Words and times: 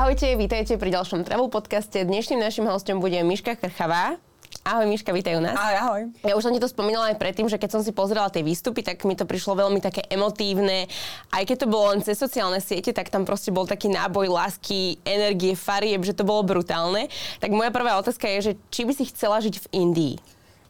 Ahojte, 0.00 0.32
vítajte 0.32 0.80
pri 0.80 0.96
ďalšom 0.96 1.28
Travel 1.28 1.52
podcaste. 1.52 2.00
Dnešným 2.00 2.40
našim 2.40 2.64
hostom 2.64 3.04
bude 3.04 3.20
Miška 3.20 3.52
Krchavá. 3.52 4.16
Ahoj 4.64 4.88
Miška, 4.88 5.12
vítaj 5.12 5.36
u 5.36 5.44
nás. 5.44 5.52
Ahoj, 5.52 5.76
ahoj. 5.76 6.02
Ja 6.24 6.40
už 6.40 6.48
som 6.48 6.56
ti 6.56 6.56
to 6.56 6.72
spomínala 6.72 7.12
aj 7.12 7.20
predtým, 7.20 7.52
že 7.52 7.60
keď 7.60 7.68
som 7.76 7.84
si 7.84 7.92
pozerala 7.92 8.32
tie 8.32 8.40
výstupy, 8.40 8.80
tak 8.80 9.04
mi 9.04 9.12
to 9.12 9.28
prišlo 9.28 9.60
veľmi 9.60 9.76
také 9.84 10.00
emotívne. 10.08 10.88
Aj 11.28 11.44
keď 11.44 11.68
to 11.68 11.68
bolo 11.68 11.92
len 11.92 12.00
cez 12.00 12.16
sociálne 12.16 12.64
siete, 12.64 12.96
tak 12.96 13.12
tam 13.12 13.28
proste 13.28 13.52
bol 13.52 13.68
taký 13.68 13.92
náboj 13.92 14.32
lásky, 14.32 14.96
energie, 15.04 15.52
farieb, 15.52 16.00
že 16.00 16.16
to 16.16 16.24
bolo 16.24 16.48
brutálne. 16.48 17.12
Tak 17.36 17.52
moja 17.52 17.68
prvá 17.68 18.00
otázka 18.00 18.24
je, 18.24 18.38
že 18.40 18.52
či 18.72 18.88
by 18.88 18.96
si 18.96 19.04
chcela 19.12 19.36
žiť 19.36 19.68
v 19.68 19.84
Indii? 19.84 20.16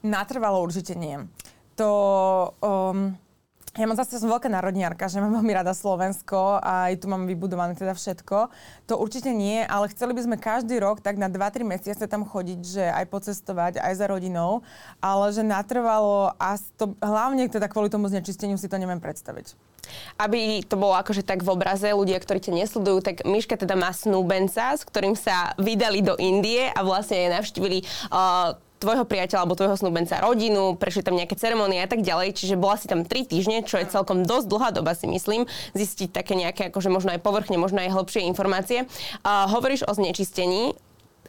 Natrvalo 0.03 0.59
určite 0.59 0.99
nie. 0.99 1.23
To... 1.79 1.87
Um 2.59 3.30
ja 3.79 3.87
mám 3.87 3.95
zase, 3.95 4.19
som 4.19 4.27
veľká 4.27 4.51
národniarka, 4.51 5.07
že 5.07 5.23
mám 5.23 5.31
veľmi 5.39 5.55
rada 5.55 5.71
Slovensko 5.71 6.59
a 6.59 6.91
aj 6.91 6.99
tu 6.99 7.07
mám 7.07 7.23
vybudované 7.31 7.79
teda 7.79 7.95
všetko. 7.95 8.51
To 8.91 8.99
určite 8.99 9.31
nie, 9.31 9.63
ale 9.63 9.87
chceli 9.95 10.11
by 10.11 10.27
sme 10.27 10.37
každý 10.43 10.83
rok 10.83 10.99
tak 10.99 11.15
na 11.15 11.31
2-3 11.31 11.63
mesiace 11.63 12.03
tam 12.11 12.27
chodiť, 12.27 12.61
že 12.67 12.85
aj 12.91 13.07
pocestovať, 13.07 13.79
aj 13.79 13.95
za 13.95 14.07
rodinou, 14.11 14.67
ale 14.99 15.31
že 15.31 15.47
natrvalo 15.47 16.35
a 16.35 16.59
to, 16.75 16.99
hlavne 16.99 17.47
teda 17.47 17.71
kvôli 17.71 17.87
tomu 17.87 18.11
znečisteniu 18.11 18.59
si 18.59 18.67
to 18.67 18.75
neviem 18.75 18.99
predstaviť. 18.99 19.55
Aby 20.19 20.67
to 20.67 20.75
bolo 20.75 20.99
akože 20.99 21.23
tak 21.23 21.47
v 21.47 21.55
obraze 21.55 21.95
ľudia, 21.95 22.19
ktorí 22.19 22.43
ťa 22.43 22.67
nesledujú, 22.67 23.07
tak 23.07 23.23
Miška 23.23 23.55
teda 23.55 23.79
má 23.79 23.95
snúbenca, 23.95 24.75
s 24.75 24.83
ktorým 24.83 25.15
sa 25.15 25.55
vydali 25.63 26.03
do 26.03 26.19
Indie 26.19 26.75
a 26.75 26.83
vlastne 26.83 27.31
navštívili 27.39 27.87
uh, 28.11 28.59
tvojho 28.81 29.05
priateľa 29.05 29.45
alebo 29.45 29.55
tvojho 29.55 29.77
snúbenca 29.77 30.19
rodinu, 30.25 30.75
prešli 30.75 31.05
tam 31.05 31.15
nejaké 31.15 31.37
ceremonie 31.37 31.85
a 31.85 31.89
tak 31.89 32.01
ďalej, 32.01 32.33
čiže 32.33 32.57
bola 32.57 32.81
si 32.81 32.89
tam 32.89 33.05
3 33.05 33.29
týždne, 33.29 33.61
čo 33.69 33.77
je 33.77 33.87
celkom 33.87 34.25
dosť 34.25 34.47
dlhá 34.49 34.69
doba 34.73 34.97
si 34.97 35.05
myslím, 35.07 35.45
zistiť 35.77 36.09
také 36.11 36.33
nejaké 36.33 36.73
akože 36.73 36.89
možno 36.89 37.13
aj 37.13 37.21
povrchne, 37.21 37.61
možno 37.61 37.85
aj 37.85 37.93
hlbšie 37.93 38.25
informácie. 38.25 38.89
Uh, 39.21 39.47
hovoríš 39.53 39.85
o 39.85 39.93
znečistení, 39.93 40.73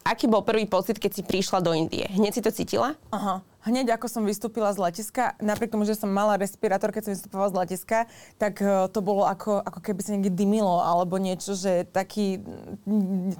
aký 0.07 0.31
bol 0.31 0.47
prvý 0.47 0.63
pocit, 0.65 0.95
keď 0.97 1.11
si 1.11 1.21
prišla 1.27 1.59
do 1.59 1.75
Indie? 1.75 2.07
Hneď 2.07 2.39
si 2.39 2.41
to 2.41 2.55
cítila? 2.55 2.95
Aha 3.11 3.43
hneď 3.65 3.97
ako 3.97 4.07
som 4.09 4.23
vystúpila 4.25 4.73
z 4.73 4.81
letiska, 4.81 5.37
napriek 5.37 5.73
tomu, 5.73 5.85
že 5.85 5.97
som 5.97 6.09
mala 6.09 6.37
respirátor, 6.37 6.89
keď 6.89 7.09
som 7.09 7.13
vystupovala 7.13 7.49
z 7.53 7.57
letiska, 7.65 7.99
tak 8.41 8.61
uh, 8.61 8.89
to 8.89 8.99
bolo 9.05 9.25
ako, 9.25 9.61
ako 9.61 9.79
keby 9.81 9.99
sa 10.01 10.13
niekde 10.15 10.33
dymilo, 10.33 10.81
alebo 10.81 11.21
niečo, 11.21 11.53
že 11.53 11.85
taký, 11.89 12.41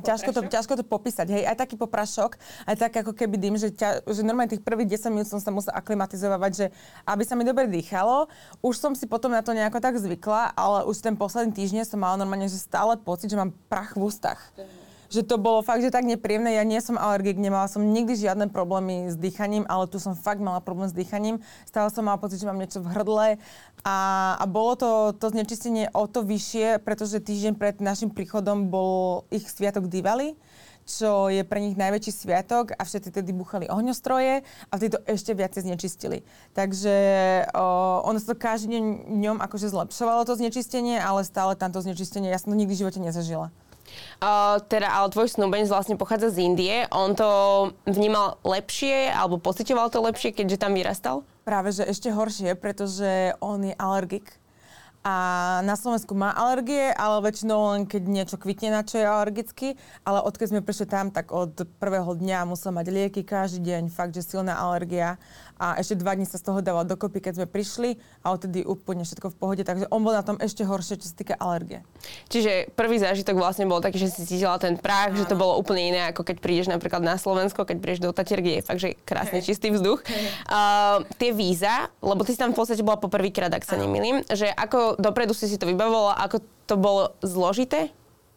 ťažko 0.06 0.30
to, 0.34 0.42
ťažko 0.48 0.74
to 0.82 0.86
popísať, 0.86 1.28
hej, 1.30 1.44
aj 1.46 1.58
taký 1.58 1.76
poprašok, 1.78 2.38
aj 2.70 2.76
tak 2.78 2.94
ako 3.02 3.14
keby 3.18 3.36
dym, 3.38 3.56
že, 3.58 3.74
ťa, 3.74 4.06
že 4.06 4.22
normálne 4.22 4.54
tých 4.54 4.66
prvých 4.66 4.98
10 4.98 5.14
minút 5.14 5.30
som 5.30 5.42
sa 5.42 5.50
musela 5.50 5.78
aklimatizovať, 5.78 6.52
že 6.54 6.66
aby 7.06 7.24
sa 7.26 7.34
mi 7.34 7.48
dobre 7.48 7.66
dýchalo. 7.70 8.30
Už 8.62 8.78
som 8.78 8.94
si 8.94 9.06
potom 9.10 9.34
na 9.34 9.42
to 9.42 9.56
nejako 9.56 9.82
tak 9.82 9.98
zvykla, 9.98 10.54
ale 10.54 10.86
už 10.86 11.02
ten 11.02 11.18
posledný 11.18 11.54
týždeň 11.54 11.86
som 11.88 12.00
mala 12.02 12.20
normálne, 12.22 12.50
že 12.50 12.62
stále 12.62 12.98
pocit, 13.00 13.30
že 13.30 13.38
mám 13.40 13.54
prach 13.70 13.98
v 13.98 14.06
ústach 14.10 14.40
že 15.12 15.28
to 15.28 15.36
bolo 15.36 15.60
fakt, 15.60 15.84
že 15.84 15.92
tak 15.92 16.08
nepríjemné. 16.08 16.56
Ja 16.56 16.64
nie 16.64 16.80
som 16.80 16.96
alergik, 16.96 17.36
nemala 17.36 17.68
som 17.68 17.84
nikdy 17.84 18.16
žiadne 18.16 18.48
problémy 18.48 19.12
s 19.12 19.20
dýchaním, 19.20 19.68
ale 19.68 19.92
tu 19.92 20.00
som 20.00 20.16
fakt 20.16 20.40
mala 20.40 20.64
problém 20.64 20.88
s 20.88 20.96
dýchaním. 20.96 21.44
Stále 21.68 21.92
som 21.92 22.08
mala 22.08 22.16
pocit, 22.16 22.40
že 22.40 22.48
mám 22.48 22.56
niečo 22.56 22.80
v 22.80 22.88
hrdle 22.96 23.28
a, 23.84 23.98
a 24.40 24.44
bolo 24.48 24.80
to, 24.80 24.92
to 25.20 25.36
znečistenie 25.36 25.92
o 25.92 26.08
to 26.08 26.24
vyššie, 26.24 26.80
pretože 26.80 27.20
týždeň 27.20 27.60
pred 27.60 27.76
našim 27.84 28.08
príchodom 28.08 28.72
bol 28.72 29.28
ich 29.28 29.44
sviatok 29.52 29.92
Diwali 29.92 30.40
čo 30.82 31.30
je 31.30 31.46
pre 31.46 31.62
nich 31.62 31.78
najväčší 31.78 32.12
sviatok 32.12 32.74
a 32.76 32.82
všetci 32.82 33.14
tedy 33.14 33.32
buchali 33.32 33.70
ohňostroje 33.70 34.42
a 34.42 34.74
vtedy 34.76 34.98
to 34.98 35.00
ešte 35.06 35.32
viacej 35.38 35.62
znečistili. 35.70 36.26
Takže 36.58 36.96
o, 37.54 38.02
ono 38.04 38.18
sa 38.18 38.34
to 38.34 38.36
každý 38.36 38.76
deň 38.76 38.86
ňom 39.08 39.38
akože 39.40 39.72
zlepšovalo 39.72 40.26
to 40.26 40.36
znečistenie, 40.36 40.98
ale 40.98 41.24
stále 41.24 41.54
tamto 41.56 41.80
znečistenie, 41.80 42.34
ja 42.34 42.42
som 42.42 42.52
to 42.52 42.60
nikdy 42.60 42.74
v 42.76 42.82
živote 42.82 43.00
nezažila. 43.00 43.54
Uh, 44.22 44.62
teda, 44.70 44.86
ale 44.86 45.10
tvoj 45.10 45.34
snúbenec 45.34 45.66
vlastne 45.66 45.98
pochádza 45.98 46.30
z 46.30 46.46
Indie. 46.46 46.86
On 46.94 47.18
to 47.18 47.26
vnímal 47.90 48.38
lepšie, 48.46 49.10
alebo 49.10 49.42
pocitoval 49.42 49.90
to 49.90 49.98
lepšie, 49.98 50.30
keďže 50.30 50.62
tam 50.62 50.78
vyrastal? 50.78 51.26
Práve, 51.42 51.74
že 51.74 51.90
ešte 51.90 52.14
horšie, 52.14 52.54
pretože 52.54 53.34
on 53.42 53.66
je 53.66 53.74
alergik. 53.82 54.41
A 55.02 55.16
na 55.66 55.74
Slovensku 55.74 56.14
má 56.14 56.30
alergie, 56.30 56.94
ale 56.94 57.26
väčšinou 57.26 57.74
len 57.74 57.82
keď 57.90 58.04
niečo 58.06 58.38
kvitne, 58.38 58.70
na 58.70 58.86
čo 58.86 59.02
je 59.02 59.06
alergický. 59.10 59.74
Ale 60.06 60.22
odkedy 60.22 60.54
sme 60.54 60.62
prišli 60.62 60.86
tam, 60.86 61.10
tak 61.10 61.34
od 61.34 61.66
prvého 61.82 62.14
dňa 62.14 62.46
musel 62.46 62.70
mať 62.70 62.88
lieky 62.94 63.22
každý 63.26 63.66
deň, 63.66 63.90
fakt, 63.90 64.14
že 64.14 64.22
silná 64.22 64.62
alergia 64.62 65.18
a 65.62 65.78
ešte 65.78 65.94
dva 66.02 66.18
dní 66.18 66.26
sa 66.26 66.42
z 66.42 66.50
toho 66.50 66.58
dával 66.66 66.90
dokopy, 66.90 67.22
keď 67.22 67.34
sme 67.38 67.46
prišli 67.46 68.02
a 68.26 68.34
odtedy 68.34 68.66
úplne 68.66 69.06
všetko 69.06 69.30
v 69.30 69.36
pohode, 69.38 69.62
takže 69.62 69.86
on 69.94 70.02
bol 70.02 70.10
na 70.10 70.26
tom 70.26 70.42
ešte 70.42 70.66
horšie, 70.66 70.98
čo 70.98 71.14
sa 71.14 71.14
týka 71.14 71.38
alergie. 71.38 71.86
Čiže 72.34 72.74
prvý 72.74 72.98
zážitok 72.98 73.38
vlastne 73.38 73.70
bol 73.70 73.78
taký, 73.78 74.02
že 74.02 74.10
si 74.10 74.26
cítila 74.26 74.58
ten 74.58 74.74
prach, 74.82 75.14
že 75.14 75.30
to 75.30 75.38
bolo 75.38 75.62
úplne 75.62 75.94
iné, 75.94 76.02
ako 76.10 76.26
keď 76.26 76.42
prídeš 76.42 76.68
napríklad 76.74 77.06
na 77.06 77.22
Slovensko, 77.22 77.62
keď 77.62 77.78
prídeš 77.78 78.02
do 78.02 78.10
Tatier, 78.10 78.42
kde 78.42 78.58
je 78.58 78.66
fakt, 78.66 78.82
že 78.82 78.98
krásne 79.06 79.38
hey. 79.38 79.46
čistý 79.46 79.70
vzduch. 79.70 80.02
Hey. 80.02 80.34
Uh, 80.50 81.06
tie 81.22 81.30
víza, 81.30 81.94
lebo 82.02 82.26
ty 82.26 82.34
si 82.34 82.42
tam 82.42 82.58
v 82.58 82.58
podstate 82.58 82.82
bola 82.82 82.98
po 82.98 83.14
prvýkrát, 83.14 83.54
ak 83.54 83.62
sa 83.62 83.78
nemýlim, 83.78 84.26
že 84.34 84.50
ako 84.50 84.91
dopredu 85.00 85.36
si 85.36 85.48
si 85.48 85.60
to 85.60 85.70
vybavovala, 85.70 86.18
ako 86.24 86.44
to 86.68 86.76
bolo 86.76 87.14
zložité? 87.22 87.92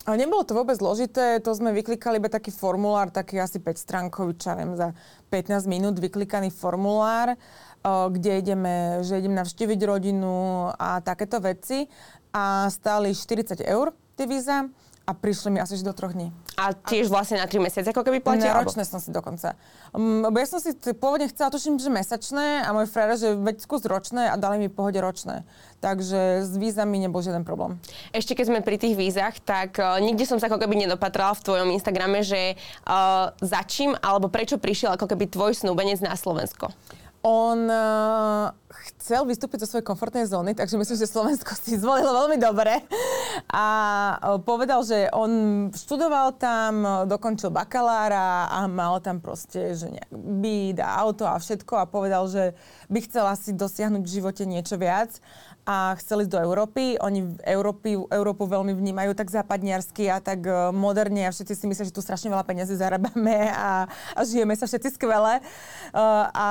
A 0.05 0.21
nebolo 0.21 0.45
to 0.45 0.53
vôbec 0.53 0.77
zložité, 0.77 1.41
to 1.41 1.57
sme 1.57 1.73
vyklikali 1.73 2.21
iba 2.21 2.29
taký 2.29 2.53
formulár, 2.53 3.09
taký 3.09 3.41
asi 3.41 3.57
5 3.57 3.73
stránkový, 3.73 4.37
čo 4.37 4.53
viem, 4.53 4.77
za 4.77 4.93
15 5.33 5.65
minút 5.65 5.97
vyklikaný 5.97 6.53
formulár, 6.53 7.41
kde 7.85 8.45
ideme, 8.45 9.01
že 9.01 9.17
idem 9.17 9.33
navštíviť 9.33 9.81
rodinu 9.89 10.69
a 10.77 11.01
takéto 11.01 11.41
veci. 11.41 11.89
A 12.37 12.69
stáli 12.69 13.17
40 13.17 13.65
eur 13.65 13.97
tie 14.13 14.29
víza 14.29 14.69
a 15.05 15.13
prišli 15.13 15.53
mi 15.53 15.59
asi 15.61 15.77
do 15.85 15.93
troch 15.93 16.17
dní. 16.17 16.33
A 16.57 16.73
tiež 16.73 17.13
vlastne 17.13 17.37
na 17.37 17.45
3 17.45 17.61
mesiace 17.61 17.93
ako 17.93 18.09
keby 18.09 18.25
platia? 18.25 18.57
Ročné 18.57 18.89
som 18.89 18.97
si 18.97 19.13
dokonca. 19.13 19.53
Um, 19.93 20.25
ja 20.25 20.47
som 20.49 20.65
si 20.65 20.73
pôvodne 20.97 21.29
chcela, 21.29 21.53
tuším, 21.53 21.77
že 21.77 21.93
mesačné 21.93 22.65
a 22.65 22.73
môj 22.73 22.89
frajer, 22.89 23.21
že 23.21 23.29
veď 23.37 23.57
skús 23.61 23.85
ročné 23.85 24.33
a 24.33 24.41
dali 24.41 24.57
mi 24.57 24.73
pohode 24.73 24.97
ročné. 24.97 25.45
Takže 25.85 26.49
s 26.49 26.57
vízami 26.57 26.97
nebol 27.05 27.21
žiaden 27.21 27.45
problém. 27.45 27.77
Ešte 28.17 28.33
keď 28.33 28.45
sme 28.49 28.61
pri 28.65 28.81
tých 28.81 28.97
vízach, 28.97 29.37
tak 29.45 29.77
uh, 29.77 30.01
nikde 30.01 30.25
som 30.25 30.41
sa 30.41 30.49
ako 30.49 30.57
keby 30.57 30.89
nedopatrala 30.89 31.37
v 31.37 31.45
tvojom 31.53 31.69
Instagrame, 31.77 32.25
že 32.25 32.57
uh, 32.89 33.29
za 33.45 33.61
čím 33.69 33.93
alebo 34.01 34.33
prečo 34.33 34.57
prišiel 34.57 34.97
ako 34.97 35.05
keby 35.13 35.29
tvoj 35.29 35.53
snúbenec 35.53 36.01
na 36.01 36.17
Slovensko? 36.17 36.73
On 37.25 37.57
uh, 37.57 38.53
chcel 38.69 39.25
vystúpiť 39.25 39.65
zo 39.65 39.69
svojej 39.73 39.89
komfortnej 39.89 40.29
zóny, 40.29 40.53
takže 40.53 40.77
myslím, 40.77 40.99
že 41.01 41.09
Slovensko 41.09 41.57
si 41.57 41.81
zvolilo 41.81 42.13
veľmi 42.13 42.37
dobre. 42.37 42.85
A 43.49 43.67
uh, 44.21 44.37
povedal, 44.45 44.85
že 44.85 45.09
on 45.09 45.33
študoval 45.73 46.37
tam, 46.37 46.85
dokončil 47.09 47.49
bakalára 47.49 48.53
a 48.53 48.69
mal 48.69 49.01
tam 49.01 49.25
proste, 49.25 49.73
že 49.73 49.89
nejak 49.89 50.13
byt 50.13 50.85
a 50.85 51.01
auto 51.01 51.25
a 51.25 51.41
všetko 51.41 51.81
a 51.81 51.89
povedal, 51.89 52.29
že 52.29 52.53
by 52.93 53.01
chcel 53.09 53.25
asi 53.25 53.57
dosiahnuť 53.57 54.05
v 54.05 54.15
živote 54.21 54.45
niečo 54.45 54.77
viac 54.77 55.17
a 55.65 55.97
chceli 55.97 56.29
ísť 56.29 56.33
do 56.37 56.41
Európy. 56.45 57.01
Oni 57.01 57.41
Európy, 57.41 57.97
Európu 57.97 58.45
veľmi 58.45 58.77
vnímajú 58.77 59.17
tak 59.17 59.33
západniarsky 59.33 60.13
a 60.13 60.21
tak 60.21 60.45
e, 60.45 60.53
moderne 60.77 61.25
a 61.25 61.33
všetci 61.33 61.55
si 61.57 61.65
myslia, 61.65 61.89
že 61.89 61.97
tu 61.97 62.05
strašne 62.05 62.29
veľa 62.29 62.45
peniazy 62.45 62.77
zarábame 62.77 63.49
a, 63.49 63.89
a 63.89 64.21
žijeme 64.29 64.53
sa 64.55 64.69
všetci 64.69 65.01
skvele. 65.01 65.41
Uh, 65.95 66.27
a 66.35 66.49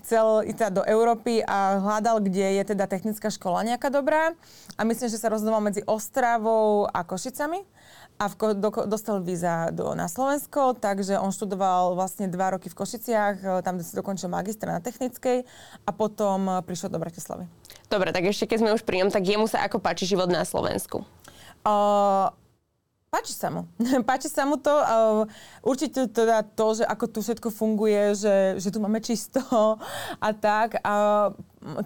chcel 0.00 0.46
ísť 0.48 0.58
teda 0.58 0.70
do 0.80 0.82
Európy 0.86 1.44
a 1.44 1.78
hľadal, 1.78 2.24
kde 2.24 2.58
je 2.60 2.62
teda 2.74 2.88
technická 2.88 3.28
škola 3.28 3.66
nejaká 3.66 3.92
dobrá. 3.92 4.32
A 4.78 4.86
myslím, 4.88 5.12
že 5.12 5.20
sa 5.20 5.28
rozhodoval 5.28 5.60
medzi 5.60 5.84
Ostravou 5.84 6.88
a 6.88 7.04
Košicami 7.04 7.66
a 8.18 8.26
v, 8.26 8.34
do, 8.58 8.70
dostal 8.90 9.22
víza 9.22 9.70
do, 9.70 9.94
na 9.94 10.10
Slovensko, 10.10 10.74
takže 10.74 11.22
on 11.22 11.30
študoval 11.30 11.94
vlastne 11.94 12.26
dva 12.26 12.58
roky 12.58 12.66
v 12.66 12.74
Košiciach, 12.74 13.34
e, 13.38 13.46
tam 13.62 13.78
si 13.78 13.94
dokončil 13.94 14.26
magistra 14.26 14.74
na 14.74 14.82
technickej 14.82 15.46
a 15.86 15.90
potom 15.94 16.50
e, 16.50 16.52
prišiel 16.66 16.90
do 16.90 16.98
Bratislavy. 16.98 17.46
Dobre, 17.88 18.12
tak 18.12 18.28
ešte 18.28 18.44
keď 18.44 18.58
sme 18.60 18.74
už 18.76 18.84
pri 18.84 19.04
ňom, 19.04 19.10
tak 19.12 19.24
jemu 19.24 19.48
sa 19.48 19.64
ako 19.64 19.80
páči 19.80 20.04
život 20.04 20.28
na 20.28 20.44
Slovensku? 20.44 21.04
Uh, 21.64 22.28
Páči 23.08 23.32
sa 23.32 23.48
mu. 23.48 23.64
Páči 24.08 24.28
sa 24.28 24.44
mu 24.44 24.60
to. 24.60 24.68
Uh, 24.68 25.24
určite 25.64 26.12
teda 26.12 26.44
to, 26.44 26.76
že 26.76 26.84
ako 26.84 27.04
tu 27.08 27.18
všetko 27.24 27.48
funguje, 27.48 28.12
že, 28.12 28.60
že 28.60 28.68
tu 28.68 28.84
máme 28.84 29.00
čisto 29.00 29.40
a 30.20 30.28
tak. 30.36 30.76
A 30.84 31.32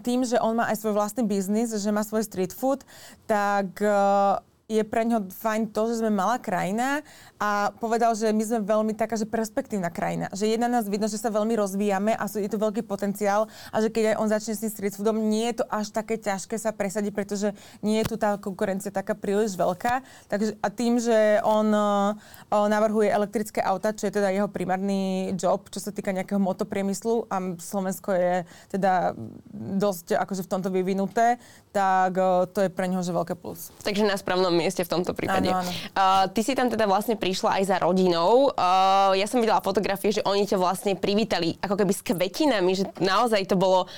tým, 0.02 0.26
že 0.26 0.42
on 0.42 0.58
má 0.58 0.66
aj 0.66 0.82
svoj 0.82 0.98
vlastný 0.98 1.22
biznis, 1.22 1.70
že 1.70 1.94
má 1.94 2.02
svoj 2.02 2.26
street 2.26 2.50
food, 2.50 2.82
tak 3.30 3.78
uh, 3.78 4.42
je 4.72 4.82
pre 4.88 5.04
ňo 5.04 5.28
fajn 5.28 5.76
to, 5.76 5.92
že 5.92 6.00
sme 6.00 6.08
malá 6.08 6.40
krajina 6.40 7.04
a 7.36 7.68
povedal, 7.76 8.16
že 8.16 8.32
my 8.32 8.40
sme 8.40 8.58
veľmi 8.64 8.92
taká, 8.96 9.20
že 9.20 9.28
perspektívna 9.28 9.92
krajina. 9.92 10.32
Že 10.32 10.56
jedna 10.56 10.72
nás 10.72 10.88
vidno, 10.88 11.10
že 11.12 11.20
sa 11.20 11.28
veľmi 11.28 11.52
rozvíjame 11.60 12.16
a 12.16 12.24
je 12.32 12.48
to 12.48 12.56
veľký 12.56 12.80
potenciál 12.88 13.52
a 13.68 13.76
že 13.84 13.92
keď 13.92 14.14
aj 14.14 14.16
on 14.16 14.28
začne 14.32 14.52
s 14.56 14.62
tým 14.64 14.72
street 14.72 14.96
foodom, 14.96 15.28
nie 15.28 15.52
je 15.52 15.60
to 15.60 15.64
až 15.68 15.92
také 15.92 16.16
ťažké 16.16 16.56
sa 16.56 16.72
presadiť, 16.72 17.12
pretože 17.12 17.52
nie 17.84 18.00
je 18.00 18.08
tu 18.08 18.16
tá 18.16 18.40
konkurencia 18.40 18.88
taká 18.88 19.12
príliš 19.12 19.58
veľká. 19.58 20.00
Takže, 20.32 20.56
a 20.62 20.68
tým, 20.72 20.96
že 20.96 21.42
on 21.44 21.68
o, 21.68 22.16
navrhuje 22.48 23.12
elektrické 23.12 23.60
auta, 23.60 23.92
čo 23.92 24.08
je 24.08 24.16
teda 24.16 24.32
jeho 24.32 24.48
primárny 24.48 25.34
job, 25.36 25.68
čo 25.68 25.82
sa 25.82 25.92
týka 25.92 26.14
nejakého 26.14 26.40
motopriemyslu 26.40 27.28
a 27.28 27.58
Slovensko 27.58 28.14
je 28.14 28.34
teda 28.72 29.12
dosť 29.52 30.16
akože 30.16 30.46
v 30.46 30.50
tomto 30.50 30.70
vyvinuté, 30.70 31.36
tak 31.74 32.16
o, 32.16 32.46
to 32.46 32.64
je 32.64 32.70
pre 32.70 32.86
neho 32.86 33.02
že 33.02 33.10
veľké 33.10 33.34
plus. 33.34 33.74
Takže 33.82 34.06
na 34.06 34.14
správnom 34.14 34.54
mieste 34.62 34.86
v 34.86 34.90
tomto 34.94 35.10
prípade. 35.18 35.50
Áno, 35.50 35.66
áno. 35.66 35.70
Uh, 35.98 36.24
ty 36.30 36.46
si 36.46 36.54
tam 36.54 36.70
teda 36.70 36.86
vlastne 36.86 37.18
prišla 37.18 37.58
aj 37.58 37.64
za 37.66 37.76
rodinou. 37.82 38.54
Uh, 38.54 39.18
ja 39.18 39.26
som 39.26 39.42
videla 39.42 39.58
fotografie, 39.58 40.14
že 40.14 40.22
oni 40.22 40.46
ťa 40.46 40.62
vlastne 40.62 40.94
privítali 40.94 41.58
ako 41.58 41.74
keby 41.74 41.90
s 41.90 42.06
kvetinami, 42.06 42.72
že 42.78 42.86
naozaj 43.02 43.50
to 43.50 43.58
bolo 43.58 43.90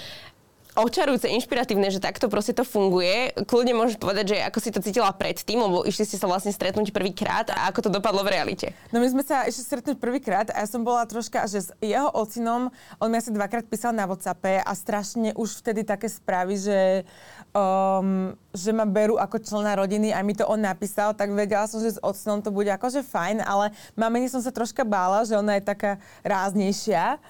očarujúce, 0.74 1.30
inšpiratívne, 1.30 1.86
že 1.86 2.02
takto 2.02 2.26
proste 2.26 2.50
to 2.50 2.66
funguje. 2.66 3.30
Kľudne 3.46 3.78
môžeš 3.78 3.94
povedať, 3.94 4.34
že 4.34 4.36
ako 4.42 4.58
si 4.58 4.74
to 4.74 4.82
cítila 4.82 5.10
predtým, 5.14 5.62
lebo 5.62 5.86
išli 5.86 6.02
ste 6.02 6.18
sa 6.18 6.26
vlastne 6.26 6.50
stretnúť 6.50 6.90
prvýkrát 6.90 7.46
a 7.54 7.70
ako 7.70 7.86
to 7.86 7.90
dopadlo 7.94 8.26
v 8.26 8.34
realite. 8.34 8.74
No 8.90 8.98
my 8.98 9.06
sme 9.06 9.22
sa 9.22 9.46
išli 9.46 9.62
stretnúť 9.62 10.02
prvýkrát 10.02 10.50
a 10.50 10.66
ja 10.66 10.68
som 10.68 10.82
bola 10.82 11.06
troška, 11.06 11.46
že 11.46 11.62
s 11.62 11.70
jeho 11.78 12.10
ocinom, 12.10 12.74
on 12.98 13.08
mi 13.08 13.22
asi 13.22 13.30
dvakrát 13.30 13.70
písal 13.70 13.94
na 13.94 14.10
WhatsAppe 14.10 14.66
a 14.66 14.72
strašne 14.74 15.30
už 15.38 15.62
vtedy 15.62 15.86
také 15.86 16.10
správy, 16.10 16.58
že, 16.58 17.06
um, 17.54 18.34
že 18.50 18.74
ma 18.74 18.84
berú 18.84 19.16
ako 19.16 19.38
člena 19.40 19.78
rodiny 19.78 20.10
a 20.10 20.20
mi 20.26 20.34
to 20.34 20.44
on 20.44 20.60
napísal, 20.60 21.14
tak 21.14 21.30
vedela 21.30 21.70
som, 21.70 21.78
že 21.78 21.96
s 21.96 22.02
ocinom 22.02 22.42
to 22.42 22.50
bude 22.50 22.68
akože 22.68 23.06
fajn, 23.06 23.40
ale 23.46 23.70
mameni 23.94 24.26
som 24.26 24.42
sa 24.42 24.50
troška 24.50 24.82
bála, 24.82 25.22
že 25.22 25.38
ona 25.38 25.56
je 25.56 25.64
taká 25.64 26.02
ráznejšia. 26.26 27.22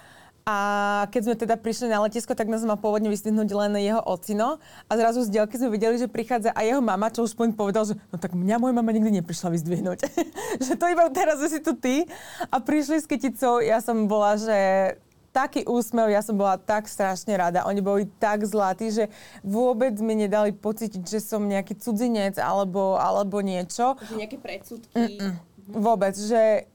A 0.45 0.57
keď 1.09 1.21
sme 1.25 1.35
teda 1.41 1.57
prišli 1.57 1.89
na 1.89 2.05
letisko, 2.05 2.37
tak 2.37 2.53
nás 2.53 2.61
mal 2.69 2.77
pôvodne 2.77 3.09
vystvihnúť 3.09 3.49
len 3.49 3.81
jeho 3.81 4.05
ocino. 4.05 4.61
A 4.85 4.93
zrazu 4.93 5.25
z 5.25 5.33
dielky 5.33 5.57
sme 5.57 5.73
videli, 5.73 5.97
že 5.97 6.05
prichádza 6.05 6.53
aj 6.53 6.69
jeho 6.69 6.83
mama, 6.85 7.09
čo 7.09 7.25
už 7.25 7.33
poň 7.33 7.57
povedal, 7.57 7.89
že 7.89 7.97
no 8.13 8.21
tak 8.21 8.37
mňa 8.37 8.61
moja 8.61 8.77
mama 8.77 8.93
nikdy 8.93 9.25
neprišla 9.25 9.49
vyzdvihnúť. 9.57 10.05
že 10.69 10.77
to 10.77 10.85
iba 10.93 11.09
teraz, 11.17 11.41
si 11.49 11.65
tu 11.65 11.73
ty. 11.73 12.05
A 12.53 12.61
prišli 12.61 13.01
s 13.01 13.09
kyticou, 13.09 13.65
ja 13.65 13.81
som 13.81 14.05
bola, 14.05 14.37
že 14.37 14.59
taký 15.35 15.67
úsmev, 15.67 16.15
ja 16.15 16.23
som 16.23 16.39
bola 16.39 16.55
tak 16.55 16.87
strašne 16.87 17.35
rada. 17.35 17.67
Oni 17.67 17.83
boli 17.83 18.07
tak 18.23 18.47
zlatí, 18.47 18.95
že 18.95 19.11
vôbec 19.43 19.99
mi 19.99 20.15
nedali 20.15 20.55
pocítiť, 20.55 21.03
že 21.03 21.19
som 21.19 21.43
nejaký 21.43 21.75
cudzinec 21.75 22.39
alebo, 22.39 22.95
alebo 22.95 23.43
niečo. 23.43 23.99
Že 23.99 24.15
nejaké 24.23 24.39
predsudky. 24.39 25.19
Mm-mm. 25.19 25.35
Vôbec, 25.75 26.15
že 26.15 26.71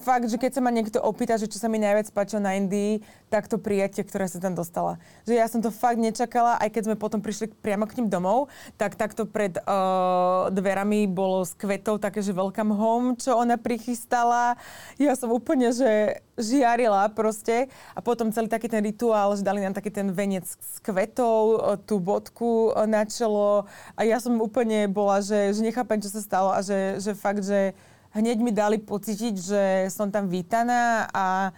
fakt, 0.00 0.26
že 0.26 0.40
keď 0.40 0.58
sa 0.58 0.64
ma 0.64 0.72
niekto 0.72 0.98
opýta, 1.00 1.36
že 1.36 1.46
čo 1.46 1.60
sa 1.60 1.68
mi 1.68 1.78
najviac 1.78 2.10
páčilo 2.10 2.42
na 2.42 2.56
Indii, 2.56 3.04
tak 3.30 3.46
to 3.46 3.60
prijatie, 3.60 4.02
ktoré 4.02 4.26
sa 4.26 4.42
tam 4.42 4.58
dostala. 4.58 4.98
Že 5.28 5.34
ja 5.38 5.46
som 5.46 5.60
to 5.62 5.70
fakt 5.70 6.00
nečakala, 6.00 6.58
aj 6.58 6.72
keď 6.72 6.82
sme 6.90 6.96
potom 6.98 7.22
prišli 7.22 7.52
priamo 7.62 7.86
k 7.86 8.00
ním 8.00 8.10
domov, 8.10 8.50
tak 8.74 8.98
takto 8.98 9.28
pred 9.28 9.54
uh, 9.62 10.50
dverami 10.50 11.06
bolo 11.06 11.46
s 11.46 11.54
kvetou 11.54 12.00
také, 12.00 12.24
že 12.24 12.34
welcome 12.34 12.74
home, 12.74 13.14
čo 13.14 13.38
ona 13.38 13.60
prichystala. 13.60 14.58
Ja 14.98 15.14
som 15.14 15.30
úplne, 15.30 15.70
že 15.70 16.18
žiarila 16.40 17.12
proste. 17.12 17.68
A 17.92 18.00
potom 18.00 18.32
celý 18.32 18.48
taký 18.48 18.66
ten 18.66 18.80
rituál, 18.80 19.36
že 19.36 19.44
dali 19.44 19.60
nám 19.60 19.76
taký 19.76 19.92
ten 19.92 20.08
venec 20.10 20.48
s 20.48 20.80
kvetou, 20.80 21.76
tú 21.84 22.00
bodku 22.00 22.72
na 22.88 23.04
čelo. 23.04 23.68
A 23.94 24.08
ja 24.08 24.16
som 24.18 24.40
úplne 24.40 24.88
bola, 24.88 25.20
že, 25.20 25.52
že 25.52 25.60
nechápem, 25.60 26.00
čo 26.00 26.08
sa 26.08 26.24
stalo 26.24 26.50
a 26.50 26.64
že, 26.64 26.98
že 26.98 27.12
fakt, 27.12 27.44
že 27.44 27.76
hneď 28.14 28.38
mi 28.42 28.50
dali 28.50 28.78
pocítiť, 28.82 29.34
že 29.34 29.62
som 29.90 30.10
tam 30.10 30.26
vítaná 30.26 31.06
a 31.10 31.54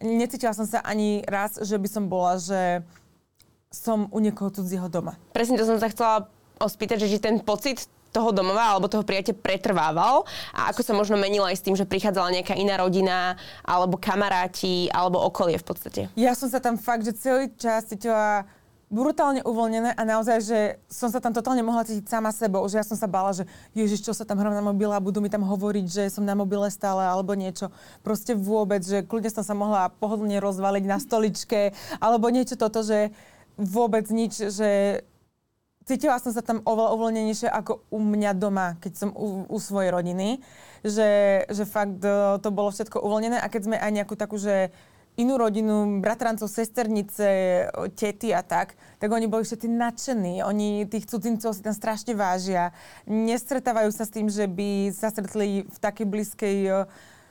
necítila 0.00 0.52
som 0.52 0.68
sa 0.68 0.84
ani 0.84 1.24
raz, 1.24 1.56
že 1.60 1.76
by 1.80 1.88
som 1.88 2.04
bola, 2.08 2.36
že 2.36 2.84
som 3.72 4.06
u 4.12 4.18
niekoho 4.22 4.54
cudzieho 4.54 4.86
doma. 4.86 5.18
Presne 5.34 5.58
to 5.58 5.66
som 5.66 5.80
sa 5.80 5.90
chcela 5.90 6.30
ospýtať, 6.62 7.02
že 7.02 7.10
či 7.10 7.18
ten 7.18 7.42
pocit 7.42 7.90
toho 8.14 8.30
domova 8.30 8.70
alebo 8.70 8.86
toho 8.86 9.02
priateľa 9.02 9.42
pretrvával 9.42 10.22
a 10.54 10.70
ako 10.70 10.80
sa 10.86 10.94
možno 10.94 11.18
menilo 11.18 11.42
aj 11.42 11.58
s 11.58 11.64
tým, 11.66 11.74
že 11.74 11.82
prichádzala 11.82 12.30
nejaká 12.30 12.54
iná 12.54 12.78
rodina 12.78 13.34
alebo 13.66 13.98
kamaráti 13.98 14.86
alebo 14.94 15.18
okolie 15.18 15.58
v 15.58 15.66
podstate. 15.66 16.00
Ja 16.14 16.38
som 16.38 16.46
sa 16.46 16.62
tam 16.62 16.78
fakt, 16.78 17.02
že 17.02 17.18
celý 17.18 17.50
čas 17.58 17.90
cítila 17.90 18.46
brutálne 18.94 19.42
uvoľnené 19.42 19.98
a 19.98 20.02
naozaj, 20.06 20.38
že 20.46 20.58
som 20.86 21.10
sa 21.10 21.18
tam 21.18 21.34
totálne 21.34 21.66
mohla 21.66 21.82
cítiť 21.82 22.06
sama 22.06 22.30
sebou, 22.30 22.62
že 22.70 22.78
ja 22.78 22.86
som 22.86 22.94
sa 22.94 23.10
bála, 23.10 23.34
že 23.34 23.44
ježiš, 23.74 24.06
čo 24.06 24.14
sa 24.14 24.22
tam 24.22 24.38
hrám 24.38 24.54
na 24.54 24.62
mobile 24.62 24.94
a 24.94 25.02
budú 25.02 25.18
mi 25.18 25.26
tam 25.26 25.42
hovoriť, 25.42 25.86
že 25.90 26.02
som 26.14 26.22
na 26.22 26.38
mobile 26.38 26.70
stále 26.70 27.02
alebo 27.02 27.34
niečo. 27.34 27.74
Proste 28.06 28.38
vôbec, 28.38 28.86
že 28.86 29.02
kľudne 29.02 29.34
som 29.34 29.42
sa 29.42 29.58
mohla 29.58 29.90
pohodlne 29.90 30.38
rozvaliť 30.38 30.84
na 30.86 31.02
stoličke 31.02 31.74
alebo 31.98 32.30
niečo 32.30 32.54
toto, 32.54 32.86
že 32.86 33.10
vôbec 33.58 34.06
nič, 34.14 34.54
že 34.54 35.02
cítila 35.84 36.16
som 36.22 36.32
sa 36.32 36.40
tam 36.40 36.64
oveľa 36.64 36.90
uvoľnenejšie 36.96 37.48
ako 37.50 37.84
u 37.92 37.98
mňa 38.00 38.32
doma, 38.38 38.78
keď 38.80 38.92
som 38.94 39.10
u, 39.12 39.44
u 39.50 39.58
svojej 39.60 39.92
rodiny. 39.92 40.40
Že, 40.84 41.08
že 41.48 41.64
fakt 41.64 42.04
e, 42.04 42.36
to 42.44 42.48
bolo 42.52 42.68
všetko 42.68 43.00
uvoľnené 43.00 43.40
a 43.40 43.48
keď 43.48 43.62
sme 43.64 43.76
aj 43.80 43.90
nejakú 43.90 44.14
takú, 44.20 44.36
že 44.36 44.68
inú 45.14 45.38
rodinu, 45.38 46.02
bratrancov, 46.02 46.50
sesternice, 46.50 47.26
tety 47.94 48.34
a 48.34 48.42
tak, 48.42 48.74
tak 48.98 49.08
oni 49.10 49.30
boli 49.30 49.46
všetci 49.46 49.68
nadšení. 49.70 50.42
Oni 50.42 50.86
tých 50.90 51.06
cudzincov 51.06 51.54
si 51.54 51.62
tam 51.62 51.74
strašne 51.74 52.18
vážia. 52.18 52.74
Nestretávajú 53.06 53.94
sa 53.94 54.04
s 54.06 54.14
tým, 54.14 54.26
že 54.26 54.50
by 54.50 54.90
sa 54.90 55.14
stretli 55.14 55.62
v 55.66 55.76
takej 55.78 56.06
blízkej 56.06 56.56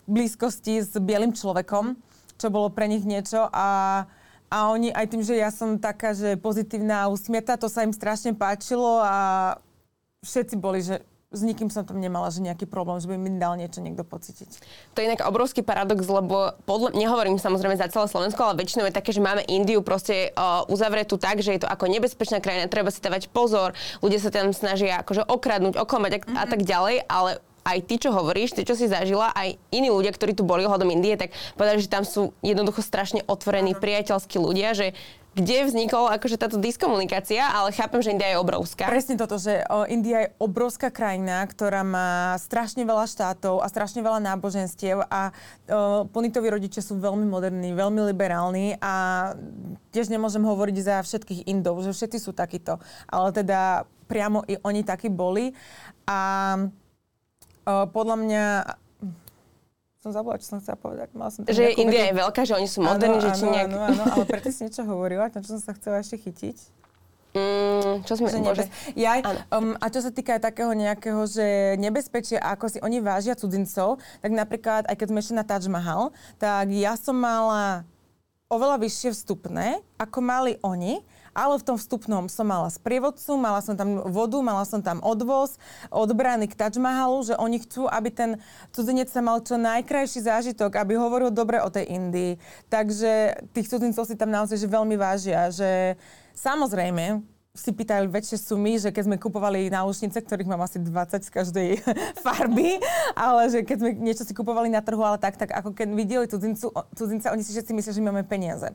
blízkosti 0.03 0.83
s 0.83 0.91
bielým 0.99 1.31
človekom, 1.31 1.95
čo 2.35 2.47
bolo 2.51 2.67
pre 2.67 2.91
nich 2.91 3.07
niečo 3.07 3.47
a 3.51 4.03
a 4.53 4.69
oni 4.69 4.93
aj 4.93 5.09
tým, 5.09 5.25
že 5.25 5.33
ja 5.33 5.49
som 5.49 5.81
taká, 5.81 6.13
že 6.13 6.37
pozitívna 6.37 7.01
a 7.01 7.09
usmieta, 7.09 7.57
to 7.57 7.65
sa 7.65 7.81
im 7.81 7.89
strašne 7.89 8.37
páčilo 8.37 9.01
a 9.01 9.57
všetci 10.21 10.61
boli, 10.61 10.85
že 10.85 11.01
s 11.33 11.41
nikým 11.41 11.73
som 11.73 11.81
tam 11.81 11.97
nemala, 11.97 12.29
že 12.29 12.45
nejaký 12.45 12.69
problém, 12.69 13.01
že 13.01 13.09
by 13.09 13.17
mi 13.17 13.33
dal 13.41 13.57
niečo 13.57 13.81
niekto 13.81 14.05
pocítiť. 14.05 14.49
To 14.93 15.01
je 15.01 15.09
inak 15.09 15.25
obrovský 15.25 15.65
paradox, 15.65 16.05
lebo 16.05 16.53
podľa, 16.69 16.93
nehovorím 16.93 17.41
samozrejme 17.41 17.73
za 17.73 17.89
celé 17.89 18.05
Slovensko, 18.05 18.39
ale 18.45 18.61
väčšinou 18.61 18.85
je 18.85 18.93
také, 18.93 19.09
že 19.09 19.19
máme 19.19 19.41
Indiu 19.49 19.81
proste 19.81 20.29
uh, 20.37 20.61
uzavretú 20.69 21.17
tak, 21.17 21.41
že 21.41 21.57
je 21.57 21.65
to 21.65 21.67
ako 21.67 21.89
nebezpečná 21.89 22.37
krajina, 22.37 22.69
treba 22.69 22.93
si 22.93 23.01
dávať 23.01 23.33
pozor, 23.33 23.73
ľudia 24.05 24.21
sa 24.21 24.29
tam 24.29 24.53
snažia 24.53 25.01
akože 25.01 25.25
okradnúť, 25.25 25.75
oklamať 25.81 26.11
a, 26.13 26.19
mm-hmm. 26.21 26.37
a 26.37 26.45
tak 26.45 26.61
ďalej, 26.61 26.95
ale 27.09 27.41
aj 27.63 27.77
ty, 27.87 27.95
čo 27.99 28.11
hovoríš, 28.11 28.55
ty, 28.55 28.67
čo 28.67 28.75
si 28.75 28.91
zažila, 28.91 29.31
aj 29.31 29.55
iní 29.71 29.89
ľudia, 29.89 30.11
ktorí 30.11 30.35
tu 30.35 30.43
boli 30.43 30.67
ohľadom 30.67 30.91
Indie, 30.91 31.15
tak 31.15 31.31
povedali, 31.55 31.79
že 31.79 31.91
tam 31.91 32.03
sú 32.03 32.35
jednoducho 32.43 32.83
strašne 32.83 33.23
otvorení, 33.25 33.75
priateľskí 33.75 34.37
ľudia, 34.37 34.75
že 34.75 34.91
kde 35.33 35.65
vznikol 35.65 36.13
akože 36.13 36.37
táto 36.37 36.61
diskomunikácia, 36.61 37.41
ale 37.41 37.73
chápem, 37.73 38.05
že 38.05 38.13
India 38.13 38.37
je 38.37 38.41
obrovská. 38.41 38.85
Presne 38.85 39.17
toto, 39.17 39.41
že 39.41 39.65
India 39.89 40.29
je 40.29 40.33
obrovská 40.37 40.93
krajina, 40.93 41.41
ktorá 41.49 41.81
má 41.81 42.37
strašne 42.37 42.85
veľa 42.85 43.09
štátov 43.09 43.65
a 43.65 43.67
strašne 43.69 44.05
veľa 44.05 44.21
náboženstiev 44.21 45.01
a 45.09 45.33
o, 45.33 46.05
ponitoví 46.05 46.53
rodičia 46.53 46.85
sú 46.85 47.01
veľmi 47.01 47.25
moderní, 47.25 47.73
veľmi 47.73 48.13
liberálni 48.13 48.77
a 48.77 48.93
tiež 49.89 50.13
nemôžem 50.13 50.45
hovoriť 50.45 50.77
za 50.85 50.95
všetkých 51.01 51.49
Indov, 51.49 51.81
že 51.81 51.97
všetci 51.97 52.17
sú 52.21 52.37
takíto, 52.37 52.77
ale 53.09 53.33
teda 53.33 53.89
priamo 54.05 54.45
i 54.45 54.61
oni 54.61 54.85
takí 54.85 55.09
boli 55.09 55.49
a 56.05 56.61
podľa 57.65 58.15
mňa 58.19 58.45
som 60.03 60.11
zabudla, 60.11 60.35
čo 60.43 60.51
som 60.51 60.59
chcela 60.59 60.75
povedať. 60.75 61.15
Mal 61.15 61.31
som 61.31 61.47
že 61.47 61.79
India 61.79 62.11
je 62.11 62.13
veľká, 62.19 62.43
že 62.43 62.59
oni 62.59 62.67
sú 62.67 62.83
moderní, 62.83 63.23
že 63.23 63.39
či 63.39 63.47
nejak... 63.47 63.71
Áno, 63.71 63.79
áno, 63.87 64.03
ale 64.03 64.25
preto 64.27 64.51
si 64.51 64.67
niečo 64.67 64.83
hovorila, 64.83 65.31
na 65.31 65.39
čo 65.39 65.55
som 65.55 65.63
sa 65.63 65.71
chcela 65.71 66.03
ešte 66.03 66.19
chytiť. 66.19 66.57
Mm, 67.33 68.03
čo 68.03 68.13
sme... 68.19 68.27
Že 68.27 68.39
nebez... 68.43 68.67
Jaj, 68.99 69.19
um, 69.55 69.73
a 69.79 69.85
čo 69.87 70.03
sa 70.03 70.11
týka 70.11 70.37
takého 70.43 70.75
nejakého, 70.75 71.23
že 71.23 71.79
nebezpečia, 71.79 72.43
ako 72.43 72.67
si 72.67 72.77
oni 72.83 72.99
vážia 72.99 73.33
cudzincov, 73.33 74.03
tak 74.19 74.31
napríklad, 74.35 74.85
aj 74.91 74.95
keď 74.99 75.07
sme 75.07 75.19
ešte 75.23 75.39
na 75.39 75.47
Taj 75.47 75.71
Mahal, 75.71 76.11
tak 76.35 76.67
ja 76.75 76.99
som 76.99 77.15
mala 77.15 77.87
oveľa 78.53 78.77
vyššie 78.77 79.09
vstupné, 79.17 79.81
ako 79.97 80.19
mali 80.21 80.61
oni 80.61 81.01
ale 81.33 81.57
v 81.57 81.65
tom 81.65 81.77
vstupnom 81.81 82.29
som 82.29 82.45
mala 82.45 82.69
sprievodcu, 82.69 83.33
mala 83.35 83.59
som 83.65 83.73
tam 83.73 84.05
vodu, 84.05 84.37
mala 84.39 84.63
som 84.69 84.79
tam 84.79 85.01
odvoz, 85.01 85.57
odbrany 85.89 86.45
k 86.45 86.53
Taj 86.53 86.77
Mahalu, 86.77 87.33
že 87.33 87.35
oni 87.41 87.57
chcú, 87.65 87.89
aby 87.89 88.13
ten 88.13 88.31
cudzinec 88.69 89.09
sa 89.09 89.25
mal 89.25 89.41
čo 89.41 89.57
najkrajší 89.57 90.29
zážitok, 90.29 90.77
aby 90.77 90.93
hovoril 90.93 91.33
dobre 91.33 91.57
o 91.59 91.73
tej 91.73 91.89
Indii. 91.89 92.37
Takže 92.69 93.43
tých 93.51 93.67
cudzincov 93.67 94.05
si 94.05 94.15
tam 94.15 94.29
naozaj 94.29 94.61
že 94.61 94.69
veľmi 94.69 94.93
vážia, 94.93 95.49
že 95.49 95.97
samozrejme, 96.37 97.32
si 97.53 97.69
pýtali 97.69 98.09
väčšie 98.09 98.49
sumy, 98.49 98.81
že 98.81 98.89
keď 98.89 99.05
sme 99.05 99.21
kupovali 99.21 99.69
náušnice, 99.69 100.17
ktorých 100.25 100.49
mám 100.49 100.65
asi 100.65 100.81
20 100.81 101.21
z 101.21 101.29
každej 101.29 101.67
farby, 102.25 102.81
ale 103.13 103.45
že 103.53 103.61
keď 103.61 103.77
sme 103.77 103.89
niečo 103.93 104.25
si 104.25 104.33
kupovali 104.33 104.73
na 104.73 104.81
trhu, 104.81 104.97
ale 105.05 105.21
tak, 105.21 105.37
tak 105.37 105.53
ako 105.53 105.69
keď 105.69 105.93
videli 105.93 106.25
cudzincu, 106.25 106.73
cudzinca, 106.97 107.29
oni 107.29 107.45
si 107.45 107.53
všetci 107.53 107.77
myslia, 107.77 107.93
že 107.93 108.01
máme 108.01 108.25
peniaze. 108.25 108.73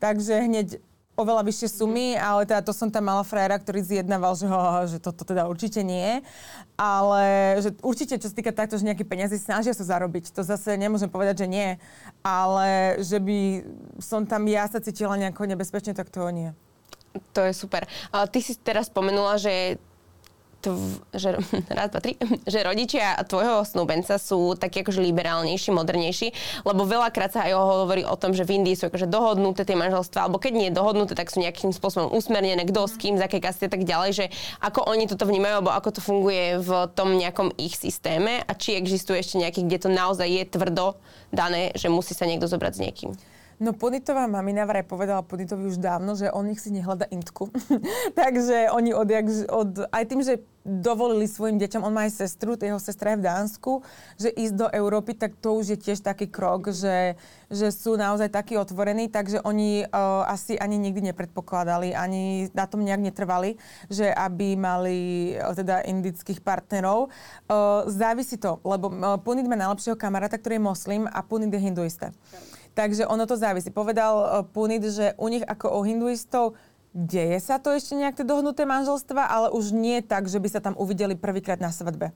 Takže 0.00 0.40
hneď 0.40 0.80
oveľa 1.20 1.44
vyššie 1.44 1.68
sumy, 1.68 2.16
ale 2.16 2.48
teda 2.48 2.64
to 2.64 2.72
som 2.72 2.88
tam 2.88 3.12
mala 3.12 3.28
frajera, 3.28 3.60
ktorý 3.60 3.84
zjednával, 3.84 4.32
že, 4.40 4.48
ho, 4.48 4.88
že 4.88 4.96
toto 5.04 5.20
to 5.20 5.36
teda 5.36 5.44
určite 5.44 5.84
nie. 5.84 6.24
Ale 6.80 7.22
že 7.60 7.76
určite, 7.84 8.16
čo 8.16 8.32
sa 8.32 8.34
týka 8.34 8.56
takto, 8.56 8.80
že 8.80 8.88
nejaké 8.88 9.04
peniaze 9.04 9.36
snažia 9.36 9.76
sa 9.76 9.84
zarobiť. 9.84 10.32
To 10.32 10.40
zase 10.40 10.80
nemôžem 10.80 11.12
povedať, 11.12 11.44
že 11.44 11.46
nie. 11.46 11.68
Ale 12.24 12.98
že 13.04 13.20
by 13.20 13.68
som 14.00 14.24
tam 14.24 14.48
ja 14.48 14.64
sa 14.64 14.80
cítila 14.80 15.14
nejako 15.20 15.44
nebezpečne, 15.44 15.92
tak 15.92 16.08
to 16.08 16.24
nie. 16.32 16.56
To 17.14 17.40
je 17.46 17.54
super. 17.54 17.86
Ale 18.10 18.26
ty 18.26 18.42
si 18.42 18.58
teraz 18.58 18.90
spomenula, 18.90 19.38
že 19.38 19.78
tv, 20.64 20.80
že, 21.12 21.36
raz, 21.76 21.92
dva, 21.92 22.00
tri, 22.00 22.16
že 22.52 22.64
rodičia 22.64 23.20
tvojho 23.28 23.60
snúbenca 23.68 24.16
sú 24.16 24.56
takí 24.56 24.80
akože 24.80 25.04
liberálnejší, 25.04 25.68
modernejší, 25.76 26.32
lebo 26.64 26.88
veľakrát 26.88 27.36
sa 27.36 27.44
aj 27.44 27.52
hovorí 27.52 28.02
o 28.08 28.16
tom, 28.16 28.32
že 28.32 28.48
v 28.48 28.62
Indii 28.62 28.80
sú 28.80 28.88
akože 28.88 29.04
dohodnuté 29.04 29.68
tie 29.68 29.76
manželstva, 29.76 30.24
alebo 30.24 30.40
keď 30.40 30.52
nie 30.56 30.68
je 30.72 30.78
dohodnuté, 30.78 31.12
tak 31.12 31.28
sú 31.28 31.44
nejakým 31.44 31.76
spôsobom 31.76 32.16
usmernené, 32.16 32.64
kto 32.64 32.88
s 32.88 32.96
kým, 32.96 33.20
z 33.20 33.28
akej 33.28 33.44
kasty 33.44 33.64
a 33.68 33.72
tak 33.72 33.84
ďalej, 33.84 34.10
že 34.16 34.26
ako 34.64 34.88
oni 34.88 35.04
toto 35.04 35.28
vnímajú, 35.28 35.60
alebo 35.60 35.72
ako 35.76 35.88
to 35.92 36.00
funguje 36.00 36.56
v 36.64 36.70
tom 36.96 37.12
nejakom 37.20 37.52
ich 37.60 37.76
systéme 37.76 38.40
a 38.40 38.52
či 38.56 38.80
existuje 38.80 39.20
ešte 39.20 39.36
nejaký, 39.36 39.68
kde 39.68 39.78
to 39.84 39.88
naozaj 39.92 40.26
je 40.26 40.44
tvrdo 40.48 40.96
dané, 41.28 41.74
že 41.76 41.92
musí 41.92 42.16
sa 42.16 42.24
niekto 42.24 42.48
zobrať 42.48 42.72
s 42.72 42.80
niekým. 42.80 43.12
No 43.64 43.72
Punitová 43.72 44.28
mamina 44.28 44.68
vraj 44.68 44.84
povedala 44.84 45.24
Punitovi 45.24 45.72
už 45.72 45.80
dávno, 45.80 46.12
že 46.12 46.28
on 46.28 46.44
nech 46.44 46.60
si 46.60 46.68
nehľada 46.68 47.08
intku. 47.08 47.48
Takže 48.20 48.68
oni 48.68 48.92
odjak, 48.92 49.48
od, 49.48 49.88
aj 49.88 50.04
tým, 50.04 50.20
že 50.20 50.44
dovolili 50.64 51.24
svojim 51.24 51.56
deťom, 51.56 51.80
on 51.80 51.92
má 51.92 52.04
aj 52.04 52.24
sestru, 52.24 52.56
jeho 52.60 52.80
sestra 52.80 53.12
je 53.12 53.20
v 53.20 53.26
Dánsku, 53.28 53.72
že 54.20 54.32
ísť 54.32 54.54
do 54.56 54.66
Európy, 54.68 55.16
tak 55.16 55.36
to 55.40 55.60
už 55.60 55.76
je 55.76 55.78
tiež 55.80 56.04
taký 56.04 56.28
krok, 56.28 56.72
že, 56.72 57.16
že 57.48 57.68
sú 57.68 57.96
naozaj 58.00 58.32
takí 58.32 58.56
otvorení, 58.56 59.12
takže 59.12 59.44
oni 59.44 59.84
uh, 59.84 60.24
asi 60.28 60.56
ani 60.56 60.76
nikdy 60.80 61.12
nepredpokladali, 61.12 61.92
ani 61.92 62.48
na 62.56 62.64
tom 62.64 62.84
nejak 62.84 63.00
netrvali, 63.00 63.60
že 63.92 64.08
aby 64.08 64.56
mali 64.56 64.96
uh, 65.36 65.52
teda 65.52 65.84
indických 65.84 66.40
partnerov. 66.40 67.12
Uh, 67.48 67.84
závisí 67.88 68.36
to, 68.40 68.60
lebo 68.64 68.88
uh, 68.88 69.20
Punit 69.20 69.48
má 69.48 69.56
najlepšieho 69.56 70.00
kamaráta, 70.00 70.40
ktorý 70.40 70.60
je 70.60 70.68
moslim 70.68 71.02
a 71.08 71.20
Punit 71.20 71.52
je 71.52 71.60
hinduista. 71.60 72.12
Takže 72.74 73.06
ono 73.06 73.24
to 73.26 73.38
závisí. 73.38 73.70
Povedal 73.70 74.14
uh, 74.18 74.26
Punit, 74.42 74.82
že 74.82 75.14
u 75.18 75.30
nich 75.30 75.46
ako 75.46 75.70
o 75.70 75.80
hinduistov 75.86 76.58
Deje 76.94 77.42
sa 77.42 77.58
to 77.58 77.74
ešte 77.74 77.98
nejak 77.98 78.22
tie 78.22 78.22
dohnuté 78.22 78.62
manželstva, 78.62 79.26
ale 79.26 79.50
už 79.50 79.74
nie 79.74 79.98
tak, 79.98 80.30
že 80.30 80.38
by 80.38 80.46
sa 80.46 80.62
tam 80.62 80.78
uvideli 80.78 81.18
prvýkrát 81.18 81.58
na 81.58 81.74
svadbe. 81.74 82.14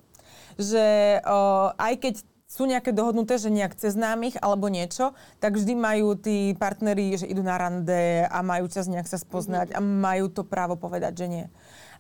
Že 0.55 1.19
uh, 1.27 1.75
aj 1.75 1.95
keď 1.99 2.15
sú 2.49 2.65
nejaké 2.65 2.95
dohodnuté, 2.95 3.37
že 3.37 3.51
nejak 3.51 3.75
cez 3.77 3.99
známych 3.99 4.41
alebo 4.41 4.71
niečo, 4.71 5.13
tak 5.43 5.59
vždy 5.59 5.75
majú 5.75 6.15
tí 6.15 6.55
partneri, 6.57 7.19
že 7.19 7.27
idú 7.29 7.43
na 7.45 7.61
rande 7.61 8.25
a 8.25 8.39
majú 8.41 8.71
čas 8.71 8.89
nejak 8.89 9.05
sa 9.05 9.21
spoznať 9.21 9.75
a 9.75 9.83
majú 9.83 10.31
to 10.31 10.47
právo 10.47 10.79
povedať, 10.79 11.13
že 11.13 11.27
nie. 11.27 11.47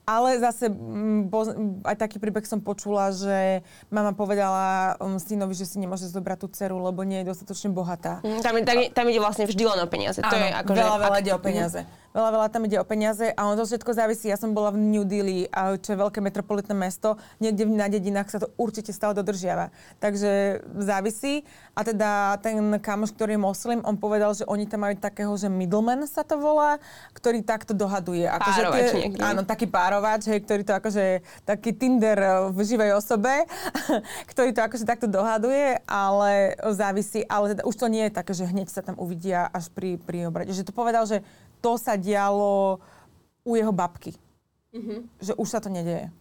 Ale 0.08 0.40
zase 0.40 0.72
m, 0.72 1.28
bo, 1.28 1.44
aj 1.84 1.96
taký 2.00 2.16
príbeh 2.16 2.48
som 2.48 2.64
počula, 2.64 3.12
že 3.12 3.60
mama 3.92 4.16
povedala 4.16 4.96
um, 5.04 5.20
synovi, 5.20 5.52
že 5.52 5.68
si 5.68 5.76
nemôže 5.76 6.08
zobrať 6.08 6.38
tú 6.40 6.48
dceru, 6.48 6.80
lebo 6.80 7.04
nie 7.04 7.20
je 7.20 7.28
dostatočne 7.28 7.76
bohatá. 7.76 8.24
Mm, 8.24 8.40
tam, 8.40 8.54
tam, 8.64 8.76
tam 8.88 9.04
ide 9.12 9.20
vlastne 9.20 9.44
vždy 9.44 9.68
len 9.68 9.84
o 9.84 9.88
peniaze. 9.92 10.24
Áno, 10.24 10.32
to 10.32 10.36
je 10.40 10.48
ako, 10.48 10.72
veľa, 10.72 10.96
že, 10.96 11.02
veľa 11.04 11.18
ide 11.20 11.32
o 11.36 11.40
peniaze. 11.44 11.80
Veľa, 12.16 12.30
veľa 12.40 12.48
tam 12.48 12.64
ide 12.64 12.80
o 12.80 12.88
peniaze 12.88 13.28
a 13.36 13.40
ono 13.44 13.60
to 13.60 13.68
všetko 13.68 13.92
závisí. 13.92 14.32
Ja 14.32 14.40
som 14.40 14.56
bola 14.56 14.72
v 14.72 14.80
New 14.80 15.04
Delhi, 15.04 15.44
čo 15.52 15.92
je 15.92 15.98
veľké 16.00 16.24
metropolitné 16.24 16.72
mesto. 16.72 17.20
Niekde 17.36 17.68
na 17.68 17.84
dedinách 17.84 18.32
sa 18.32 18.40
to 18.40 18.48
určite 18.56 18.96
stále 18.96 19.12
dodržiava. 19.12 19.68
Takže 20.00 20.64
závisí. 20.80 21.44
A 21.76 21.84
teda 21.84 22.40
ten 22.40 22.58
kamoš, 22.80 23.12
ktorý 23.12 23.36
je 23.36 23.40
moslim, 23.44 23.78
on 23.84 24.00
povedal, 24.00 24.32
že 24.32 24.48
oni 24.48 24.64
tam 24.64 24.88
majú 24.88 24.96
takého, 24.96 25.30
že 25.36 25.52
middleman 25.52 26.08
sa 26.08 26.24
to 26.24 26.40
volá, 26.40 26.80
ktorý 27.12 27.44
takto 27.44 27.76
dohaduje. 27.76 28.24
Akože 28.24 28.60
párovač 28.64 28.88
tie, 28.88 29.00
niekde. 29.04 29.20
Áno, 29.20 29.40
taký 29.44 29.66
párovač, 29.68 30.22
hej, 30.32 30.40
ktorý 30.48 30.62
to 30.64 30.74
akože, 30.74 31.04
taký 31.44 31.70
Tinder 31.76 32.50
v 32.50 32.58
živej 32.64 32.96
osobe, 32.96 33.44
ktorý 34.32 34.56
to 34.56 34.64
akože 34.64 34.88
takto 34.88 35.06
dohaduje, 35.06 35.76
ale 35.84 36.56
závisí. 36.72 37.22
Ale 37.28 37.52
teda 37.52 37.62
už 37.68 37.76
to 37.76 37.86
nie 37.86 38.08
je 38.08 38.12
také, 38.16 38.32
že 38.32 38.48
hneď 38.48 38.72
sa 38.72 38.80
tam 38.80 38.96
uvidia 38.96 39.44
až 39.52 39.68
pri, 39.68 40.00
pri 40.00 40.26
obrade. 40.26 40.56
Že 40.56 40.72
to 40.72 40.74
povedal, 40.74 41.04
že 41.04 41.20
to 41.58 41.78
sa 41.78 41.98
dialo 41.98 42.78
u 43.44 43.52
jeho 43.56 43.72
babky. 43.72 44.14
Mm-hmm. 44.74 44.98
Že 45.24 45.32
už 45.38 45.48
sa 45.48 45.58
to 45.58 45.72
nedieje. 45.72 46.12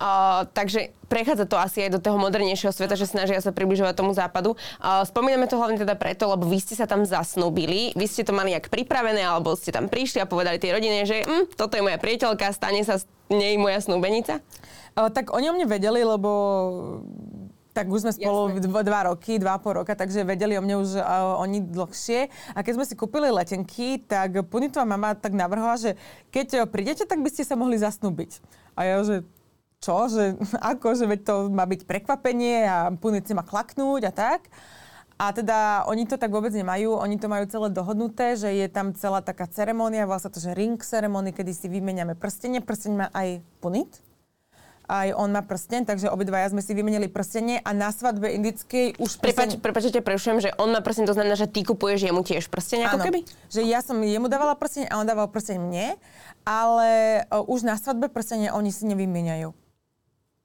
Uh, 0.00 0.48
takže 0.56 0.96
prechádza 1.12 1.44
to 1.44 1.60
asi 1.60 1.84
aj 1.84 1.92
do 1.92 2.00
toho 2.00 2.16
modernejšieho 2.16 2.72
sveta, 2.72 2.96
že 2.96 3.04
snažia 3.04 3.36
sa 3.44 3.52
približovať 3.52 3.92
tomu 3.92 4.16
západu. 4.16 4.56
Uh, 4.80 5.04
spomíname 5.04 5.44
to 5.44 5.60
hlavne 5.60 5.76
teda 5.76 5.92
preto, 5.92 6.24
lebo 6.24 6.48
vy 6.48 6.56
ste 6.56 6.72
sa 6.72 6.88
tam 6.88 7.04
zasnúbili, 7.04 7.92
vy 7.92 8.06
ste 8.08 8.24
to 8.24 8.32
mali 8.32 8.56
jak 8.56 8.72
pripravené, 8.72 9.20
alebo 9.20 9.52
ste 9.52 9.76
tam 9.76 9.92
prišli 9.92 10.24
a 10.24 10.30
povedali 10.30 10.56
tej 10.56 10.72
rodine, 10.72 11.04
že 11.04 11.20
hm, 11.20 11.52
toto 11.52 11.76
je 11.76 11.84
moja 11.84 12.00
priateľka, 12.00 12.56
stane 12.56 12.80
sa 12.80 12.96
z 12.96 13.04
nej 13.28 13.60
moja 13.60 13.76
snúbenica? 13.84 14.40
Uh, 14.96 15.12
tak 15.12 15.36
oni 15.36 15.52
o 15.52 15.54
mne 15.54 15.68
vedeli, 15.68 16.00
lebo 16.00 16.30
tak 17.70 17.86
už 17.86 18.02
sme 18.06 18.12
spolu 18.14 18.58
dva, 18.58 18.82
dva 18.82 19.00
roky, 19.14 19.38
dva 19.38 19.56
a 19.56 19.62
pol 19.62 19.82
roka, 19.82 19.94
takže 19.94 20.26
vedeli 20.26 20.58
o 20.58 20.62
mne 20.62 20.82
už 20.82 20.98
uh, 20.98 21.38
oni 21.38 21.62
dlhšie. 21.62 22.26
A 22.54 22.66
keď 22.66 22.72
sme 22.82 22.84
si 22.86 22.94
kúpili 22.98 23.30
letenky, 23.30 24.02
tak 24.02 24.42
Punitová 24.50 24.82
mama 24.82 25.14
tak 25.14 25.32
navrhla, 25.38 25.78
že 25.78 25.90
keď 26.34 26.66
prídete, 26.66 27.06
tak 27.06 27.22
by 27.22 27.30
ste 27.30 27.46
sa 27.46 27.54
mohli 27.54 27.78
zasnúbiť. 27.78 28.42
A 28.74 28.86
ja, 28.86 28.96
že 29.06 29.22
čo, 29.80 30.06
že 30.12 30.36
ako, 30.72 30.94
že 30.94 31.04
veď 31.08 31.20
to 31.24 31.34
má 31.50 31.64
byť 31.64 31.88
prekvapenie 31.88 32.68
a 32.68 32.76
Punit 32.94 33.26
si 33.26 33.32
má 33.32 33.42
klaknúť 33.42 34.10
a 34.10 34.12
tak. 34.12 34.46
A 35.20 35.36
teda 35.36 35.84
oni 35.84 36.08
to 36.08 36.16
tak 36.16 36.32
vôbec 36.32 36.48
nemajú, 36.48 36.96
oni 36.96 37.20
to 37.20 37.28
majú 37.28 37.44
celé 37.44 37.68
dohodnuté, 37.68 38.40
že 38.40 38.56
je 38.56 38.64
tam 38.72 38.96
celá 38.96 39.20
taká 39.20 39.44
ceremónia, 39.44 40.08
volá 40.08 40.16
sa 40.16 40.32
to, 40.32 40.40
že 40.40 40.56
ring 40.56 40.80
ceremóny, 40.80 41.36
kedy 41.36 41.52
si 41.52 41.68
vymeniame 41.68 42.16
prstenie. 42.16 42.64
Prsteň 42.64 42.92
má 42.96 43.06
aj 43.12 43.44
Punit, 43.60 44.00
aj 44.90 45.14
on 45.14 45.30
má 45.30 45.46
prsten, 45.46 45.86
takže 45.86 46.10
obidvaja 46.10 46.50
sme 46.50 46.58
si 46.58 46.74
vymenili 46.74 47.06
prstenie 47.06 47.62
a 47.62 47.70
na 47.70 47.94
svadbe 47.94 48.26
indickej 48.34 48.98
už 48.98 49.22
prsten... 49.22 49.22
Prepač, 49.22 49.50
prepačte, 49.62 50.02
prerušujem, 50.02 50.42
že 50.42 50.50
on 50.58 50.74
má 50.74 50.82
prsten, 50.82 51.06
to 51.06 51.14
znamená, 51.14 51.38
že 51.38 51.46
ty 51.46 51.62
kupuješ 51.62 52.10
jemu 52.10 52.26
tiež 52.26 52.50
prsten, 52.50 52.82
ako 52.82 52.98
Áno, 52.98 53.06
keby? 53.06 53.20
že 53.46 53.62
ja 53.62 53.78
som 53.86 53.94
jemu 54.02 54.26
dávala 54.26 54.58
prsten 54.58 54.90
a 54.90 54.98
on 54.98 55.06
dával 55.06 55.30
prsten 55.30 55.62
mne, 55.62 55.94
ale 56.42 57.22
uh, 57.30 57.46
už 57.46 57.62
na 57.62 57.78
svadbe 57.78 58.10
prstenie 58.10 58.50
oni 58.50 58.74
si 58.74 58.82
nevymieňajú. 58.90 59.54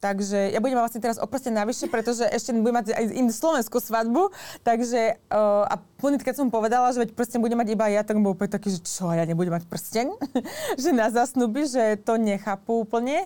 Takže 0.06 0.54
ja 0.54 0.62
budem 0.62 0.78
vlastne 0.78 1.02
teraz 1.02 1.18
o 1.18 1.26
prsten 1.26 1.58
navyše, 1.58 1.90
pretože 1.90 2.30
ešte 2.30 2.54
budem 2.54 2.78
mať 2.78 2.94
aj 2.94 3.06
inú 3.16 3.34
slovenskú 3.34 3.82
svadbu. 3.82 4.30
Takže 4.62 5.18
uh, 5.34 5.66
a 5.66 5.82
Punit, 5.98 6.22
keď 6.22 6.46
som 6.46 6.54
povedala, 6.54 6.94
že 6.94 7.02
veď 7.02 7.18
prsten 7.18 7.42
budem 7.42 7.58
mať 7.58 7.74
iba 7.74 7.90
ja, 7.90 8.06
tak 8.06 8.22
bol 8.22 8.38
úplne 8.38 8.54
taký, 8.54 8.70
že 8.70 8.86
čo, 8.86 9.10
ja 9.10 9.26
nebudem 9.26 9.58
mať 9.58 9.66
prsten? 9.66 10.14
že 10.82 10.94
na 10.94 11.10
zasnuby, 11.10 11.66
že 11.66 11.98
to 12.06 12.22
nechápu 12.22 12.86
úplne. 12.86 13.26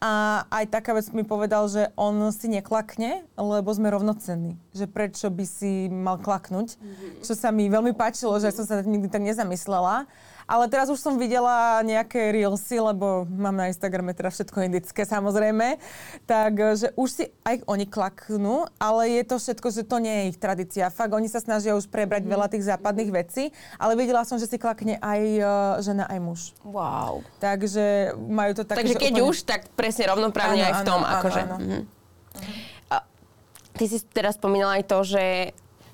A 0.00 0.44
aj 0.48 0.72
taká 0.72 0.96
vec 0.96 1.04
mi 1.12 1.28
povedal, 1.28 1.68
že 1.68 1.92
on 1.92 2.32
si 2.32 2.48
neklakne, 2.48 3.20
lebo 3.36 3.68
sme 3.68 3.92
rovnocenní. 3.92 4.56
Že 4.72 4.86
prečo 4.88 5.28
by 5.28 5.44
si 5.44 5.92
mal 5.92 6.16
klaknúť. 6.16 6.80
Mm-hmm. 6.80 7.10
Čo 7.20 7.36
sa 7.36 7.52
mi 7.52 7.68
veľmi 7.68 7.92
páčilo, 7.92 8.32
že 8.40 8.48
som 8.48 8.64
sa 8.64 8.80
nikdy 8.80 9.12
tak 9.12 9.20
nezamyslela. 9.20 10.08
Ale 10.50 10.66
teraz 10.66 10.90
už 10.90 10.98
som 10.98 11.14
videla 11.14 11.78
nejaké 11.86 12.34
reelsy, 12.34 12.82
lebo 12.82 13.22
mám 13.30 13.54
na 13.54 13.70
Instagrame 13.70 14.10
teda 14.10 14.34
všetko 14.34 14.66
indické 14.66 15.06
samozrejme. 15.06 15.78
Takže 16.26 16.90
už 16.98 17.08
si 17.08 17.24
aj 17.46 17.62
oni 17.70 17.86
klaknú, 17.86 18.66
ale 18.82 19.14
je 19.14 19.22
to 19.30 19.38
všetko, 19.38 19.68
že 19.70 19.86
to 19.86 20.02
nie 20.02 20.10
je 20.10 20.24
ich 20.34 20.38
tradícia. 20.42 20.90
Fakt, 20.90 21.14
oni 21.14 21.30
sa 21.30 21.38
snažia 21.38 21.78
už 21.78 21.86
prebrať 21.86 22.26
mm. 22.26 22.30
veľa 22.34 22.46
tých 22.50 22.66
západných 22.66 23.10
vecí, 23.14 23.54
ale 23.78 23.94
videla 23.94 24.26
som, 24.26 24.42
že 24.42 24.50
si 24.50 24.58
klakne 24.58 24.98
aj 24.98 25.20
uh, 25.38 25.46
žena, 25.86 26.10
aj 26.10 26.18
muž. 26.18 26.40
Wow. 26.66 27.22
Takže 27.38 28.18
majú 28.18 28.52
to 28.58 28.66
také, 28.66 28.82
Takže 28.82 28.98
keď 28.98 29.14
úplne... 29.22 29.28
už, 29.30 29.36
tak 29.46 29.70
presne 29.78 30.10
rovnoprávne 30.10 30.66
aj 30.66 30.74
v 30.82 30.84
tom, 30.84 31.00
áno, 31.06 31.14
akože. 31.22 31.42
Áno. 31.46 31.56
Mhm. 31.62 31.80
Ty 33.70 33.84
si 33.86 34.02
teraz 34.10 34.34
spomínala 34.34 34.82
aj 34.82 34.84
to, 34.90 34.98
že 35.06 35.22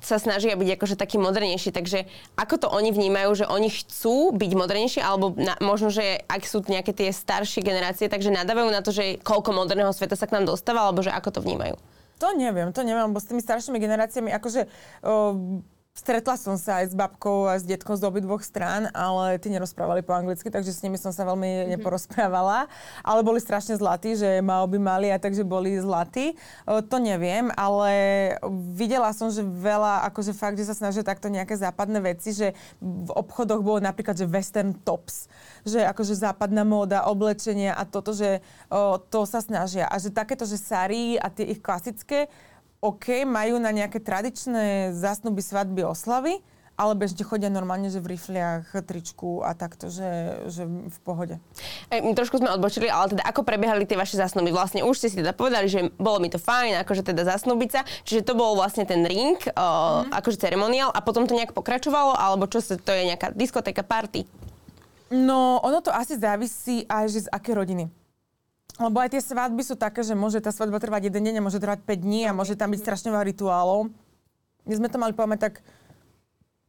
sa 0.06 0.22
snažia 0.22 0.54
byť 0.54 0.78
akože 0.78 0.94
taký 0.94 1.18
modernejší. 1.18 1.74
Takže 1.74 2.06
ako 2.38 2.54
to 2.62 2.66
oni 2.70 2.94
vnímajú, 2.94 3.42
že 3.42 3.50
oni 3.50 3.74
chcú 3.74 4.30
byť 4.30 4.52
modernejší, 4.54 5.00
alebo 5.02 5.34
na, 5.34 5.58
možno, 5.58 5.90
že 5.90 6.22
ak 6.30 6.46
sú 6.46 6.62
nejaké 6.62 6.94
tie 6.94 7.10
staršie 7.10 7.66
generácie, 7.66 8.06
takže 8.06 8.30
nadávajú 8.30 8.70
na 8.70 8.86
to, 8.86 8.94
že 8.94 9.18
koľko 9.26 9.50
moderného 9.50 9.90
sveta 9.90 10.14
sa 10.14 10.30
k 10.30 10.38
nám 10.38 10.46
dostáva, 10.46 10.86
alebo 10.86 11.02
že 11.02 11.10
ako 11.10 11.34
to 11.34 11.40
vnímajú? 11.42 11.74
To 12.22 12.32
neviem, 12.32 12.70
to 12.72 12.80
neviem, 12.86 13.12
bo 13.12 13.20
s 13.20 13.28
tými 13.28 13.42
staršími 13.44 13.76
generáciami, 13.76 14.32
akože 14.32 14.64
o, 15.04 15.60
Stretla 15.96 16.36
som 16.36 16.60
sa 16.60 16.84
aj 16.84 16.92
s 16.92 16.94
babkou 16.94 17.48
a 17.48 17.56
s 17.56 17.64
detkom 17.64 17.96
z 17.96 18.04
obidvoch 18.04 18.44
strán, 18.44 18.92
ale 18.92 19.40
tí 19.40 19.48
nerozprávali 19.48 20.04
po 20.04 20.12
anglicky, 20.12 20.52
takže 20.52 20.68
s 20.68 20.84
nimi 20.84 21.00
som 21.00 21.08
sa 21.08 21.24
veľmi 21.24 21.48
mm-hmm. 21.48 21.70
neporozprávala. 21.72 22.68
Ale 23.00 23.24
boli 23.24 23.40
strašne 23.40 23.80
zlatí, 23.80 24.12
že 24.12 24.44
mal 24.44 24.68
by 24.68 24.76
mali 24.76 25.08
a 25.08 25.16
takže 25.16 25.40
boli 25.40 25.72
zlatí. 25.80 26.36
O, 26.68 26.84
to 26.84 27.00
neviem, 27.00 27.48
ale 27.56 27.92
videla 28.76 29.08
som, 29.16 29.32
že 29.32 29.40
veľa, 29.40 30.04
akože 30.12 30.36
fakt, 30.36 30.60
že 30.60 30.68
sa 30.68 30.76
snažia 30.76 31.00
takto 31.00 31.32
nejaké 31.32 31.56
západné 31.56 32.04
veci, 32.04 32.36
že 32.36 32.52
v 32.84 33.10
obchodoch 33.16 33.64
bolo 33.64 33.80
napríklad, 33.80 34.20
že 34.20 34.28
western 34.28 34.76
tops, 34.76 35.32
že 35.64 35.80
akože 35.80 36.12
západná 36.12 36.60
móda, 36.68 37.08
oblečenie 37.08 37.72
a 37.72 37.88
toto, 37.88 38.12
že 38.12 38.44
o, 38.68 39.00
to 39.00 39.24
sa 39.24 39.40
snažia. 39.40 39.88
A 39.88 39.96
že 39.96 40.12
takéto, 40.12 40.44
že 40.44 40.60
sari 40.60 41.16
a 41.16 41.32
tie 41.32 41.56
ich 41.56 41.64
klasické, 41.64 42.28
OK, 42.86 43.26
majú 43.26 43.58
na 43.58 43.74
nejaké 43.74 43.98
tradičné 43.98 44.94
zásnuby, 44.94 45.42
svadby, 45.42 45.82
oslavy, 45.82 46.38
ale 46.78 46.92
bežne 46.94 47.26
chodia 47.26 47.50
normálne, 47.50 47.90
že 47.90 47.98
v 47.98 48.14
rifliach, 48.14 48.70
tričku 48.86 49.42
a 49.42 49.58
takto, 49.58 49.90
že, 49.90 50.44
že 50.46 50.62
v 50.68 50.98
pohode. 51.02 51.42
E, 51.90 51.98
trošku 52.14 52.38
sme 52.38 52.52
odbočili, 52.52 52.86
ale 52.86 53.16
teda 53.16 53.26
ako 53.26 53.42
prebiehali 53.42 53.88
tie 53.88 53.98
vaše 53.98 54.14
zasnuby? 54.14 54.54
Vlastne 54.54 54.86
už 54.86 54.94
ste 55.02 55.10
si 55.10 55.18
teda 55.18 55.34
povedali, 55.34 55.66
že 55.66 55.90
bolo 55.98 56.22
mi 56.22 56.30
to 56.30 56.38
fajn, 56.38 56.86
akože 56.86 57.02
teda 57.02 57.26
zasnubiť 57.26 57.70
sa, 57.74 57.82
čiže 58.06 58.22
to 58.22 58.38
bol 58.38 58.54
vlastne 58.54 58.86
ten 58.86 59.02
ring, 59.02 59.40
mm. 59.40 60.14
akože 60.14 60.38
ceremoniál 60.38 60.94
a 60.94 61.02
potom 61.02 61.26
to 61.26 61.34
nejak 61.34 61.56
pokračovalo, 61.56 62.14
alebo 62.14 62.46
čo 62.46 62.62
sa, 62.62 62.78
to 62.78 62.94
je 62.94 63.10
nejaká 63.10 63.34
diskotéka, 63.34 63.82
party? 63.82 64.28
No, 65.10 65.58
ono 65.58 65.82
to 65.82 65.90
asi 65.90 66.14
závisí 66.14 66.86
aj, 66.86 67.10
že 67.10 67.18
z 67.26 67.28
aké 67.34 67.50
rodiny 67.50 68.05
Lebo 68.76 69.00
aj 69.00 69.16
tie 69.16 69.22
svadby 69.24 69.62
sú 69.64 69.74
také, 69.74 70.04
že 70.04 70.12
môže 70.12 70.36
tá 70.44 70.52
svadba 70.52 70.76
trvať 70.76 71.08
jeden 71.08 71.22
deň 71.24 71.34
a 71.40 71.46
môže 71.48 71.56
trvať 71.56 71.80
5 71.84 72.04
dní 72.04 72.28
a 72.28 72.36
môže 72.36 72.60
tam 72.60 72.72
byť 72.72 72.80
strašne 72.84 73.08
veľa 73.08 73.24
rituálov. 73.24 73.88
My 74.68 74.74
sme 74.76 74.92
to 74.92 75.00
mali 75.00 75.16
povedať 75.16 75.40
tak 75.48 75.54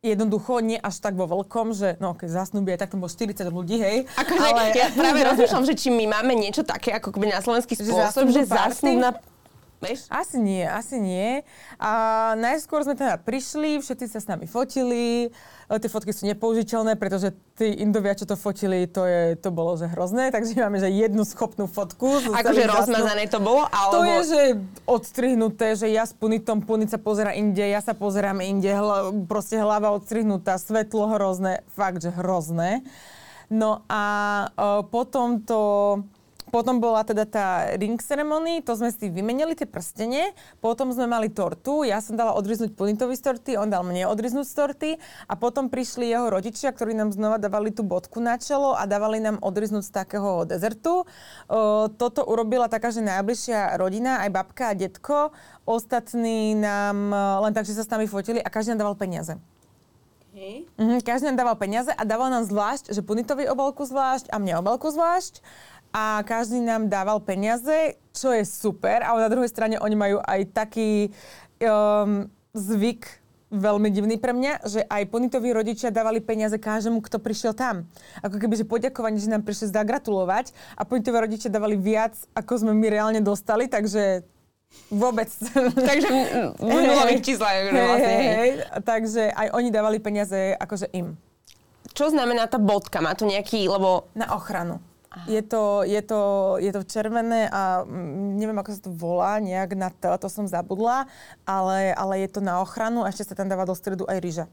jednoducho, 0.05 0.61
nie 0.63 0.79
až 0.79 1.01
tak 1.03 1.17
vo 1.17 1.27
veľkom, 1.27 1.73
že 1.75 1.97
no 1.99 2.13
keď 2.13 2.45
zasnúbie, 2.45 2.77
tak 2.79 2.93
to 2.93 3.01
bolo 3.01 3.11
40 3.11 3.33
ľudí, 3.49 3.81
hej. 3.81 3.97
Akože 4.15 4.47
ale... 4.47 4.71
ja 4.71 4.87
práve 4.93 5.19
rozmýšľam, 5.25 5.65
že 5.67 5.73
či 5.75 5.89
my 5.91 6.05
máme 6.07 6.37
niečo 6.37 6.63
také 6.63 6.95
ako 6.95 7.17
na 7.19 7.41
slovenský 7.43 7.75
spôsob, 7.75 8.29
že 8.31 8.47
zasnúbna 8.47 9.19
Vieš? 9.77 10.09
Asi 10.09 10.41
nie, 10.41 10.65
asi 10.65 10.97
nie. 10.97 11.45
A 11.77 12.33
najskôr 12.33 12.81
sme 12.81 12.97
teda 12.97 13.21
prišli, 13.21 13.77
všetci 13.77 14.05
sa 14.09 14.17
s 14.17 14.25
nami 14.25 14.49
fotili. 14.49 15.29
E, 15.69 15.77
tie 15.77 15.85
fotky 15.85 16.09
sú 16.09 16.25
nepoužiteľné, 16.25 16.97
pretože 16.97 17.29
tí 17.53 17.77
Indovia, 17.77 18.17
čo 18.17 18.25
to 18.25 18.33
fotili, 18.33 18.89
to, 18.89 19.05
je, 19.05 19.37
to 19.37 19.53
bolo 19.53 19.77
že 19.77 19.85
hrozné. 19.85 20.29
Takže 20.35 20.57
máme 20.57 20.81
že 20.81 20.89
jednu 20.89 21.21
schopnú 21.21 21.69
fotku. 21.69 22.09
Akože 22.25 22.65
rozmazané 22.65 23.29
to 23.29 23.37
bolo? 23.37 23.69
Alebo... 23.69 23.93
To 23.93 24.01
je, 24.01 24.19
že 24.25 24.41
odstrihnuté, 24.89 25.77
že 25.77 25.93
ja 25.93 26.09
s 26.09 26.13
Punitom, 26.17 26.65
Punit 26.65 26.89
sa 26.89 26.97
pozera 26.97 27.37
inde, 27.37 27.61
ja 27.61 27.77
sa 27.77 27.93
pozerám 27.93 28.41
inde, 28.41 28.73
hla, 28.73 29.13
proste 29.29 29.61
hlava 29.61 29.93
odstrihnutá, 29.93 30.57
svetlo 30.57 31.13
hrozné, 31.13 31.61
fakt, 31.77 32.01
že 32.01 32.09
hrozné. 32.09 32.81
No 33.47 33.85
a 33.87 34.03
uh, 34.51 34.83
potom 34.83 35.39
to 35.39 35.61
potom 36.47 36.79
bola 36.79 37.03
teda 37.03 37.27
tá 37.27 37.47
ring 37.75 37.99
ceremony, 37.99 38.63
to 38.63 38.75
sme 38.75 38.89
si 38.91 39.11
vymenili 39.11 39.53
tie 39.53 39.67
prstenie, 39.67 40.31
potom 40.63 40.91
sme 40.95 41.07
mali 41.07 41.27
tortu, 41.27 41.83
ja 41.83 41.99
som 41.99 42.15
dala 42.15 42.33
odriznúť 42.35 42.71
Punitovi 42.73 43.19
z 43.19 43.21
torty, 43.23 43.51
on 43.59 43.67
dal 43.67 43.83
mne 43.83 44.07
odriznúť 44.07 44.47
z 44.47 44.53
torty 44.55 44.89
a 45.27 45.33
potom 45.35 45.67
prišli 45.67 46.07
jeho 46.07 46.31
rodičia, 46.31 46.71
ktorí 46.71 46.95
nám 46.95 47.11
znova 47.11 47.35
dávali 47.37 47.75
tú 47.75 47.83
bodku 47.83 48.23
na 48.23 48.39
čelo 48.39 48.73
a 48.73 48.87
dávali 48.87 49.19
nám 49.19 49.43
odriznúť 49.43 49.83
z 49.87 49.91
takého 49.91 50.47
dezertu. 50.47 51.03
toto 51.99 52.21
urobila 52.23 52.71
taká, 52.71 52.95
že 52.95 53.03
najbližšia 53.03 53.75
rodina, 53.75 54.23
aj 54.23 54.29
babka 54.31 54.71
a 54.71 54.77
detko, 54.77 55.35
ostatní 55.67 56.55
nám 56.55 57.11
len 57.43 57.51
tak, 57.51 57.67
že 57.67 57.75
sa 57.75 57.83
s 57.83 57.91
nami 57.91 58.07
fotili 58.07 58.39
a 58.39 58.47
každý 58.47 58.75
nám 58.75 58.87
dával 58.87 58.95
peniaze. 58.95 59.35
Okay. 60.37 60.69
Mhm, 60.77 61.01
každý 61.01 61.33
nám 61.33 61.41
dával 61.41 61.57
peniaze 61.57 61.89
a 61.89 62.05
dával 62.05 62.29
nám 62.29 62.45
zvlášť, 62.45 62.93
že 62.93 63.01
Punitovi 63.01 63.49
obalku 63.49 63.89
zvlášť 63.89 64.29
a 64.29 64.37
mne 64.37 64.61
obalku 64.61 64.85
zvlášť 64.93 65.41
a 65.93 66.21
každý 66.23 66.61
nám 66.61 66.91
dával 66.91 67.19
peniaze, 67.23 67.97
čo 68.15 68.33
je 68.33 68.43
super, 68.43 69.05
ale 69.05 69.25
na 69.25 69.31
druhej 69.31 69.49
strane 69.51 69.75
oni 69.77 69.95
majú 69.95 70.17
aj 70.23 70.39
taký 70.53 71.13
um, 71.61 72.25
zvyk, 72.53 73.05
veľmi 73.47 73.87
divný 73.87 74.19
pre 74.19 74.35
mňa, 74.35 74.53
že 74.67 74.83
aj 74.83 75.07
Ponitoví 75.07 75.55
rodičia 75.55 75.87
dávali 75.87 76.19
peniaze 76.19 76.59
každému, 76.59 76.99
kto 76.99 77.15
prišiel 77.23 77.55
tam. 77.55 77.87
Ako 78.19 78.43
keby, 78.43 78.59
že 78.59 78.67
poďakovanie, 78.67 79.23
že 79.23 79.31
nám 79.31 79.47
prišli 79.47 79.71
zagratulovať 79.71 80.51
a 80.75 80.83
Ponitoví 80.83 81.15
rodičia 81.15 81.47
dávali 81.47 81.79
viac, 81.79 82.19
ako 82.35 82.67
sme 82.67 82.75
my 82.75 82.87
reálne 82.91 83.21
dostali, 83.23 83.71
takže 83.71 84.27
Vôbec. 84.91 85.31
Takže 85.89 86.07
nulových 86.59 87.23
číslach. 87.23 87.55
Hey, 87.55 87.71
vlastne, 87.71 88.11
hej. 88.11 88.27
Hey, 88.35 88.51
takže 88.83 89.23
aj 89.31 89.47
oni 89.55 89.69
dávali 89.71 89.97
peniaze 90.03 90.59
akože 90.59 90.91
im. 90.91 91.15
Čo 91.95 92.11
znamená 92.11 92.51
tá 92.51 92.59
bodka? 92.59 92.99
Má 92.99 93.15
to 93.15 93.23
nejaký, 93.23 93.65
lebo... 93.71 94.11
Na 94.11 94.35
ochranu. 94.35 94.83
Je 95.25 95.41
to, 95.41 95.81
je, 95.81 96.01
to, 96.05 96.21
je 96.61 96.69
to 96.69 96.81
červené 96.85 97.49
a 97.49 97.81
mm, 97.81 98.37
neviem, 98.37 98.57
ako 98.61 98.69
sa 98.69 98.81
to 98.85 98.91
volá, 98.93 99.41
nejak 99.41 99.73
na 99.73 99.89
to, 99.89 100.13
to 100.21 100.29
som 100.29 100.45
zabudla, 100.45 101.09
ale, 101.47 101.97
ale 101.97 102.21
je 102.21 102.29
to 102.37 102.41
na 102.45 102.61
ochranu 102.61 103.01
a 103.01 103.09
ešte 103.09 103.33
sa 103.33 103.37
tam 103.39 103.49
dáva 103.49 103.65
do 103.65 103.73
stredu 103.73 104.05
aj 104.05 104.21
ryža. 104.21 104.45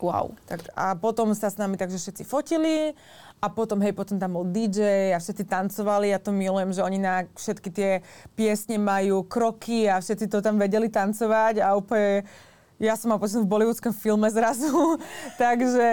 Wow. 0.00 0.36
Tak, 0.44 0.68
a 0.76 0.92
potom 0.92 1.32
sa 1.32 1.48
s 1.48 1.56
nami 1.56 1.80
takže 1.80 1.96
všetci 1.96 2.28
fotili 2.28 2.92
a 3.40 3.46
potom, 3.48 3.80
hej, 3.80 3.96
potom 3.96 4.20
tam 4.20 4.36
bol 4.36 4.44
DJ 4.44 5.12
a 5.12 5.18
všetci 5.20 5.44
tancovali. 5.48 6.12
Ja 6.12 6.20
to 6.20 6.32
milujem, 6.36 6.72
že 6.72 6.84
oni 6.84 7.00
na 7.00 7.24
všetky 7.32 7.68
tie 7.72 7.90
piesne 8.36 8.76
majú 8.76 9.24
kroky 9.24 9.88
a 9.88 10.00
všetci 10.00 10.28
to 10.28 10.44
tam 10.44 10.60
vedeli 10.60 10.92
tancovať 10.92 11.64
a 11.64 11.72
úplne 11.76 12.28
ja 12.76 12.92
som 12.92 13.08
mal 13.08 13.16
pocit 13.16 13.40
v 13.40 13.48
bollywoodskom 13.48 13.92
filme 13.96 14.28
zrazu, 14.28 15.00
takže 15.42 15.86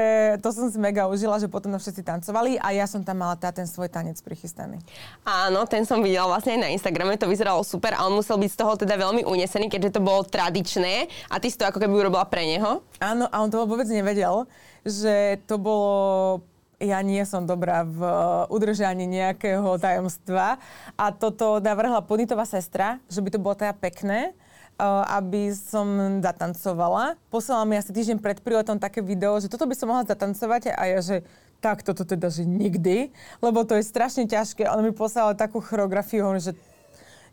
to 0.44 0.50
som 0.52 0.68
si 0.68 0.76
mega 0.76 1.08
užila, 1.08 1.40
že 1.40 1.48
potom 1.48 1.72
všetci 1.80 2.04
tancovali 2.04 2.60
a 2.60 2.76
ja 2.76 2.84
som 2.84 3.00
tam 3.02 3.24
mala 3.24 3.40
tá, 3.40 3.56
ten 3.56 3.64
svoj 3.64 3.88
tanec 3.88 4.20
prichystaný. 4.20 4.84
Áno, 5.24 5.64
ten 5.64 5.88
som 5.88 6.04
videla 6.04 6.28
vlastne 6.28 6.60
aj 6.60 6.62
na 6.62 6.70
Instagrame, 6.76 7.16
to 7.16 7.32
vyzeralo 7.32 7.64
super 7.64 7.96
a 7.96 8.04
on 8.04 8.20
musel 8.20 8.36
byť 8.36 8.52
z 8.52 8.60
toho 8.60 8.74
teda 8.76 9.00
veľmi 9.00 9.24
unesený, 9.24 9.72
keďže 9.72 10.00
to 10.00 10.02
bolo 10.04 10.28
tradičné 10.28 11.08
a 11.32 11.40
ty 11.40 11.48
si 11.48 11.56
to 11.56 11.64
ako 11.64 11.80
keby 11.80 11.94
urobila 11.96 12.28
pre 12.28 12.44
neho. 12.44 12.84
Áno, 13.00 13.32
a 13.32 13.36
on 13.40 13.48
to 13.48 13.64
vôbec 13.64 13.88
nevedel, 13.88 14.44
že 14.84 15.40
to 15.48 15.56
bolo 15.56 16.44
ja 16.84 17.00
nie 17.00 17.24
som 17.24 17.48
dobrá 17.48 17.88
v 17.88 18.04
udržaní 18.52 19.08
nejakého 19.08 19.80
tajomstva 19.80 20.60
a 21.00 21.06
toto 21.16 21.64
navrhla 21.64 22.04
Punitová 22.04 22.44
sestra, 22.44 23.00
že 23.08 23.24
by 23.24 23.30
to 23.32 23.40
bolo 23.40 23.56
teda 23.56 23.72
pekné 23.72 24.36
aby 24.82 25.54
som 25.54 26.20
zatancovala. 26.20 27.16
Poslala 27.30 27.64
mi 27.64 27.78
asi 27.78 27.94
týždeň 27.94 28.18
pred 28.20 28.38
príletom 28.42 28.82
také 28.82 29.00
video, 29.06 29.38
že 29.38 29.48
toto 29.48 29.70
by 29.70 29.76
som 29.78 29.88
mohla 29.90 30.04
zatancovať 30.08 30.74
a 30.74 30.84
ja, 30.90 31.00
že 31.00 31.18
tak 31.64 31.80
toto 31.80 32.04
teda, 32.04 32.28
že 32.28 32.44
nikdy, 32.44 33.14
lebo 33.40 33.64
to 33.64 33.80
je 33.80 33.88
strašne 33.88 34.28
ťažké. 34.28 34.68
Ona 34.68 34.84
mi 34.84 34.92
poslala 34.92 35.32
takú 35.32 35.64
choreografiu, 35.64 36.28
že 36.36 36.52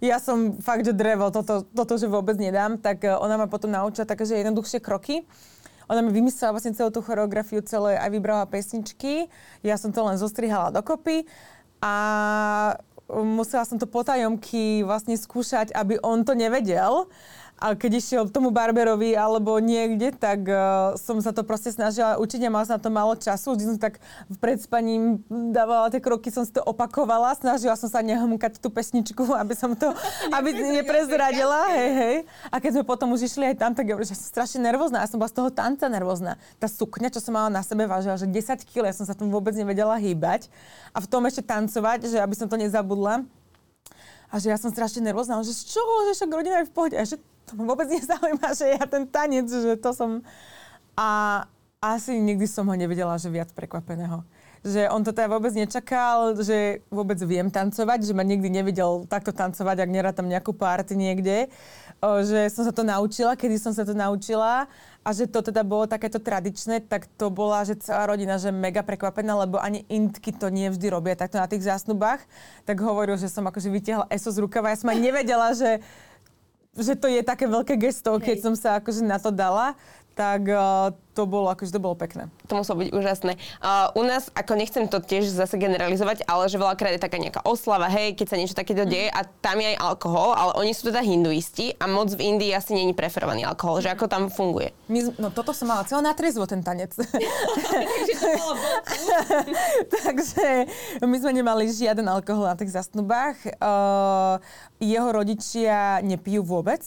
ja 0.01 0.17
som 0.23 0.57
fakt, 0.63 0.87
že 0.87 0.97
drevo, 0.97 1.29
toto, 1.29 1.67
toto 1.67 1.99
že 2.01 2.09
vôbec 2.09 2.39
nedám, 2.41 2.81
tak 2.81 3.05
e, 3.05 3.13
ona 3.13 3.37
ma 3.37 3.47
potom 3.51 3.69
naučila 3.69 4.09
také, 4.09 4.25
že 4.25 4.41
jednoduchšie 4.41 4.81
kroky. 4.81 5.29
Ona 5.93 6.01
mi 6.01 6.15
vymyslela 6.15 6.57
vlastne 6.57 6.73
celú 6.73 6.89
tú 6.95 7.03
choreografiu, 7.03 7.61
celé 7.67 7.99
aj 7.99 8.09
vybrala 8.09 8.47
pesničky. 8.49 9.29
Ja 9.61 9.77
som 9.77 9.91
to 9.93 10.01
len 10.07 10.17
zostrihala 10.17 10.73
dokopy 10.73 11.27
a 11.83 11.95
musela 13.27 13.67
som 13.67 13.77
to 13.77 13.91
potajomky 13.91 14.87
vlastne 14.87 15.19
skúšať, 15.19 15.75
aby 15.75 15.99
on 16.01 16.23
to 16.23 16.39
nevedel. 16.39 17.11
A 17.61 17.77
keď 17.77 18.01
išiel 18.01 18.25
k 18.25 18.33
tomu 18.33 18.49
barberovi 18.49 19.13
alebo 19.13 19.61
niekde, 19.61 20.17
tak 20.17 20.49
uh, 20.49 20.97
som 20.97 21.21
sa 21.21 21.29
to 21.29 21.45
proste 21.45 21.77
snažila 21.77 22.17
učiť 22.17 22.41
a 22.41 22.49
mala 22.49 22.65
som 22.65 22.81
na 22.81 22.83
to 22.83 22.89
málo 22.89 23.13
času. 23.21 23.53
Vždy 23.53 23.65
som 23.69 23.77
tak 23.77 24.01
pred 24.41 24.57
spaním 24.57 25.21
dávala 25.29 25.93
tie 25.93 26.01
kroky, 26.01 26.33
som 26.33 26.41
si 26.49 26.57
to 26.57 26.65
opakovala. 26.65 27.37
Snažila 27.37 27.77
som 27.77 27.93
sa 27.93 28.01
nehmkať 28.01 28.65
tú 28.65 28.73
pesničku, 28.73 29.29
aby 29.45 29.53
som 29.53 29.77
to 29.77 29.93
aby 30.41 30.57
neprezradila. 30.57 31.69
Hej, 31.77 31.91
hej. 31.93 32.17
A 32.49 32.57
keď 32.65 32.81
sme 32.81 32.85
potom 32.89 33.13
už 33.13 33.29
išli 33.29 33.53
aj 33.53 33.61
tam, 33.61 33.77
tak 33.77 33.93
ja 33.93 33.95
že 34.01 34.17
som 34.17 34.25
strašne 34.25 34.65
nervózna. 34.65 35.05
Ja 35.05 35.13
som 35.13 35.21
bola 35.21 35.29
z 35.29 35.37
toho 35.37 35.53
tanca 35.53 35.85
nervózna. 35.93 36.41
Tá 36.57 36.65
sukňa, 36.65 37.13
čo 37.13 37.21
som 37.21 37.37
mala 37.37 37.53
na 37.53 37.61
sebe, 37.61 37.85
vážila, 37.85 38.17
že 38.17 38.25
10 38.25 38.65
kg, 38.65 38.89
ja 38.89 38.97
som 38.97 39.05
sa 39.05 39.13
tomu 39.13 39.37
vôbec 39.37 39.53
nevedela 39.53 40.01
hýbať. 40.01 40.49
A 40.97 41.05
v 41.05 41.07
tom 41.13 41.29
ešte 41.29 41.45
tancovať, 41.45 42.09
že 42.09 42.17
aby 42.25 42.33
som 42.33 42.49
to 42.49 42.57
nezabudla. 42.57 43.29
A 44.31 44.39
že 44.39 44.49
ja 44.49 44.57
som 44.57 44.73
strašne 44.73 45.05
nervózna, 45.05 45.43
že 45.45 45.53
z 45.53 45.75
čoho, 45.77 46.09
že 46.09 46.23
však 46.23 46.31
rodina 46.31 46.63
je 46.63 46.71
v 46.71 46.73
pohode. 46.73 46.97
A 46.97 47.05
že 47.05 47.21
to 47.51 47.59
ma 47.59 47.67
vôbec 47.67 47.91
nezaujíma, 47.91 48.49
že 48.55 48.79
ja 48.79 48.85
ten 48.87 49.03
tanec, 49.11 49.51
že 49.51 49.75
to 49.75 49.91
som... 49.91 50.23
A 50.95 51.43
asi 51.81 52.21
nikdy 52.21 52.45
som 52.45 52.69
ho 52.69 52.77
nevidela, 52.77 53.17
že 53.17 53.33
viac 53.33 53.51
prekvapeného. 53.57 54.23
Že 54.61 54.93
on 54.93 55.01
to 55.01 55.17
teda 55.17 55.33
vôbec 55.33 55.57
nečakal, 55.57 56.37
že 56.37 56.85
vôbec 56.93 57.17
viem 57.25 57.49
tancovať, 57.49 58.05
že 58.05 58.13
ma 58.13 58.21
nikdy 58.21 58.53
nevidel 58.53 59.09
takto 59.09 59.33
tancovať, 59.33 59.81
ak 59.81 59.89
nerátam 59.89 60.29
nejakú 60.29 60.53
party 60.53 60.93
niekde. 60.93 61.49
O, 62.05 62.21
že 62.21 62.53
som 62.53 62.69
sa 62.69 62.73
to 62.73 62.85
naučila, 62.85 63.33
kedy 63.33 63.57
som 63.57 63.73
sa 63.73 63.89
to 63.89 63.97
naučila 63.97 64.69
a 65.01 65.09
že 65.17 65.25
to 65.25 65.41
teda 65.41 65.65
bolo 65.65 65.89
takéto 65.89 66.21
tradičné, 66.21 66.85
tak 66.85 67.09
to 67.17 67.33
bola, 67.33 67.65
že 67.65 67.81
celá 67.81 68.05
rodina, 68.05 68.37
že 68.37 68.53
mega 68.53 68.85
prekvapená, 68.85 69.33
lebo 69.49 69.57
ani 69.57 69.89
intky 69.89 70.37
to 70.37 70.53
nie 70.53 70.69
vždy 70.69 70.93
robia 70.93 71.17
takto 71.17 71.41
na 71.41 71.49
tých 71.49 71.65
zásnubách. 71.65 72.21
Tak 72.69 72.77
hovoril, 72.85 73.17
že 73.17 73.33
som 73.33 73.49
akože 73.49 73.73
vytiahla 73.73 74.13
ESO 74.13 74.29
z 74.29 74.45
rukava. 74.45 74.69
Ja 74.69 74.77
som 74.77 74.93
aj 74.93 75.01
nevedela, 75.01 75.57
že 75.57 75.81
že 76.79 76.95
to 76.95 77.11
je 77.11 77.21
také 77.27 77.51
veľké 77.51 77.75
gesto, 77.75 78.15
keď 78.23 78.37
som 78.39 78.55
sa 78.55 78.79
akože 78.79 79.03
na 79.03 79.19
to 79.19 79.35
dala, 79.35 79.75
tak 80.21 80.53
uh, 80.53 80.93
to 81.17 81.25
bolo, 81.25 81.49
akože 81.49 81.73
to 81.73 81.81
bolo 81.81 81.97
pekné. 81.97 82.29
To 82.53 82.61
muselo 82.61 82.85
byť 82.85 82.93
úžasné. 82.93 83.41
Uh, 83.65 83.89
u 83.97 84.05
nás, 84.05 84.29
ako 84.37 84.53
nechcem 84.53 84.85
to 84.85 85.01
tiež 85.01 85.33
zase 85.33 85.57
generalizovať, 85.57 86.29
ale 86.29 86.45
že 86.53 86.61
veľakrát 86.61 86.93
je 86.93 87.01
taká 87.01 87.17
nejaká 87.17 87.41
oslava, 87.49 87.89
hej, 87.89 88.13
keď 88.13 88.27
sa 88.29 88.37
niečo 88.37 88.53
takéto 88.53 88.85
deje 88.85 89.09
a 89.09 89.25
tam 89.25 89.65
je 89.65 89.73
aj 89.73 89.81
alkohol, 89.81 90.37
ale 90.37 90.53
oni 90.61 90.77
sú 90.77 90.93
teda 90.93 91.01
hinduisti 91.01 91.73
a 91.81 91.89
moc 91.89 92.13
v 92.13 92.37
Indii 92.37 92.53
asi 92.53 92.77
není 92.77 92.93
preferovaný 92.93 93.49
alkohol, 93.49 93.81
že 93.81 93.89
ako 93.89 94.13
tam 94.13 94.29
funguje. 94.29 94.77
My, 94.93 95.09
no 95.17 95.33
toto 95.33 95.57
som 95.57 95.73
mala 95.73 95.89
celé 95.89 96.05
na 96.05 96.13
trezvo, 96.13 96.45
ten 96.45 96.61
tanec. 96.61 96.93
Takže 100.05 100.69
my 101.01 101.17
sme 101.17 101.33
nemali 101.33 101.65
žiaden 101.73 102.05
alkohol 102.13 102.45
na 102.45 102.61
tých 102.61 102.77
zastnubách. 102.77 103.41
Uh, 103.57 104.37
jeho 104.85 105.09
rodičia 105.09 106.05
nepijú 106.05 106.45
vôbec 106.45 106.85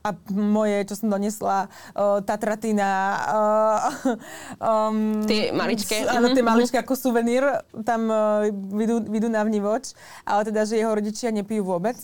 a 0.00 0.16
moje, 0.32 0.88
čo 0.88 0.94
som 0.96 1.12
donesla, 1.12 1.68
uh, 1.96 2.20
Tatratina. 2.24 2.90
Uh, 3.30 4.16
um, 4.58 5.22
tie 5.24 5.54
maličké. 5.54 6.02
Áno, 6.08 6.32
tie 6.34 6.42
mhm, 6.42 6.50
maličké 6.50 6.76
ako 6.82 6.98
suvenír, 6.98 7.46
tam 7.86 8.10
uh, 8.10 8.48
vidú, 8.74 9.00
vidú 9.06 9.28
na 9.30 9.46
vnívoč, 9.46 9.94
ale 10.26 10.48
teda, 10.48 10.66
že 10.66 10.80
jeho 10.80 10.92
rodičia 10.92 11.30
nepijú 11.30 11.62
vôbec. 11.62 11.96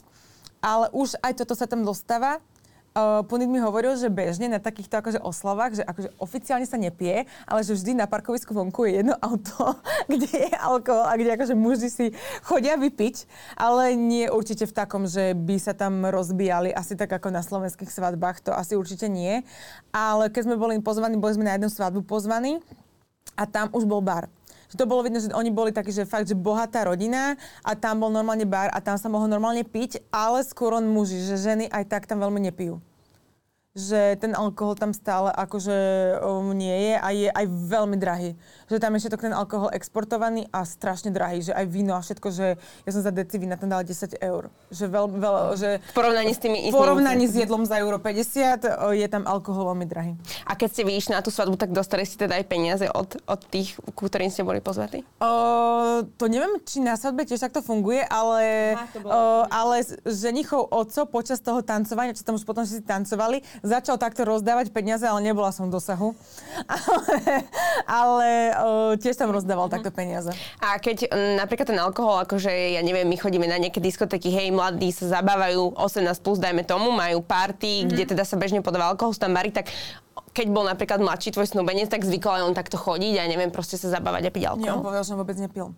Ale 0.63 0.89
už 0.95 1.19
aj 1.21 1.43
toto 1.43 1.59
sa 1.59 1.67
tam 1.67 1.83
dostáva 1.83 2.39
uh, 2.97 3.21
Punit 3.29 3.53
mi 3.53 3.61
hovoril, 3.61 4.01
že 4.01 4.09
bežne 4.09 4.49
na 4.49 4.57
takýchto 4.57 4.97
akože 4.97 5.21
oslavách, 5.21 5.77
že 5.77 5.85
akože 5.85 6.09
oficiálne 6.17 6.65
sa 6.65 6.81
nepije, 6.81 7.29
ale 7.45 7.61
že 7.61 7.77
vždy 7.77 7.93
na 8.01 8.09
parkovisku 8.09 8.57
vonku 8.57 8.89
je 8.89 9.05
jedno 9.05 9.15
auto, 9.21 9.77
kde 10.11 10.49
je 10.49 10.53
alkohol 10.57 11.05
a 11.05 11.15
kde 11.21 11.37
akože 11.37 11.55
muži 11.55 11.89
si 11.93 12.07
chodia 12.49 12.81
vypiť, 12.81 13.29
ale 13.61 13.93
nie 13.93 14.33
určite 14.33 14.65
v 14.65 14.73
takom, 14.73 15.05
že 15.05 15.37
by 15.37 15.57
sa 15.61 15.77
tam 15.77 16.09
rozbíjali 16.09 16.73
asi 16.73 16.97
tak 16.97 17.13
ako 17.13 17.29
na 17.29 17.45
slovenských 17.45 17.93
svadbách, 17.93 18.41
to 18.41 18.57
asi 18.57 18.73
určite 18.75 19.13
nie. 19.13 19.45
Ale 19.93 20.33
keď 20.33 20.49
sme 20.49 20.57
boli 20.57 20.81
pozvaní, 20.81 21.21
boli 21.21 21.37
sme 21.37 21.45
na 21.45 21.61
jednu 21.61 21.69
svadbu 21.69 22.01
pozvaní 22.09 22.65
a 23.37 23.45
tam 23.45 23.69
už 23.77 23.85
bol 23.85 24.01
bar 24.01 24.33
že 24.71 24.77
to 24.77 24.89
bolo 24.89 25.07
vidno, 25.07 25.19
že 25.23 25.31
oni 25.31 25.51
boli 25.51 25.71
takí, 25.71 25.91
že 25.95 26.09
fakt, 26.09 26.31
že 26.31 26.37
bohatá 26.39 26.87
rodina 26.87 27.35
a 27.63 27.73
tam 27.75 28.03
bol 28.03 28.11
normálne 28.11 28.45
bar 28.45 28.71
a 28.75 28.79
tam 28.83 28.99
sa 28.99 29.07
mohlo 29.11 29.31
normálne 29.31 29.63
piť, 29.63 30.03
ale 30.11 30.43
skôr 30.43 30.75
on 30.77 30.87
muži, 30.87 31.23
že 31.23 31.39
ženy 31.39 31.71
aj 31.71 31.85
tak 31.87 32.05
tam 32.05 32.23
veľmi 32.23 32.43
nepijú 32.51 32.83
že 33.77 34.17
ten 34.17 34.33
alkohol 34.33 34.73
tam 34.73 34.97
stále 34.97 35.29
akože 35.37 35.77
um, 36.25 36.57
nie 36.57 36.73
je 36.73 36.95
a 36.97 37.09
je 37.13 37.29
aj 37.29 37.45
veľmi 37.45 38.01
drahý. 38.01 38.33
Že 38.67 38.83
tam 38.83 38.99
je 38.99 39.01
všetok 39.07 39.21
ten 39.23 39.35
alkohol 39.35 39.71
exportovaný 39.71 40.51
a 40.51 40.67
strašne 40.67 41.15
drahý. 41.15 41.45
Že 41.47 41.53
aj 41.55 41.67
víno 41.71 41.95
a 41.95 42.03
všetko, 42.03 42.29
že 42.35 42.47
ja 42.59 42.91
som 42.91 43.03
za 43.05 43.15
deci 43.15 43.39
vína 43.39 43.55
tam 43.55 43.71
dala 43.71 43.87
10 43.87 44.19
eur. 44.19 44.51
Že 44.75 44.85
veľ, 44.91 45.07
veľ, 45.15 45.37
že 45.55 45.71
v 45.79 45.95
porovnaní 45.95 46.33
s 46.35 46.41
tými 46.43 46.59
V 46.71 46.75
porovnaní 46.75 47.31
s 47.31 47.39
jedlom 47.39 47.63
za 47.63 47.79
euro 47.79 48.03
50 48.03 48.97
je 48.99 49.07
tam 49.07 49.23
alkohol 49.23 49.71
veľmi 49.75 49.87
drahý. 49.87 50.13
A 50.43 50.59
keď 50.59 50.69
ste 50.73 50.83
vyšli 50.83 51.15
na 51.15 51.23
tú 51.23 51.31
svadbu, 51.31 51.55
tak 51.55 51.71
dostali 51.71 52.03
ste 52.03 52.27
teda 52.27 52.43
aj 52.43 52.45
peniaze 52.51 52.87
od, 52.91 53.23
od 53.29 53.41
tých, 53.47 53.79
ku 53.95 54.11
ktorým 54.11 54.35
ste 54.35 54.43
boli 54.43 54.59
pozvatí? 54.59 55.07
O, 55.23 56.03
to 56.19 56.27
neviem, 56.27 56.59
či 56.67 56.83
na 56.83 56.99
svadbe 56.99 57.23
tiež 57.23 57.47
takto 57.47 57.63
funguje, 57.63 58.03
ale, 58.03 58.75
Aha, 58.75 58.87
o, 59.05 59.19
ale 59.47 59.87
ženichov 60.03 60.67
oco 60.75 61.07
počas 61.07 61.39
toho 61.39 61.63
tancovania, 61.63 62.19
čo 62.19 62.27
tam 62.27 62.35
už 62.35 62.43
potom 62.43 62.67
si 62.67 62.83
tancovali, 62.83 63.47
začal 63.63 63.95
takto 63.95 64.27
rozdávať 64.27 64.75
peniaze, 64.75 65.07
ale 65.07 65.23
nebola 65.23 65.55
som 65.55 65.71
v 65.71 65.79
dosahu. 65.79 66.19
ale 67.87 68.56
ale 68.56 68.56
uh, 68.63 68.93
tiež 68.97 69.17
tam 69.17 69.33
rozdával 69.33 69.67
mm-hmm. 69.69 69.85
takto 69.85 69.91
peniaze. 69.93 70.31
A 70.61 70.81
keď 70.81 71.11
m, 71.11 71.41
napríklad 71.41 71.69
ten 71.69 71.81
alkohol, 71.81 72.25
akože 72.25 72.49
ja 72.49 72.81
neviem, 72.81 73.07
my 73.07 73.17
chodíme 73.21 73.45
na 73.45 73.61
nejaké 73.61 73.81
diskotéky, 73.83 74.33
hej, 74.33 74.53
mladí 74.53 74.91
sa 74.93 75.21
zabávajú, 75.21 75.77
18 75.77 76.25
plus, 76.25 76.39
dajme 76.41 76.65
tomu, 76.65 76.93
majú 76.93 77.21
party, 77.21 77.85
mm-hmm. 77.85 77.91
kde 77.93 78.03
teda 78.17 78.25
sa 78.25 78.37
bežne 78.41 78.65
podáva 78.65 78.93
alkohol, 78.93 79.13
sú 79.13 79.21
tam 79.21 79.37
bary, 79.37 79.53
tak 79.53 79.69
keď 80.37 80.47
bol 80.53 80.69
napríklad 80.69 81.01
mladší 81.01 81.33
tvoj 81.33 81.49
snúbenec, 81.49 81.89
tak 81.89 82.05
zvykol 82.05 82.41
aj 82.41 82.45
on 82.45 82.55
takto 82.57 82.77
chodiť 82.77 83.17
a 83.17 83.25
neviem, 83.25 83.49
proste 83.49 83.81
sa 83.81 83.89
zabávať 83.89 84.29
a 84.29 84.31
piť 84.33 84.45
alkohol. 84.53 84.69
Nie, 84.69 84.77
on 84.77 84.85
povedal, 84.85 85.05
že 85.05 85.13
on 85.17 85.21
vôbec 85.25 85.39
nepil. 85.41 85.73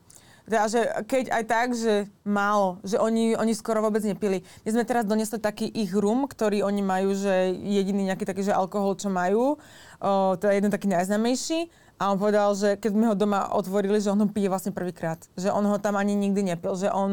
Teda, 0.48 0.64
že 0.64 0.80
keď 1.04 1.24
aj 1.28 1.44
tak, 1.44 1.68
že 1.76 2.08
málo, 2.24 2.80
že 2.80 2.96
oni, 2.96 3.36
oni 3.36 3.52
skoro 3.52 3.84
vôbec 3.84 4.00
nepili. 4.00 4.40
My 4.64 4.70
sme 4.72 4.88
teraz 4.88 5.04
donesli 5.04 5.36
taký 5.36 5.68
ich 5.68 5.92
rum, 5.92 6.24
ktorý 6.24 6.64
oni 6.64 6.80
majú, 6.80 7.12
že 7.12 7.52
jediný 7.52 8.08
nejaký 8.08 8.24
taký, 8.24 8.48
že 8.48 8.56
alkohol, 8.56 8.96
čo 8.96 9.12
majú, 9.12 9.60
o, 10.00 10.10
teda 10.40 10.56
jeden 10.56 10.72
taký 10.72 10.88
najznamejší. 10.88 11.68
A 11.98 12.14
on 12.14 12.16
povedal, 12.16 12.54
že 12.54 12.78
keď 12.78 12.90
sme 12.94 13.06
ho 13.10 13.18
doma 13.18 13.50
otvorili, 13.50 13.98
že 13.98 14.14
on 14.14 14.22
ho 14.22 14.30
pije 14.30 14.46
vlastne 14.46 14.70
prvýkrát. 14.70 15.18
Že 15.34 15.50
on 15.50 15.66
ho 15.66 15.76
tam 15.82 15.98
ani 15.98 16.14
nikdy 16.14 16.54
nepil. 16.54 16.78
Že 16.78 16.94
on, 16.94 17.12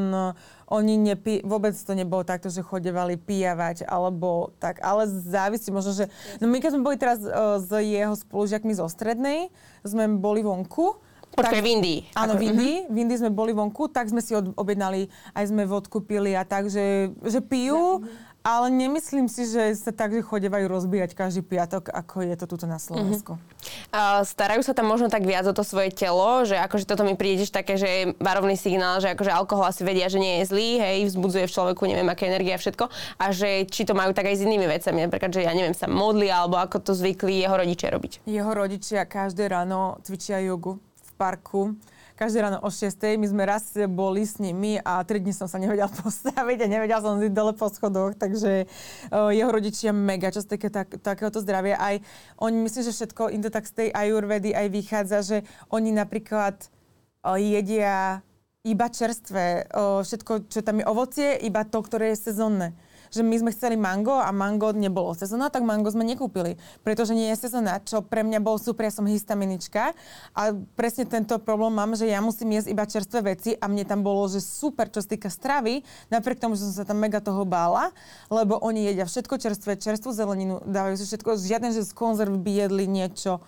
oni 0.70 0.94
nepí, 1.02 1.42
vôbec 1.42 1.74
to 1.74 1.98
nebolo 1.98 2.22
takto, 2.22 2.54
že 2.54 2.62
chodevali 2.62 3.18
pijavať 3.18 3.90
alebo 3.90 4.54
tak. 4.62 4.78
Ale 4.86 5.10
závisí 5.10 5.74
možno, 5.74 5.98
že... 5.98 6.06
No 6.38 6.46
my 6.46 6.62
keď 6.62 6.78
sme 6.78 6.86
boli 6.86 7.02
teraz 7.02 7.18
uh, 7.26 7.58
s 7.58 7.74
jeho 7.74 8.14
spolužiakmi 8.14 8.78
zo 8.78 8.86
strednej, 8.86 9.50
sme 9.82 10.06
boli 10.22 10.46
vonku, 10.46 11.02
Počkaj, 11.36 11.60
v 11.60 11.68
Indii. 11.68 12.00
Áno, 12.16 12.40
v 12.40 12.48
Indii. 12.48 12.78
V 12.88 12.96
Indii 12.96 13.20
sme 13.20 13.32
boli 13.34 13.52
vonku, 13.52 13.92
tak 13.92 14.08
sme 14.08 14.24
si 14.24 14.32
objednali, 14.32 15.12
aj 15.36 15.52
sme 15.52 15.68
vodku 15.68 16.00
pili 16.00 16.32
a 16.32 16.48
tak, 16.48 16.72
že, 16.72 17.12
že 17.28 17.44
pijú, 17.44 18.08
ale 18.46 18.70
nemyslím 18.70 19.26
si, 19.26 19.50
že 19.50 19.74
sa 19.74 19.90
tak, 19.90 20.14
že 20.14 20.22
chodevajú 20.22 20.70
rozbíjať 20.70 21.18
každý 21.18 21.42
piatok, 21.42 21.90
ako 21.90 22.22
je 22.22 22.36
to 22.38 22.46
tuto 22.46 22.70
na 22.70 22.78
Slovensku. 22.78 23.42
Mm-hmm. 23.42 23.90
Uh, 23.90 24.22
starajú 24.22 24.62
sa 24.62 24.78
tam 24.78 24.86
možno 24.86 25.10
tak 25.10 25.26
viac 25.26 25.50
o 25.50 25.58
to 25.58 25.66
svoje 25.66 25.90
telo, 25.90 26.46
že 26.46 26.54
akože 26.54 26.86
toto 26.86 27.02
mi 27.02 27.18
príde 27.18 27.50
také, 27.50 27.74
že 27.82 27.88
je 27.90 28.04
varovný 28.22 28.54
signál, 28.54 29.02
že 29.02 29.10
akože 29.18 29.34
alkohol 29.34 29.66
asi 29.66 29.82
vedia, 29.82 30.06
že 30.06 30.22
nie 30.22 30.46
je 30.46 30.54
zlý, 30.54 30.70
hej, 30.78 30.98
vzbudzuje 31.10 31.50
v 31.50 31.56
človeku 31.58 31.82
neviem 31.90 32.06
aké 32.06 32.30
energie 32.30 32.54
a 32.54 32.62
všetko. 32.62 32.86
A 33.18 33.26
že 33.34 33.66
či 33.66 33.82
to 33.82 33.98
majú 33.98 34.14
tak 34.14 34.30
aj 34.30 34.38
s 34.38 34.46
inými 34.46 34.70
vecami, 34.70 35.10
napríklad, 35.10 35.34
že 35.34 35.42
ja 35.42 35.52
neviem, 35.58 35.74
sa 35.74 35.90
modlia, 35.90 36.46
alebo 36.46 36.62
ako 36.62 36.86
to 36.86 36.94
zvykli 36.94 37.42
jeho 37.42 37.58
rodičia 37.58 37.90
robiť. 37.90 38.30
Jeho 38.30 38.52
rodičia 38.54 39.10
každé 39.10 39.50
ráno 39.50 39.98
cvičia 40.06 40.38
jogu 40.46 40.78
parku 41.18 41.74
každé 42.16 42.48
ráno 42.48 42.64
o 42.64 42.72
6. 42.72 42.96
My 43.20 43.28
sme 43.28 43.44
raz 43.44 43.76
boli 43.92 44.24
s 44.24 44.40
nimi 44.40 44.80
a 44.80 45.04
3 45.04 45.20
dní 45.20 45.36
som 45.36 45.52
sa 45.52 45.60
nevedel 45.60 45.92
postaviť 46.04 46.58
a 46.64 46.72
nevedel 46.72 47.00
som 47.04 47.20
ísť 47.20 47.36
dole 47.36 47.54
po 47.54 47.68
schodoch, 47.68 48.16
takže 48.16 48.66
uh, 49.12 49.30
jeho 49.36 49.52
rodičia 49.52 49.92
mega, 49.92 50.32
čo 50.32 50.40
sa 50.40 50.56
tak, 50.56 50.96
takéhoto 51.04 51.44
zdravia. 51.44 51.76
Aj 51.76 51.96
oni, 52.40 52.66
myslím, 52.66 52.84
že 52.88 52.96
všetko 52.96 53.36
im 53.36 53.44
to 53.44 53.52
tak 53.52 53.68
z 53.68 53.74
tej 53.86 53.90
ajurvedy 53.92 54.56
aj 54.56 54.68
vychádza, 54.72 55.18
že 55.22 55.38
oni 55.70 55.92
napríklad 55.92 56.56
uh, 56.64 57.36
jedia 57.36 58.24
iba 58.66 58.88
čerstvé, 58.90 59.70
uh, 59.70 60.02
všetko, 60.02 60.50
čo 60.50 60.64
tam 60.66 60.82
je 60.82 60.86
ovocie, 60.88 61.30
iba 61.44 61.68
to, 61.68 61.84
ktoré 61.84 62.16
je 62.16 62.32
sezónne 62.32 62.74
že 63.16 63.24
my 63.24 63.36
sme 63.40 63.52
chceli 63.56 63.80
mango 63.80 64.20
a 64.20 64.28
mango 64.36 64.76
nebolo 64.76 65.16
sezóna, 65.16 65.48
tak 65.48 65.64
mango 65.64 65.88
sme 65.88 66.04
nekúpili, 66.04 66.60
pretože 66.84 67.16
nie 67.16 67.32
je 67.32 67.48
sezóna, 67.48 67.80
čo 67.80 68.04
pre 68.04 68.28
mňa 68.28 68.44
bol 68.44 68.60
super, 68.60 68.84
ja 68.84 68.94
som 68.94 69.08
histaminička 69.08 69.96
a 70.36 70.42
presne 70.76 71.08
tento 71.08 71.40
problém 71.40 71.72
mám, 71.72 71.96
že 71.96 72.12
ja 72.12 72.20
musím 72.20 72.52
jesť 72.60 72.68
iba 72.76 72.84
čerstvé 72.84 73.20
veci 73.24 73.56
a 73.56 73.72
mne 73.72 73.88
tam 73.88 74.04
bolo, 74.04 74.28
že 74.28 74.44
super, 74.44 74.92
čo 74.92 75.00
sa 75.00 75.08
týka 75.08 75.32
stravy, 75.32 75.88
napriek 76.12 76.44
tomu, 76.44 76.60
že 76.60 76.68
som 76.68 76.84
sa 76.84 76.86
tam 76.86 77.00
mega 77.00 77.24
toho 77.24 77.48
bála, 77.48 77.96
lebo 78.28 78.60
oni 78.60 78.92
jedia 78.92 79.08
všetko 79.08 79.40
čerstvé, 79.40 79.80
čerstvú 79.80 80.12
zeleninu, 80.12 80.60
dávajú 80.68 81.00
si 81.00 81.08
všetko, 81.08 81.40
žiadne, 81.40 81.72
že 81.72 81.88
z 81.88 81.96
konzerv 81.96 82.36
by 82.36 82.68
jedli 82.68 82.86
niečo. 82.92 83.40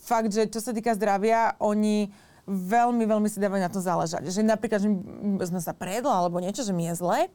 Fakt, 0.00 0.32
že 0.32 0.48
čo 0.48 0.64
sa 0.64 0.72
týka 0.72 0.96
zdravia, 0.96 1.60
oni 1.60 2.08
veľmi, 2.48 3.04
veľmi 3.04 3.28
si 3.28 3.38
dávajú 3.38 3.60
na 3.62 3.70
to 3.70 3.78
záležať. 3.84 4.26
Že 4.32 4.48
napríklad, 4.48 4.80
že 4.80 4.90
sme 5.46 5.60
sa 5.60 5.76
prejedla 5.76 6.24
alebo 6.24 6.40
niečo, 6.40 6.64
že 6.64 6.72
mi 6.72 6.88
je 6.88 6.98
zle, 6.98 7.28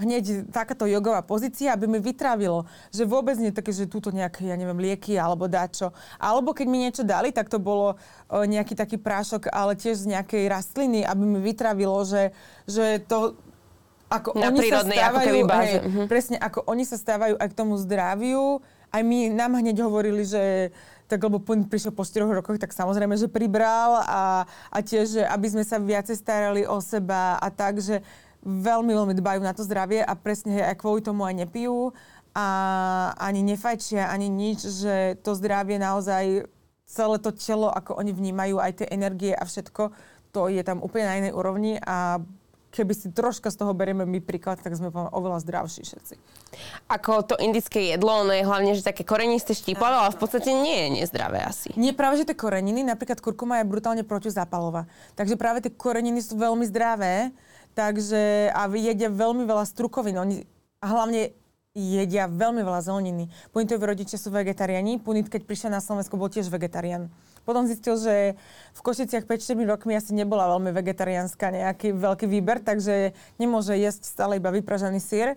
hneď 0.00 0.48
takáto 0.48 0.88
jogová 0.88 1.20
pozícia, 1.20 1.76
aby 1.76 1.84
mi 1.84 2.00
vytrávilo, 2.00 2.64
že 2.88 3.04
vôbec 3.04 3.36
nie 3.36 3.52
také, 3.52 3.70
že 3.70 3.84
túto 3.84 4.08
nejaké, 4.08 4.48
ja 4.48 4.56
neviem, 4.56 4.80
lieky 4.80 5.20
alebo 5.20 5.46
dačo. 5.46 5.92
Alebo 6.16 6.56
keď 6.56 6.66
mi 6.66 6.78
niečo 6.88 7.04
dali, 7.04 7.30
tak 7.30 7.52
to 7.52 7.60
bolo 7.60 7.94
o, 7.94 8.44
nejaký 8.48 8.72
taký 8.72 8.96
prášok, 8.96 9.52
ale 9.52 9.76
tiež 9.76 10.08
z 10.08 10.16
nejakej 10.16 10.48
rastliny, 10.48 11.04
aby 11.04 11.22
mi 11.22 11.38
vytrávilo, 11.44 12.02
že, 12.08 12.32
že 12.64 13.04
to 13.04 13.36
ako 14.12 14.36
Na 14.36 14.52
oni 14.52 14.60
sa 14.68 14.84
stávajú, 14.84 15.40
ako 15.40 15.48
báze. 15.48 15.72
Hej, 15.72 15.80
uh-huh. 15.88 16.04
presne, 16.04 16.36
ako 16.36 16.58
oni 16.68 16.84
sa 16.84 16.96
stávajú 17.00 17.34
aj 17.40 17.48
k 17.48 17.56
tomu 17.56 17.80
zdraviu, 17.80 18.60
aj 18.92 19.02
my 19.08 19.32
nám 19.32 19.56
hneď 19.56 19.80
hovorili, 19.88 20.28
že 20.28 20.68
tak 21.08 21.28
lebo 21.28 21.40
prišiel 21.44 21.92
po 21.92 22.04
4 22.04 22.24
rokoch, 22.24 22.56
tak 22.56 22.72
samozrejme, 22.72 23.16
že 23.20 23.28
pribral 23.28 24.00
a, 24.04 24.48
a 24.72 24.78
tiež, 24.80 25.20
že 25.20 25.22
aby 25.24 25.46
sme 25.48 25.64
sa 25.64 25.76
viacej 25.76 26.16
starali 26.16 26.62
o 26.64 26.80
seba 26.80 27.36
a 27.36 27.48
tak, 27.52 27.84
že 27.84 28.00
veľmi, 28.42 28.92
veľmi 28.92 29.14
dbajú 29.18 29.40
na 29.42 29.54
to 29.54 29.62
zdravie 29.62 30.02
a 30.02 30.12
presne 30.18 30.62
aj 30.62 30.78
kvôli 30.78 31.02
tomu 31.02 31.22
aj 31.26 31.46
nepijú 31.46 31.94
a 32.34 32.46
ani 33.20 33.44
nefajčia, 33.44 34.08
ani 34.08 34.26
nič, 34.26 34.64
že 34.66 35.20
to 35.20 35.36
zdravie 35.36 35.78
naozaj 35.78 36.48
celé 36.88 37.16
to 37.20 37.30
telo, 37.32 37.72
ako 37.72 37.96
oni 37.96 38.12
vnímajú, 38.12 38.60
aj 38.60 38.84
tie 38.84 38.86
energie 38.92 39.32
a 39.32 39.44
všetko, 39.48 39.92
to 40.32 40.48
je 40.48 40.60
tam 40.64 40.80
úplne 40.80 41.06
na 41.08 41.18
inej 41.24 41.32
úrovni 41.32 41.76
a 41.80 42.20
keby 42.72 42.96
si 42.96 43.12
troška 43.12 43.52
z 43.52 43.60
toho 43.60 43.76
berieme 43.76 44.08
my 44.08 44.24
príklad, 44.24 44.56
tak 44.64 44.72
sme 44.72 44.88
oveľa 44.88 45.44
zdravší 45.44 45.84
všetci. 45.84 46.14
Ako 46.88 47.20
to 47.28 47.36
indické 47.36 47.92
jedlo, 47.92 48.24
ono 48.24 48.32
je 48.32 48.48
hlavne, 48.48 48.72
že 48.72 48.80
také 48.80 49.04
korenisté 49.04 49.52
štípavé, 49.52 49.92
ale 49.92 50.16
v 50.16 50.20
podstate 50.24 50.56
nie 50.56 50.88
je 50.88 51.04
nezdravé 51.04 51.44
asi. 51.44 51.68
Nie, 51.76 51.92
práve, 51.92 52.24
že 52.24 52.32
tie 52.32 52.36
koreniny, 52.36 52.80
napríklad 52.80 53.20
kurkuma 53.20 53.60
je 53.60 53.68
brutálne 53.68 54.04
protizápalová. 54.08 54.88
Takže 55.12 55.36
práve 55.36 55.60
tie 55.60 55.68
koreniny 55.68 56.24
sú 56.24 56.40
veľmi 56.40 56.64
zdravé 56.64 57.36
Takže, 57.72 58.52
a 58.52 58.68
jedia 58.68 59.08
veľmi 59.08 59.48
veľa 59.48 59.64
strukovín. 59.64 60.20
Oni, 60.20 60.44
a 60.82 60.86
hlavne 60.92 61.32
jedia 61.72 62.28
veľmi 62.28 62.60
veľa 62.60 62.84
zeleniny. 62.84 63.32
Punitovi 63.48 63.80
rodičia 63.80 64.20
sú 64.20 64.28
vegetariáni. 64.28 65.00
Punit, 65.00 65.32
keď 65.32 65.48
prišiel 65.48 65.72
na 65.72 65.80
Slovensko, 65.80 66.20
bol 66.20 66.28
tiež 66.28 66.52
vegetarián. 66.52 67.08
Potom 67.42 67.66
zistil, 67.66 67.98
že 67.98 68.14
v 68.76 68.80
Košiciach 68.84 69.26
5-4 69.26 69.66
rokmi 69.66 69.98
asi 69.98 70.14
nebola 70.14 70.46
veľmi 70.52 70.70
vegetariánska 70.70 71.50
nejaký 71.50 71.96
veľký 71.96 72.26
výber, 72.30 72.62
takže 72.62 73.16
nemôže 73.40 73.74
jesť 73.74 74.06
stále 74.06 74.38
iba 74.38 74.52
vypražaný 74.54 75.02
sír. 75.02 75.34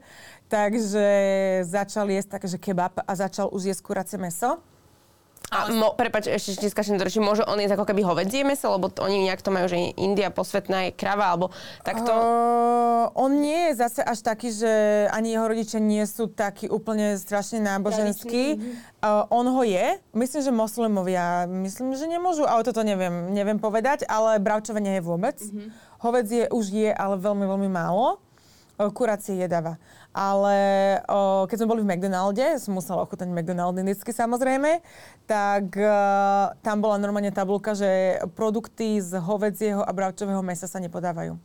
Takže 0.52 1.08
začal 1.66 2.12
jesť 2.14 2.38
takže 2.38 2.62
kebab 2.62 3.02
a 3.02 3.12
začal 3.18 3.50
už 3.50 3.74
jesť 3.74 3.82
kuracie 3.82 4.20
meso. 4.22 4.62
A 5.54 5.70
mo, 5.70 5.94
prepač, 5.94 6.26
ešte 6.26 6.66
ti 6.66 6.68
skáčem 6.74 6.98
do 6.98 7.06
môže 7.22 7.46
on 7.46 7.62
jesť 7.62 7.78
ako 7.78 7.86
keby 7.86 8.02
hovedzie 8.02 8.42
meso, 8.42 8.66
lebo 8.74 8.90
to, 8.90 9.06
oni 9.06 9.30
nejak 9.30 9.46
to 9.46 9.54
majú, 9.54 9.70
že 9.70 9.94
India 9.94 10.34
posvetná 10.34 10.90
je 10.90 10.98
krava, 10.98 11.32
alebo 11.32 11.54
takto? 11.86 12.10
Uh, 12.10 13.14
on 13.14 13.40
nie 13.40 13.72
je 13.72 13.78
zase 13.78 14.02
až 14.02 14.26
taký, 14.26 14.50
že 14.50 14.72
ani 15.14 15.38
jeho 15.38 15.46
rodičia 15.46 15.78
nie 15.78 16.02
sú 16.10 16.28
takí 16.28 16.66
úplne 16.66 17.16
strašne 17.22 17.62
náboženskí. 17.62 18.58
Uh, 19.06 19.30
on 19.30 19.46
ho 19.46 19.62
je. 19.62 20.02
Myslím, 20.18 20.42
že 20.42 20.52
moslimovia, 20.52 21.46
myslím, 21.46 21.94
že 21.94 22.10
nemôžu, 22.10 22.50
ale 22.50 22.66
toto 22.66 22.82
neviem, 22.82 23.30
neviem 23.30 23.62
povedať, 23.62 24.04
ale 24.10 24.42
bravčovanie 24.42 24.98
je 24.98 25.04
vôbec. 25.06 25.38
Uh-huh. 25.40 25.70
Hovedzie 26.02 26.50
už 26.50 26.66
je, 26.74 26.90
ale 26.90 27.22
veľmi, 27.22 27.46
veľmi 27.46 27.70
málo. 27.70 28.18
Kurácie 28.92 29.40
jedáva. 29.40 29.80
Ale 30.16 30.58
o, 31.08 31.48
keď 31.48 31.56
sme 31.64 31.72
boli 31.72 31.82
v 31.84 31.90
McDonalde, 31.92 32.60
som 32.60 32.76
musela 32.76 33.04
ochutnať 33.04 33.32
McDonald 33.32 33.76
indicky 33.80 34.12
samozrejme, 34.12 34.80
tak 35.28 35.76
o, 35.76 35.96
tam 36.60 36.78
bola 36.80 37.00
normálne 37.00 37.32
tabulka, 37.32 37.76
že 37.76 38.20
produkty 38.36 39.00
z 39.00 39.20
hovedzieho 39.20 39.84
a 39.84 39.92
bravčového 39.92 40.40
mesa 40.44 40.68
sa 40.68 40.80
nepodávajú. 40.80 41.36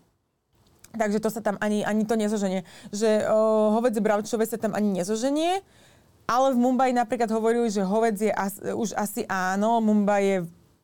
Takže 0.90 1.22
to 1.22 1.30
sa 1.30 1.38
tam 1.38 1.54
ani, 1.62 1.86
ani 1.86 2.02
to 2.02 2.18
nezoženie. 2.18 2.66
Že 2.90 3.26
o, 3.30 3.74
hovedzie 3.78 4.02
bravčové 4.02 4.46
sa 4.46 4.58
tam 4.58 4.74
ani 4.74 5.02
nezoženie, 5.02 5.62
ale 6.30 6.54
v 6.54 6.58
Mumbai 6.62 6.94
napríklad 6.94 7.30
hovorili, 7.30 7.70
že 7.70 7.82
hovedzie 7.82 8.30
as, 8.30 8.58
už 8.58 8.94
asi 8.94 9.26
áno, 9.26 9.82
Mumbai 9.82 10.22
je 10.22 10.38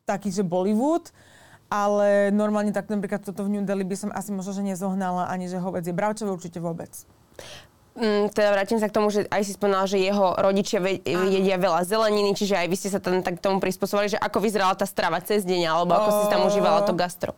taký, 0.07 0.31
že 0.31 0.43
Bollywood, 0.43 1.11
ale 1.67 2.31
normálne 2.31 2.71
tak 2.71 2.87
napríklad 2.87 3.23
toto 3.23 3.43
v 3.43 3.59
New 3.59 3.63
Delhi 3.67 3.83
by 3.83 3.97
som 4.07 4.09
asi 4.15 4.31
možno, 4.31 4.55
že 4.55 4.63
nezohnala 4.63 5.27
ani, 5.27 5.51
že 5.51 5.59
hovedzie 5.59 5.91
bravčové 5.91 6.31
určite 6.31 6.63
vôbec. 6.63 6.91
Mm, 7.97 8.29
teda 8.29 8.53
vrátim 8.53 8.77
sa 8.77 8.85
k 8.85 8.93
tomu, 8.93 9.09
že 9.09 9.25
aj 9.25 9.41
si 9.41 9.57
spomínala, 9.57 9.89
že 9.89 9.97
jeho 9.97 10.37
rodičia 10.37 10.77
ve- 10.77 11.01
jedia 11.01 11.57
veľa 11.57 11.81
zeleniny, 11.81 12.37
čiže 12.37 12.53
aj 12.53 12.67
vy 12.69 12.75
ste 12.77 12.93
sa 12.93 13.01
tam 13.01 13.25
tak 13.25 13.41
tomu 13.41 13.57
prispôsobili, 13.57 14.13
že 14.13 14.21
ako 14.21 14.37
vyzerala 14.37 14.77
tá 14.77 14.85
strava 14.85 15.17
cez 15.17 15.41
deň, 15.41 15.65
alebo 15.65 15.97
ako 15.97 16.09
si 16.13 16.23
tam 16.29 16.45
užívala 16.45 16.85
to 16.85 16.93
gastro. 16.93 17.33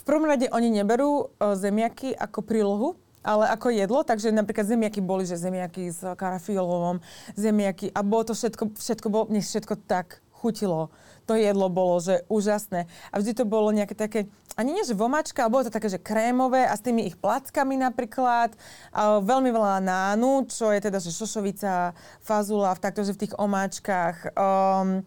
V 0.00 0.02
prvom 0.08 0.24
rade 0.24 0.48
oni 0.48 0.72
neberú 0.72 1.28
uh, 1.28 1.52
zemiaky 1.52 2.16
ako 2.16 2.40
prílohu, 2.40 2.88
ale 3.20 3.52
ako 3.52 3.68
jedlo, 3.68 4.00
takže 4.00 4.32
napríklad 4.32 4.64
zemiaky 4.64 5.04
boli, 5.04 5.28
že 5.28 5.36
zemiaky 5.36 5.92
s 5.92 6.00
karafiolovom, 6.00 7.04
zemiaky 7.36 7.92
a 7.92 8.00
bolo 8.00 8.32
to 8.32 8.34
všetko, 8.34 8.72
všetko 8.80 9.06
bolo, 9.12 9.28
mne 9.28 9.44
všetko 9.44 9.76
tak 9.84 10.24
chutilo 10.32 10.88
to 11.28 11.36
jedlo 11.36 11.68
bolo, 11.68 12.00
že 12.00 12.24
úžasné. 12.32 12.88
A 13.12 13.20
vždy 13.20 13.36
to 13.36 13.44
bolo 13.44 13.68
nejaké 13.68 13.92
také, 13.92 14.32
ani 14.56 14.72
nie 14.72 14.88
že 14.88 14.96
vomačka, 14.96 15.44
ale 15.44 15.52
bolo 15.52 15.68
to 15.68 15.76
také, 15.76 15.92
že 15.92 16.00
krémové 16.00 16.64
a 16.64 16.72
s 16.72 16.80
tými 16.80 17.04
ich 17.04 17.20
plackami 17.20 17.76
napríklad. 17.76 18.56
A 18.96 19.20
veľmi 19.20 19.52
veľa 19.52 19.84
nánu, 19.84 20.48
čo 20.48 20.72
je 20.72 20.80
teda, 20.80 20.96
že 20.96 21.12
šošovica, 21.12 21.92
fazula, 22.24 22.72
v 22.72 22.80
takto, 22.80 23.04
že 23.04 23.12
v 23.12 23.28
tých 23.28 23.36
omáčkach. 23.36 24.32
Um, 24.32 25.04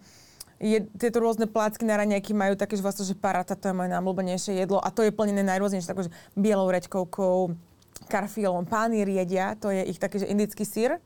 je, 0.61 0.77
tieto 1.01 1.17
rôzne 1.25 1.49
plácky 1.49 1.81
na 1.89 1.97
raňajky 1.97 2.37
majú 2.37 2.53
také, 2.53 2.77
že 2.77 2.85
vlastne, 2.85 3.01
že 3.01 3.17
parata, 3.17 3.57
to 3.57 3.73
je 3.73 3.73
moje 3.73 3.89
najobľúbenejšie 3.89 4.61
jedlo 4.61 4.77
a 4.77 4.93
to 4.93 5.01
je 5.01 5.09
plnené 5.09 5.41
najrôznejšie, 5.41 5.89
že 5.89 6.13
bielou 6.37 6.69
reďkovkou, 6.69 7.57
karfiolom, 8.05 8.69
pány 8.69 9.01
jedia, 9.09 9.57
to 9.57 9.73
je 9.73 9.89
ich 9.89 9.97
taký, 9.97 10.21
že 10.21 10.29
indický 10.29 10.61
sír, 10.61 11.01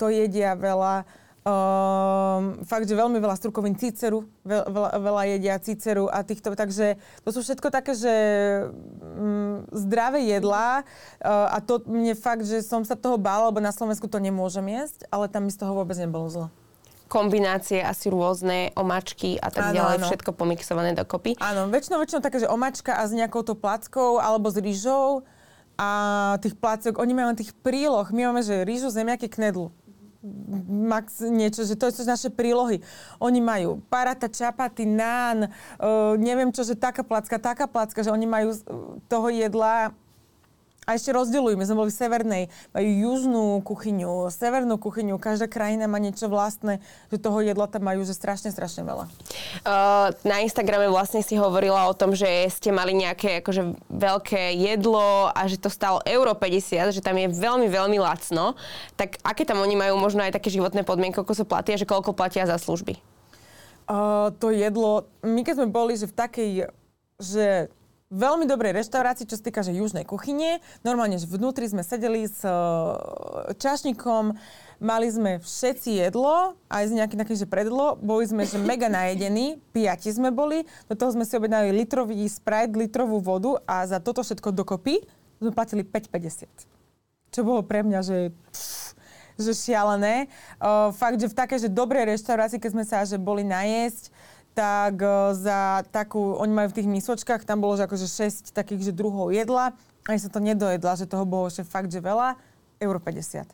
to 0.00 0.08
jedia 0.08 0.56
veľa 0.56 1.04
Um, 1.46 2.58
fakt, 2.66 2.90
že 2.90 2.98
veľmi 2.98 3.22
veľa 3.22 3.38
strukovín, 3.38 3.78
cíceru, 3.78 4.26
veľa, 4.42 4.66
veľa, 4.66 4.90
veľa 4.98 5.22
jedia 5.30 5.54
cíceru 5.62 6.10
a 6.10 6.26
týchto, 6.26 6.58
takže 6.58 6.98
to 7.22 7.30
sú 7.30 7.38
všetko 7.38 7.70
také, 7.70 7.94
že 7.94 8.14
um, 8.98 9.62
zdravé 9.70 10.26
jedlá. 10.26 10.82
Uh, 11.22 11.54
a 11.54 11.62
to 11.62 11.86
mne 11.86 12.18
fakt, 12.18 12.42
že 12.42 12.66
som 12.66 12.82
sa 12.82 12.98
toho 12.98 13.14
bála, 13.14 13.54
lebo 13.54 13.62
na 13.62 13.70
Slovensku 13.70 14.10
to 14.10 14.18
nemôžem 14.18 14.66
jesť, 14.74 15.06
ale 15.06 15.30
tam 15.30 15.46
mi 15.46 15.54
z 15.54 15.62
toho 15.62 15.70
vôbec 15.70 15.94
nebolo 15.94 16.26
zle. 16.26 16.46
Kombinácie 17.06 17.78
asi 17.78 18.10
rôzne, 18.10 18.74
omačky 18.74 19.38
a 19.38 19.46
tak 19.46 19.70
áno, 19.70 19.78
ďalej, 19.78 19.96
áno. 20.02 20.06
všetko 20.10 20.30
pomixované 20.34 20.98
dokopy. 20.98 21.38
Áno, 21.38 21.70
väčšinou, 21.70 22.02
väčšinou 22.02 22.26
také, 22.26 22.42
že 22.42 22.50
omačka 22.50 22.98
a 22.98 23.06
s 23.06 23.14
nejakou 23.14 23.46
to 23.46 23.54
plackou 23.54 24.18
alebo 24.18 24.50
s 24.50 24.58
rýžou. 24.58 25.22
A 25.78 26.42
tých 26.42 26.58
placok, 26.58 26.98
oni 26.98 27.14
majú 27.14 27.38
tých 27.38 27.54
príloh, 27.62 28.10
my 28.10 28.34
máme, 28.34 28.42
že 28.42 28.66
rýžu, 28.66 28.90
zemiaky, 28.90 29.30
knedlu 29.30 29.70
max 30.66 31.22
niečo, 31.22 31.62
že 31.62 31.78
to 31.78 31.90
sú 31.90 32.02
naše 32.02 32.28
prílohy. 32.28 32.82
Oni 33.22 33.38
majú 33.38 33.82
parata, 33.86 34.26
čapaty, 34.26 34.84
nán, 34.84 35.50
uh, 35.78 36.14
neviem 36.18 36.50
čo, 36.50 36.66
že 36.66 36.74
taká 36.74 37.06
placka, 37.06 37.38
taká 37.38 37.66
placka, 37.70 38.02
že 38.02 38.10
oni 38.10 38.26
majú 38.26 38.52
toho 39.06 39.28
jedla 39.30 39.94
a 40.86 40.94
ešte 40.94 41.10
rozdeľujú. 41.10 41.58
My 41.58 41.66
sme 41.66 41.82
boli 41.82 41.90
v 41.90 41.98
severnej, 41.98 42.42
majú 42.70 42.86
južnú 42.86 43.44
kuchyňu, 43.66 44.30
severnú 44.30 44.78
kuchyňu, 44.78 45.18
každá 45.18 45.50
krajina 45.50 45.90
má 45.90 45.98
niečo 45.98 46.30
vlastné, 46.30 46.78
že 47.10 47.18
toho 47.18 47.42
jedla 47.42 47.66
tam 47.66 47.90
majú, 47.90 48.06
že 48.06 48.14
strašne, 48.14 48.54
strašne 48.54 48.86
veľa. 48.86 49.10
Uh, 49.66 50.14
na 50.22 50.46
Instagrame 50.46 50.86
vlastne 50.86 51.26
si 51.26 51.34
hovorila 51.34 51.90
o 51.90 51.98
tom, 51.98 52.14
že 52.14 52.46
ste 52.54 52.70
mali 52.70 52.94
nejaké 52.94 53.42
akože 53.42 53.74
veľké 53.90 54.54
jedlo 54.54 55.34
a 55.34 55.42
že 55.50 55.58
to 55.58 55.66
stalo 55.66 55.98
euro 56.06 56.38
50, 56.38 56.94
že 56.94 57.02
tam 57.02 57.18
je 57.18 57.34
veľmi, 57.34 57.66
veľmi 57.66 57.98
lacno. 57.98 58.54
Tak 58.94 59.18
aké 59.26 59.42
tam 59.42 59.58
oni 59.58 59.74
majú 59.74 59.98
možno 59.98 60.22
aj 60.22 60.38
také 60.38 60.54
životné 60.54 60.86
podmienky, 60.86 61.18
koľko 61.18 61.34
sa 61.34 61.42
platia, 61.42 61.74
že 61.74 61.90
koľko 61.90 62.14
platia 62.14 62.46
za 62.46 62.62
služby? 62.62 62.94
Uh, 63.90 64.30
to 64.38 64.54
jedlo, 64.54 65.10
my 65.26 65.42
keď 65.42 65.62
sme 65.62 65.68
boli, 65.70 65.98
že 65.98 66.06
v 66.06 66.14
takej, 66.14 66.50
že 67.18 67.74
veľmi 68.10 68.46
dobrej 68.46 68.76
reštaurácii, 68.82 69.26
čo 69.26 69.38
sa 69.38 69.46
týka 69.46 69.66
že 69.66 69.74
južnej 69.74 70.06
kuchyne. 70.06 70.62
Normálne, 70.86 71.18
že 71.18 71.26
vnútri 71.26 71.66
sme 71.66 71.82
sedeli 71.82 72.30
s 72.30 72.46
uh, 72.46 73.50
čašníkom, 73.58 74.38
mali 74.78 75.08
sme 75.10 75.42
všetci 75.42 76.06
jedlo, 76.06 76.54
aj 76.70 76.84
z 76.86 76.92
nejakým 77.02 77.18
takým, 77.18 77.38
že 77.38 77.50
predlo. 77.50 77.98
Boli 77.98 78.26
sme, 78.30 78.46
že 78.46 78.62
mega 78.70 78.86
najedení, 78.86 79.58
piati 79.74 80.14
sme 80.14 80.30
boli. 80.30 80.62
Do 80.86 80.94
toho 80.94 81.10
sme 81.14 81.26
si 81.26 81.34
objednali 81.34 81.74
litrový 81.74 82.22
Sprite, 82.30 82.78
litrovú 82.78 83.18
vodu 83.18 83.58
a 83.66 83.82
za 83.86 83.98
toto 83.98 84.22
všetko 84.22 84.54
dokopy 84.54 85.02
sme 85.42 85.50
platili 85.50 85.82
5,50. 85.82 86.46
Čo 87.34 87.40
bolo 87.42 87.66
pre 87.66 87.82
mňa, 87.82 88.00
že... 88.00 88.18
Pff, 88.54 88.86
že 89.36 89.52
šialené. 89.52 90.32
Uh, 90.56 90.88
fakt, 90.96 91.20
že 91.20 91.28
v 91.28 91.36
také, 91.36 91.60
že 91.60 91.68
dobrej 91.68 92.16
reštaurácii, 92.16 92.56
keď 92.56 92.70
sme 92.72 92.84
sa 92.88 93.04
že 93.04 93.20
boli 93.20 93.44
najesť, 93.44 94.08
tak 94.56 94.96
e, 95.04 95.36
za 95.36 95.84
takú, 95.92 96.40
oni 96.40 96.52
majú 96.56 96.68
v 96.72 96.76
tých 96.80 96.88
misočkách, 96.88 97.44
tam 97.44 97.60
bolo 97.60 97.76
že 97.76 97.84
akože 97.84 98.08
6 98.08 98.56
takých, 98.56 98.90
že 98.90 98.92
druhov 98.96 99.28
jedla, 99.36 99.76
ani 100.08 100.16
sa 100.16 100.32
to 100.32 100.40
nedojedla, 100.40 100.96
že 100.96 101.04
toho 101.04 101.28
bolo 101.28 101.52
že 101.52 101.60
fakt, 101.60 101.92
že 101.92 102.00
veľa, 102.00 102.40
euro 102.80 102.96
50. 102.96 103.44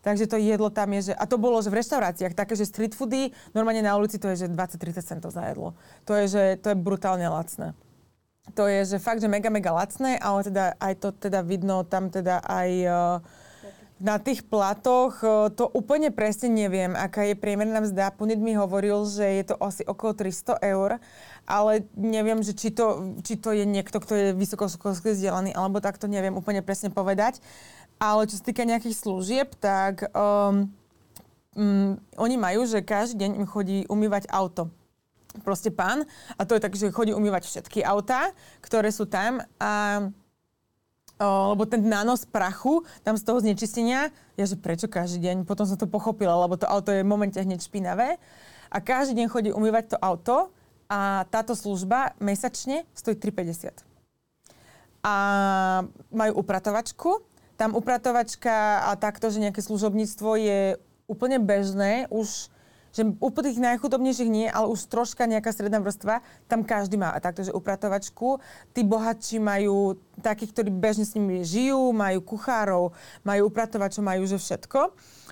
Takže 0.00 0.24
to 0.28 0.36
jedlo 0.40 0.72
tam 0.72 0.96
je, 0.96 1.12
že... 1.12 1.14
A 1.16 1.28
to 1.28 1.36
bolo, 1.36 1.60
že 1.60 1.68
v 1.68 1.80
reštauráciách, 1.80 2.32
také, 2.32 2.56
že 2.56 2.64
street 2.64 2.96
foody, 2.96 3.36
normálne 3.52 3.84
na 3.84 3.92
ulici 3.96 4.16
to 4.16 4.32
je, 4.32 4.44
že 4.44 4.52
20-30 4.52 5.04
centov 5.04 5.30
za 5.32 5.44
jedlo. 5.44 5.76
To 6.08 6.16
je, 6.16 6.24
že 6.28 6.42
to 6.56 6.72
je 6.72 6.76
brutálne 6.76 7.28
lacné. 7.28 7.76
To 8.56 8.64
je, 8.64 8.96
že 8.96 8.96
fakt, 8.96 9.20
že 9.20 9.28
mega, 9.28 9.52
mega 9.52 9.70
lacné, 9.70 10.16
ale 10.16 10.40
teda 10.40 10.72
aj 10.80 10.94
to 11.04 11.08
teda 11.12 11.44
vidno 11.44 11.84
tam 11.84 12.08
teda 12.08 12.40
aj 12.40 12.70
uh, 12.88 12.96
na 14.00 14.16
tých 14.16 14.48
platoch 14.48 15.20
to 15.52 15.68
úplne 15.76 16.08
presne 16.08 16.48
neviem, 16.48 16.96
aká 16.96 17.28
je 17.28 17.36
priemerná 17.36 17.84
mzda. 17.84 18.16
Punit 18.16 18.40
mi 18.40 18.56
hovoril, 18.56 19.04
že 19.04 19.28
je 19.28 19.44
to 19.52 19.60
asi 19.60 19.84
okolo 19.84 20.16
300 20.16 20.56
eur, 20.64 20.96
ale 21.44 21.84
neviem, 21.92 22.40
že 22.40 22.56
či 22.56 22.72
to, 22.72 23.14
či 23.20 23.36
to 23.36 23.52
je 23.52 23.68
niekto, 23.68 24.00
kto 24.00 24.12
je 24.16 24.26
vysokoškolsky 24.32 25.12
vzdelaný, 25.12 25.52
alebo 25.52 25.84
tak 25.84 26.00
to 26.00 26.08
neviem 26.08 26.32
úplne 26.32 26.64
presne 26.64 26.88
povedať. 26.88 27.44
Ale 28.00 28.24
čo 28.24 28.40
sa 28.40 28.48
týka 28.48 28.64
nejakých 28.64 28.96
služieb, 28.96 29.52
tak 29.60 30.08
um, 30.16 30.72
um, 31.52 32.00
oni 32.16 32.36
majú, 32.40 32.64
že 32.64 32.80
každý 32.80 33.28
deň 33.28 33.30
im 33.36 33.46
chodí 33.46 33.84
umývať 33.84 34.32
auto 34.32 34.72
proste 35.46 35.70
pán 35.70 36.02
a 36.34 36.42
to 36.42 36.58
je 36.58 36.64
tak, 36.64 36.74
že 36.74 36.90
chodí 36.90 37.14
umývať 37.14 37.46
všetky 37.46 37.86
autá, 37.86 38.34
ktoré 38.58 38.90
sú 38.90 39.06
tam 39.06 39.38
a 39.62 40.02
lebo 41.20 41.68
ten 41.68 41.84
nános 41.84 42.24
prachu 42.24 42.80
tam 43.04 43.20
z 43.20 43.22
toho 43.28 43.44
znečistenia, 43.44 44.08
ja 44.40 44.44
že 44.48 44.56
prečo 44.56 44.88
každý 44.88 45.28
deň, 45.28 45.36
potom 45.44 45.68
som 45.68 45.76
to 45.76 45.84
pochopila, 45.84 46.40
lebo 46.48 46.56
to 46.56 46.64
auto 46.64 46.88
je 46.88 47.04
v 47.04 47.10
momente 47.12 47.36
hneď 47.36 47.60
špinavé. 47.60 48.16
A 48.72 48.78
každý 48.80 49.20
deň 49.20 49.26
chodí 49.28 49.50
umývať 49.52 49.94
to 49.94 49.96
auto 50.00 50.48
a 50.88 51.28
táto 51.28 51.52
služba 51.52 52.16
mesačne 52.18 52.88
stojí 52.96 53.20
3,50. 53.20 53.84
A 55.04 55.14
majú 56.12 56.32
upratovačku, 56.40 57.20
tam 57.60 57.76
upratovačka 57.76 58.88
a 58.88 58.96
takto, 58.96 59.28
že 59.28 59.44
nejaké 59.44 59.60
služobníctvo 59.60 60.30
je 60.40 60.60
úplne 61.04 61.36
bežné, 61.42 62.08
už 62.08 62.48
že 62.90 63.06
u 63.06 63.28
tých 63.30 63.58
najchudobnejších 63.62 64.30
nie, 64.30 64.46
ale 64.50 64.66
už 64.70 64.90
troška 64.90 65.26
nejaká 65.26 65.54
stredná 65.54 65.78
vrstva, 65.78 66.22
tam 66.50 66.66
každý 66.66 66.98
má 66.98 67.14
takto, 67.22 67.46
že 67.46 67.54
upratovačku. 67.54 68.42
Tí 68.74 68.82
bohatší 68.82 69.38
majú 69.38 69.98
takých, 70.20 70.50
ktorí 70.54 70.70
bežne 70.74 71.06
s 71.06 71.14
nimi 71.14 71.46
žijú, 71.46 71.94
majú 71.94 72.18
kuchárov, 72.22 72.92
majú 73.22 73.42
upratovačov, 73.46 74.02
majú 74.02 74.26
že 74.26 74.38
všetko. 74.38 74.80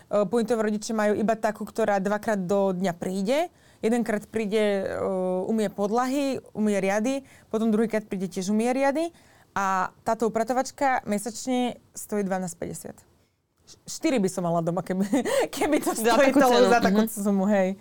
Uh, 0.08 0.24
Pointové 0.24 0.70
rodiče 0.70 0.94
majú 0.94 1.18
iba 1.18 1.34
takú, 1.34 1.66
ktorá 1.66 1.98
dvakrát 1.98 2.38
do 2.38 2.72
dňa 2.72 2.92
príde. 2.96 3.50
Jedenkrát 3.78 4.26
príde, 4.26 4.86
uh, 4.86 5.46
umie 5.46 5.70
podlahy, 5.70 6.42
umie 6.54 6.78
riady, 6.82 7.22
potom 7.50 7.70
druhýkrát 7.70 8.06
príde 8.06 8.26
tiež 8.30 8.50
umie 8.50 8.70
riady. 8.74 9.10
A 9.58 9.90
táto 10.06 10.30
upratovačka 10.30 11.02
mesačne 11.02 11.82
stojí 11.90 12.22
12,50. 12.22 13.17
4 13.86 14.18
by 14.18 14.28
som 14.28 14.42
mala 14.44 14.60
doma, 14.64 14.80
keby, 14.80 15.04
keby 15.54 15.76
to 15.84 15.92
stojí 15.92 16.32
to 16.32 16.48
za 16.68 16.80
takú 16.80 17.04
mm-hmm. 17.04 17.24
sumu, 17.24 17.44
hej. 17.48 17.76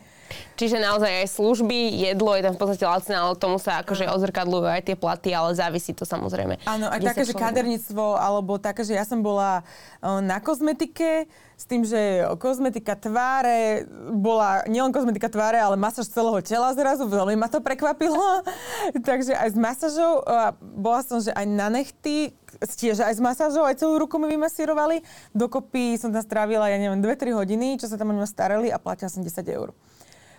Čiže 0.58 0.82
naozaj 0.82 1.26
aj 1.26 1.28
služby, 1.38 1.78
jedlo 2.10 2.34
je 2.34 2.44
tam 2.46 2.54
v 2.58 2.60
podstate 2.60 2.86
lacné, 2.86 3.14
ale 3.14 3.34
tomu 3.38 3.62
sa 3.62 3.86
akože 3.86 4.10
ozrkadľujú 4.10 4.68
aj 4.68 4.82
tie 4.90 4.96
platy, 4.98 5.30
ale 5.34 5.54
závisí 5.54 5.94
to 5.94 6.04
samozrejme. 6.04 6.58
Áno, 6.66 6.90
aj 6.90 7.14
také, 7.14 7.24
že 7.30 7.38
kaderníctvo, 7.38 8.18
alebo 8.18 8.58
také, 8.58 8.82
že 8.82 8.98
ja 8.98 9.06
som 9.06 9.22
bola 9.22 9.62
na 10.02 10.42
kozmetike, 10.42 11.30
s 11.58 11.66
tým, 11.66 11.82
že 11.82 12.22
kozmetika 12.38 12.94
tváre 12.94 13.90
bola 14.14 14.62
nielen 14.70 14.94
kozmetika 14.94 15.26
tváre, 15.26 15.58
ale 15.58 15.74
masáž 15.74 16.06
celého 16.14 16.38
tela 16.46 16.70
zrazu, 16.78 17.10
veľmi 17.10 17.34
ma 17.34 17.50
to 17.50 17.66
prekvapilo. 17.66 18.46
Takže 19.10 19.34
aj 19.34 19.50
s 19.54 19.58
masážou, 19.58 20.22
bola 20.62 21.02
som, 21.02 21.18
že 21.18 21.34
aj 21.34 21.46
na 21.50 21.74
nechty, 21.74 22.38
tiež 22.62 23.02
aj 23.02 23.18
s 23.18 23.22
masážou, 23.22 23.66
aj 23.66 23.82
celú 23.82 23.98
ruku 23.98 24.22
mi 24.22 24.30
vymasírovali. 24.30 25.02
Dokopy 25.34 25.98
som 25.98 26.14
tam 26.14 26.22
strávila, 26.22 26.70
ja 26.70 26.78
neviem, 26.78 27.02
2-3 27.02 27.34
hodiny, 27.34 27.82
čo 27.82 27.90
sa 27.90 27.98
tam 27.98 28.14
o 28.14 28.18
mňa 28.18 28.30
starali 28.30 28.70
a 28.70 28.78
platila 28.78 29.10
som 29.10 29.26
10 29.26 29.34
eur. 29.50 29.74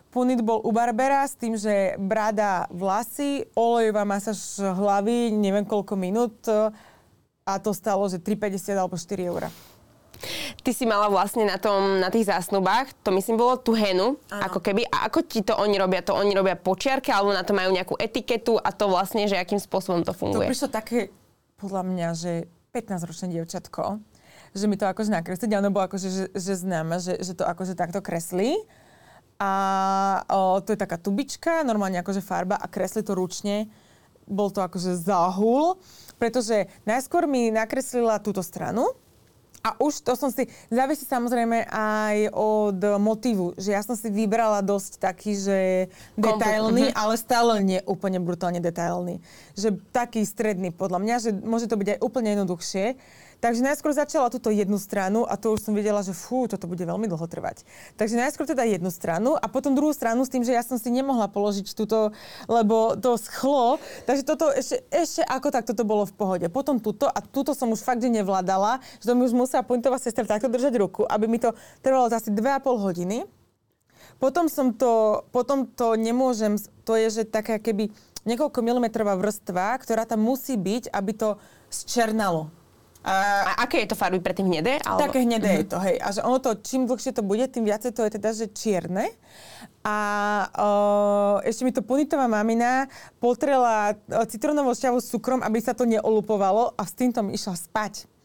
Punit 0.09 0.40
bol 0.40 0.64
u 0.64 0.73
Barbera 0.73 1.29
s 1.29 1.37
tým, 1.37 1.53
že 1.53 1.92
brada 2.01 2.64
vlasy, 2.73 3.44
olejová 3.53 4.09
masáž 4.09 4.57
hlavy, 4.57 5.37
neviem 5.37 5.68
koľko 5.68 6.01
minút 6.01 6.49
a 7.44 7.53
to 7.61 7.73
stalo, 7.77 8.09
že 8.09 8.21
3,50 8.21 8.77
alebo 8.77 8.97
4 8.97 9.29
eurá. 9.29 9.49
Ty 10.66 10.71
si 10.75 10.83
mala 10.83 11.07
vlastne 11.07 11.47
na, 11.47 11.57
tom, 11.57 12.03
na 12.03 12.11
tých 12.11 12.27
zásnubách, 12.27 12.90
to 13.07 13.14
myslím 13.14 13.38
bolo 13.38 13.55
tú 13.55 13.73
henu, 13.79 14.18
ano. 14.29 14.42
ako 14.51 14.59
keby. 14.59 14.83
A 14.90 15.07
ako 15.07 15.23
ti 15.23 15.47
to 15.47 15.55
oni 15.55 15.79
robia? 15.79 16.03
To 16.03 16.18
oni 16.18 16.35
robia 16.35 16.59
počiarke, 16.59 17.14
alebo 17.14 17.31
na 17.31 17.47
to 17.47 17.55
majú 17.55 17.71
nejakú 17.71 17.94
etiketu 17.94 18.59
a 18.59 18.75
to 18.75 18.90
vlastne, 18.90 19.31
že 19.31 19.38
akým 19.38 19.62
spôsobom 19.62 20.03
to 20.03 20.11
funguje? 20.11 20.51
To 20.51 20.51
prišlo 20.51 20.68
také, 20.75 21.14
podľa 21.55 21.83
mňa, 21.87 22.09
že 22.18 22.33
15-ročné 22.75 23.38
dievčatko, 23.38 24.03
že 24.53 24.64
mi 24.66 24.75
to 24.75 24.90
akože 24.90 25.11
nakreslí. 25.14 25.47
Ono 25.55 25.71
bolo 25.71 25.87
akože, 25.87 26.09
že, 26.11 26.25
že 26.35 26.53
známe, 26.59 26.99
že, 26.99 27.14
že 27.23 27.33
to 27.38 27.47
akože 27.47 27.79
takto 27.79 28.03
kreslí. 28.03 28.59
A 29.38 29.53
o, 30.27 30.59
to 30.59 30.74
je 30.74 30.79
taká 30.79 30.98
tubička, 30.98 31.62
normálne 31.62 32.03
akože 32.03 32.18
farba 32.18 32.59
a 32.59 32.66
kresli 32.66 33.07
to 33.07 33.14
ručne. 33.14 33.70
Bol 34.27 34.51
to 34.51 34.61
akože 34.61 34.98
záhul, 34.98 35.79
pretože 36.18 36.66
najskôr 36.85 37.31
mi 37.31 37.55
nakreslila 37.55 38.18
túto 38.18 38.42
stranu, 38.42 38.92
a 39.59 39.74
už 39.83 40.07
to 40.07 40.14
som 40.14 40.31
si, 40.31 40.46
závisí 40.70 41.03
samozrejme 41.03 41.66
aj 41.68 42.31
od 42.31 42.79
motívu, 43.03 43.59
že 43.59 43.74
ja 43.74 43.83
som 43.83 43.98
si 43.98 44.07
vybrala 44.07 44.62
dosť 44.62 45.03
taký, 45.03 45.35
že 45.35 45.59
detailný, 46.14 46.88
mm-hmm. 46.88 47.01
ale 47.03 47.14
stále 47.18 47.53
nie 47.66 47.81
úplne 47.83 48.22
brutálne 48.22 48.62
detailný. 48.62 49.18
Že 49.59 49.83
taký 49.90 50.22
stredný 50.22 50.70
podľa 50.70 50.98
mňa, 51.03 51.14
že 51.18 51.31
môže 51.35 51.66
to 51.66 51.74
byť 51.74 51.98
aj 51.98 52.03
úplne 52.07 52.38
jednoduchšie. 52.38 52.96
Takže 53.38 53.62
najskôr 53.62 53.94
začala 53.94 54.35
túto 54.35 54.51
jednu 54.51 54.83
stranu 54.83 55.22
a 55.22 55.38
to 55.38 55.55
už 55.55 55.62
som 55.62 55.70
videla, 55.70 56.03
že 56.03 56.11
fú, 56.11 56.51
toto 56.51 56.66
bude 56.66 56.83
veľmi 56.83 57.07
dlho 57.07 57.22
trvať. 57.22 57.62
Takže 57.94 58.18
najskôr 58.18 58.51
teda 58.51 58.66
jednu 58.66 58.90
stranu 58.90 59.38
a 59.38 59.46
potom 59.46 59.79
druhú 59.79 59.94
stranu 59.94 60.27
s 60.27 60.33
tým, 60.35 60.42
že 60.42 60.59
ja 60.59 60.66
som 60.66 60.74
si 60.74 60.90
nemohla 60.90 61.31
položiť 61.31 61.70
túto, 61.70 62.11
lebo 62.51 62.98
to 62.98 63.14
schlo. 63.14 63.79
Takže 64.11 64.27
toto 64.27 64.51
ešte, 64.51 64.83
ešte 64.90 65.22
ako 65.22 65.55
tak 65.55 65.70
toto 65.70 65.87
bolo 65.87 66.03
v 66.03 66.18
pohode. 66.18 66.46
Potom 66.51 66.83
túto 66.83 67.07
a 67.07 67.22
túto 67.22 67.55
som 67.55 67.70
už 67.70 67.79
fakt, 67.79 68.03
že 68.03 68.11
nevládala, 68.11 68.83
že 68.98 69.07
to 69.07 69.14
mi 69.14 69.22
už 69.22 69.38
musela 69.38 69.62
pointová 69.62 70.03
sestra 70.03 70.27
takto 70.27 70.51
držať 70.51 70.74
ruku, 70.74 71.07
aby 71.07 71.31
mi 71.31 71.38
to 71.38 71.55
trvalo 71.79 72.11
asi 72.11 72.35
2,5 72.35 72.66
hodiny. 72.74 73.22
Potom 74.18 74.51
som 74.51 74.74
to, 74.74 75.22
potom 75.31 75.62
to 75.62 75.94
nemôžem, 75.94 76.59
to 76.83 76.98
je, 76.98 77.22
že 77.22 77.31
taká 77.31 77.62
keby 77.62 77.94
niekoľko 78.27 78.66
milimetrová 78.66 79.14
vrstva, 79.14 79.79
ktorá 79.79 80.03
tam 80.11 80.27
musí 80.27 80.59
byť, 80.59 80.90
aby 80.90 81.12
to 81.14 81.38
zčernalo. 81.70 82.58
A, 83.07 83.15
a 83.47 83.53
aké 83.65 83.87
je 83.87 83.95
to 83.95 83.97
farby 83.97 84.19
pre 84.19 84.35
tým 84.35 84.51
hnedé? 84.51 84.83
Alebo... 84.83 85.07
Také 85.07 85.23
hnedé 85.23 85.47
mm-hmm. 85.47 85.63
je 85.65 85.71
to, 85.71 85.79
hej. 85.81 85.97
A 86.03 86.09
že 86.13 86.21
ono 86.27 86.39
to, 86.43 86.59
čím 86.59 86.85
dlhšie 86.91 87.15
to 87.15 87.23
bude, 87.23 87.47
tým 87.49 87.65
viacej 87.65 87.95
to 87.95 88.03
je 88.05 88.11
teda, 88.19 88.31
že 88.35 88.47
čierne. 88.51 89.07
A 89.87 89.97
o, 90.53 90.71
ešte 91.47 91.63
mi 91.63 91.73
to 91.73 91.81
punitová 91.81 92.27
mamina 92.27 92.91
potrela 93.23 93.97
citrónovou 94.29 94.75
šťavou 94.75 95.01
s 95.01 95.09
cukrom, 95.15 95.41
aby 95.41 95.63
sa 95.63 95.73
to 95.73 95.87
neolupovalo 95.87 96.75
a 96.75 96.83
s 96.83 96.93
týmto 96.93 97.23
mi 97.23 97.39
išla 97.39 97.55
spať. 97.57 98.17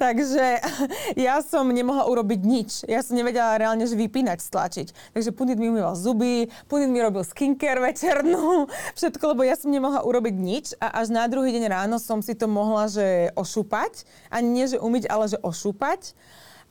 Takže 0.00 0.64
ja 1.28 1.44
som 1.44 1.68
nemohla 1.68 2.08
urobiť 2.08 2.40
nič. 2.40 2.70
Ja 2.88 3.04
som 3.04 3.20
nevedela 3.20 3.60
reálne, 3.60 3.84
že 3.84 4.00
vypínať, 4.00 4.40
stlačiť. 4.40 4.88
Takže 5.12 5.36
Punit 5.36 5.60
mi 5.60 5.68
umýval 5.68 5.92
zuby, 5.92 6.48
Punit 6.72 6.88
mi 6.88 7.04
robil 7.04 7.20
skincare 7.20 7.84
večernú, 7.84 8.64
všetko, 8.98 9.36
lebo 9.36 9.44
ja 9.44 9.60
som 9.60 9.68
nemohla 9.68 10.00
urobiť 10.00 10.34
nič 10.40 10.66
a 10.80 11.04
až 11.04 11.12
na 11.12 11.28
druhý 11.28 11.52
deň 11.52 11.68
ráno 11.68 12.00
som 12.00 12.24
si 12.24 12.32
to 12.32 12.48
mohla, 12.48 12.88
že 12.88 13.28
ošúpať. 13.36 14.08
Ani 14.32 14.48
nie, 14.48 14.64
že 14.64 14.80
umyť, 14.80 15.04
ale 15.12 15.28
že 15.28 15.36
ošúpať. 15.44 16.16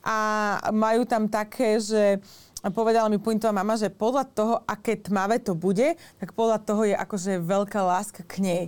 A 0.00 0.16
majú 0.72 1.04
tam 1.04 1.28
také, 1.28 1.76
že 1.76 2.24
povedala 2.68 3.08
mi 3.08 3.16
Pointová 3.16 3.56
mama, 3.56 3.80
že 3.80 3.88
podľa 3.88 4.28
toho, 4.28 4.54
aké 4.68 5.00
tmavé 5.00 5.40
to 5.40 5.56
bude, 5.56 5.96
tak 6.20 6.36
podľa 6.36 6.60
toho 6.60 6.84
je 6.84 6.92
akože 6.92 7.40
veľká 7.40 7.80
láska 7.80 8.20
k 8.28 8.44
nej. 8.44 8.64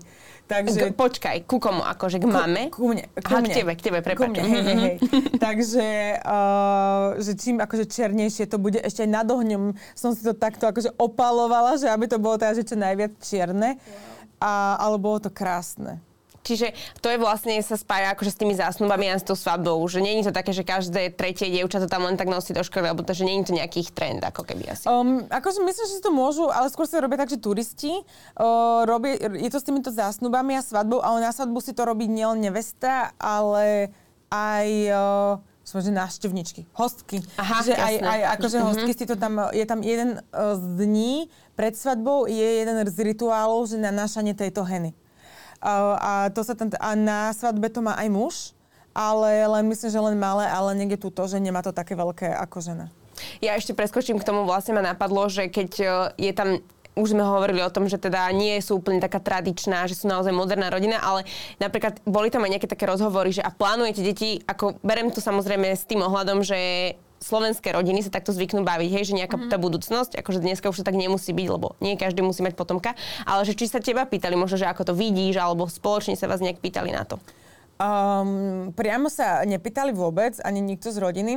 Takže... 0.49 0.93
K, 0.93 0.97
počkaj, 0.97 1.37
ku 1.45 1.61
komu? 1.61 1.85
Akože 1.85 2.17
k 2.17 2.25
mame? 2.25 2.73
Ku, 2.73 2.81
ku 2.81 2.97
mne. 2.97 3.05
Ku 3.13 3.29
Aha, 3.29 3.45
mne. 3.45 3.53
k 3.53 3.57
tebe, 3.61 3.73
k 3.77 3.83
tebe, 3.85 3.99
prepáč. 4.01 4.21
Ku 4.21 4.33
mne, 4.33 4.43
hej, 4.49 4.63
hej, 4.65 4.77
hej. 4.81 4.97
Takže, 5.45 5.87
uh, 6.25 7.21
že 7.21 7.33
čím 7.37 7.61
akože 7.61 7.85
černejšie 7.85 8.49
to 8.49 8.57
bude, 8.57 8.81
ešte 8.81 9.05
aj 9.05 9.11
nad 9.13 9.29
ohňom 9.29 9.77
som 9.93 10.17
si 10.17 10.25
to 10.25 10.33
takto 10.33 10.65
akože 10.65 10.97
opalovala, 10.97 11.77
že 11.77 11.93
aby 11.93 12.09
to 12.09 12.17
bolo 12.17 12.41
teda, 12.41 12.57
že 12.57 12.65
čo 12.65 12.77
najviac 12.81 13.13
čierne. 13.21 13.77
Wow. 13.77 14.41
A, 14.43 14.53
ale 14.81 14.97
bolo 14.99 15.21
to 15.21 15.31
krásne. 15.31 16.01
Čiže 16.43 16.75
to 16.99 17.07
je 17.07 17.19
vlastne, 17.23 17.55
sa 17.63 17.79
spája 17.79 18.13
akože 18.13 18.31
s 18.35 18.39
tými 18.39 18.55
zásnubami 18.59 19.09
a 19.11 19.19
s 19.19 19.25
tou 19.27 19.39
svadbou. 19.39 19.79
Že 19.87 20.03
je 20.03 20.27
to 20.27 20.35
také, 20.35 20.51
že 20.51 20.67
každé 20.67 21.15
tretie 21.15 21.49
dievča 21.49 21.79
to 21.79 21.89
tam 21.89 22.03
len 22.03 22.19
tak 22.19 22.27
nosí 22.27 22.51
do 22.51 22.67
školy, 22.67 22.91
alebo 22.91 23.07
to, 23.07 23.15
že 23.15 23.23
je 23.23 23.47
to 23.47 23.55
nejaký 23.55 23.87
ich 23.87 23.95
trend, 23.95 24.21
ako 24.27 24.43
keby 24.43 24.75
asi. 24.75 24.91
Um, 24.91 25.23
akože 25.31 25.63
myslím, 25.63 25.85
že 25.87 25.95
si 25.99 26.03
to 26.03 26.11
môžu, 26.11 26.51
ale 26.51 26.67
skôr 26.69 26.91
sa 26.91 26.99
robia 26.99 27.23
tak, 27.23 27.31
že 27.31 27.39
turisti. 27.39 27.95
Uh, 28.35 28.83
robí, 28.85 29.15
je 29.17 29.51
to 29.51 29.59
s 29.63 29.65
týmito 29.65 29.95
zásnubami 29.95 30.59
a 30.59 30.63
svadbou, 30.67 30.99
ale 30.99 31.23
na 31.23 31.31
svadbu 31.31 31.63
si 31.63 31.73
to 31.73 31.87
robí 31.87 32.11
nielen 32.11 32.43
nevesta, 32.43 33.15
ale 33.17 33.95
aj... 34.29 34.69
Uh, 34.91 35.51
som 35.63 35.79
že 35.79 35.95
návštevničky, 35.95 36.67
hostky. 36.75 37.23
Aha, 37.39 37.63
že 37.63 37.79
aj, 37.79 37.95
aj 38.03 38.21
akože 38.35 38.59
uh-huh. 38.59 38.67
hostky 38.75 38.93
si 38.99 39.07
to 39.07 39.15
tam, 39.15 39.47
je 39.55 39.63
tam 39.63 39.79
jeden 39.87 40.19
uh, 40.19 40.59
z 40.59 40.63
dní 40.75 41.31
pred 41.55 41.79
svadbou, 41.79 42.27
je 42.27 42.67
jeden 42.67 42.83
z 42.83 42.99
rituálov, 42.99 43.71
že 43.71 43.79
nanášanie 43.79 44.35
tejto 44.35 44.67
heny. 44.67 44.91
A, 45.63 46.29
to 46.35 46.43
sa 46.43 46.59
tam, 46.59 46.75
a 46.75 46.91
na 46.99 47.31
svadbe 47.31 47.71
to 47.71 47.79
má 47.79 47.95
aj 47.95 48.09
muž, 48.11 48.35
ale 48.91 49.47
len 49.47 49.65
myslím, 49.71 49.91
že 49.95 50.01
len 50.03 50.17
malé, 50.19 50.51
ale 50.51 50.75
niekde 50.75 51.01
tu 51.01 51.09
to, 51.09 51.25
že 51.31 51.39
nemá 51.39 51.63
to 51.63 51.71
také 51.71 51.95
veľké 51.95 52.35
ako 52.35 52.59
žena. 52.61 52.87
Ja 53.39 53.55
ešte 53.55 53.73
preskočím 53.73 54.19
k 54.19 54.27
tomu, 54.27 54.43
vlastne 54.43 54.75
ma 54.75 54.83
napadlo, 54.83 55.31
že 55.31 55.47
keď 55.47 55.71
e, 55.79 55.87
je 56.19 56.33
tam 56.35 56.49
už 56.93 57.17
sme 57.17 57.25
hovorili 57.25 57.65
o 57.65 57.73
tom, 57.73 57.89
že 57.89 57.97
teda 57.97 58.29
nie 58.37 58.61
sú 58.61 58.77
úplne 58.77 59.01
taká 59.01 59.17
tradičná, 59.17 59.89
že 59.89 59.97
sú 59.97 60.13
naozaj 60.13 60.29
moderná 60.29 60.69
rodina, 60.69 61.01
ale 61.01 61.25
napríklad 61.57 62.05
boli 62.05 62.29
tam 62.29 62.45
aj 62.45 62.53
nejaké 62.53 62.69
také 62.69 62.85
rozhovory, 62.85 63.33
že 63.33 63.41
a 63.41 63.49
plánujete 63.49 64.05
deti, 64.05 64.45
ako 64.45 64.77
berem 64.85 65.09
to 65.09 65.25
samozrejme 65.25 65.73
s 65.73 65.89
tým 65.89 66.05
ohľadom, 66.05 66.45
že 66.45 66.93
slovenské 67.23 67.71
rodiny 67.73 68.03
sa 68.03 68.11
takto 68.11 68.35
zvyknú 68.35 68.67
baviť, 68.67 68.91
hej, 68.91 69.05
že 69.09 69.15
nejaká 69.17 69.39
mm-hmm. 69.39 69.53
tá 69.55 69.57
budúcnosť, 69.57 70.19
akože 70.19 70.43
dneska 70.43 70.69
už 70.69 70.83
to 70.83 70.87
tak 70.87 70.99
nemusí 70.99 71.31
byť, 71.31 71.49
lebo 71.49 71.79
nie 71.79 71.95
každý 71.95 72.21
musí 72.21 72.43
mať 72.43 72.59
potomka, 72.59 72.99
ale 73.25 73.47
že 73.47 73.55
či 73.55 73.71
sa 73.71 73.79
teba 73.79 74.03
pýtali, 74.05 74.35
možno, 74.35 74.59
že 74.59 74.67
ako 74.67 74.93
to 74.93 74.95
vidíš, 74.99 75.39
alebo 75.39 75.71
spoločne 75.71 76.19
sa 76.19 76.27
vás 76.27 76.43
nejak 76.43 76.59
pýtali 76.59 76.91
na 76.91 77.07
to. 77.07 77.23
Um, 77.83 78.71
priamo 78.79 79.11
sa 79.11 79.43
nepýtali 79.43 79.91
vôbec, 79.91 80.39
ani 80.47 80.63
nikto 80.63 80.95
z 80.95 81.03
rodiny. 81.03 81.33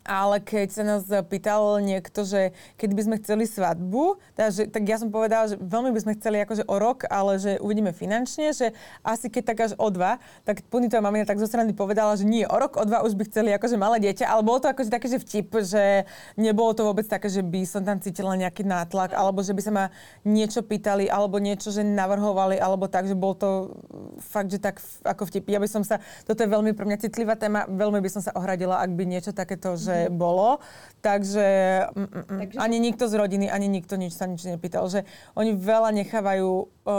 Ale 0.00 0.40
keď 0.40 0.68
sa 0.72 0.82
nás 0.82 1.04
pýtal 1.28 1.76
niekto, 1.84 2.24
že 2.24 2.56
keď 2.80 2.90
by 2.96 3.02
sme 3.04 3.16
chceli 3.20 3.44
svadbu, 3.44 4.16
že, 4.32 4.64
tak 4.72 4.88
ja 4.88 4.96
som 4.96 5.12
povedala, 5.12 5.52
že 5.52 5.60
veľmi 5.60 5.92
by 5.92 6.00
sme 6.00 6.16
chceli 6.16 6.40
akože 6.40 6.64
o 6.64 6.76
rok, 6.80 7.04
ale 7.12 7.36
že 7.36 7.60
uvidíme 7.60 7.92
finančne, 7.92 8.56
že 8.56 8.72
asi 9.04 9.28
keď 9.28 9.42
tak 9.44 9.58
až 9.60 9.72
o 9.76 9.92
dva, 9.92 10.16
tak 10.48 10.64
Punitová 10.72 11.04
mamina 11.04 11.28
tak 11.28 11.36
zo 11.36 11.44
strany 11.44 11.76
povedala, 11.76 12.16
že 12.16 12.24
nie, 12.24 12.48
o 12.48 12.56
rok, 12.56 12.80
o 12.80 12.84
dva 12.88 13.04
už 13.04 13.12
by 13.12 13.28
chceli 13.28 13.52
akože 13.52 13.76
malé 13.76 14.00
dieťa, 14.00 14.24
ale 14.24 14.40
bolo 14.40 14.64
to 14.64 14.72
akože 14.72 14.88
také, 14.88 15.06
že 15.12 15.20
vtip, 15.20 15.52
že 15.68 16.08
nebolo 16.40 16.72
to 16.72 16.88
vôbec 16.88 17.04
také, 17.04 17.28
že 17.28 17.44
by 17.44 17.60
som 17.68 17.84
tam 17.84 18.00
cítila 18.00 18.32
nejaký 18.40 18.64
nátlak, 18.64 19.12
alebo 19.12 19.44
že 19.44 19.52
by 19.52 19.60
sa 19.60 19.72
ma 19.72 19.84
niečo 20.24 20.64
pýtali, 20.64 21.12
alebo 21.12 21.36
niečo, 21.36 21.68
že 21.68 21.84
navrhovali, 21.84 22.56
alebo 22.56 22.88
tak, 22.88 23.04
že 23.04 23.12
bol 23.12 23.36
to 23.36 23.76
fakt, 24.16 24.48
že 24.48 24.56
tak 24.56 24.80
ako 25.04 25.28
vtip. 25.28 25.44
Ja 25.52 25.60
by 25.60 25.68
som 25.68 25.84
sa, 25.84 26.00
toto 26.24 26.40
je 26.40 26.48
veľmi 26.48 26.72
pre 26.72 26.88
mňa 26.88 27.04
citlivá 27.04 27.36
téma, 27.36 27.68
veľmi 27.68 28.00
by 28.00 28.08
som 28.08 28.24
sa 28.24 28.32
ohradila, 28.32 28.80
ak 28.80 28.96
by 28.96 29.04
niečo 29.04 29.36
takéto, 29.36 29.76
že 29.76 29.89
že 29.90 29.98
bolo. 30.14 30.62
Takže, 31.00 31.48
mm, 31.90 32.00
mm, 32.00 32.24
mm, 32.28 32.38
Takže 32.38 32.56
ani 32.60 32.76
nikto 32.78 33.08
z 33.08 33.14
rodiny, 33.18 33.46
ani 33.50 33.66
nikto 33.66 33.98
nič 33.98 34.14
sa 34.14 34.30
nič 34.30 34.46
nepýtal. 34.46 34.86
Že 34.86 35.02
oni 35.34 35.56
veľa 35.56 35.90
nechávajú 35.96 36.50
o, 36.50 36.96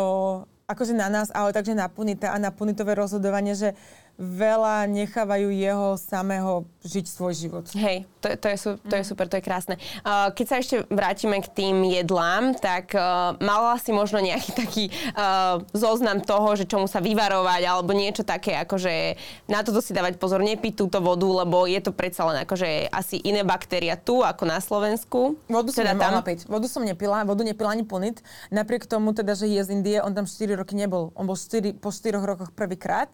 akože 0.68 0.94
na 0.98 1.08
nás, 1.08 1.32
ale 1.32 1.56
takže 1.56 1.78
na 1.78 1.88
punita 1.88 2.34
a 2.34 2.38
na 2.42 2.52
punitové 2.52 2.98
rozhodovanie, 2.98 3.56
že 3.56 3.78
veľa 4.22 4.86
nechávajú 4.86 5.50
jeho 5.50 5.98
samého 5.98 6.70
žiť 6.86 7.06
svoj 7.10 7.34
život. 7.34 7.66
Hej, 7.74 8.06
to, 8.22 8.30
to, 8.38 8.48
je, 8.54 8.58
to 8.78 8.94
je 9.02 9.04
super, 9.06 9.26
to 9.26 9.42
je 9.42 9.44
krásne. 9.46 9.76
Uh, 10.06 10.30
keď 10.30 10.46
sa 10.46 10.56
ešte 10.62 10.76
vrátime 10.94 11.42
k 11.42 11.50
tým 11.50 11.82
jedlám, 11.90 12.54
tak 12.54 12.94
uh, 12.94 13.34
mala 13.42 13.82
si 13.82 13.90
možno 13.90 14.22
nejaký 14.22 14.52
taký 14.54 14.86
uh, 15.18 15.62
zoznam 15.74 16.22
toho, 16.22 16.54
že 16.54 16.70
čomu 16.70 16.86
sa 16.86 17.02
vyvarovať, 17.02 17.62
alebo 17.66 17.98
niečo 17.98 18.22
také, 18.22 18.54
akože 18.62 19.18
na 19.50 19.66
toto 19.66 19.82
si 19.82 19.94
dávať 19.94 20.22
pozor, 20.22 20.46
nepiť 20.46 20.74
túto 20.78 21.02
vodu, 21.02 21.26
lebo 21.42 21.66
je 21.66 21.82
to 21.82 21.90
predsa 21.90 22.30
len 22.30 22.46
akože 22.46 22.94
asi 22.94 23.18
iné 23.26 23.42
baktéria 23.42 23.98
tu, 23.98 24.22
ako 24.22 24.46
na 24.46 24.62
Slovensku. 24.62 25.42
Vodu 25.50 25.74
som 25.74 25.82
teda 25.82 25.98
nemohla 25.98 26.22
tam... 26.22 26.30
piť. 26.30 26.40
Vodu 26.46 26.70
som 26.70 26.86
nepila, 26.86 27.26
vodu 27.26 27.42
nepila 27.42 27.74
ani 27.74 27.86
punit. 27.86 28.22
Napriek 28.54 28.86
tomu 28.86 29.18
teda, 29.18 29.34
že 29.34 29.50
je 29.50 29.62
z 29.66 29.70
Indie, 29.74 29.98
on 29.98 30.14
tam 30.14 30.30
4 30.30 30.62
roky 30.62 30.78
nebol. 30.78 31.10
On 31.18 31.26
bol 31.26 31.38
4, 31.38 31.74
po 31.82 31.90
4 31.90 32.22
rokoch 32.22 32.54
prvýkrát 32.54 33.10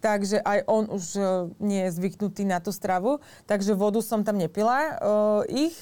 takže 0.00 0.40
aj 0.40 0.64
on 0.66 0.88
už 0.88 1.04
uh, 1.16 1.24
nie 1.60 1.86
je 1.86 1.94
zvyknutý 2.00 2.48
na 2.48 2.58
tú 2.58 2.72
stravu, 2.72 3.20
takže 3.44 3.76
vodu 3.76 4.00
som 4.00 4.24
tam 4.24 4.40
nepila 4.40 4.96
uh, 4.98 5.42
ich. 5.46 5.76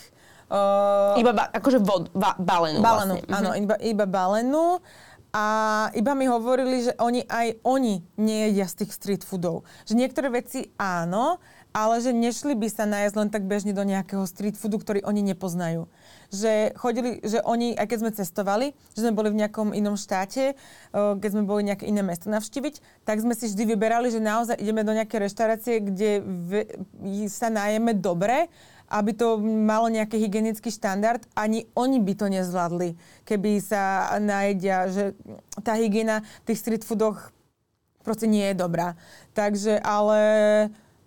Uh, 0.50 1.14
iba 1.20 1.32
ba, 1.32 1.48
akože 1.52 1.78
vod, 1.78 2.10
ba, 2.16 2.34
balenú, 2.40 2.80
balenú 2.80 3.20
vlastne. 3.20 3.36
áno, 3.36 3.50
mhm. 3.54 3.58
iba, 3.64 3.76
iba 3.80 4.04
balenú. 4.04 4.82
A 5.28 5.44
iba 5.92 6.16
mi 6.16 6.24
hovorili, 6.24 6.88
že 6.88 6.96
oni 6.96 7.20
aj 7.28 7.60
oni 7.60 8.00
nejedia 8.16 8.64
z 8.64 8.80
tých 8.80 8.96
street 8.96 9.22
foodov. 9.28 9.60
Že 9.84 10.00
niektoré 10.00 10.32
veci 10.32 10.72
áno, 10.80 11.36
ale 11.68 12.00
že 12.00 12.16
nešli 12.16 12.56
by 12.56 12.68
sa 12.72 12.88
nájsť 12.88 13.14
len 13.14 13.28
tak 13.28 13.44
bežne 13.44 13.76
do 13.76 13.84
nejakého 13.84 14.24
street 14.24 14.56
foodu, 14.56 14.80
ktorý 14.80 15.04
oni 15.04 15.20
nepoznajú 15.20 15.84
že 16.28 16.76
chodili, 16.76 17.24
že 17.24 17.40
oni, 17.40 17.72
aj 17.72 17.86
keď 17.88 17.98
sme 18.04 18.12
cestovali, 18.12 18.66
že 18.92 19.00
sme 19.00 19.16
boli 19.16 19.32
v 19.32 19.40
nejakom 19.40 19.72
inom 19.72 19.96
štáte, 19.96 20.52
keď 20.92 21.30
sme 21.32 21.48
boli 21.48 21.64
nejaké 21.64 21.88
iné 21.88 22.04
mesto 22.04 22.28
navštíviť, 22.28 23.04
tak 23.08 23.24
sme 23.24 23.32
si 23.32 23.48
vždy 23.48 23.64
vyberali, 23.64 24.12
že 24.12 24.20
naozaj 24.20 24.60
ideme 24.60 24.84
do 24.84 24.92
nejaké 24.92 25.16
reštaurácie, 25.16 25.80
kde 25.80 26.10
sa 27.32 27.48
najeme 27.48 27.96
dobre, 27.96 28.52
aby 28.88 29.12
to 29.12 29.36
malo 29.40 29.92
nejaký 29.92 30.16
hygienický 30.16 30.72
štandard, 30.72 31.20
ani 31.36 31.68
oni 31.76 32.00
by 32.00 32.12
to 32.16 32.26
nezvládli, 32.32 32.96
keby 33.28 33.60
sa 33.60 34.16
najedia, 34.16 34.88
že 34.88 35.12
tá 35.60 35.76
hygiena 35.76 36.24
v 36.44 36.52
tých 36.52 36.60
street 36.64 36.84
foodoch 36.88 37.28
proste 38.00 38.24
nie 38.24 38.48
je 38.48 38.56
dobrá. 38.56 38.96
Takže, 39.36 39.76
ale 39.84 40.20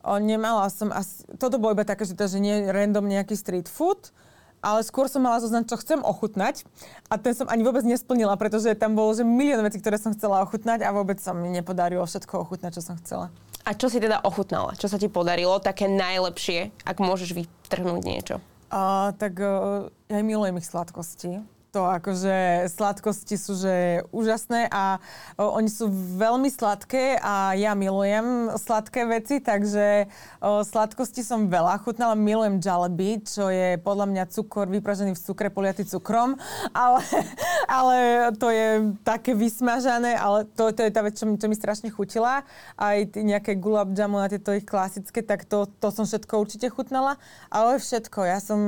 o, 0.05 0.13
nemala 0.21 0.69
som 0.69 0.93
asi, 0.93 1.25
toto 1.41 1.57
bolo 1.57 1.73
iba 1.73 1.81
také, 1.81 2.05
že, 2.05 2.13
to, 2.13 2.29
že 2.29 2.37
nie 2.37 2.69
random 2.69 3.09
nejaký 3.09 3.33
street 3.33 3.65
food, 3.65 4.13
ale 4.61 4.85
skôr 4.85 5.09
som 5.09 5.25
mala 5.25 5.41
zoznam, 5.41 5.65
čo 5.65 5.75
chcem 5.81 5.99
ochutnať 6.05 6.63
a 7.09 7.17
ten 7.17 7.33
som 7.33 7.49
ani 7.49 7.65
vôbec 7.65 7.81
nesplnila, 7.81 8.37
pretože 8.37 8.77
tam 8.77 8.93
bolo 8.93 9.11
že 9.17 9.25
milión 9.25 9.65
vecí, 9.65 9.81
ktoré 9.81 9.97
som 9.97 10.13
chcela 10.13 10.45
ochutnať 10.45 10.85
a 10.85 10.93
vôbec 10.93 11.17
sa 11.17 11.33
mi 11.33 11.49
nepodarilo 11.49 12.05
všetko 12.05 12.45
ochutnať, 12.47 12.77
čo 12.77 12.85
som 12.85 12.95
chcela. 13.01 13.33
A 13.61 13.77
čo 13.77 13.89
si 13.89 14.01
teda 14.01 14.21
ochutnala? 14.25 14.73
Čo 14.73 14.89
sa 14.89 14.97
ti 14.97 15.05
podarilo? 15.05 15.61
Také 15.61 15.85
najlepšie, 15.85 16.73
ak 16.81 16.97
môžeš 16.97 17.37
vytrhnúť 17.37 18.01
niečo? 18.01 18.35
Uh, 18.71 19.11
tak 19.19 19.35
uh, 19.37 19.91
ja 20.07 20.23
milujem 20.23 20.57
ich 20.57 20.65
sladkosti 20.65 21.43
to 21.71 21.87
akože 21.87 22.67
sladkosti 22.67 23.39
sú 23.39 23.55
že 23.55 24.03
úžasné 24.11 24.67
a 24.67 24.99
o, 25.39 25.55
oni 25.55 25.71
sú 25.71 25.87
veľmi 26.19 26.51
sladké 26.51 27.15
a 27.15 27.55
ja 27.55 27.71
milujem 27.79 28.51
sladké 28.59 29.07
veci, 29.07 29.39
takže 29.39 30.11
o, 30.43 30.67
sladkosti 30.67 31.23
som 31.23 31.47
veľa 31.47 31.79
chutnala. 31.79 32.19
Milujem 32.19 32.59
jalebi, 32.59 33.23
čo 33.23 33.47
je 33.47 33.79
podľa 33.79 34.05
mňa 34.11 34.23
cukor 34.35 34.67
vypražený 34.67 35.15
v 35.15 35.23
cukre 35.23 35.47
poliatý 35.47 35.87
cukrom, 35.87 36.35
ale, 36.75 36.99
ale 37.79 37.95
to 38.35 38.51
je 38.51 38.91
také 39.07 39.31
vysmažané, 39.31 40.19
ale 40.19 40.51
to, 40.51 40.75
to 40.75 40.83
je 40.83 40.91
tá 40.91 40.99
vec, 40.99 41.15
čo, 41.15 41.23
čo 41.23 41.47
mi 41.47 41.55
strašne 41.55 41.87
chutila. 41.87 42.43
Aj 42.75 42.97
nejaké 43.15 43.55
gulab 43.55 43.95
jamu 43.95 44.19
na 44.19 44.27
tieto 44.27 44.51
ich 44.51 44.67
klasické, 44.67 45.23
tak 45.23 45.47
to, 45.47 45.71
to 45.79 45.87
som 45.87 46.03
všetko 46.03 46.35
určite 46.35 46.67
chutnala. 46.67 47.15
Ale 47.47 47.79
všetko, 47.79 48.19
ja 48.27 48.43
som 48.43 48.59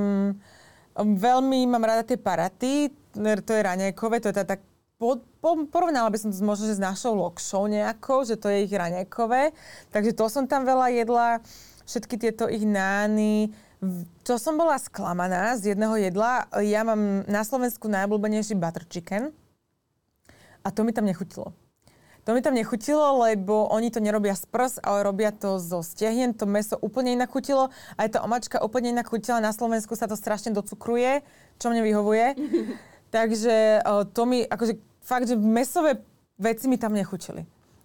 Veľmi 0.93 1.65
mám 1.65 1.81
rada 1.81 2.05
tie 2.05 2.21
paraty, 2.21 2.93
to 3.17 3.51
je 3.53 3.61
raňajkové, 3.65 4.21
to 4.21 4.29
je 4.29 4.45
tak 4.45 4.61
po, 5.01 5.19
po, 5.41 5.67
porovnala 5.67 6.07
by 6.07 6.15
som 6.15 6.29
to 6.31 6.39
možno, 6.45 6.69
že 6.69 6.79
s 6.79 6.81
našou 6.81 7.17
lokšou 7.17 7.67
nejakou, 7.67 8.23
že 8.23 8.39
to 8.39 8.47
je 8.47 8.63
ich 8.63 8.71
raňajkové. 8.71 9.51
Takže 9.91 10.15
to 10.15 10.25
som 10.31 10.47
tam 10.47 10.63
veľa 10.63 10.95
jedla, 10.95 11.43
všetky 11.83 12.15
tieto 12.15 12.47
ich 12.47 12.63
nány. 12.63 13.51
Čo 14.23 14.39
som 14.39 14.55
bola 14.55 14.79
sklamaná 14.79 15.59
z 15.59 15.75
jedného 15.75 15.99
jedla, 15.99 16.47
ja 16.63 16.87
mám 16.87 17.27
na 17.27 17.43
Slovensku 17.43 17.91
najobľúbenejší 17.91 18.55
butter 18.55 18.87
chicken 18.87 19.35
a 20.63 20.67
to 20.71 20.87
mi 20.87 20.95
tam 20.95 21.03
nechutilo. 21.03 21.51
To 22.23 22.31
mi 22.31 22.39
tam 22.39 22.55
nechutilo, 22.55 23.19
lebo 23.27 23.67
oni 23.67 23.91
to 23.91 23.99
nerobia 23.99 24.31
z 24.31 24.47
prs, 24.47 24.79
ale 24.79 25.03
robia 25.03 25.35
to 25.35 25.59
zo 25.59 25.83
stehien. 25.83 26.31
To 26.39 26.47
meso 26.47 26.79
úplne 26.79 27.11
inak 27.11 27.27
chutilo. 27.27 27.67
Aj 27.99 28.07
tá 28.07 28.23
omačka 28.23 28.63
úplne 28.63 28.95
inak 28.95 29.11
chutila. 29.11 29.43
Na 29.43 29.51
Slovensku 29.51 29.91
sa 29.99 30.07
to 30.07 30.15
strašne 30.15 30.55
docukruje, 30.55 31.19
čo 31.59 31.67
mne 31.67 31.83
vyhovuje. 31.83 32.25
Takže 33.15 33.83
to 34.15 34.21
mi, 34.23 34.47
akože 34.47 34.79
fakt, 35.03 35.27
že 35.27 35.35
mesové 35.35 35.99
veci 36.39 36.71
mi 36.71 36.79
tam 36.79 36.95
nechutili. 36.95 37.43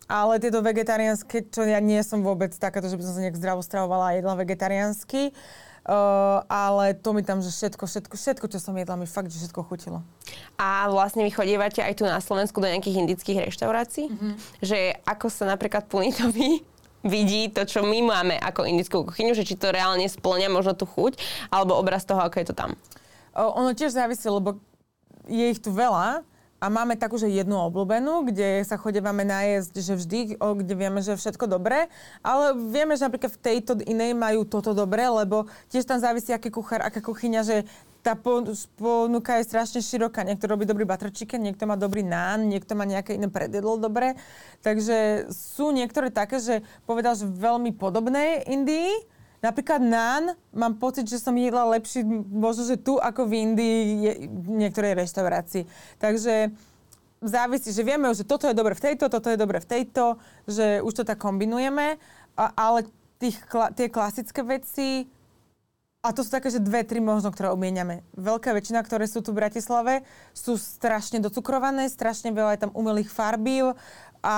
Ale 0.09 0.41
tieto 0.41 0.65
vegetariánske, 0.65 1.53
čo 1.53 1.69
ja 1.69 1.83
nie 1.83 2.01
som 2.01 2.25
vôbec 2.25 2.55
takáto, 2.57 2.89
že 2.89 2.97
by 2.97 3.05
som 3.05 3.15
sa 3.19 3.23
nejak 3.27 3.37
zdravo 3.37 3.61
stravovala 3.61 4.15
a 4.15 4.17
jedla 4.17 4.41
vegetariánsky, 4.41 5.35
Uh, 5.35 5.68
ale 6.49 6.93
to 7.01 7.17
mi 7.17 7.25
tam, 7.25 7.41
že 7.41 7.49
všetko, 7.49 7.89
všetko, 7.89 8.15
všetko, 8.21 8.47
čo 8.53 8.59
som 8.61 8.77
jedla, 8.77 9.01
mi 9.01 9.09
fakt, 9.09 9.33
že 9.33 9.41
všetko 9.41 9.65
chutilo. 9.65 10.05
A 10.61 10.85
vlastne 10.93 11.25
vy 11.25 11.33
chodívate 11.33 11.81
aj 11.81 11.97
tu 11.97 12.05
na 12.05 12.21
Slovensku 12.21 12.61
do 12.61 12.69
nejakých 12.69 13.09
indických 13.09 13.49
reštaurácií? 13.49 14.13
Mm-hmm. 14.13 14.33
Že 14.61 14.79
ako 15.09 15.27
sa 15.33 15.49
napríklad 15.49 15.89
Punitovi 15.89 16.61
vidí 17.15 17.49
to, 17.49 17.65
čo 17.65 17.81
my 17.89 18.05
máme 18.05 18.37
ako 18.37 18.69
indickú 18.69 19.01
kuchyňu, 19.09 19.33
že 19.33 19.49
či 19.49 19.57
to 19.57 19.73
reálne 19.73 20.05
splňa 20.05 20.53
možno 20.53 20.77
tú 20.77 20.85
chuť, 20.85 21.17
alebo 21.49 21.81
obraz 21.81 22.05
toho, 22.05 22.21
ako 22.21 22.37
je 22.37 22.47
to 22.53 22.55
tam? 22.55 22.77
Uh, 23.33 23.49
ono 23.57 23.73
tiež 23.73 23.97
závisí, 23.97 24.29
lebo 24.29 24.61
je 25.25 25.47
ich 25.49 25.61
tu 25.63 25.73
veľa, 25.73 26.21
a 26.59 26.67
máme 26.67 26.99
takú, 26.99 27.15
že 27.15 27.31
jednu 27.31 27.55
obľúbenú, 27.71 28.27
kde 28.27 28.67
sa 28.67 28.75
chodevame 28.75 29.23
najesť, 29.23 29.75
že 29.79 29.95
vždy, 29.95 30.19
o, 30.43 30.59
kde 30.59 30.75
vieme, 30.75 30.99
že 30.99 31.15
všetko 31.15 31.47
dobré, 31.47 31.87
ale 32.19 32.59
vieme, 32.59 32.99
že 32.99 33.07
napríklad 33.07 33.31
v 33.31 33.43
tejto 33.43 33.79
inej 33.87 34.19
majú 34.19 34.43
toto 34.43 34.75
dobré, 34.75 35.07
lebo 35.07 35.47
tiež 35.71 35.87
tam 35.87 36.03
závisí, 36.03 36.35
aký 36.35 36.51
kuchár, 36.51 36.83
aká 36.83 36.99
kuchyňa, 36.99 37.41
že 37.47 37.57
tá 38.03 38.15
ponuka 38.79 39.39
je 39.39 39.47
strašne 39.47 39.81
široká. 39.83 40.23
Niekto 40.23 40.47
robí 40.51 40.65
dobrý 40.67 40.87
butter 40.87 41.11
chicken, 41.11 41.43
niekto 41.43 41.67
má 41.67 41.75
dobrý 41.75 42.07
nán, 42.07 42.47
niekto 42.47 42.75
má 42.79 42.87
nejaké 42.87 43.19
iné 43.19 43.27
predjedlo 43.27 43.79
dobré. 43.79 44.15
Takže 44.63 45.29
sú 45.31 45.75
niektoré 45.75 46.09
také, 46.09 46.39
že 46.39 46.63
povedal, 46.87 47.19
že 47.19 47.27
veľmi 47.27 47.75
podobné 47.75 48.47
Indii, 48.47 49.18
Napríklad 49.39 49.79
nán, 49.79 50.35
mám 50.51 50.75
pocit, 50.83 51.07
že 51.07 51.23
som 51.23 51.35
jedla 51.39 51.71
lepší 51.79 52.03
možno, 52.27 52.67
že 52.67 52.75
tu 52.75 52.99
ako 52.99 53.31
v 53.31 53.33
Indii 53.47 53.79
je, 54.03 54.13
v 54.27 54.49
niektorej 54.59 54.99
reštaurácii. 54.99 55.63
Takže 56.03 56.51
závisí, 57.23 57.71
že 57.71 57.87
vieme, 57.87 58.11
že 58.15 58.27
toto 58.27 58.51
je 58.51 58.55
dobre 58.55 58.75
v 58.75 58.83
tejto, 58.91 59.07
toto 59.07 59.31
je 59.31 59.39
dobre 59.39 59.63
v 59.63 59.71
tejto, 59.71 60.19
že 60.47 60.83
už 60.83 61.03
to 61.03 61.03
tak 61.07 61.23
kombinujeme, 61.23 62.03
a, 62.35 62.45
ale 62.55 62.91
tých, 63.23 63.39
tie 63.75 63.87
klasické 63.87 64.43
veci, 64.43 65.07
a 65.99 66.15
to 66.15 66.23
sú 66.23 66.31
také, 66.31 66.47
že 66.47 66.63
dve, 66.63 66.87
tri 66.87 67.03
možno, 67.03 67.35
ktoré 67.35 67.51
obmieniame. 67.51 68.07
Veľká 68.15 68.55
väčšina, 68.55 68.87
ktoré 68.87 69.11
sú 69.11 69.19
tu 69.19 69.35
v 69.35 69.43
Bratislave, 69.43 70.07
sú 70.31 70.55
strašne 70.55 71.19
docukrované, 71.19 71.91
strašne 71.91 72.31
veľa 72.31 72.55
je 72.55 72.63
tam 72.63 72.73
umelých 72.73 73.11
farbív, 73.11 73.75
a 74.23 74.37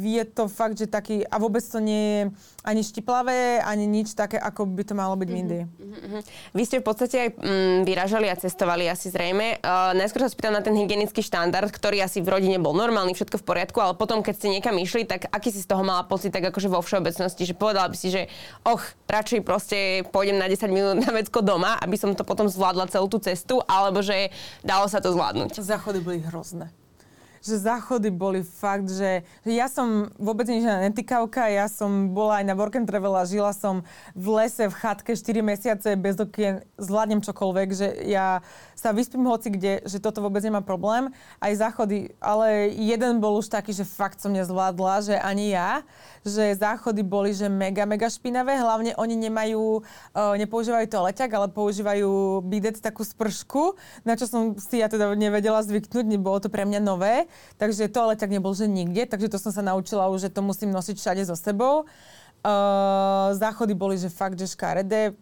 je 0.00 0.24
to 0.24 0.48
fakt, 0.48 0.80
že 0.80 0.88
taký, 0.88 1.20
a 1.28 1.36
vôbec 1.36 1.60
to 1.60 1.78
nie 1.78 2.04
je 2.04 2.22
ani 2.66 2.82
štiplavé, 2.82 3.60
ani 3.62 3.84
nič 3.86 4.16
také, 4.16 4.40
ako 4.40 4.66
by 4.66 4.82
to 4.82 4.94
malo 4.96 5.14
byť 5.14 5.28
v 5.28 5.34
mhm, 5.36 5.40
Indii. 5.42 5.64
Mm-hmm. 5.64 6.20
Vy 6.56 6.62
ste 6.66 6.80
v 6.80 6.86
podstate 6.86 7.16
aj 7.16 7.30
mm, 7.36 7.78
vyražali 7.84 8.26
a 8.26 8.34
cestovali 8.34 8.88
asi 8.88 9.12
zrejme. 9.12 9.60
Uh, 9.60 9.94
najskôr 9.94 10.26
sa 10.26 10.32
spýtam 10.32 10.56
na 10.56 10.64
ten 10.64 10.74
hygienický 10.74 11.20
štandard, 11.20 11.68
ktorý 11.68 12.00
asi 12.02 12.24
v 12.24 12.32
rodine 12.32 12.56
bol 12.56 12.72
normálny, 12.72 13.12
všetko 13.12 13.44
v 13.44 13.46
poriadku, 13.46 13.78
ale 13.78 13.94
potom, 13.94 14.24
keď 14.24 14.34
ste 14.34 14.48
niekam 14.50 14.74
išli, 14.80 15.04
tak 15.04 15.28
aký 15.28 15.52
si 15.52 15.60
z 15.60 15.68
toho 15.68 15.84
mala 15.84 16.02
pocit, 16.08 16.32
tak 16.32 16.48
akože 16.48 16.72
vo 16.72 16.80
všeobecnosti, 16.80 17.44
že 17.44 17.54
povedala 17.54 17.92
by 17.92 17.96
si, 17.96 18.08
že 18.08 18.32
och, 18.64 18.82
radšej 19.06 19.40
proste 19.44 19.78
pôjdem 20.08 20.40
na 20.40 20.48
10 20.48 20.72
minút 20.72 20.96
na 21.04 21.12
vecko 21.12 21.44
doma, 21.44 21.76
aby 21.84 22.00
som 22.00 22.16
to 22.16 22.24
potom 22.24 22.48
zvládla 22.48 22.88
celú 22.88 23.06
tú 23.12 23.20
cestu, 23.20 23.60
alebo 23.68 24.00
že 24.00 24.32
dalo 24.64 24.88
sa 24.88 25.04
to 25.04 25.12
zvládnuť. 25.12 25.60
Záchody 25.60 26.00
boli 26.00 26.24
hrozné 26.24 26.85
že 27.46 27.62
záchody 27.62 28.10
boli 28.10 28.42
fakt, 28.42 28.90
že, 28.90 29.22
ja 29.46 29.70
som 29.70 30.10
vôbec 30.18 30.50
nič 30.50 30.66
netýkavka, 30.66 31.46
ja 31.46 31.70
som 31.70 32.10
bola 32.10 32.42
aj 32.42 32.44
na 32.50 32.58
work 32.58 32.74
and 32.74 32.90
travel 32.90 33.14
a 33.14 33.22
žila 33.22 33.54
som 33.54 33.86
v 34.18 34.26
lese, 34.42 34.66
v 34.66 34.74
chatke 34.74 35.14
4 35.14 35.46
mesiace 35.46 35.94
bez 35.94 36.18
okien, 36.18 36.66
zvládnem 36.76 37.22
čokoľvek, 37.22 37.68
že 37.70 37.88
ja 38.10 38.42
sa 38.74 38.90
vyspím 38.90 39.24
hoci 39.30 39.54
kde, 39.54 39.86
že 39.86 40.02
toto 40.02 40.20
vôbec 40.20 40.42
nemá 40.42 40.60
problém. 40.60 41.14
Aj 41.38 41.54
záchody, 41.54 42.10
ale 42.18 42.74
jeden 42.74 43.22
bol 43.22 43.38
už 43.38 43.48
taký, 43.48 43.70
že 43.70 43.86
fakt 43.86 44.18
som 44.18 44.34
nezvládla, 44.34 45.06
že 45.06 45.14
ani 45.16 45.54
ja, 45.54 45.86
že 46.26 46.58
záchody 46.58 47.00
boli 47.06 47.30
že 47.32 47.46
mega, 47.46 47.86
mega 47.86 48.10
špinavé. 48.10 48.58
Hlavne 48.58 48.92
oni 48.98 49.14
nemajú, 49.16 49.80
uh, 49.80 50.34
nepoužívajú 50.36 50.86
to 50.90 50.98
leťak, 51.06 51.30
ale 51.32 51.48
používajú 51.50 52.42
bidet, 52.44 52.78
takú 52.78 53.06
spršku, 53.06 53.78
na 54.02 54.18
čo 54.18 54.28
som 54.28 54.58
si 54.58 54.82
ja 54.82 54.90
teda 54.90 55.14
nevedela 55.14 55.62
zvyknúť, 55.62 56.04
nebolo 56.04 56.38
to 56.42 56.50
pre 56.52 56.66
mňa 56.66 56.80
nové. 56.82 57.30
Takže 57.56 57.88
to 57.88 58.12
leťak 58.12 58.30
nebol, 58.30 58.52
že 58.52 58.66
nikde, 58.66 59.06
takže 59.06 59.30
to 59.30 59.38
som 59.38 59.50
sa 59.54 59.62
naučila 59.62 60.10
už, 60.10 60.28
že 60.28 60.34
to 60.34 60.44
musím 60.44 60.74
nosiť 60.74 60.96
všade 60.98 61.22
so 61.24 61.38
sebou. 61.38 61.86
Uh, 62.46 63.34
záchody 63.34 63.74
boli, 63.74 63.98
že 63.98 64.12
fakt, 64.12 64.38
že 64.38 64.46
škaredé 64.46 65.18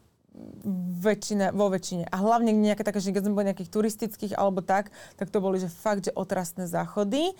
väčšina, 1.01 1.55
vo 1.55 1.71
väčšine. 1.71 2.11
A 2.11 2.17
hlavne 2.19 2.51
nejaké 2.51 2.83
také, 2.83 2.99
že 2.99 3.15
keď 3.15 3.31
sme 3.31 3.37
boli 3.39 3.49
nejakých 3.55 3.71
turistických 3.71 4.35
alebo 4.35 4.67
tak, 4.67 4.91
tak 5.15 5.31
to 5.31 5.39
boli, 5.39 5.63
že 5.63 5.71
fakt, 5.71 6.11
že 6.11 6.13
otrasné 6.13 6.67
záchody. 6.67 7.33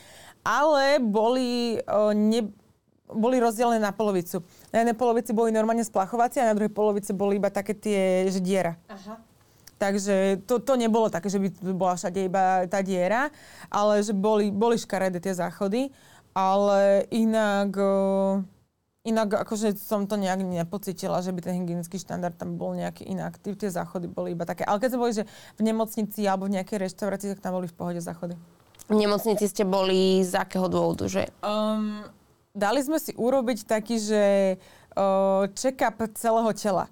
Ale 0.47 1.03
boli, 1.03 1.83
uh, 1.85 2.15
ne, 2.15 2.55
boli 3.15 3.39
rozdelené 3.39 3.79
na 3.79 3.95
polovicu. 3.95 4.43
Na 4.75 4.83
jednej 4.83 4.99
polovici 4.99 5.31
boli 5.31 5.55
normálne 5.55 5.87
splachovacie 5.87 6.43
a 6.43 6.51
na 6.51 6.57
druhej 6.59 6.75
polovici 6.75 7.15
boli 7.15 7.39
iba 7.39 7.49
také 7.49 7.73
tie, 7.73 8.27
že 8.29 8.43
diera. 8.43 8.75
Aha. 8.91 9.23
Takže 9.79 10.45
to, 10.47 10.59
to 10.59 10.75
nebolo 10.75 11.11
také, 11.11 11.31
že 11.31 11.39
by 11.39 11.49
bola 11.75 11.95
všade 11.95 12.27
iba 12.27 12.67
tá 12.67 12.83
diera, 12.83 13.31
ale 13.71 14.03
že 14.03 14.15
boli, 14.15 14.51
boli 14.51 14.75
škaredé 14.75 15.23
tie 15.23 15.35
záchody. 15.35 15.95
Ale 16.35 17.07
inak... 17.15 17.71
Inak 19.05 19.45
akože 19.45 19.77
som 19.77 20.09
to 20.09 20.17
nejak 20.17 20.41
nepocitila, 20.41 21.21
že 21.21 21.29
by 21.29 21.45
ten 21.45 21.61
hygienický 21.61 22.01
štandard 22.01 22.41
tam 22.41 22.57
bol 22.57 22.73
nejaký 22.73 23.05
inak. 23.05 23.37
Tie 23.37 23.69
záchody 23.69 24.09
boli 24.09 24.33
iba 24.33 24.49
také. 24.49 24.65
Ale 24.65 24.81
keď 24.81 24.97
sme 24.97 25.03
boli, 25.05 25.13
že 25.13 25.29
v 25.61 25.69
nemocnici 25.69 26.25
alebo 26.25 26.49
v 26.49 26.57
nejakej 26.57 26.89
reštaurácii, 26.89 27.37
tak 27.37 27.45
tam 27.45 27.53
boli 27.61 27.69
v 27.69 27.77
pohode 27.77 28.01
záchody. 28.01 28.33
V 28.89 28.97
nemocnici 28.97 29.45
ste 29.45 29.69
boli 29.69 30.25
z 30.25 30.33
akého 30.41 30.73
dôvodu, 30.73 31.05
že? 31.05 31.29
Um, 31.45 32.01
dali 32.55 32.81
sme 32.81 33.03
si 33.03 33.13
urobiť 33.13 33.67
taký, 33.67 33.99
že 33.99 34.23
uh, 34.95 35.51
check-up 35.59 35.99
celého 36.15 36.51
tela. 36.55 36.87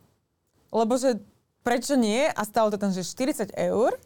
Lebo 0.74 0.98
že 0.98 1.22
prečo 1.62 1.94
nie? 1.94 2.26
A 2.26 2.42
stalo 2.42 2.74
to 2.74 2.76
tam, 2.76 2.90
že 2.90 3.06
40 3.06 3.54
eur 3.54 3.96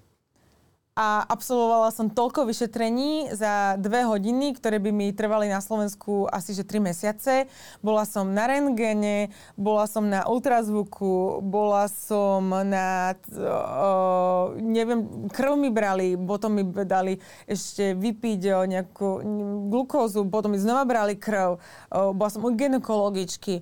a 0.96 1.28
absolvovala 1.28 1.92
som 1.92 2.08
toľko 2.08 2.48
vyšetrení 2.48 3.28
za 3.36 3.76
dve 3.76 4.08
hodiny, 4.08 4.56
ktoré 4.56 4.80
by 4.80 4.96
mi 4.96 5.12
trvali 5.12 5.44
na 5.44 5.60
Slovensku 5.60 6.24
asi 6.32 6.56
že 6.56 6.64
tri 6.64 6.80
mesiace. 6.80 7.52
Bola 7.84 8.08
som 8.08 8.32
na 8.32 8.48
rentgene, 8.48 9.28
bola 9.60 9.84
som 9.84 10.08
na 10.08 10.24
ultrazvuku, 10.24 11.44
bola 11.44 11.92
som 11.92 12.48
na, 12.48 13.12
uh, 13.12 14.56
neviem, 14.56 15.28
krv 15.28 15.52
mi 15.60 15.68
brali, 15.68 16.16
potom 16.16 16.56
mi 16.56 16.64
dali 16.64 17.20
ešte 17.44 17.92
vypiť 17.92 18.64
nejakú 18.64 19.20
glukózu, 19.68 20.24
potom 20.32 20.56
mi 20.56 20.58
znova 20.64 20.88
brali 20.88 21.20
krv, 21.20 21.60
uh, 21.60 22.16
bola 22.16 22.32
som 22.32 22.40
u 22.40 22.48
gynekologičky. 22.56 23.60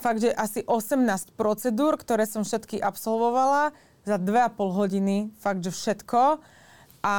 Fakt, 0.00 0.24
že 0.24 0.32
asi 0.32 0.64
18 0.64 1.36
procedúr, 1.36 2.00
ktoré 2.00 2.24
som 2.24 2.48
všetky 2.48 2.80
absolvovala 2.80 3.76
za 4.08 4.16
2,5 4.16 4.56
hodiny, 4.72 5.16
fakt, 5.36 5.60
že 5.60 5.68
všetko 5.68 6.40
a, 7.02 7.16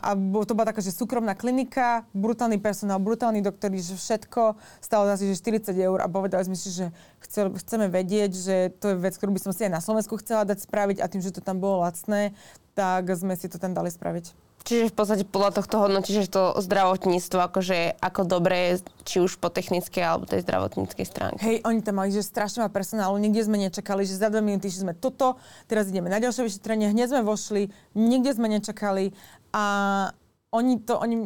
a 0.00 0.10
to 0.16 0.56
bola 0.56 0.72
taká, 0.72 0.80
že 0.80 0.88
súkromná 0.88 1.36
klinika, 1.36 2.08
brutálny 2.16 2.56
personál, 2.56 2.96
brutálny 2.96 3.44
doktori, 3.44 3.76
že 3.76 3.92
všetko 3.92 4.56
stalo 4.80 5.04
asi 5.04 5.28
že 5.28 5.36
40 5.36 5.76
eur 5.76 6.00
a 6.00 6.08
povedali 6.08 6.48
sme 6.48 6.56
si, 6.56 6.72
že 6.72 6.88
chcel, 7.28 7.52
chceme 7.60 7.92
vedieť, 7.92 8.32
že 8.32 8.56
to 8.80 8.96
je 8.96 8.96
vec, 8.96 9.12
ktorú 9.12 9.36
by 9.36 9.44
som 9.44 9.52
si 9.52 9.68
aj 9.68 9.72
na 9.76 9.84
Slovensku 9.84 10.16
chcela 10.24 10.48
dať 10.48 10.64
spraviť 10.64 11.04
a 11.04 11.06
tým, 11.12 11.20
že 11.20 11.36
to 11.36 11.44
tam 11.44 11.60
bolo 11.60 11.84
lacné, 11.84 12.32
tak 12.72 13.04
sme 13.12 13.36
si 13.36 13.52
to 13.52 13.60
tam 13.60 13.76
dali 13.76 13.92
spraviť. 13.92 14.47
Čiže 14.68 14.92
v 14.92 14.96
podstate 15.00 15.24
podľa 15.24 15.64
tohto 15.64 15.80
že 16.04 16.28
to 16.28 16.60
zdravotníctvo 16.60 17.40
akože 17.40 17.96
ako 18.04 18.28
dobré, 18.28 18.76
či 19.08 19.24
už 19.24 19.40
po 19.40 19.48
technickej 19.48 20.04
alebo 20.04 20.28
tej 20.28 20.44
zdravotníckej 20.44 21.08
stránke. 21.08 21.40
Hej, 21.40 21.64
oni 21.64 21.80
tam 21.80 22.04
mali, 22.04 22.12
že 22.12 22.20
strašne 22.20 22.60
má 22.60 22.68
personálu, 22.68 23.16
nikde 23.16 23.48
sme 23.48 23.56
nečakali, 23.56 24.04
že 24.04 24.20
za 24.20 24.28
dve 24.28 24.44
minúty 24.44 24.68
že 24.68 24.84
sme 24.84 24.92
toto, 24.92 25.40
teraz 25.72 25.88
ideme 25.88 26.12
na 26.12 26.20
ďalšie 26.20 26.44
vyšetrenie, 26.44 26.92
hneď 26.92 27.16
sme 27.16 27.24
vošli, 27.24 27.72
nikde 27.96 28.36
sme 28.36 28.52
nečakali 28.52 29.16
a 29.56 29.64
oni 30.52 30.84
to, 30.84 31.00
oni 31.00 31.16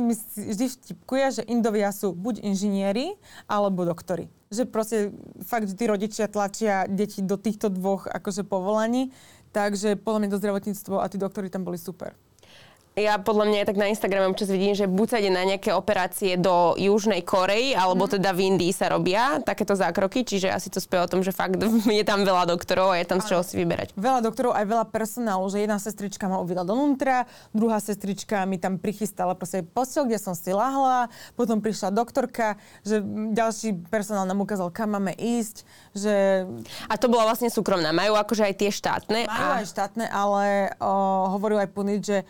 mi 0.00 0.14
vždy 0.16 0.66
vtipkuje, 0.80 1.24
že 1.40 1.42
Indovia 1.52 1.92
sú 1.92 2.16
buď 2.16 2.40
inžinieri, 2.40 3.20
alebo 3.48 3.84
doktori. 3.84 4.32
Že 4.48 4.64
proste 4.68 4.96
fakt, 5.44 5.68
tí 5.76 5.84
rodičia 5.84 6.24
tlačia 6.28 6.88
deti 6.88 7.20
do 7.20 7.36
týchto 7.36 7.68
dvoch 7.68 8.08
akože 8.08 8.48
povolaní, 8.48 9.12
takže 9.52 10.00
podľa 10.00 10.18
mňa 10.24 10.32
to 10.32 10.40
zdravotníctvo 10.40 10.94
a 11.00 11.08
tí 11.12 11.20
doktori 11.20 11.52
tam 11.52 11.64
boli 11.64 11.76
super 11.76 12.16
ja 12.96 13.20
podľa 13.20 13.44
mňa 13.52 13.68
tak 13.68 13.76
na 13.76 13.92
Instagrame 13.92 14.32
občas 14.32 14.48
vidím, 14.48 14.72
že 14.72 14.88
buď 14.88 15.06
sa 15.12 15.20
ide 15.20 15.28
na 15.28 15.44
nejaké 15.44 15.68
operácie 15.68 16.40
do 16.40 16.72
Južnej 16.80 17.20
Korei, 17.20 17.76
alebo 17.76 18.08
mm. 18.08 18.16
teda 18.16 18.32
v 18.32 18.48
Indii 18.48 18.72
sa 18.72 18.88
robia 18.88 19.36
takéto 19.44 19.76
zákroky, 19.76 20.24
čiže 20.24 20.48
asi 20.48 20.72
to 20.72 20.80
spie 20.80 20.96
o 20.96 21.04
tom, 21.04 21.20
že 21.20 21.28
fakt 21.28 21.60
je 22.00 22.04
tam 22.08 22.24
veľa 22.24 22.48
doktorov 22.48 22.96
a 22.96 22.96
je 22.96 23.04
tam 23.04 23.20
z 23.20 23.36
čoho 23.36 23.44
si 23.44 23.60
vyberať. 23.60 23.92
Veľa 24.00 24.24
doktorov 24.24 24.56
aj 24.56 24.64
veľa 24.64 24.86
personálu, 24.88 25.44
že 25.52 25.60
jedna 25.60 25.76
sestrička 25.76 26.24
ma 26.24 26.40
uvidela 26.40 26.64
donútra, 26.64 27.28
druhá 27.52 27.84
sestrička 27.84 28.48
mi 28.48 28.56
tam 28.56 28.80
prichystala 28.80 29.36
proste 29.36 29.60
postel, 29.60 30.08
kde 30.08 30.16
som 30.16 30.32
si 30.32 30.56
lahla, 30.56 31.12
potom 31.36 31.60
prišla 31.60 31.92
doktorka, 31.92 32.56
že 32.80 33.04
ďalší 33.36 33.76
personál 33.92 34.24
nám 34.24 34.40
ukázal, 34.40 34.72
kam 34.72 34.96
máme 34.96 35.12
ísť, 35.20 35.68
že... 35.92 36.48
A 36.88 36.96
to 36.96 37.12
bola 37.12 37.28
vlastne 37.28 37.52
súkromná. 37.52 37.92
Majú 37.92 38.16
akože 38.16 38.48
aj 38.48 38.54
tie 38.56 38.70
štátne? 38.72 39.28
Majú 39.28 39.50
a... 39.52 39.60
aj 39.60 39.66
štátne, 39.68 40.08
ale 40.08 40.72
o, 40.80 40.92
hovoril 41.36 41.60
aj 41.60 41.68
Punit, 41.76 42.00
že 42.00 42.24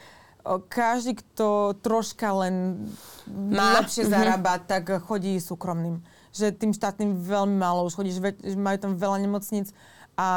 každý, 0.71 1.19
kto 1.19 1.75
troška 1.83 2.31
len 2.47 2.87
Má. 3.27 3.83
lepšie 3.83 4.07
mm-hmm. 4.07 4.15
zarába, 4.15 4.63
tak 4.63 4.89
chodí 5.05 5.37
súkromným. 5.43 6.01
Že 6.31 6.55
tým 6.55 6.73
štátnym 6.77 7.19
veľmi 7.19 7.57
málo 7.57 7.89
už 7.89 7.97
chodí, 7.97 8.15
že 8.15 8.23
majú 8.55 8.79
tam 8.79 8.93
veľa 8.95 9.27
nemocníc 9.27 9.75
a 10.15 10.29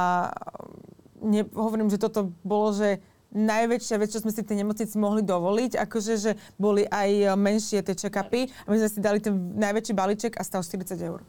ne, 1.22 1.46
hovorím, 1.54 1.92
že 1.92 2.02
toto 2.02 2.32
bolo, 2.42 2.74
že 2.74 3.00
najväčšia 3.30 3.96
vec, 4.02 4.10
čo 4.10 4.24
sme 4.26 4.34
si 4.34 4.42
tie 4.42 4.58
nemocnici 4.58 4.98
mohli 4.98 5.22
dovoliť, 5.22 5.78
akože, 5.78 6.14
že 6.18 6.32
boli 6.58 6.90
aj 6.90 7.38
menšie 7.38 7.86
tie 7.86 7.94
check-upy 7.94 8.50
a 8.66 8.68
my 8.74 8.78
sme 8.82 8.90
si 8.90 9.00
dali 9.00 9.22
ten 9.22 9.54
najväčší 9.54 9.94
balíček 9.94 10.34
a 10.40 10.42
stal 10.42 10.66
40 10.66 10.98
eur 10.98 11.22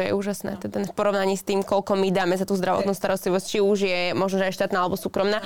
to 0.00 0.08
je 0.08 0.16
úžasné. 0.16 0.56
Teda 0.56 0.80
v 0.80 0.96
porovnaní 0.96 1.36
s 1.36 1.44
tým, 1.44 1.60
koľko 1.60 1.92
my 1.92 2.08
dáme 2.08 2.32
za 2.40 2.48
tú 2.48 2.56
zdravotnú 2.56 2.96
starostlivosť, 2.96 3.44
či 3.44 3.58
už 3.60 3.78
je 3.84 4.00
možno 4.16 4.40
aj 4.40 4.56
štátna 4.56 4.80
alebo 4.80 4.96
súkromná. 4.96 5.44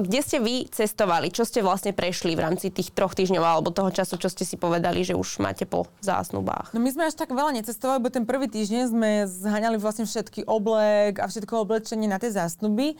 Kde 0.00 0.20
ste 0.24 0.40
vy 0.40 0.64
cestovali? 0.72 1.28
Čo 1.28 1.44
ste 1.44 1.60
vlastne 1.60 1.92
prešli 1.92 2.32
v 2.32 2.40
rámci 2.40 2.72
tých 2.72 2.96
troch 2.96 3.12
týždňov 3.12 3.44
alebo 3.44 3.68
toho 3.68 3.92
času, 3.92 4.16
čo 4.16 4.32
ste 4.32 4.48
si 4.48 4.56
povedali, 4.56 5.04
že 5.04 5.12
už 5.12 5.44
máte 5.44 5.68
po 5.68 5.84
zásnubách? 6.00 6.72
No 6.72 6.80
my 6.80 6.88
sme 6.88 7.12
až 7.12 7.20
tak 7.20 7.28
veľa 7.28 7.52
necestovali, 7.60 8.00
bo 8.00 8.08
ten 8.08 8.24
prvý 8.24 8.48
týždeň 8.48 8.82
sme 8.88 9.10
zhaňali 9.28 9.76
vlastne 9.76 10.08
všetky 10.08 10.48
oblek 10.48 11.20
a 11.20 11.28
všetko 11.28 11.68
oblečenie 11.68 12.08
na 12.08 12.16
tie 12.16 12.32
zásnuby. 12.32 12.96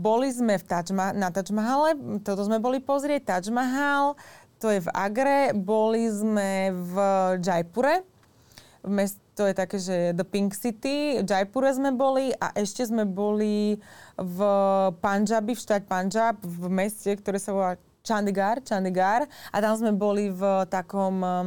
Boli 0.00 0.28
sme 0.32 0.56
v 0.56 0.64
Taj 0.64 0.96
na 1.12 1.28
Taj 1.28 1.52
Mahale, 1.52 1.92
toto 2.24 2.40
sme 2.40 2.56
boli 2.56 2.80
pozrieť, 2.80 3.36
Taj 3.36 3.52
to 4.58 4.74
je 4.74 4.82
v 4.82 4.90
Agre, 4.90 5.54
boli 5.54 6.10
sme 6.10 6.74
v 6.74 6.94
Jaipure, 7.38 8.02
v 8.82 8.90
mest, 8.90 9.22
to 9.38 9.46
je 9.46 9.54
také, 9.54 9.78
že 9.78 10.18
The 10.18 10.26
Pink 10.26 10.50
City, 10.58 11.22
Jaipure 11.22 11.70
sme 11.70 11.94
boli 11.94 12.34
a 12.42 12.50
ešte 12.58 12.82
sme 12.82 13.06
boli 13.06 13.78
v 14.18 14.38
Punjabi, 14.98 15.54
v 15.54 15.62
štát 15.62 15.86
Punjab, 15.86 16.42
v 16.42 16.66
meste, 16.66 17.14
ktoré 17.14 17.38
sa 17.38 17.54
volá 17.54 17.72
Chandigarh, 18.02 18.58
Chandigarh 18.66 19.30
a 19.54 19.56
tam 19.62 19.78
sme 19.78 19.94
boli 19.94 20.34
v 20.34 20.42
takom 20.66 21.22
um, 21.22 21.46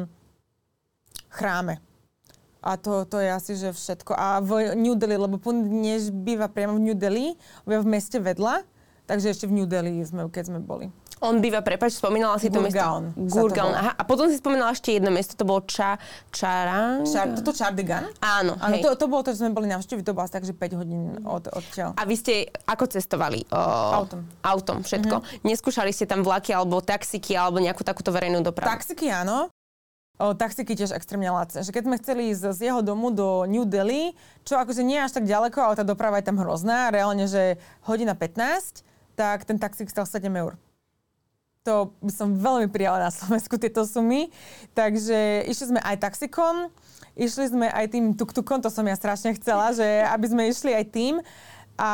chráme. 1.27 1.83
A 2.63 2.79
to, 2.79 3.03
to 3.03 3.19
je 3.19 3.27
asi, 3.27 3.59
že 3.59 3.75
všetko. 3.75 4.15
A 4.15 4.39
v 4.39 4.77
New 4.79 4.95
Delhi, 4.95 5.19
lebo 5.19 5.35
Pund 5.35 5.67
dnes 5.67 6.13
býva 6.13 6.47
priamo 6.47 6.79
v 6.79 6.87
New 6.87 6.95
Delhi, 6.95 7.35
v 7.67 7.83
meste 7.83 8.23
vedľa, 8.23 8.63
takže 9.03 9.35
ešte 9.35 9.51
v 9.51 9.59
New 9.59 9.67
Delhi 9.67 9.99
sme, 10.05 10.31
keď 10.31 10.47
sme 10.47 10.63
boli. 10.63 10.87
On 11.21 11.37
býva, 11.37 11.61
prepač, 11.61 12.01
spomínala 12.01 12.41
si 12.41 12.49
to 12.49 12.57
mesto. 12.57 12.81
Gurgaon. 13.13 13.77
Aha. 13.77 13.93
A 13.93 14.01
potom 14.09 14.25
si 14.25 14.41
spomínala 14.41 14.73
ešte 14.73 14.97
jedno 14.97 15.13
mesto, 15.13 15.37
to 15.37 15.45
bolo 15.45 15.61
Ča, 15.69 16.01
Čarang. 16.33 17.05
Čar, 17.05 17.37
toto 17.37 17.53
Čardigan? 17.53 18.09
Áno, 18.17 18.57
Áno, 18.57 18.81
to, 18.81 18.97
to 18.97 19.05
bolo 19.05 19.21
to, 19.21 19.37
že 19.37 19.45
sme 19.45 19.53
boli 19.53 19.69
navštíviť, 19.69 20.01
to 20.01 20.17
bolo 20.17 20.25
asi 20.25 20.33
tak, 20.33 20.49
že 20.49 20.57
5 20.57 20.81
hodín 20.81 21.21
od, 21.21 21.45
odtiaľ. 21.53 21.93
A 21.93 22.09
vy 22.09 22.17
ste 22.17 22.49
ako 22.65 22.89
cestovali? 22.89 23.45
O, 23.53 23.61
autom. 24.01 24.25
Autom, 24.41 24.77
všetko. 24.81 25.21
Mm-hmm. 25.21 25.45
Neskúšali 25.45 25.93
ste 25.93 26.09
tam 26.09 26.25
vlaky 26.25 26.57
alebo 26.57 26.81
taxiky 26.81 27.37
alebo 27.37 27.61
nejakú 27.61 27.85
takúto 27.85 28.09
verejnú 28.09 28.41
dopravu? 28.41 28.73
Taxiky 28.73 29.13
áno. 29.13 29.53
O, 30.17 30.33
taxiky 30.33 30.73
tiež 30.73 30.97
extrémne 30.97 31.29
lacné. 31.29 31.61
Že 31.61 31.69
keď 31.69 31.83
sme 31.85 31.95
chceli 32.01 32.21
ísť 32.33 32.49
z 32.49 32.73
jeho 32.73 32.81
domu 32.81 33.13
do 33.13 33.45
New 33.45 33.69
Delhi, 33.69 34.17
čo 34.41 34.57
akože 34.57 34.81
nie 34.81 34.97
je 34.97 35.05
až 35.05 35.13
tak 35.21 35.29
ďaleko, 35.29 35.57
ale 35.61 35.77
tá 35.77 35.85
doprava 35.85 36.17
je 36.17 36.25
tam 36.33 36.41
hrozná, 36.41 36.89
reálne, 36.89 37.29
že 37.29 37.61
hodina 37.85 38.17
15, 38.17 38.81
tak 39.13 39.45
ten 39.45 39.61
taxík 39.61 39.85
stal 39.85 40.09
7 40.09 40.25
eur 40.33 40.57
to 41.61 41.93
by 42.01 42.09
som 42.09 42.33
veľmi 42.33 42.73
prijala 42.73 43.05
na 43.05 43.11
Slovensku 43.13 43.53
tieto 43.61 43.85
sumy. 43.85 44.33
Takže 44.73 45.45
išli 45.45 45.77
sme 45.77 45.79
aj 45.85 46.01
taxikom, 46.01 46.73
išli 47.13 47.53
sme 47.53 47.69
aj 47.69 47.85
tým 47.93 48.17
tuktukom, 48.17 48.65
to 48.65 48.73
som 48.73 48.85
ja 48.89 48.97
strašne 48.97 49.37
chcela, 49.37 49.69
že 49.69 49.85
aby 50.09 50.25
sme 50.25 50.49
išli 50.49 50.73
aj 50.73 50.85
tým. 50.89 51.13
A 51.79 51.91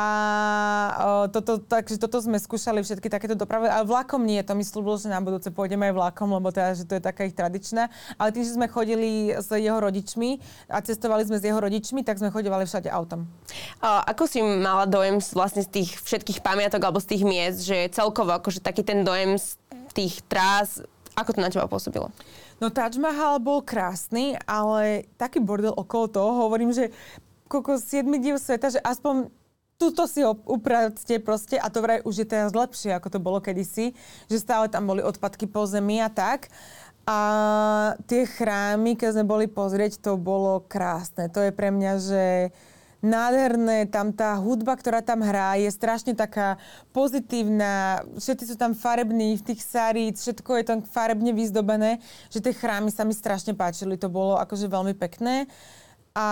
o, 1.24 1.30
toto, 1.30 1.62
takže 1.62 1.96
toto 1.96 2.18
sme 2.20 2.36
skúšali 2.36 2.82
všetky 2.82 3.08
takéto 3.08 3.38
dopravy. 3.38 3.70
Ale 3.70 3.88
vlakom 3.88 4.20
nie, 4.26 4.42
to 4.44 4.52
mi 4.52 4.66
slúbilo, 4.66 4.98
že 4.98 5.08
na 5.08 5.22
budúce 5.22 5.48
pôjdeme 5.48 5.88
aj 5.90 5.94
vlakom, 5.96 6.28
lebo 6.34 6.50
teda, 6.52 6.76
že 6.76 6.84
to 6.84 6.98
je 6.98 7.02
taká 7.02 7.24
ich 7.24 7.36
tradičná. 7.36 7.88
Ale 8.20 8.34
tým, 8.34 8.44
že 8.44 8.56
sme 8.58 8.68
chodili 8.68 9.32
s 9.32 9.48
jeho 9.48 9.78
rodičmi 9.78 10.42
a 10.68 10.82
cestovali 10.84 11.24
sme 11.24 11.40
s 11.40 11.44
jeho 11.46 11.56
rodičmi, 11.56 12.04
tak 12.04 12.20
sme 12.20 12.34
chodívali 12.34 12.68
všade 12.68 12.90
autom. 12.90 13.24
A 13.80 14.04
ako 14.12 14.24
si 14.28 14.42
mala 14.44 14.84
dojem 14.84 15.22
vlastne 15.32 15.64
z 15.64 15.70
tých 15.70 15.90
všetkých 16.04 16.44
pamiatok 16.44 16.84
alebo 16.84 17.00
z 17.00 17.16
tých 17.16 17.22
miest, 17.24 17.64
že 17.64 17.88
celkovo 17.94 18.36
akože 18.36 18.60
taký 18.60 18.84
ten 18.84 19.06
dojem 19.06 19.40
z 19.40 19.56
tých 19.96 20.20
trás, 20.28 20.84
ako 21.18 21.34
to 21.34 21.40
na 21.42 21.50
teba 21.50 21.66
pôsobilo? 21.66 22.14
No 22.58 22.74
Taj 22.74 22.98
Mahal 22.98 23.38
bol 23.38 23.62
krásny, 23.62 24.34
ale 24.42 25.06
taký 25.14 25.38
bordel 25.38 25.74
okolo 25.74 26.06
toho, 26.10 26.30
hovorím, 26.46 26.74
že 26.74 26.90
koľko 27.46 27.78
7 27.80 28.06
div 28.18 28.36
sveta, 28.38 28.74
že 28.74 28.80
aspoň 28.82 29.30
tuto 29.78 30.10
si 30.10 30.26
ho 30.26 30.34
upravte 30.42 31.22
proste 31.22 31.54
a 31.54 31.70
to 31.70 31.78
vraj 31.78 32.02
už 32.02 32.26
je 32.26 32.26
teraz 32.26 32.50
lepšie, 32.50 32.90
ako 32.98 33.08
to 33.14 33.18
bolo 33.22 33.38
kedysi, 33.38 33.94
že 34.26 34.42
stále 34.42 34.66
tam 34.66 34.90
boli 34.90 35.06
odpadky 35.06 35.46
po 35.46 35.64
zemi 35.70 36.02
a 36.02 36.10
tak. 36.10 36.50
A 37.08 37.20
tie 38.04 38.28
chrámy, 38.28 38.98
keď 38.98 39.16
sme 39.16 39.24
boli 39.24 39.46
pozrieť, 39.48 40.02
to 40.02 40.20
bolo 40.20 40.60
krásne. 40.66 41.32
To 41.32 41.40
je 41.40 41.54
pre 41.54 41.72
mňa, 41.72 41.92
že 41.96 42.24
nádherné, 43.00 43.86
tam 43.86 44.10
tá 44.10 44.34
hudba, 44.34 44.74
ktorá 44.74 45.00
tam 45.00 45.22
hrá, 45.22 45.54
je 45.54 45.70
strašne 45.70 46.18
taká 46.18 46.58
pozitívna, 46.90 48.02
všetci 48.18 48.44
sú 48.50 48.56
tam 48.58 48.74
farební 48.74 49.38
v 49.38 49.46
tých 49.46 49.62
sarít, 49.62 50.18
všetko 50.18 50.50
je 50.58 50.64
tam 50.66 50.78
farebne 50.82 51.30
vyzdobené, 51.30 52.02
že 52.28 52.42
tie 52.42 52.50
chrámy 52.50 52.90
sa 52.90 53.06
mi 53.06 53.14
strašne 53.14 53.54
páčili, 53.54 53.94
to 53.94 54.10
bolo 54.10 54.34
akože 54.42 54.66
veľmi 54.66 54.98
pekné. 54.98 55.46
A 56.18 56.26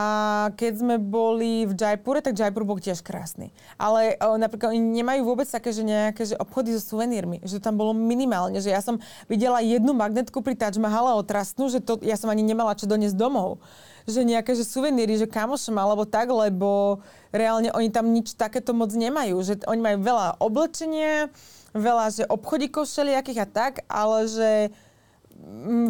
keď 0.58 0.82
sme 0.82 0.96
boli 0.98 1.62
v 1.62 1.78
Jaipure, 1.78 2.18
tak 2.18 2.34
Jaipur 2.34 2.66
bol 2.66 2.82
tiež 2.82 3.06
krásny. 3.06 3.54
Ale 3.78 4.18
o, 4.18 4.34
napríklad 4.34 4.74
oni 4.74 4.82
nemajú 4.82 5.22
vôbec 5.22 5.46
také, 5.46 5.70
že 5.70 5.86
nejaké 5.86 6.26
že 6.26 6.34
obchody 6.42 6.74
so 6.74 6.82
suvenírmi. 6.82 7.38
Že 7.46 7.62
tam 7.62 7.78
bolo 7.78 7.94
minimálne. 7.94 8.58
Že 8.58 8.74
ja 8.74 8.82
som 8.82 8.98
videla 9.30 9.62
jednu 9.62 9.94
magnetku 9.94 10.42
pri 10.42 10.58
Taj 10.58 10.74
Mahale 10.82 11.14
otrastnú, 11.14 11.70
že 11.70 11.78
to, 11.78 12.02
ja 12.02 12.18
som 12.18 12.26
ani 12.34 12.42
nemala 12.42 12.74
čo 12.74 12.90
doniesť 12.90 13.14
domov. 13.14 13.62
Že 14.10 14.26
nejaké 14.26 14.58
že 14.58 14.66
suveníry, 14.66 15.22
že 15.22 15.30
kamošom 15.30 15.78
alebo 15.78 16.02
tak, 16.02 16.34
lebo 16.34 16.98
reálne 17.30 17.70
oni 17.70 17.86
tam 17.94 18.10
nič 18.10 18.34
takéto 18.34 18.74
moc 18.74 18.90
nemajú. 18.90 19.38
Že 19.38 19.70
oni 19.70 19.80
majú 19.86 19.98
veľa 20.02 20.42
oblečenia, 20.42 21.30
veľa 21.78 22.06
že 22.10 22.24
obchodíkov 22.26 22.90
všelijakých 22.90 23.38
a 23.38 23.46
tak, 23.46 23.72
ale 23.86 24.26
že 24.26 24.50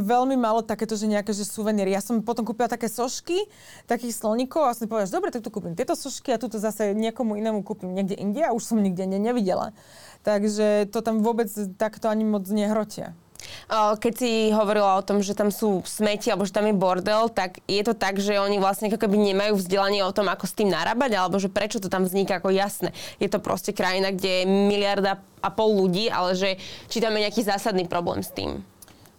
veľmi 0.02 0.36
malo 0.36 0.60
takéto, 0.62 0.98
že 0.98 1.10
nejaké 1.10 1.32
že 1.32 1.46
suveníry. 1.46 1.94
Ja 1.94 2.02
som 2.02 2.20
potom 2.20 2.44
kúpila 2.44 2.68
také 2.68 2.90
sošky, 2.90 3.46
takých 3.86 4.18
sloníkov 4.18 4.62
a 4.66 4.76
som 4.76 4.90
povedala, 4.90 5.08
že 5.08 5.16
dobre, 5.16 5.30
tak 5.30 5.46
tu 5.46 5.50
kúpim 5.54 5.78
tieto 5.78 5.94
sošky 5.94 6.34
a 6.34 6.40
tuto 6.40 6.58
zase 6.58 6.92
niekomu 6.92 7.38
inému 7.38 7.62
kúpim 7.62 7.92
niekde 7.92 8.18
inde 8.18 8.42
a 8.42 8.52
už 8.52 8.74
som 8.74 8.78
nikde 8.82 9.06
ne, 9.06 9.18
nevidela. 9.20 9.72
Takže 10.26 10.90
to 10.90 11.00
tam 11.00 11.22
vôbec 11.22 11.46
takto 11.78 12.10
ani 12.10 12.26
moc 12.26 12.44
nehrotia. 12.50 13.14
Keď 13.70 14.12
si 14.16 14.30
hovorila 14.50 14.98
o 14.98 15.06
tom, 15.06 15.22
že 15.22 15.36
tam 15.36 15.54
sú 15.54 15.84
smeti 15.86 16.32
alebo 16.32 16.48
že 16.48 16.56
tam 16.56 16.66
je 16.66 16.74
bordel, 16.74 17.30
tak 17.30 17.62
je 17.70 17.78
to 17.84 17.94
tak, 17.94 18.18
že 18.18 18.40
oni 18.42 18.58
vlastne 18.58 18.90
ako 18.90 19.06
keby 19.06 19.14
nemajú 19.14 19.60
vzdelanie 19.60 20.02
o 20.02 20.10
tom, 20.10 20.26
ako 20.26 20.50
s 20.50 20.56
tým 20.56 20.72
narábať, 20.72 21.14
alebo 21.14 21.38
že 21.38 21.52
prečo 21.52 21.78
to 21.78 21.86
tam 21.86 22.02
vzniká 22.02 22.42
ako 22.42 22.50
jasné. 22.50 22.90
Je 23.22 23.30
to 23.30 23.38
proste 23.38 23.70
krajina, 23.76 24.10
kde 24.10 24.42
je 24.42 24.50
miliarda 24.50 25.22
a 25.44 25.48
pol 25.52 25.78
ľudí, 25.78 26.10
ale 26.10 26.34
že 26.34 26.58
či 26.90 26.98
tam 26.98 27.14
je 27.14 27.28
nejaký 27.28 27.46
zásadný 27.46 27.86
problém 27.86 28.24
s 28.24 28.34
tým. 28.34 28.66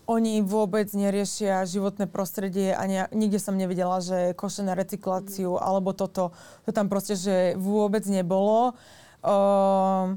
Oni 0.08 0.40
vôbec 0.40 0.88
neriešia 0.96 1.68
životné 1.68 2.08
prostredie 2.08 2.72
a 2.72 2.84
ne, 2.88 3.12
nikde 3.12 3.44
som 3.44 3.60
nevidela, 3.60 4.00
že 4.00 4.32
koše 4.40 4.64
na 4.64 4.72
recykláciu 4.72 5.60
alebo 5.60 5.92
toto. 5.92 6.32
To 6.64 6.70
tam 6.72 6.88
proste, 6.88 7.20
že 7.20 7.36
vôbec 7.60 8.08
nebolo. 8.08 8.72
Uh, 9.20 10.16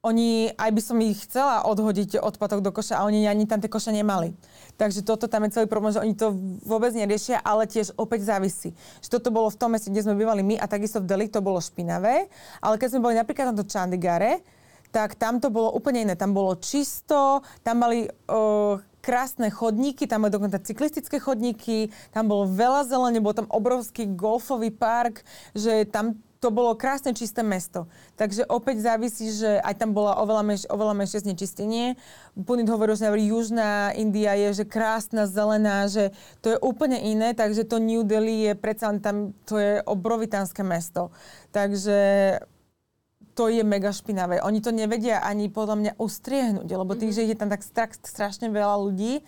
oni, 0.00 0.48
aj 0.56 0.70
by 0.72 0.80
som 0.80 0.96
ich 1.04 1.28
chcela 1.28 1.68
odhodiť 1.68 2.16
odpadok 2.16 2.64
do 2.64 2.72
koša 2.72 2.96
a 2.96 3.04
oni 3.04 3.28
ani 3.28 3.44
tam 3.44 3.60
tie 3.60 3.68
koše 3.68 3.92
nemali. 3.92 4.32
Takže 4.80 5.04
toto 5.04 5.28
tam 5.28 5.44
je 5.44 5.60
celý 5.60 5.68
problém, 5.68 5.92
že 5.92 6.00
oni 6.00 6.16
to 6.16 6.32
vôbec 6.64 6.96
neriešia, 6.96 7.44
ale 7.44 7.68
tiež 7.68 7.92
opäť 8.00 8.24
závisí. 8.24 8.72
Že 9.04 9.20
toto 9.20 9.28
bolo 9.28 9.52
v 9.52 9.60
tom 9.60 9.76
meste, 9.76 9.92
kde 9.92 10.08
sme 10.08 10.16
bývali 10.16 10.40
my 10.40 10.56
a 10.56 10.64
takisto 10.64 11.04
v 11.04 11.08
Delhi 11.12 11.28
to 11.28 11.44
bolo 11.44 11.60
špinavé, 11.60 12.32
ale 12.64 12.74
keď 12.80 12.96
sme 12.96 13.04
boli 13.04 13.14
napríklad 13.20 13.52
na 13.52 13.60
to 13.60 13.68
Chandigare, 13.68 14.40
tak 14.88 15.20
tam 15.20 15.36
to 15.36 15.52
bolo 15.52 15.70
úplne 15.76 16.08
iné. 16.08 16.14
Tam 16.16 16.32
bolo 16.32 16.56
čisto, 16.56 17.44
tam 17.60 17.84
mali 17.84 18.08
uh, 18.08 18.80
krásne 19.00 19.48
chodníky, 19.48 20.06
tam 20.06 20.24
boli 20.24 20.32
dokonca 20.32 20.60
cyklistické 20.60 21.18
chodníky, 21.18 21.88
tam 22.12 22.28
bolo 22.28 22.48
veľa 22.48 22.86
zelene, 22.86 23.20
bol 23.20 23.36
tam 23.36 23.48
obrovský 23.48 24.06
golfový 24.12 24.70
park, 24.72 25.24
že 25.56 25.88
tam 25.88 26.20
to 26.40 26.48
bolo 26.48 26.72
krásne 26.72 27.12
čisté 27.12 27.44
mesto. 27.44 27.84
Takže 28.16 28.48
opäť 28.48 28.80
závisí, 28.80 29.28
že 29.28 29.60
aj 29.60 29.76
tam 29.76 29.92
bola 29.92 30.16
oveľa, 30.24 30.42
menš, 30.42 30.62
oveľa 30.72 30.94
menšie 30.96 31.20
znečistenie. 31.20 32.00
Punit 32.32 32.64
hovoril, 32.72 32.96
že 32.96 33.12
južná 33.12 33.92
India 33.92 34.32
je 34.48 34.64
že 34.64 34.64
krásna, 34.64 35.28
zelená, 35.28 35.84
že 35.84 36.16
to 36.40 36.56
je 36.56 36.58
úplne 36.64 36.96
iné, 36.96 37.36
takže 37.36 37.68
to 37.68 37.76
New 37.76 38.08
Delhi 38.08 38.48
je 38.48 38.52
predsa 38.56 38.88
tam, 39.04 39.36
to 39.44 39.60
je 39.60 39.84
obrovitánske 39.84 40.64
mesto. 40.64 41.12
Takže 41.52 42.40
to 43.34 43.50
je 43.52 43.62
mega 43.62 43.90
špinavé. 43.90 44.42
Oni 44.42 44.58
to 44.62 44.74
nevedia 44.74 45.22
ani 45.22 45.50
podľa 45.50 45.76
mňa 45.76 45.92
ustriehnúť, 46.00 46.68
lebo 46.68 46.94
tým, 46.94 47.10
mm-hmm. 47.10 47.26
že 47.26 47.30
je 47.30 47.36
tam 47.38 47.50
tak 47.50 47.62
stra- 47.64 48.00
strašne 48.00 48.50
veľa 48.50 48.76
ľudí, 48.80 49.22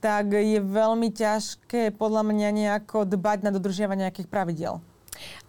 tak 0.00 0.32
je 0.32 0.58
veľmi 0.64 1.12
ťažké 1.12 1.92
podľa 1.94 2.24
mňa 2.24 2.48
nejako 2.50 3.04
dbať 3.04 3.38
na 3.44 3.50
dodržiavanie 3.52 4.08
nejakých 4.08 4.32
pravidel. 4.32 4.80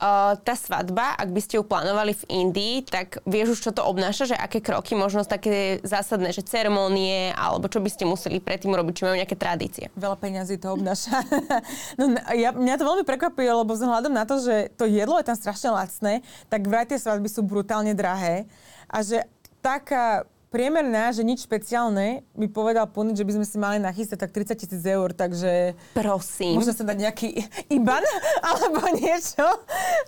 Uh, 0.01 0.37
tá 0.41 0.57
svadba, 0.57 1.13
ak 1.15 1.29
by 1.29 1.41
ste 1.41 1.57
ju 1.59 1.63
plánovali 1.63 2.17
v 2.17 2.23
Indii, 2.29 2.75
tak 2.85 3.21
vieš 3.23 3.57
už, 3.57 3.59
čo 3.69 3.71
to 3.71 3.85
obnáša, 3.85 4.33
že 4.33 4.35
aké 4.37 4.59
kroky, 4.59 4.97
možno 4.97 5.23
také 5.25 5.79
zásadné, 5.85 6.33
že 6.33 6.45
ceremonie, 6.45 7.31
alebo 7.37 7.69
čo 7.69 7.79
by 7.79 7.89
ste 7.89 8.09
museli 8.09 8.41
predtým 8.41 8.73
robiť, 8.73 8.93
či 8.93 9.03
majú 9.05 9.15
nejaké 9.17 9.37
tradície? 9.37 9.85
Veľa 9.95 10.17
peňazí 10.17 10.57
to 10.57 10.73
obnáša. 10.73 11.21
no, 11.99 12.17
ja, 12.33 12.51
mňa 12.51 12.75
to 12.77 12.87
veľmi 12.87 13.05
prekvapuje, 13.05 13.49
lebo 13.49 13.71
vzhľadom 13.73 14.13
na 14.13 14.25
to, 14.25 14.41
že 14.41 14.73
to 14.75 14.89
jedlo 14.89 15.21
je 15.21 15.27
tam 15.29 15.37
strašne 15.37 15.69
lacné, 15.71 16.13
tak 16.49 16.65
vraj 16.65 16.89
tie 16.89 16.97
svadby 16.97 17.29
sú 17.29 17.45
brutálne 17.45 17.93
drahé 17.93 18.49
a 18.89 19.05
že 19.05 19.23
taká 19.61 20.25
priemerná, 20.51 21.15
že 21.15 21.23
nič 21.23 21.47
špeciálne, 21.47 22.27
mi 22.35 22.47
povedal 22.51 22.85
Punit, 22.91 23.15
že 23.15 23.23
by 23.23 23.39
sme 23.39 23.45
si 23.47 23.57
mali 23.57 23.79
nachystať 23.79 24.27
tak 24.27 24.35
30 24.35 24.59
tisíc 24.59 24.83
eur, 24.83 25.15
takže... 25.15 25.73
Prosím. 25.95 26.59
Môžem 26.59 26.75
sa 26.75 26.83
dať 26.83 26.97
nejaký 27.07 27.29
IBAN 27.79 28.03
alebo 28.43 28.83
niečo, 28.99 29.47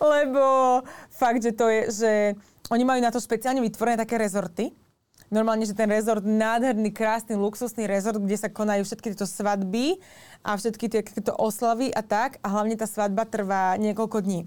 lebo 0.04 0.44
fakt, 1.08 1.40
že 1.40 1.56
to 1.56 1.66
je, 1.72 1.80
že 1.90 2.12
oni 2.68 2.84
majú 2.84 3.00
na 3.00 3.10
to 3.10 3.18
špeciálne 3.18 3.64
vytvorené 3.64 3.96
také 3.96 4.20
rezorty, 4.20 4.76
normálne, 5.32 5.64
že 5.64 5.74
ten 5.74 5.88
rezort, 5.88 6.22
nádherný, 6.22 6.92
krásny, 6.92 7.34
luxusný 7.34 7.88
rezort, 7.88 8.20
kde 8.20 8.36
sa 8.36 8.52
konajú 8.52 8.86
všetky 8.86 9.16
tieto 9.16 9.26
svadby 9.26 9.98
a 10.44 10.54
všetky 10.54 10.86
tieto 10.86 11.32
oslavy 11.34 11.90
a 11.90 12.06
tak. 12.06 12.38
A 12.44 12.54
hlavne 12.54 12.78
tá 12.78 12.86
svadba 12.86 13.26
trvá 13.26 13.74
niekoľko 13.80 14.22
dní. 14.22 14.46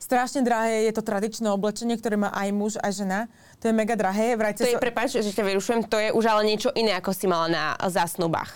Strašne 0.00 0.40
drahé 0.40 0.88
je 0.88 0.96
to 0.96 1.04
tradičné 1.04 1.44
oblečenie, 1.52 2.00
ktoré 2.00 2.16
má 2.16 2.32
aj 2.32 2.48
muž, 2.56 2.72
aj 2.80 3.04
žena. 3.04 3.20
To 3.60 3.68
je 3.68 3.74
mega 3.76 3.92
drahé. 3.92 4.36
Vrajte 4.40 4.64
to 4.64 4.72
je, 4.72 4.76
so... 4.76 4.82
prepáč, 4.82 5.20
že 5.20 5.36
ťa 5.36 5.44
vyrušujem, 5.44 5.84
to 5.84 6.00
je 6.00 6.08
už 6.16 6.24
ale 6.24 6.48
niečo 6.48 6.72
iné, 6.72 6.96
ako 6.96 7.12
si 7.12 7.28
mala 7.28 7.46
na 7.52 7.64
zásnubách. 7.76 8.48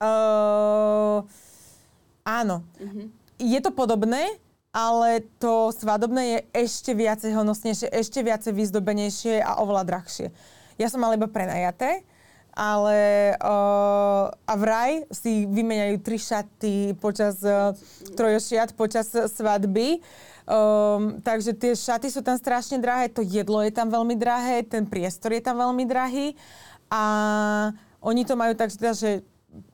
Uh, 0.00 1.20
áno. 2.24 2.64
Uh-huh. 2.80 3.06
Je 3.36 3.60
to 3.60 3.70
podobné, 3.70 4.40
ale 4.72 5.20
to 5.36 5.68
svadobné 5.76 6.22
je 6.24 6.38
ešte 6.64 6.96
viacej 6.96 7.36
honosnejšie, 7.36 7.92
ešte 7.92 8.24
viacej 8.24 8.56
vyzdobenejšie 8.56 9.44
a 9.44 9.60
oveľa 9.60 9.84
drahšie. 9.84 10.32
Ja 10.80 10.88
som 10.88 11.04
mala 11.04 11.20
iba 11.20 11.28
prenajaté, 11.28 12.00
ale 12.56 13.32
uh, 13.36 14.32
a 14.32 14.52
vraj 14.56 15.04
si 15.12 15.44
vymeniajú 15.44 16.00
tri 16.00 16.16
šaty 16.16 16.96
počas 17.00 17.40
uh, 17.44 17.76
trojošiat 18.16 18.72
počas 18.76 19.12
svadby. 19.12 20.00
Um, 20.42 21.22
takže 21.22 21.54
tie 21.54 21.78
šaty 21.78 22.10
sú 22.10 22.18
tam 22.18 22.34
strašne 22.34 22.82
drahé, 22.82 23.06
to 23.06 23.22
jedlo 23.22 23.62
je 23.62 23.70
tam 23.70 23.86
veľmi 23.86 24.18
drahé, 24.18 24.66
ten 24.66 24.82
priestor 24.82 25.30
je 25.30 25.42
tam 25.42 25.54
veľmi 25.54 25.86
drahý 25.86 26.34
a 26.90 27.02
oni 28.02 28.26
to 28.26 28.34
majú 28.34 28.58
tak, 28.58 28.74
že 28.74 29.22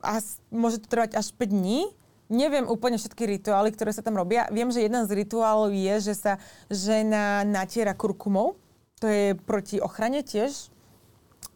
as, 0.05 0.37
môže 0.53 0.85
to 0.85 0.87
trvať 0.93 1.16
až 1.16 1.33
5 1.33 1.49
dní. 1.49 1.89
Neviem 2.29 2.69
úplne 2.69 3.01
všetky 3.01 3.25
rituály, 3.25 3.73
ktoré 3.73 3.97
sa 3.97 4.05
tam 4.05 4.21
robia. 4.21 4.45
Viem, 4.53 4.69
že 4.69 4.85
jeden 4.85 5.09
z 5.09 5.16
rituálov 5.16 5.73
je, 5.73 6.12
že 6.12 6.14
sa 6.14 6.37
žena 6.69 7.41
natiera 7.49 7.97
kurkumou. 7.97 8.61
To 9.01 9.09
je 9.09 9.33
proti 9.49 9.81
ochrane 9.81 10.21
tiež. 10.21 10.69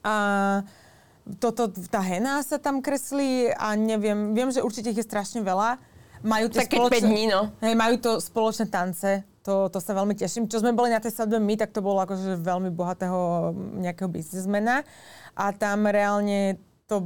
A 0.01 0.65
toto, 1.39 1.69
tá 1.93 2.01
hena 2.01 2.41
sa 2.41 2.57
tam 2.57 2.81
kreslí 2.81 3.53
a 3.53 3.77
neviem, 3.77 4.33
viem, 4.33 4.49
že 4.49 4.65
určite 4.65 4.91
ich 4.91 5.05
je 5.05 5.07
strašne 5.07 5.45
veľa 5.45 5.77
majú 6.23 6.47
tie 6.51 6.67
spoločné, 6.67 7.03
5 7.03 7.11
dní, 7.11 7.25
no. 7.31 7.51
Hej, 7.61 7.75
majú 7.75 7.95
to 7.99 8.11
spoločné 8.19 8.67
tance, 8.71 9.23
to, 9.43 9.67
to 9.69 9.79
sa 9.83 9.93
veľmi 9.93 10.15
teším. 10.15 10.47
Čo 10.47 10.63
sme 10.63 10.71
boli 10.71 10.95
na 10.95 11.03
tej 11.03 11.13
svadbe 11.15 11.43
my, 11.43 11.55
tak 11.59 11.75
to 11.75 11.83
bolo 11.83 11.99
akože 12.03 12.39
veľmi 12.39 12.71
bohatého 12.71 13.51
nejakého 13.83 14.07
biznismena 14.07 14.87
a 15.35 15.45
tam 15.51 15.91
reálne 15.91 16.63
to, 16.87 17.01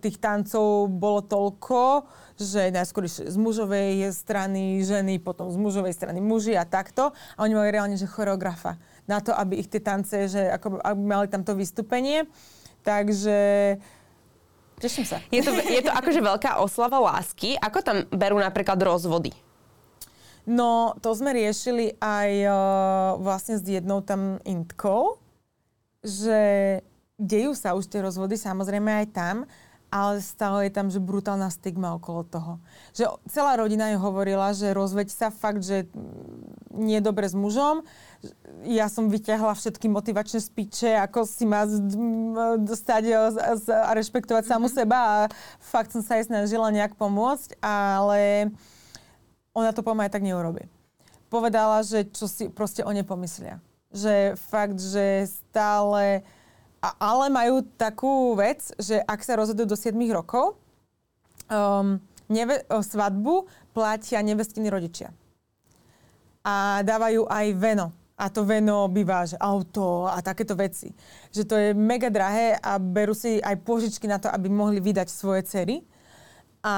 tých 0.00 0.16
tancov 0.16 0.88
bolo 0.88 1.20
toľko, 1.20 2.08
že 2.40 2.72
najskôr 2.72 3.04
z 3.04 3.36
mužovej 3.36 4.08
strany 4.16 4.80
ženy, 4.80 5.20
potom 5.20 5.52
z 5.52 5.60
mužovej 5.60 5.92
strany 5.92 6.24
muži 6.24 6.56
a 6.56 6.64
takto. 6.64 7.12
A 7.36 7.38
oni 7.44 7.52
mali 7.52 7.68
reálne, 7.68 8.00
že 8.00 8.08
choreografa 8.08 8.80
na 9.04 9.20
to, 9.20 9.36
aby 9.36 9.60
ich 9.60 9.68
tie 9.68 9.82
tance, 9.84 10.16
že 10.32 10.40
ako, 10.40 10.80
aby 10.80 11.02
mali 11.04 11.28
tam 11.28 11.44
to 11.44 11.52
vystúpenie. 11.52 12.24
Takže 12.80 13.76
teším 14.80 15.04
sa. 15.08 15.22
Je 15.32 15.42
to, 15.42 15.52
je 15.52 15.82
to 15.84 15.92
akože 15.92 16.20
veľká 16.20 16.60
oslava 16.60 17.00
lásky. 17.00 17.56
Ako 17.60 17.82
tam 17.82 18.04
berú 18.12 18.40
napríklad 18.40 18.76
rozvody? 18.80 19.32
No, 20.46 20.94
to 21.02 21.10
sme 21.10 21.34
riešili 21.34 21.98
aj 21.98 22.30
uh, 22.46 22.56
vlastne 23.18 23.58
s 23.58 23.66
jednou 23.66 23.98
tam 23.98 24.38
intkou, 24.46 25.18
že 26.06 26.38
dejú 27.18 27.50
sa 27.58 27.74
už 27.74 27.90
tie 27.90 27.98
rozvody, 27.98 28.38
samozrejme 28.38 29.02
aj 29.02 29.06
tam, 29.10 29.36
ale 29.90 30.22
stále 30.22 30.70
je 30.70 30.72
tam, 30.74 30.86
že 30.86 31.02
brutálna 31.02 31.50
stigma 31.50 31.98
okolo 31.98 32.22
toho. 32.22 32.52
Že 32.94 33.26
celá 33.26 33.58
rodina 33.58 33.90
jej 33.90 33.98
hovorila, 33.98 34.54
že 34.54 34.70
rozveď 34.70 35.08
sa 35.10 35.28
fakt, 35.34 35.66
že 35.66 35.90
nie 36.70 37.02
je 37.02 37.06
dobre 37.06 37.26
s 37.26 37.34
mužom. 37.34 37.82
Ja 38.66 38.90
som 38.90 39.12
vyťahla 39.12 39.54
všetky 39.54 39.86
motivačné 39.92 40.40
spíče, 40.40 40.96
ako 40.98 41.28
si 41.28 41.44
má 41.44 41.68
dostať 42.58 43.02
a 43.70 43.90
rešpektovať 43.94 44.42
mm-hmm. 44.48 44.62
samu 44.62 44.72
seba 44.72 44.98
a 44.98 45.16
fakt 45.60 45.92
som 45.92 46.02
sa 46.02 46.18
jej 46.18 46.26
snažila 46.26 46.72
nejak 46.72 46.96
pomôcť, 46.96 47.60
ale 47.62 48.50
ona 49.52 49.70
to 49.70 49.84
pomaly 49.84 50.10
tak 50.10 50.24
neurobi. 50.24 50.66
Povedala, 51.28 51.84
že 51.84 52.08
čo 52.08 52.26
si 52.26 52.48
proste 52.48 52.82
o 52.82 52.90
ne 52.90 53.04
pomyslia. 53.06 53.60
Že 53.92 54.34
fakt, 54.50 54.80
že 54.80 55.30
stále 55.30 56.24
a, 56.80 56.88
ale 57.00 57.32
majú 57.32 57.64
takú 57.76 58.36
vec, 58.36 58.62
že 58.76 59.00
ak 59.02 59.20
sa 59.24 59.40
rozhodujú 59.40 59.66
do 59.66 59.78
7 59.78 59.96
rokov, 60.12 60.54
um, 61.50 61.98
neve, 62.28 62.62
o 62.70 62.78
svadbu 62.82 63.48
platia 63.74 64.22
nevestiny 64.22 64.70
rodičia. 64.70 65.10
A 66.46 66.84
dávajú 66.86 67.26
aj 67.26 67.46
veno. 67.58 67.90
A 68.16 68.32
to 68.32 68.48
veno 68.48 68.88
býva, 68.88 69.28
že 69.28 69.36
auto 69.36 70.08
a 70.08 70.24
takéto 70.24 70.56
veci. 70.56 70.88
Že 71.36 71.42
to 71.44 71.54
je 71.60 71.68
mega 71.76 72.08
drahé 72.08 72.56
a 72.56 72.80
berú 72.80 73.12
si 73.12 73.36
aj 73.44 73.60
požičky 73.60 74.08
na 74.08 74.16
to, 74.16 74.32
aby 74.32 74.48
mohli 74.48 74.80
vydať 74.80 75.08
svoje 75.12 75.44
cery. 75.44 75.84
A 76.64 76.76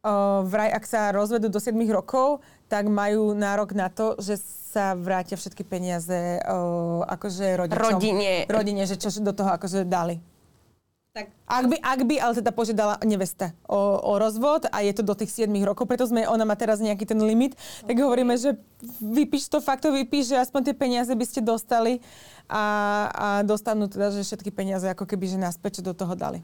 o, 0.00 0.40
vraj, 0.48 0.72
ak 0.72 0.84
sa 0.88 1.12
rozvedú 1.12 1.52
do 1.52 1.60
7 1.60 1.76
rokov, 1.92 2.40
tak 2.64 2.88
majú 2.88 3.36
nárok 3.36 3.76
na 3.76 3.92
to, 3.92 4.16
že 4.16 4.40
sa 4.74 4.96
vrátia 4.98 5.38
všetky 5.38 5.62
peniaze 5.62 6.42
uh, 6.42 7.06
akože 7.06 7.46
rodičom. 7.54 8.00
Rodine. 8.00 8.48
Rodine, 8.50 8.82
že 8.90 8.98
čo 8.98 9.12
do 9.22 9.30
toho 9.30 9.54
akože 9.54 9.86
dali. 9.86 10.18
Tak. 11.14 11.30
Ak 11.46 11.64
by, 11.70 11.76
ak 11.78 12.00
by 12.10 12.14
ale 12.18 12.34
teda 12.42 12.50
požiadala 12.50 12.98
nevesta 13.06 13.54
o, 13.70 13.78
o 14.02 14.18
rozvod 14.18 14.66
a 14.66 14.82
je 14.82 14.90
to 14.98 15.06
do 15.06 15.14
tých 15.14 15.46
7 15.46 15.46
rokov, 15.62 15.86
preto 15.86 16.02
sme, 16.10 16.26
ona 16.26 16.42
má 16.42 16.58
teraz 16.58 16.82
nejaký 16.82 17.06
ten 17.06 17.22
limit, 17.22 17.54
tak 17.86 17.94
hovoríme, 18.02 18.34
že 18.34 18.58
vypíš 18.98 19.46
to, 19.46 19.62
fakt 19.62 19.86
to 19.86 19.94
vypíš, 19.94 20.34
že 20.34 20.42
aspoň 20.42 20.66
tie 20.66 20.74
peniaze 20.74 21.14
by 21.14 21.22
ste 21.22 21.38
dostali 21.38 22.02
a, 22.50 22.64
a 23.14 23.26
dostanú 23.46 23.86
teda, 23.86 24.10
že 24.10 24.26
všetky 24.26 24.50
peniaze 24.50 24.90
ako 24.90 25.06
keby, 25.06 25.30
že 25.30 25.38
naspäť, 25.38 25.78
čo 25.78 25.86
do 25.86 25.94
toho 25.94 26.18
dali. 26.18 26.42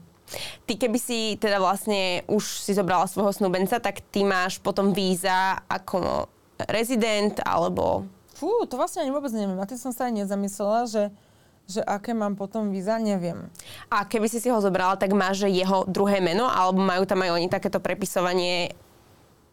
Ty 0.63 0.79
keby 0.79 0.99
si 1.03 1.35
teda 1.35 1.59
vlastne 1.59 2.23
už 2.31 2.63
si 2.63 2.71
zobrala 2.71 3.11
svojho 3.11 3.35
snúbenca, 3.35 3.75
tak 3.83 3.99
ty 4.07 4.23
máš 4.23 4.55
potom 4.63 4.95
víza 4.95 5.59
ako 5.67 6.31
rezident 6.71 7.43
alebo 7.43 8.07
Fú, 8.41 8.63
to 8.65 8.73
vlastne 8.73 9.05
ani 9.05 9.13
vôbec 9.13 9.29
neviem. 9.35 9.53
Na 9.53 9.69
tým 9.69 9.77
som 9.77 9.93
sa 9.93 10.09
aj 10.09 10.25
nezamyslela, 10.25 10.89
že, 10.89 11.03
že 11.71 11.81
aké 11.87 12.11
mám 12.11 12.35
potom 12.35 12.67
víza, 12.67 12.99
neviem. 12.99 13.47
A 13.87 14.03
keby 14.03 14.27
si 14.27 14.43
si 14.43 14.51
ho 14.51 14.59
zobrala, 14.59 14.99
tak 14.99 15.15
máš 15.15 15.47
jeho 15.47 15.87
druhé 15.87 16.19
meno, 16.19 16.51
alebo 16.51 16.83
majú 16.83 17.07
tam 17.07 17.23
aj 17.23 17.31
oni 17.39 17.47
takéto 17.47 17.79
prepisovanie 17.79 18.75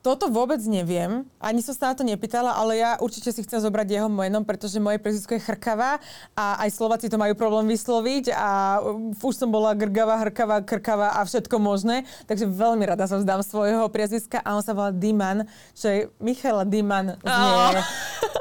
toto 0.08 0.32
vôbec 0.32 0.56
neviem. 0.64 1.28
Ani 1.36 1.60
som 1.60 1.76
sa 1.76 1.92
na 1.92 1.94
to 2.00 2.00
nepýtala, 2.00 2.56
ale 2.56 2.80
ja 2.80 2.96
určite 2.96 3.28
si 3.28 3.44
chcem 3.44 3.60
zobrať 3.60 4.00
jeho 4.00 4.08
menom, 4.08 4.40
pretože 4.40 4.80
moje 4.80 4.96
prezvisko 4.96 5.36
je 5.36 5.44
Chrkava 5.44 6.00
a 6.32 6.64
aj 6.64 6.72
Slováci 6.72 7.12
to 7.12 7.20
majú 7.20 7.36
problém 7.36 7.68
vysloviť 7.68 8.32
a 8.32 8.80
už 9.20 9.34
som 9.36 9.52
bola 9.52 9.76
Grgava, 9.76 10.16
Hrkava, 10.24 10.64
Krkava 10.64 11.20
a 11.20 11.28
všetko 11.28 11.60
možné. 11.60 12.08
Takže 12.24 12.48
veľmi 12.48 12.88
rada 12.88 13.04
som 13.04 13.20
vzdám 13.20 13.44
svojho 13.44 13.84
priezviska 13.92 14.40
a 14.40 14.56
on 14.56 14.64
sa 14.64 14.72
volá 14.72 14.88
Diman, 14.88 15.44
čo 15.76 15.86
je 15.92 16.00
Michaela 16.16 16.64
Diman. 16.64 17.20
Oh. 17.20 17.76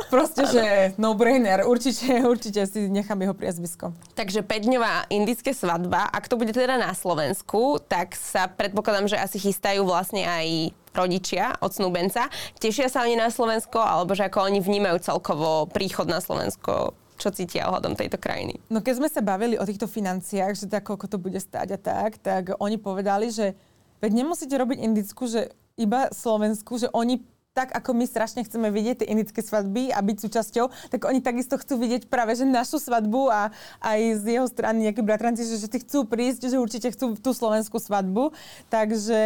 Proste, 0.07 0.47
že 0.47 0.63
no-brainer. 0.95 1.67
Určite, 1.67 2.23
určite 2.23 2.63
si 2.63 2.87
nechám 2.87 3.19
jeho 3.19 3.35
priezvisko. 3.35 3.91
Takže 4.15 4.39
5-dňová 4.39 5.11
indická 5.11 5.51
svadba. 5.51 6.07
Ak 6.07 6.31
to 6.31 6.39
bude 6.39 6.55
teda 6.55 6.79
na 6.79 6.95
Slovensku, 6.95 7.83
tak 7.91 8.15
sa 8.15 8.47
predpokladám, 8.47 9.11
že 9.11 9.19
asi 9.19 9.35
chystajú 9.35 9.83
vlastne 9.83 10.23
aj 10.23 10.71
rodičia 10.97 11.53
od 11.61 11.69
snúbenca. 11.69 12.27
Tešia 12.57 12.89
sa 12.89 13.05
oni 13.05 13.13
na 13.13 13.29
Slovensko, 13.29 13.77
alebo 13.77 14.17
že 14.17 14.25
ako 14.25 14.49
oni 14.49 14.59
vnímajú 14.59 14.97
celkovo 15.05 15.69
príchod 15.69 16.09
na 16.09 16.17
Slovensko? 16.17 16.97
Čo 17.17 17.33
cítia 17.33 17.65
ohľadom 17.69 17.97
tejto 17.97 18.21
krajiny? 18.21 18.61
No 18.69 18.81
keď 18.81 18.93
sme 19.01 19.09
sa 19.09 19.25
bavili 19.25 19.57
o 19.57 19.65
týchto 19.65 19.89
financiách, 19.89 20.53
že 20.53 20.69
tak, 20.69 20.85
koľko 20.85 21.09
to 21.09 21.17
bude 21.17 21.37
stáť 21.37 21.77
a 21.77 21.79
tak, 21.81 22.21
tak 22.21 22.53
oni 22.61 22.77
povedali, 22.77 23.33
že 23.33 23.57
veď 24.01 24.11
nemusíte 24.21 24.53
robiť 24.53 24.77
indickú, 24.85 25.25
že 25.25 25.49
iba 25.77 26.09
Slovensku, 26.13 26.77
že 26.77 26.89
oni 26.93 27.21
tak 27.57 27.73
ako 27.73 27.97
my 27.97 28.05
strašne 28.05 28.45
chceme 28.45 28.69
vidieť 28.69 29.01
tie 29.01 29.09
indické 29.09 29.41
svadby 29.41 29.89
a 29.89 29.97
byť 29.97 30.17
súčasťou, 30.29 30.93
tak 30.93 31.09
oni 31.09 31.25
takisto 31.25 31.57
chcú 31.57 31.81
vidieť 31.81 32.05
práve 32.05 32.37
že 32.37 32.45
našu 32.45 32.77
svadbu 32.77 33.33
a 33.33 33.49
aj 33.81 34.21
z 34.21 34.37
jeho 34.37 34.45
strany 34.45 34.85
nejakí 34.85 35.01
bratranci, 35.01 35.41
že, 35.41 35.57
že 35.57 35.81
chcú 35.81 36.05
prísť, 36.05 36.53
že 36.53 36.61
určite 36.61 36.93
chcú 36.93 37.17
tú 37.17 37.33
slovenskú 37.33 37.81
svadbu. 37.81 38.29
Takže 38.69 39.17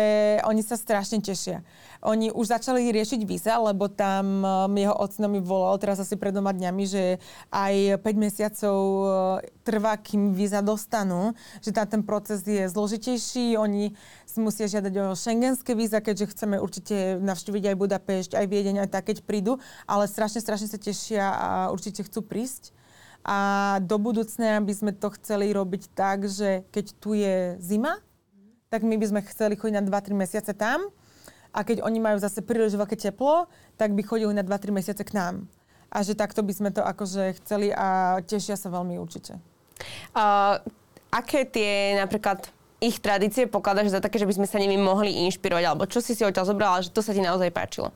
oni 0.47 0.63
sa 0.63 0.79
strašne 0.79 1.19
tešia. 1.19 1.59
Oni 2.01 2.31
už 2.31 2.55
začali 2.55 2.87
riešiť 2.87 3.21
víza, 3.27 3.59
lebo 3.59 3.91
tam 3.91 4.41
um, 4.41 4.71
jeho 4.73 4.95
ocno 4.95 5.27
mi 5.27 5.43
volal 5.43 5.75
teraz 5.77 5.99
asi 5.99 6.15
pred 6.15 6.31
doma 6.31 6.55
dňami, 6.55 6.83
že 6.87 7.21
aj 7.51 7.99
5 7.99 8.15
mesiacov 8.15 8.77
uh, 8.79 9.07
trvá, 9.61 9.99
kým 10.01 10.33
víza 10.33 10.65
dostanú, 10.65 11.37
že 11.61 11.69
tam 11.69 11.85
ten 11.85 12.01
proces 12.01 12.41
je 12.41 12.65
zložitejší, 12.65 13.59
oni 13.59 13.93
si 14.25 14.37
musia 14.39 14.65
žiadať 14.65 14.93
o 14.97 15.05
šengenské 15.11 15.75
víza, 15.75 15.99
keďže 15.99 16.31
chceme 16.31 16.55
určite 16.57 17.19
navštíviť 17.19 17.63
aj 17.73 17.75
Budapešť, 17.75 18.20
aj 18.29 18.45
Viedeň, 18.45 18.85
aj 18.85 18.89
tak, 18.93 19.09
keď 19.09 19.25
prídu, 19.25 19.57
ale 19.89 20.05
strašne, 20.05 20.37
strašne 20.37 20.69
sa 20.69 20.77
tešia 20.77 21.25
a 21.33 21.47
určite 21.73 22.05
chcú 22.05 22.21
prísť. 22.21 22.73
A 23.21 23.77
do 23.85 24.01
budúcna 24.01 24.57
by 24.61 24.73
sme 24.73 24.91
to 24.97 25.13
chceli 25.17 25.53
robiť 25.53 25.93
tak, 25.93 26.25
že 26.25 26.65
keď 26.73 26.85
tu 26.97 27.13
je 27.13 27.57
zima, 27.61 28.01
tak 28.73 28.81
my 28.81 28.97
by 28.97 29.05
sme 29.05 29.21
chceli 29.29 29.53
chodiť 29.57 29.77
na 29.77 29.83
2-3 29.85 30.15
mesiace 30.15 30.51
tam 30.57 30.89
a 31.51 31.59
keď 31.61 31.83
oni 31.83 31.99
majú 31.99 32.17
zase 32.17 32.39
príliš 32.39 32.79
veľké 32.79 32.95
teplo, 32.95 33.51
tak 33.75 33.91
by 33.91 34.01
chodili 34.01 34.31
na 34.31 34.41
2-3 34.41 34.71
mesiace 34.71 35.03
k 35.03 35.13
nám. 35.13 35.45
A 35.91 36.07
že 36.07 36.15
takto 36.15 36.39
by 36.39 36.53
sme 36.55 36.69
to 36.71 36.79
akože 36.79 37.35
chceli 37.43 37.69
a 37.75 38.19
tešia 38.23 38.55
sa 38.55 38.71
veľmi 38.71 38.95
určite. 38.95 39.35
Uh, 40.15 40.63
aké 41.11 41.43
tie 41.43 41.99
napríklad 41.99 42.47
ich 42.81 42.97
tradície 42.97 43.45
pokladaš 43.45 43.93
za 43.93 43.99
také, 43.99 44.17
že 44.17 44.25
by 44.25 44.41
sme 44.41 44.47
sa 44.47 44.57
nimi 44.57 44.79
mohli 44.79 45.27
inšpirovať? 45.27 45.63
Alebo 45.67 45.85
čo 45.85 45.99
si 45.99 46.15
si 46.15 46.23
odtiaľ 46.23 46.47
zobrala, 46.47 46.81
že 46.81 46.89
to 46.89 47.03
sa 47.03 47.11
ti 47.11 47.19
naozaj 47.19 47.51
páčilo? 47.51 47.91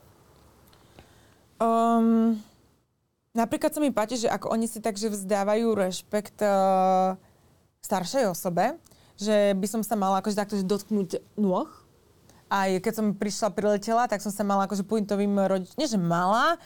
Um, 1.56 2.36
napríklad 3.32 3.72
sa 3.72 3.80
mi 3.80 3.88
páči, 3.88 4.26
že 4.26 4.28
ako 4.28 4.52
oni 4.52 4.68
si 4.68 4.80
takže 4.80 5.08
vzdávajú 5.08 5.72
rešpekt 5.72 6.44
uh, 6.44 7.16
staršej 7.80 8.28
osobe, 8.28 8.76
že 9.16 9.56
by 9.56 9.66
som 9.70 9.80
sa 9.80 9.96
mala 9.96 10.20
akože 10.20 10.36
takto 10.36 10.60
dotknúť 10.60 11.24
nôh, 11.40 11.68
aj 12.46 12.78
keď 12.78 12.92
som 12.94 13.06
prišla, 13.16 13.48
priletela, 13.56 14.04
tak 14.06 14.22
som 14.22 14.30
sa 14.30 14.46
mala 14.46 14.70
akože 14.70 14.86
pointovým 14.86 15.34
rodičom, 15.34 15.78
nie 15.80 15.90
že 15.90 15.98
mala, 15.98 16.60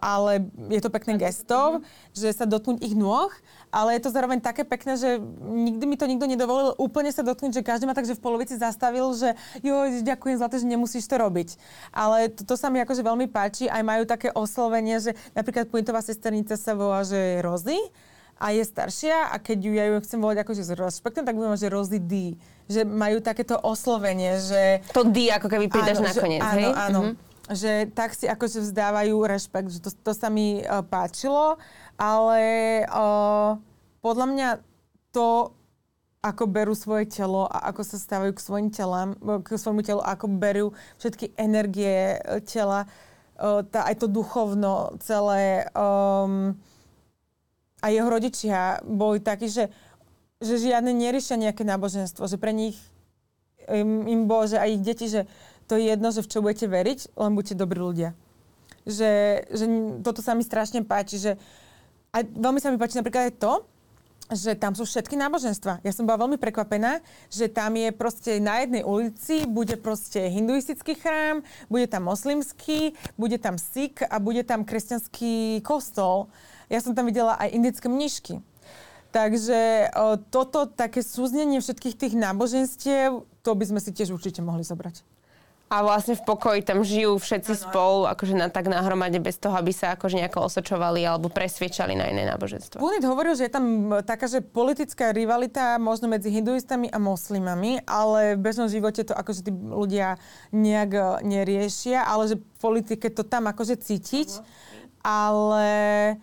ale 0.00 0.48
je 0.72 0.80
to 0.80 0.88
pekné 0.88 1.20
gesto, 1.20 1.84
že 2.16 2.32
sa 2.32 2.48
dotknúť 2.48 2.80
ich 2.80 2.96
nôh, 2.96 3.28
ale 3.68 4.00
je 4.00 4.08
to 4.08 4.10
zároveň 4.10 4.40
také 4.40 4.64
pekné, 4.64 4.96
že 4.96 5.20
nikdy 5.44 5.84
mi 5.84 5.96
to 6.00 6.08
nikto 6.08 6.24
nedovolil 6.24 6.72
úplne 6.80 7.12
sa 7.12 7.20
dotknúť, 7.20 7.60
že 7.60 7.66
každý 7.66 7.84
ma 7.84 7.92
takže 7.92 8.16
v 8.16 8.24
polovici 8.24 8.56
zastavil, 8.56 9.12
že 9.12 9.36
jo, 9.60 9.76
ďakujem 10.00 10.40
za 10.40 10.48
to, 10.48 10.56
že 10.56 10.66
nemusíš 10.66 11.04
to 11.04 11.20
robiť. 11.20 11.60
Ale 11.92 12.32
to, 12.32 12.48
to 12.48 12.54
sa 12.56 12.72
mi 12.72 12.80
akože 12.80 13.04
veľmi 13.04 13.28
páči, 13.28 13.68
aj 13.68 13.84
majú 13.84 14.02
také 14.08 14.32
oslovenie, 14.32 14.96
že 15.04 15.12
napríklad 15.36 15.68
pointová 15.68 16.00
sesternica 16.00 16.56
sa 16.56 16.72
volá, 16.72 17.04
že 17.04 17.44
Rozy, 17.44 17.76
a 18.38 18.54
je 18.54 18.62
staršia 18.62 19.34
a 19.34 19.36
keď 19.42 19.58
ju 19.66 19.72
ja 19.74 19.84
ju 19.90 19.98
chcem 19.98 20.22
volať 20.22 20.46
akože 20.46 20.62
s 20.62 20.70
rešpektom, 20.70 21.26
tak 21.26 21.34
budem 21.34 21.58
že 21.58 21.66
Rozy 21.66 21.98
D. 21.98 22.38
Že 22.70 22.86
majú 22.86 23.18
takéto 23.18 23.58
oslovenie, 23.58 24.38
že... 24.38 24.86
To 24.94 25.02
D 25.02 25.26
ako 25.34 25.50
keby 25.50 25.66
pridaš 25.66 25.98
nakoniec, 25.98 26.46
áno, 26.46 26.54
hej? 26.54 26.70
Áno, 26.70 27.00
mm-hmm. 27.02 27.27
Že 27.48 27.88
tak 27.96 28.12
si 28.12 28.28
akože 28.28 28.60
vzdávajú 28.60 29.16
rešpekt, 29.24 29.72
že 29.72 29.80
to, 29.80 29.90
to 29.90 30.12
sa 30.12 30.28
mi 30.28 30.60
uh, 30.60 30.84
páčilo, 30.84 31.56
ale 31.96 32.42
uh, 32.88 33.56
podľa 34.04 34.26
mňa 34.28 34.48
to, 35.10 35.56
ako 36.20 36.44
berú 36.44 36.76
svoje 36.76 37.08
telo 37.08 37.48
a 37.48 37.72
ako 37.72 37.82
sa 37.82 37.96
stávajú 37.96 38.36
k 38.36 38.44
svojim 38.44 38.68
telám, 38.68 39.16
k 39.40 39.48
svojmu 39.56 39.80
telu, 39.80 40.04
ako 40.04 40.26
berú 40.28 40.76
všetky 41.00 41.32
energie 41.38 42.18
e, 42.20 42.42
tela, 42.44 42.84
uh, 43.40 43.64
tá, 43.64 43.88
aj 43.88 44.04
to 44.04 44.06
duchovno 44.10 44.98
celé, 45.00 45.64
um, 45.72 46.52
a 47.78 47.86
jeho 47.94 48.10
rodičia 48.10 48.82
boli 48.82 49.22
takí, 49.22 49.46
že 49.46 49.70
že 50.38 50.54
žiadne 50.70 50.94
neriešia 50.94 51.34
nejaké 51.34 51.66
náboženstvo, 51.66 52.30
že 52.30 52.38
pre 52.38 52.54
nich 52.54 52.78
im, 53.66 54.06
im 54.06 54.20
bolo, 54.30 54.46
že 54.46 54.62
ich 54.70 54.80
deti, 54.80 55.10
že 55.10 55.26
to 55.68 55.76
je 55.76 55.92
jedno, 55.92 56.08
že 56.10 56.24
v 56.24 56.30
čo 56.32 56.40
budete 56.40 56.66
veriť, 56.66 57.14
len 57.14 57.32
buďte 57.36 57.54
dobrí 57.54 57.78
ľudia. 57.78 58.16
Že, 58.88 59.12
že 59.52 59.64
toto 60.00 60.24
sa 60.24 60.32
mi 60.32 60.40
strašne 60.40 60.80
páči, 60.82 61.20
že 61.20 61.32
a 62.08 62.24
veľmi 62.24 62.56
sa 62.56 62.72
mi 62.72 62.80
páči 62.80 62.96
napríklad 62.96 63.28
aj 63.28 63.36
to, 63.36 63.52
že 64.28 64.60
tam 64.60 64.76
sú 64.76 64.84
všetky 64.84 65.16
náboženstva. 65.16 65.80
Ja 65.80 65.92
som 65.92 66.04
bola 66.04 66.28
veľmi 66.28 66.36
prekvapená, 66.36 67.00
že 67.32 67.48
tam 67.48 67.72
je 67.76 67.88
proste 67.96 68.36
na 68.40 68.60
jednej 68.60 68.84
ulici, 68.84 69.48
bude 69.48 69.80
proste 69.80 70.28
hinduistický 70.28 71.00
chrám, 71.00 71.40
bude 71.72 71.88
tam 71.88 72.12
moslimský, 72.12 72.92
bude 73.16 73.40
tam 73.40 73.56
Sikh 73.56 74.04
a 74.04 74.20
bude 74.20 74.44
tam 74.44 74.68
kresťanský 74.68 75.64
kostol. 75.64 76.28
Ja 76.68 76.84
som 76.84 76.92
tam 76.92 77.08
videla 77.08 77.40
aj 77.40 77.56
indické 77.56 77.88
mnišky. 77.88 78.44
Takže 79.08 79.88
o, 79.96 80.20
toto 80.20 80.68
také 80.68 81.00
súznenie 81.00 81.64
všetkých 81.64 81.96
tých 81.96 82.14
náboženstiev, 82.20 83.24
to 83.40 83.50
by 83.56 83.64
sme 83.64 83.80
si 83.80 83.96
tiež 83.96 84.12
určite 84.12 84.44
mohli 84.44 84.60
zobrať. 84.60 85.00
A 85.68 85.84
vlastne 85.84 86.16
v 86.16 86.24
pokoji 86.24 86.64
tam 86.64 86.80
žijú 86.80 87.20
všetci 87.20 87.52
ano. 87.52 87.62
spolu, 87.68 88.00
akože 88.08 88.32
na 88.32 88.48
tak 88.48 88.72
nahromade, 88.72 89.20
bez 89.20 89.36
toho, 89.36 89.52
aby 89.52 89.68
sa 89.68 89.92
akože 89.92 90.16
nejako 90.16 90.48
osočovali 90.48 91.04
alebo 91.04 91.28
presviečali 91.28 91.92
na 91.92 92.08
iné 92.08 92.24
náboženstvo. 92.24 92.80
Punit 92.80 93.04
hovoril, 93.04 93.36
že 93.36 93.46
je 93.48 93.52
tam 93.52 93.92
taká, 94.00 94.32
že 94.32 94.40
politická 94.40 95.12
rivalita 95.12 95.76
možno 95.76 96.08
medzi 96.08 96.32
hinduistami 96.32 96.88
a 96.88 96.96
moslimami, 96.96 97.84
ale 97.84 98.40
v 98.40 98.40
bežnom 98.40 98.72
živote 98.72 99.04
to 99.04 99.12
akože 99.12 99.44
tí 99.44 99.52
ľudia 99.52 100.16
nejak 100.56 100.90
e, 100.96 101.02
neriešia, 101.28 102.00
ale 102.00 102.32
že 102.32 102.36
v 102.40 102.44
politike 102.56 103.12
to 103.12 103.20
tam 103.20 103.44
akože 103.52 103.76
cítiť, 103.76 104.40
ale 105.04 106.16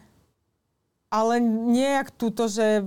ale 1.15 1.39
nejak 1.39 2.11
túto, 2.11 2.51
že 2.51 2.83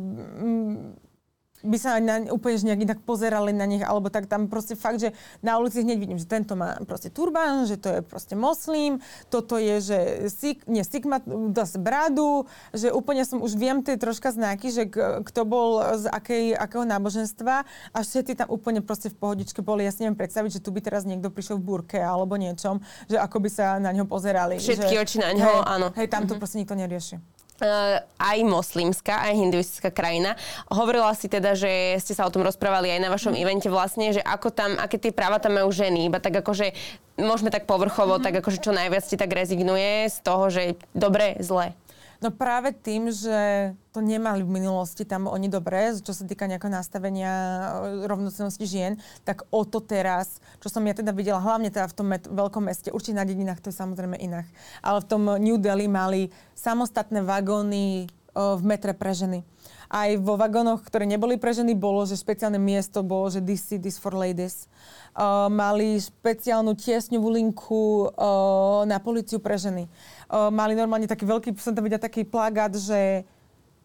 by 1.69 1.79
sa 1.79 2.01
na, 2.01 2.33
úplne 2.33 2.57
nejak 2.65 2.81
inak 2.89 3.01
pozerali 3.05 3.53
na 3.53 3.69
nich, 3.69 3.85
alebo 3.85 4.09
tak 4.09 4.25
tam 4.25 4.49
proste 4.49 4.75
fakt, 4.75 5.05
že 5.05 5.13
na 5.45 5.61
ulici 5.61 5.85
hneď 5.85 5.99
vidím, 6.01 6.19
že 6.19 6.25
tento 6.25 6.57
má 6.57 6.81
proste 6.89 7.13
turban, 7.13 7.69
že 7.69 7.77
to 7.77 7.89
je 7.93 8.01
proste 8.01 8.33
moslim, 8.33 9.05
toto 9.29 9.61
je, 9.61 9.77
že 9.85 9.99
sik, 10.33 10.65
nie, 10.65 10.81
sik 10.81 11.05
má 11.05 11.21
zase 11.53 11.77
bradu, 11.77 12.49
že 12.73 12.89
úplne 12.89 13.23
som 13.29 13.45
už 13.45 13.55
viem 13.55 13.85
tie 13.85 14.01
troška 14.01 14.33
znaky, 14.33 14.73
že 14.73 14.89
kto 15.23 15.41
bol 15.45 15.85
z 16.01 16.09
akej, 16.09 16.57
akého 16.57 16.89
náboženstva 16.89 17.69
a 17.93 17.99
všetci 18.01 18.41
tam 18.41 18.49
úplne 18.49 18.81
proste 18.81 19.13
v 19.13 19.21
pohodičke 19.21 19.61
boli. 19.61 19.85
Ja 19.85 19.93
si 19.93 20.03
neviem 20.03 20.17
predstaviť, 20.17 20.59
že 20.59 20.65
tu 20.65 20.73
by 20.73 20.81
teraz 20.81 21.05
niekto 21.05 21.29
prišiel 21.29 21.61
v 21.61 21.65
burke 21.69 22.01
alebo 22.01 22.41
niečom, 22.41 22.81
že 23.07 23.21
ako 23.21 23.45
by 23.45 23.51
sa 23.53 23.77
na 23.77 23.93
ňo 23.93 24.09
pozerali. 24.09 24.57
Všetky 24.57 24.95
že, 24.97 25.03
oči 25.05 25.17
na 25.21 25.37
ňo, 25.37 25.45
hej, 25.45 25.59
áno. 25.69 25.87
Hej, 25.93 26.09
tam 26.09 26.25
to 26.25 26.33
mm-hmm. 26.33 26.41
proste 26.41 26.57
nikto 26.57 26.75
nerieši. 26.79 27.17
Uh, 27.59 27.99
aj 28.23 28.39
moslimská, 28.47 29.19
aj 29.27 29.35
hinduistická 29.35 29.91
krajina. 29.91 30.39
Hovorila 30.71 31.11
si 31.19 31.27
teda, 31.27 31.59
že 31.59 31.99
ste 31.99 32.15
sa 32.15 32.23
o 32.23 32.31
tom 32.31 32.47
rozprávali 32.47 32.87
aj 32.87 33.03
na 33.03 33.11
vašom 33.11 33.35
mm. 33.35 33.43
evente 33.43 33.67
vlastne, 33.67 34.15
že 34.15 34.23
ako 34.23 34.55
tam, 34.55 34.79
aké 34.79 34.95
tie 34.95 35.11
práva 35.11 35.43
tam 35.43 35.59
majú 35.59 35.67
ženy, 35.75 36.07
iba 36.07 36.23
tak 36.23 36.39
akože 36.39 36.71
môžeme 37.19 37.51
tak 37.51 37.67
povrchovo, 37.67 38.19
mm. 38.19 38.23
tak 38.23 38.39
akože 38.39 38.63
čo 38.63 38.71
najviac 38.71 39.03
ti 39.03 39.19
tak 39.19 39.35
rezignuje 39.35 40.07
z 40.07 40.19
toho, 40.23 40.55
že 40.55 40.79
dobre, 40.95 41.35
zle. 41.43 41.75
No 42.19 42.35
práve 42.35 42.75
tým, 42.75 43.15
že 43.15 43.73
to 43.95 44.03
nemali 44.03 44.43
v 44.43 44.51
minulosti 44.51 45.07
tam 45.07 45.31
oni 45.31 45.47
dobré, 45.47 45.95
čo 46.03 46.11
sa 46.11 46.27
týka 46.27 46.51
nejakého 46.51 46.75
nastavenia 46.75 47.31
e, 47.31 48.11
rovnocenosti 48.11 48.67
žien, 48.67 48.99
tak 49.23 49.47
o 49.55 49.63
to 49.63 49.79
teraz, 49.79 50.43
čo 50.59 50.67
som 50.67 50.83
ja 50.83 50.99
teda 50.99 51.15
videla, 51.15 51.39
hlavne 51.39 51.71
teda 51.71 51.87
v 51.87 51.95
tom 51.95 52.07
met- 52.11 52.27
veľkom 52.27 52.67
meste, 52.67 52.91
určite 52.91 53.23
na 53.23 53.27
dedinách 53.27 53.63
to 53.63 53.71
je 53.71 53.79
samozrejme 53.79 54.19
inak, 54.19 54.51
ale 54.83 54.99
v 54.99 55.09
tom 55.09 55.23
New 55.39 55.63
Delhi 55.63 55.87
mali 55.87 56.35
samostatné 56.59 57.23
vagóny 57.23 58.11
v 58.39 58.63
metre 58.63 58.95
pre 58.95 59.11
ženy. 59.11 59.43
Aj 59.89 60.13
vo 60.21 60.37
vagónoch, 60.37 60.85
ktoré 60.85 61.09
neboli 61.09 61.41
pre 61.41 61.51
ženy, 61.57 61.73
bolo, 61.73 62.05
že 62.05 62.21
špeciálne 62.21 62.61
miesto 62.61 63.01
bolo, 63.01 63.33
že 63.33 63.41
this 63.41 63.73
is 63.73 63.97
for 63.97 64.13
ladies. 64.13 64.69
Uh, 65.17 65.49
mali 65.49 65.97
špeciálnu 65.99 66.77
tiesňovú 66.77 67.29
linku 67.33 68.07
uh, 68.07 68.85
na 68.85 69.01
policiu 69.01 69.41
pre 69.41 69.57
ženy. 69.57 69.89
Mali 70.29 70.77
normálne 70.77 71.09
taký 71.09 71.25
veľký, 71.25 71.57
som 71.57 71.73
tam 71.73 71.89
videla 71.89 72.05
taký 72.05 72.21
plagát, 72.29 72.77
že 72.77 73.25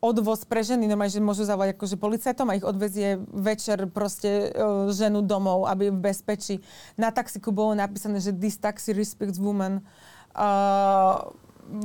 odvoz 0.04 0.44
pre 0.44 0.60
ženy, 0.60 0.84
normálne, 0.84 1.16
že 1.16 1.24
môžu 1.24 1.48
zavolať 1.48 1.80
akože 1.80 1.96
policajtom 1.96 2.52
a 2.52 2.60
ich 2.60 2.68
odvezie 2.68 3.24
večer 3.32 3.88
proste 3.88 4.52
uh, 4.52 4.92
ženu 4.92 5.24
domov, 5.24 5.64
aby 5.72 5.88
v 5.88 6.12
bezpečí. 6.12 6.60
Na 7.00 7.08
taxiku 7.16 7.56
bolo 7.56 7.72
napísané, 7.72 8.20
že 8.20 8.36
this 8.36 8.60
taxi 8.60 8.92
respects 8.92 9.40
woman. 9.40 9.80
Uh, 10.36 11.32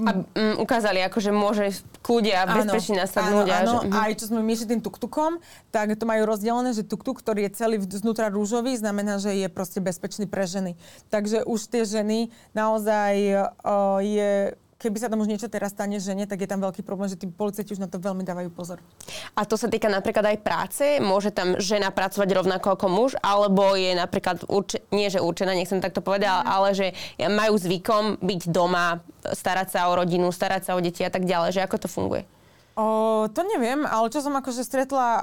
a 0.04 0.10
mm, 0.20 0.56
ukázali, 0.60 1.00
ako, 1.06 1.18
že 1.22 1.32
môže 1.32 1.64
kľude 2.04 2.34
a 2.34 2.44
bezpečne 2.44 3.02
nasadnúť. 3.06 3.46
Áno, 3.48 3.56
áno. 3.56 3.72
Že, 3.82 3.88
mm. 3.88 3.94
aj 3.94 4.12
čo 4.20 4.24
sme 4.28 4.40
myšli 4.44 4.66
tým 4.76 4.82
tuktukom, 4.84 5.40
tak 5.72 5.96
to 5.96 6.04
majú 6.04 6.22
rozdelené, 6.28 6.76
že 6.76 6.84
tuktuk, 6.84 7.22
ktorý 7.22 7.48
je 7.48 7.56
celý 7.56 7.76
znútra 7.80 8.28
rúžový, 8.28 8.76
znamená, 8.76 9.16
že 9.16 9.32
je 9.32 9.48
proste 9.48 9.80
bezpečný 9.80 10.28
pre 10.28 10.44
ženy. 10.44 10.76
Takže 11.08 11.46
už 11.48 11.60
tie 11.72 11.82
ženy 11.88 12.28
naozaj 12.52 13.14
uh, 13.38 13.98
je 14.04 14.58
keby 14.78 14.96
sa 15.02 15.10
tam 15.10 15.18
už 15.18 15.28
niečo 15.28 15.50
teraz 15.50 15.74
stane 15.74 15.98
žene, 15.98 16.24
tak 16.24 16.38
je 16.38 16.48
tam 16.48 16.62
veľký 16.62 16.86
problém, 16.86 17.10
že 17.10 17.18
tí 17.18 17.26
policajti 17.26 17.74
už 17.74 17.82
na 17.82 17.90
to 17.90 17.98
veľmi 17.98 18.22
dávajú 18.22 18.48
pozor. 18.54 18.78
A 19.34 19.42
to 19.42 19.58
sa 19.58 19.66
týka 19.66 19.90
napríklad 19.90 20.22
aj 20.22 20.38
práce? 20.40 20.84
Môže 21.02 21.34
tam 21.34 21.58
žena 21.58 21.90
pracovať 21.90 22.30
rovnako 22.30 22.78
ako 22.78 22.86
muž? 22.86 23.10
Alebo 23.18 23.74
je 23.74 23.98
napríklad, 23.98 24.46
urč- 24.46 24.78
nie 24.94 25.10
že 25.10 25.18
určená, 25.18 25.52
nechcem 25.52 25.82
takto 25.82 25.98
povedať, 25.98 26.30
mm. 26.30 26.46
ale 26.46 26.68
že 26.78 26.86
majú 27.26 27.58
zvykom 27.58 28.22
byť 28.22 28.40
doma, 28.54 29.02
starať 29.26 29.74
sa 29.74 29.90
o 29.90 29.98
rodinu, 29.98 30.30
starať 30.30 30.70
sa 30.70 30.72
o 30.78 30.80
deti 30.80 31.02
a 31.02 31.10
tak 31.10 31.26
ďalej. 31.26 31.58
Že 31.58 31.64
ako 31.66 31.76
to 31.82 31.88
funguje? 31.90 32.37
O, 32.78 33.26
to 33.34 33.42
neviem, 33.42 33.82
ale 33.82 34.06
čo 34.06 34.22
som 34.22 34.30
akože 34.38 34.62
stretla 34.62 35.06
o, 35.10 35.18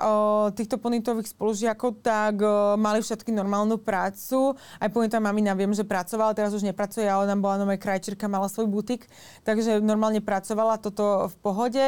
týchto 0.52 0.76
ponitových 0.76 1.32
spolužiakov, 1.32 2.04
tak 2.04 2.44
o, 2.44 2.76
mali 2.76 3.00
všetky 3.00 3.32
normálnu 3.32 3.80
prácu. 3.80 4.60
Aj 4.76 4.92
ponitá 4.92 5.24
mamina 5.24 5.56
viem, 5.56 5.72
že 5.72 5.88
pracovala, 5.88 6.36
teraz 6.36 6.52
už 6.52 6.68
nepracuje, 6.68 7.08
ale 7.08 7.24
nám 7.32 7.40
bola 7.40 7.64
nové 7.64 7.80
krajčírka, 7.80 8.28
mala 8.28 8.52
svoj 8.52 8.68
butik, 8.68 9.08
takže 9.48 9.80
normálne 9.80 10.20
pracovala, 10.20 10.84
toto 10.84 11.32
v 11.32 11.36
pohode. 11.40 11.86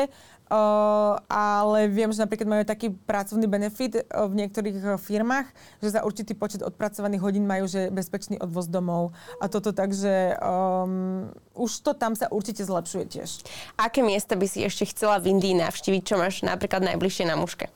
Ale 1.28 1.92
viem, 1.92 2.08
že 2.12 2.24
napríklad 2.24 2.48
majú 2.48 2.64
taký 2.64 2.96
pracovný 2.96 3.48
benefit 3.52 4.00
uh, 4.00 4.32
v 4.32 4.44
niektorých 4.44 4.78
uh, 4.80 4.88
firmách, 4.96 5.52
že 5.84 6.00
za 6.00 6.08
určitý 6.08 6.32
počet 6.34 6.64
odpracovaných 6.64 7.22
hodín 7.24 7.44
majú 7.44 7.68
že 7.68 7.92
bezpečný 7.92 8.40
odvoz 8.40 8.72
domov. 8.72 9.12
A 9.44 9.52
toto 9.52 9.76
takže 9.76 10.40
um, 10.40 11.28
už 11.52 11.84
to 11.84 11.92
tam 11.92 12.16
sa 12.16 12.32
určite 12.32 12.64
zlepšuje 12.64 13.06
tiež. 13.12 13.30
Aké 13.76 14.00
miesta 14.00 14.40
by 14.40 14.48
si 14.48 14.64
ešte 14.64 14.88
chcela 14.88 15.20
v 15.20 15.36
Indii 15.36 15.60
navštíviť, 15.60 16.02
čo 16.08 16.16
máš 16.16 16.48
napríklad 16.48 16.84
najbližšie 16.96 17.28
na 17.28 17.36
muške? 17.36 17.68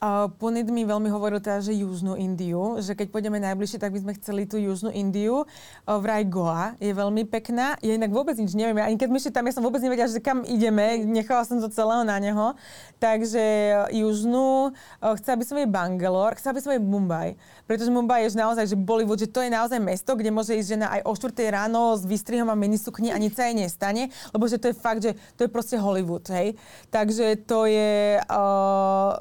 Uh, 0.00 0.32
Punit 0.40 0.64
mi 0.72 0.88
veľmi 0.88 1.12
hovoril 1.12 1.44
teda, 1.44 1.60
že 1.60 1.76
Južnú 1.76 2.16
Indiu, 2.16 2.80
že 2.80 2.96
keď 2.96 3.12
pôjdeme 3.12 3.36
najbližšie, 3.36 3.76
tak 3.76 3.92
by 3.92 4.00
sme 4.00 4.16
chceli 4.16 4.48
tú 4.48 4.56
Južnú 4.56 4.88
Indiu. 4.88 5.44
Uh, 5.84 6.00
vraj 6.00 6.24
Goa 6.24 6.72
je 6.80 6.88
veľmi 6.88 7.28
pekná. 7.28 7.76
Ja 7.84 8.00
inak 8.00 8.08
vôbec 8.08 8.32
nič 8.40 8.56
neviem. 8.56 8.80
Ani 8.80 8.96
keď 8.96 9.12
my 9.12 9.20
tam, 9.28 9.44
ja 9.44 9.52
som 9.52 9.60
vôbec 9.60 9.84
nevedela, 9.84 10.08
že 10.08 10.24
kam 10.24 10.40
ideme. 10.48 11.04
Nechala 11.04 11.44
som 11.44 11.60
to 11.60 11.68
celého 11.68 12.00
na 12.00 12.16
neho. 12.16 12.56
Takže 12.96 13.44
uh, 13.44 13.92
Južnú, 13.92 14.72
uh, 14.72 15.14
chcela 15.20 15.36
by 15.36 15.44
som 15.44 15.60
jej 15.60 15.68
Bangalore, 15.68 16.32
chcela 16.40 16.56
by 16.56 16.60
som 16.64 16.72
jej 16.72 16.80
Mumbai. 16.80 17.36
Pretože 17.68 17.92
Mumbai 17.92 18.24
je 18.24 18.40
naozaj, 18.40 18.72
že 18.72 18.80
Bollywood, 18.80 19.20
že 19.20 19.28
to 19.28 19.44
je 19.44 19.52
naozaj 19.52 19.84
mesto, 19.84 20.16
kde 20.16 20.32
môže 20.32 20.56
ísť 20.56 20.80
žena 20.80 20.96
aj 20.96 21.04
o 21.04 21.12
4 21.12 21.44
ráno 21.52 21.92
s 22.00 22.08
výstrihom 22.08 22.48
a 22.48 22.56
minisukni 22.56 23.12
a 23.12 23.20
nič 23.20 23.36
sa 23.36 23.52
jej 23.52 23.56
nestane. 23.68 24.08
Lebo 24.32 24.48
že 24.48 24.56
to 24.56 24.72
je 24.72 24.80
fakt, 24.80 25.04
že 25.04 25.12
to 25.36 25.44
je 25.44 25.52
proste 25.52 25.76
Hollywood, 25.76 26.24
hej. 26.32 26.56
Takže 26.88 27.36
to 27.44 27.68
je... 27.68 28.16
Uh, 28.32 29.20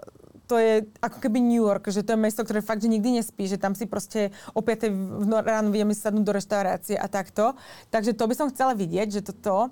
to 0.50 0.58
je 0.58 0.82
ako 0.98 1.22
keby 1.22 1.38
New 1.38 1.62
York, 1.62 1.94
že 1.94 2.02
to 2.02 2.18
je 2.18 2.24
mesto, 2.26 2.42
ktoré 2.42 2.66
fakt, 2.66 2.82
že 2.82 2.90
nikdy 2.90 3.22
nespí, 3.22 3.46
že 3.46 3.62
tam 3.62 3.78
si 3.78 3.86
proste 3.86 4.34
o 4.58 4.66
5 4.66 4.90
no, 5.30 5.46
ráno 5.46 5.70
vieme 5.70 5.94
sadnúť 5.94 6.26
do 6.26 6.34
reštaurácie 6.34 6.98
a 6.98 7.06
takto. 7.06 7.54
Takže 7.94 8.18
to 8.18 8.26
by 8.26 8.34
som 8.34 8.50
chcela 8.50 8.74
vidieť, 8.74 9.22
že 9.22 9.22
toto. 9.22 9.70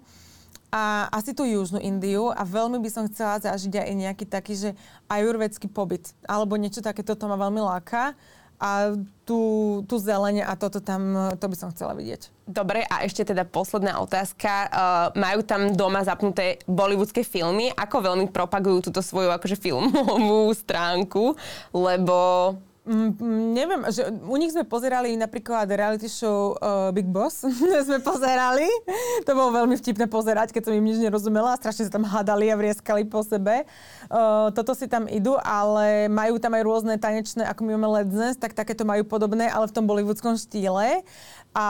A 0.68 1.08
asi 1.16 1.32
tú 1.32 1.48
južnú 1.48 1.80
Indiu 1.80 2.30
a 2.30 2.44
veľmi 2.44 2.78
by 2.84 2.90
som 2.92 3.08
chcela 3.10 3.40
zažiť 3.40 3.88
aj 3.88 3.96
nejaký 3.98 4.26
taký, 4.28 4.54
že 4.54 4.70
ajurvedský 5.10 5.72
pobyt. 5.72 6.12
Alebo 6.28 6.60
niečo 6.60 6.84
takéto, 6.84 7.18
to 7.18 7.26
ma 7.26 7.40
veľmi 7.40 7.64
láka 7.64 8.14
a 8.58 8.98
tú, 9.22 9.40
tú 9.86 10.02
zelene 10.02 10.42
a 10.42 10.58
toto 10.58 10.82
tam, 10.82 11.32
to 11.38 11.46
by 11.46 11.56
som 11.58 11.70
chcela 11.70 11.94
vidieť. 11.94 12.34
Dobre, 12.48 12.82
a 12.88 13.06
ešte 13.06 13.28
teda 13.28 13.46
posledná 13.46 14.02
otázka. 14.02 14.52
Uh, 14.72 15.08
majú 15.20 15.46
tam 15.46 15.76
doma 15.78 16.02
zapnuté 16.02 16.58
bollywoodske 16.66 17.22
filmy? 17.22 17.70
Ako 17.76 18.02
veľmi 18.02 18.34
propagujú 18.34 18.90
túto 18.90 19.06
svoju 19.06 19.30
akože 19.30 19.60
filmovú 19.62 20.50
stránku? 20.56 21.38
Lebo 21.76 22.18
Mm, 22.88 23.20
mm, 23.20 23.48
neviem, 23.52 23.82
že 23.92 24.08
u 24.08 24.40
nich 24.40 24.56
sme 24.56 24.64
pozerali 24.64 25.12
napríklad 25.20 25.68
reality 25.68 26.08
show 26.08 26.56
uh, 26.56 26.88
Big 26.96 27.04
Boss. 27.04 27.44
sme 27.88 28.00
pozerali. 28.00 28.64
To 29.28 29.36
bolo 29.36 29.52
veľmi 29.60 29.76
vtipné 29.76 30.08
pozerať, 30.08 30.56
keď 30.56 30.72
som 30.72 30.74
im 30.74 30.88
nič 30.88 31.04
nerozumela. 31.04 31.60
Strašne 31.60 31.92
sa 31.92 32.00
tam 32.00 32.08
hadali 32.08 32.48
a 32.48 32.56
vrieskali 32.56 33.04
po 33.04 33.28
sebe. 33.28 33.68
Uh, 34.08 34.56
toto 34.56 34.72
si 34.72 34.88
tam 34.88 35.04
idú, 35.12 35.36
ale 35.44 36.08
majú 36.08 36.40
tam 36.40 36.56
aj 36.56 36.64
rôzne 36.64 36.96
tanečné, 36.96 37.44
ako 37.44 37.68
my 37.68 37.76
máme 37.76 37.88
Let's 37.92 38.16
Dance, 38.16 38.40
tak 38.40 38.56
takéto 38.56 38.88
majú 38.88 39.04
podobné, 39.04 39.52
ale 39.52 39.68
v 39.68 39.76
tom 39.76 39.84
bollywoodskom 39.84 40.40
štýle. 40.40 41.04
A 41.52 41.68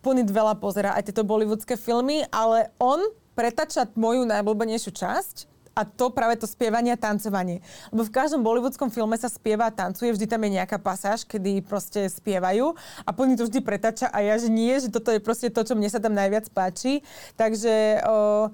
Punit 0.00 0.32
veľa 0.32 0.56
pozera 0.56 0.96
aj 0.96 1.12
tieto 1.12 1.20
bollywoodske 1.20 1.76
filmy, 1.76 2.24
ale 2.32 2.72
on 2.80 3.04
pretača 3.36 3.92
moju 3.92 4.24
najblbenejšiu 4.24 4.92
časť 4.96 5.51
a 5.72 5.82
to 5.88 6.12
práve 6.12 6.36
to 6.36 6.46
spievanie 6.48 6.92
a 6.92 7.00
tancovanie. 7.00 7.64
Lebo 7.88 8.04
v 8.04 8.14
každom 8.14 8.44
bollywoodskom 8.44 8.92
filme 8.92 9.16
sa 9.16 9.32
spieva 9.32 9.68
a 9.68 9.74
tancuje, 9.74 10.12
vždy 10.12 10.26
tam 10.28 10.44
je 10.44 10.60
nejaká 10.60 10.76
pasáž, 10.76 11.24
kedy 11.24 11.64
proste 11.64 12.08
spievajú 12.08 12.76
a 13.04 13.10
plný 13.10 13.40
to 13.40 13.48
vždy 13.48 13.60
pretača 13.64 14.12
a 14.12 14.20
ja, 14.20 14.36
že 14.36 14.52
nie, 14.52 14.72
že 14.76 14.92
toto 14.92 15.08
je 15.08 15.20
proste 15.20 15.48
to, 15.48 15.64
čo 15.64 15.72
mne 15.72 15.88
sa 15.88 16.00
tam 16.00 16.12
najviac 16.12 16.52
páči. 16.52 17.00
Takže 17.40 18.04
o, 18.04 18.48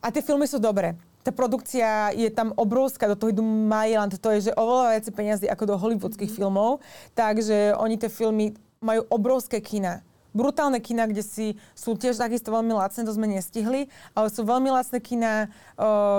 a 0.00 0.06
tie 0.14 0.22
filmy 0.22 0.46
sú 0.46 0.62
dobré 0.62 0.94
tá 1.20 1.28
produkcia 1.28 2.16
je 2.16 2.32
tam 2.32 2.56
obrovská, 2.56 3.04
do 3.04 3.12
toho 3.12 3.28
idú 3.28 3.44
Mailand, 3.44 4.16
to 4.16 4.32
je 4.32 4.48
že 4.48 4.56
oveľa 4.56 4.96
viac 4.96 5.06
peniazy 5.12 5.46
ako 5.52 5.64
do 5.68 5.74
hollywoodských 5.76 6.32
mm-hmm. 6.32 6.48
filmov, 6.48 6.80
takže 7.12 7.76
oni 7.76 8.00
tie 8.00 8.08
filmy 8.08 8.56
majú 8.80 9.04
obrovské 9.12 9.60
kina 9.60 10.00
brutálne 10.30 10.78
kina, 10.78 11.06
kde 11.10 11.22
si 11.22 11.46
sú 11.74 11.98
tiež 11.98 12.18
takisto 12.18 12.50
veľmi 12.54 12.74
lacné, 12.74 13.02
to 13.02 13.14
sme 13.14 13.26
nestihli, 13.30 13.90
ale 14.14 14.28
sú 14.30 14.46
veľmi 14.46 14.70
lacné 14.70 14.98
kina, 15.02 15.50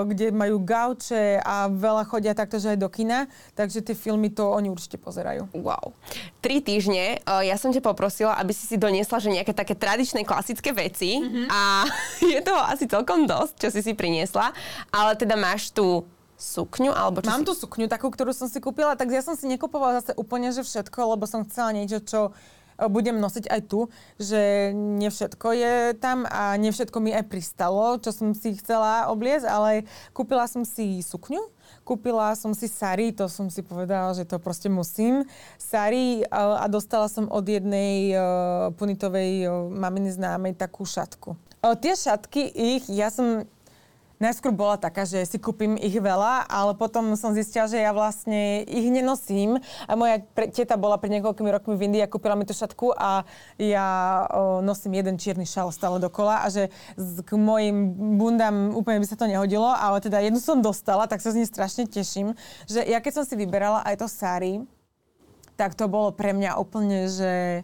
kde 0.07 0.36
majú 0.36 0.59
gauče 0.62 1.39
a 1.41 1.72
veľa 1.72 2.03
chodia 2.07 2.34
takto, 2.36 2.59
že 2.59 2.76
aj 2.76 2.80
do 2.80 2.89
kina, 2.91 3.32
takže 3.55 3.84
tie 3.84 3.95
filmy 3.95 4.32
to 4.32 4.47
oni 4.47 4.68
určite 4.68 4.99
pozerajú. 4.99 5.47
Wow. 5.55 5.95
Tri 6.43 6.59
týždne, 6.59 7.24
ja 7.24 7.55
som 7.55 7.72
ťa 7.72 7.84
poprosila, 7.84 8.36
aby 8.39 8.51
si 8.51 8.68
si 8.68 8.76
doniesla, 8.76 9.24
že 9.24 9.32
nejaké 9.32 9.55
také 9.55 9.74
tradičné 9.78 10.28
klasické 10.28 10.76
veci 10.76 11.20
mm-hmm. 11.20 11.47
a 11.47 11.62
je 12.34 12.39
toho 12.43 12.62
asi 12.68 12.86
celkom 12.88 13.26
dosť, 13.26 13.68
čo 13.68 13.70
si 13.72 13.82
si 13.82 13.93
priniesla, 13.95 14.51
ale 14.91 15.16
teda 15.16 15.39
máš 15.39 15.72
tu 15.72 16.03
sukňu? 16.41 16.89
Alebo 16.89 17.22
čo 17.22 17.30
Mám 17.30 17.45
si... 17.45 17.47
tú 17.47 17.53
sukňu, 17.53 17.86
takú, 17.86 18.09
ktorú 18.09 18.34
som 18.34 18.49
si 18.49 18.57
kúpila, 18.57 18.97
tak 18.97 19.14
ja 19.14 19.22
som 19.22 19.38
si 19.38 19.45
nekupovala 19.45 20.01
zase 20.01 20.18
úplne, 20.18 20.49
že 20.49 20.66
všetko, 20.66 21.16
lebo 21.16 21.30
som 21.30 21.45
chcela 21.45 21.70
niečo, 21.78 22.01
čo 22.01 22.22
budem 22.90 23.22
nosiť 23.22 23.46
aj 23.52 23.62
tu, 23.70 23.92
že 24.18 24.74
nie 24.74 25.12
všetko 25.12 25.48
je 25.54 25.76
tam 26.00 26.26
a 26.26 26.56
nie 26.58 26.74
všetko 26.74 26.98
mi 27.04 27.14
aj 27.14 27.30
pristalo, 27.30 28.02
čo 28.02 28.10
som 28.10 28.34
si 28.34 28.58
chcela 28.58 29.12
obliecť, 29.12 29.46
ale 29.46 29.86
kúpila 30.16 30.50
som 30.50 30.66
si 30.66 31.04
sukňu, 31.06 31.42
kúpila 31.86 32.34
som 32.34 32.56
si 32.56 32.66
sari, 32.66 33.14
to 33.14 33.30
som 33.30 33.52
si 33.52 33.62
povedala, 33.62 34.16
že 34.18 34.26
to 34.26 34.42
proste 34.42 34.72
musím. 34.72 35.28
Sari 35.60 36.26
a 36.32 36.66
dostala 36.72 37.12
som 37.12 37.30
od 37.30 37.46
jednej 37.46 38.16
punitovej 38.80 39.50
maminy 39.70 40.16
známej 40.16 40.58
takú 40.58 40.88
šatku. 40.88 41.36
Tie 41.62 41.94
šatky 41.94 42.50
ich, 42.50 42.90
ja 42.90 43.14
som 43.14 43.46
najskôr 44.22 44.53
bola 44.53 44.78
taká, 44.78 45.03
že 45.03 45.26
si 45.26 45.41
kúpim 45.41 45.74
ich 45.76 45.97
veľa, 45.97 46.45
ale 46.45 46.78
potom 46.78 47.17
som 47.17 47.34
zistila, 47.34 47.65
že 47.65 47.82
ja 47.82 47.91
vlastne 47.91 48.61
ich 48.69 48.88
nenosím. 48.93 49.57
A 49.89 49.97
moja 49.97 50.22
pre, 50.22 50.47
teta 50.47 50.78
bola 50.78 51.01
pred 51.01 51.17
niekoľkými 51.17 51.49
rokmi 51.49 51.74
v 51.76 51.86
Indii 51.89 52.05
a 52.05 52.11
kúpila 52.11 52.38
mi 52.38 52.45
tú 52.45 52.53
šatku 52.53 52.93
a 52.93 53.26
ja 53.57 53.88
o, 54.30 54.61
nosím 54.61 55.01
jeden 55.01 55.17
čierny 55.17 55.49
šal 55.49 55.74
stále 55.74 55.97
dokola 55.97 56.45
a 56.45 56.47
že 56.53 56.69
k 57.26 57.32
mojim 57.34 57.97
bundám 58.22 58.78
úplne 58.78 59.01
by 59.01 59.07
sa 59.09 59.17
to 59.17 59.26
nehodilo, 59.26 59.67
ale 59.67 59.97
teda 59.99 60.22
jednu 60.22 60.38
som 60.38 60.61
dostala, 60.61 61.09
tak 61.09 61.19
sa 61.19 61.34
z 61.34 61.41
nej 61.41 61.49
strašne 61.49 61.89
teším, 61.89 62.38
že 62.69 62.86
ja 62.86 63.01
keď 63.01 63.22
som 63.22 63.26
si 63.26 63.34
vyberala 63.34 63.82
aj 63.84 64.05
to 64.05 64.07
sari, 64.07 64.61
tak 65.57 65.74
to 65.74 65.89
bolo 65.89 66.13
pre 66.13 66.34
mňa 66.34 66.57
úplne, 66.57 67.09
že 67.09 67.61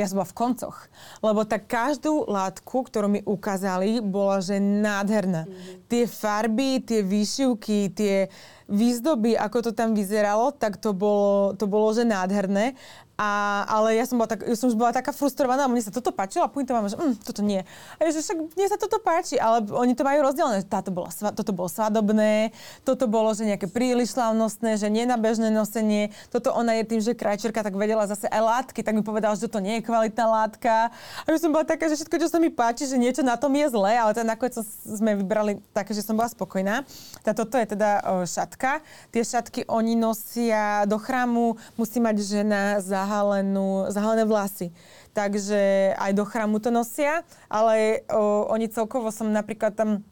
ja 0.00 0.08
som 0.08 0.18
bola 0.18 0.32
v 0.32 0.38
koncoch. 0.40 0.76
Lebo 1.20 1.44
tak 1.44 1.68
každú 1.68 2.24
látku, 2.24 2.88
ktorú 2.88 3.06
mi 3.12 3.20
ukázali, 3.20 4.00
bola, 4.00 4.40
že 4.40 4.56
nádherná. 4.56 5.44
Mm-hmm. 5.44 5.86
Tie 5.86 6.04
farby, 6.08 6.80
tie 6.80 7.04
výšivky, 7.04 7.92
tie 7.92 8.32
výzdoby, 8.70 9.34
ako 9.36 9.68
to 9.68 9.70
tam 9.76 9.92
vyzeralo, 9.92 10.54
tak 10.56 10.78
to 10.78 10.94
bolo, 10.94 11.52
to 11.58 11.66
bolo 11.66 11.90
že 11.92 12.06
nádherné. 12.06 12.78
A, 13.20 13.68
ale 13.68 14.00
ja 14.00 14.08
som, 14.08 14.16
bola 14.16 14.32
tak, 14.32 14.48
ja 14.48 14.56
som 14.56 14.72
už 14.72 14.80
bola 14.80 14.96
taká 14.96 15.12
frustrovaná, 15.12 15.68
mne 15.68 15.84
sa 15.84 15.92
toto 15.92 16.08
páčilo 16.08 16.48
a 16.48 16.48
to 16.48 16.72
mám, 16.72 16.88
že 16.88 16.96
mm, 16.96 17.20
toto 17.20 17.44
nie. 17.44 17.68
A 18.00 18.08
ja, 18.08 18.16
že 18.16 18.24
však 18.24 18.56
mne 18.56 18.66
sa 18.72 18.80
toto 18.80 18.96
páči, 18.96 19.36
ale 19.36 19.60
oni 19.68 19.92
to 19.92 20.08
majú 20.08 20.24
rozdelené. 20.24 20.64
Táto 20.64 20.88
bola, 20.88 21.12
toto 21.12 21.52
bolo 21.52 21.68
svadobné, 21.68 22.56
toto 22.80 23.04
bolo, 23.04 23.36
že 23.36 23.44
nejaké 23.44 23.68
príliš 23.68 24.16
slavnostné, 24.16 24.80
že 24.80 24.88
nie 24.88 25.04
nosenie. 25.52 26.16
Toto 26.32 26.56
ona 26.56 26.80
je 26.80 26.88
tým, 26.88 27.00
že 27.04 27.12
krajčerka 27.12 27.60
tak 27.60 27.76
vedela 27.76 28.08
zase 28.08 28.24
aj 28.24 28.40
látky, 28.40 28.80
tak 28.80 28.96
mi 28.96 29.04
povedala, 29.04 29.36
že 29.36 29.44
toto 29.44 29.60
nie 29.60 29.84
je 29.84 29.84
kvalitná 29.84 30.24
látka. 30.24 30.88
A 30.88 31.26
ja 31.28 31.36
som 31.36 31.52
bola 31.52 31.68
taká, 31.68 31.92
že 31.92 32.00
všetko, 32.00 32.16
čo 32.24 32.28
sa 32.32 32.40
mi 32.40 32.48
páči, 32.48 32.88
že 32.88 32.96
niečo 32.96 33.20
na 33.20 33.36
tom 33.36 33.52
je 33.52 33.68
zlé, 33.68 34.00
ale 34.00 34.16
teda 34.16 34.32
nakoniec 34.32 34.56
sme 34.88 35.20
vybrali 35.20 35.60
také, 35.76 35.92
že 35.92 36.00
som 36.00 36.16
bola 36.16 36.32
spokojná. 36.32 36.88
Tá, 37.20 37.36
toto 37.36 37.60
je 37.60 37.68
teda 37.68 38.24
šatka. 38.24 38.80
Tie 39.12 39.20
šatky 39.20 39.68
oni 39.68 39.92
nosia 39.92 40.88
do 40.88 40.96
chrámu, 40.96 41.60
musí 41.76 42.00
mať 42.00 42.16
žena 42.24 42.80
za 42.80 43.09
zahalenú, 43.10 43.90
zahalené 43.90 44.22
vlasy. 44.22 44.70
Takže 45.10 45.92
aj 45.98 46.14
do 46.14 46.22
chrámu 46.22 46.62
to 46.62 46.70
nosia, 46.70 47.26
ale 47.50 48.06
o, 48.06 48.46
oni 48.54 48.70
celkovo 48.70 49.10
som 49.10 49.26
napríklad 49.26 49.74
tam 49.74 50.06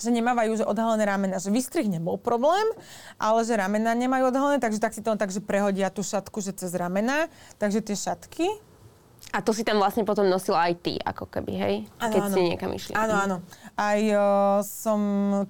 že 0.00 0.08
nemávajú 0.08 0.56
že 0.56 0.64
odhalené 0.64 1.04
ramena, 1.04 1.36
že 1.36 1.52
vystrih 1.52 1.84
nebol 1.84 2.16
problém, 2.16 2.64
ale 3.20 3.44
že 3.44 3.52
ramena 3.52 3.92
nemajú 3.92 4.32
odhalené, 4.32 4.56
takže 4.56 4.80
tak 4.80 4.96
si 4.96 5.04
to 5.04 5.12
takže 5.12 5.44
prehodia 5.44 5.92
tú 5.92 6.00
šatku, 6.00 6.40
že 6.40 6.56
cez 6.56 6.72
ramena, 6.72 7.28
takže 7.60 7.84
tie 7.84 7.92
šatky. 7.92 8.48
A 9.36 9.44
to 9.44 9.52
si 9.52 9.60
tam 9.60 9.76
vlastne 9.76 10.08
potom 10.08 10.24
nosila 10.24 10.72
aj 10.72 10.74
ty, 10.80 10.96
ako 10.96 11.28
keby, 11.28 11.52
hej? 11.52 11.74
Ano, 12.00 12.12
Keď 12.16 12.22
ano. 12.24 12.32
si 12.32 12.40
niekam 12.40 12.70
išli. 12.72 12.92
Áno, 12.96 13.14
áno. 13.14 13.36
Aj 13.76 14.00
o, 14.00 14.24
som, 14.64 15.00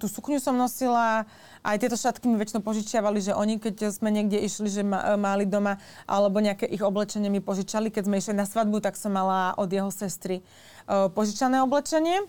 tú 0.03 0.11
sukňu 0.11 0.43
som 0.43 0.59
nosila, 0.59 1.31
aj 1.61 1.77
tieto 1.77 1.97
šatky 1.97 2.25
mi 2.25 2.41
väčšinou 2.41 2.65
požičiavali, 2.65 3.21
že 3.21 3.37
oni, 3.37 3.61
keď 3.61 3.93
sme 3.93 4.09
niekde 4.09 4.41
išli, 4.41 4.69
že 4.73 4.83
ma, 4.85 5.17
mali 5.21 5.45
doma, 5.45 5.77
alebo 6.09 6.41
nejaké 6.41 6.65
ich 6.65 6.81
oblečenie 6.81 7.29
mi 7.29 7.45
požičali. 7.45 7.93
Keď 7.93 8.09
sme 8.09 8.17
išli 8.17 8.35
na 8.37 8.49
svadbu, 8.49 8.81
tak 8.81 8.97
som 8.97 9.13
mala 9.13 9.53
od 9.61 9.69
jeho 9.69 9.93
sestry 9.93 10.41
uh, 10.89 11.13
požičané 11.13 11.61
oblečenie. 11.61 12.25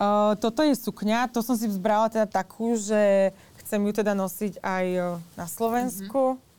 Uh, 0.00 0.34
toto 0.40 0.64
je 0.64 0.72
sukňa, 0.72 1.30
to 1.30 1.44
som 1.44 1.54
si 1.54 1.68
vzbrala 1.68 2.08
teda 2.08 2.26
takú, 2.26 2.74
že 2.80 3.30
chcem 3.62 3.80
ju 3.84 3.92
teda 3.92 4.16
nosiť 4.16 4.64
aj 4.64 4.86
na 5.36 5.46
Slovensku. 5.46 6.36
Mm-hmm. 6.36 6.50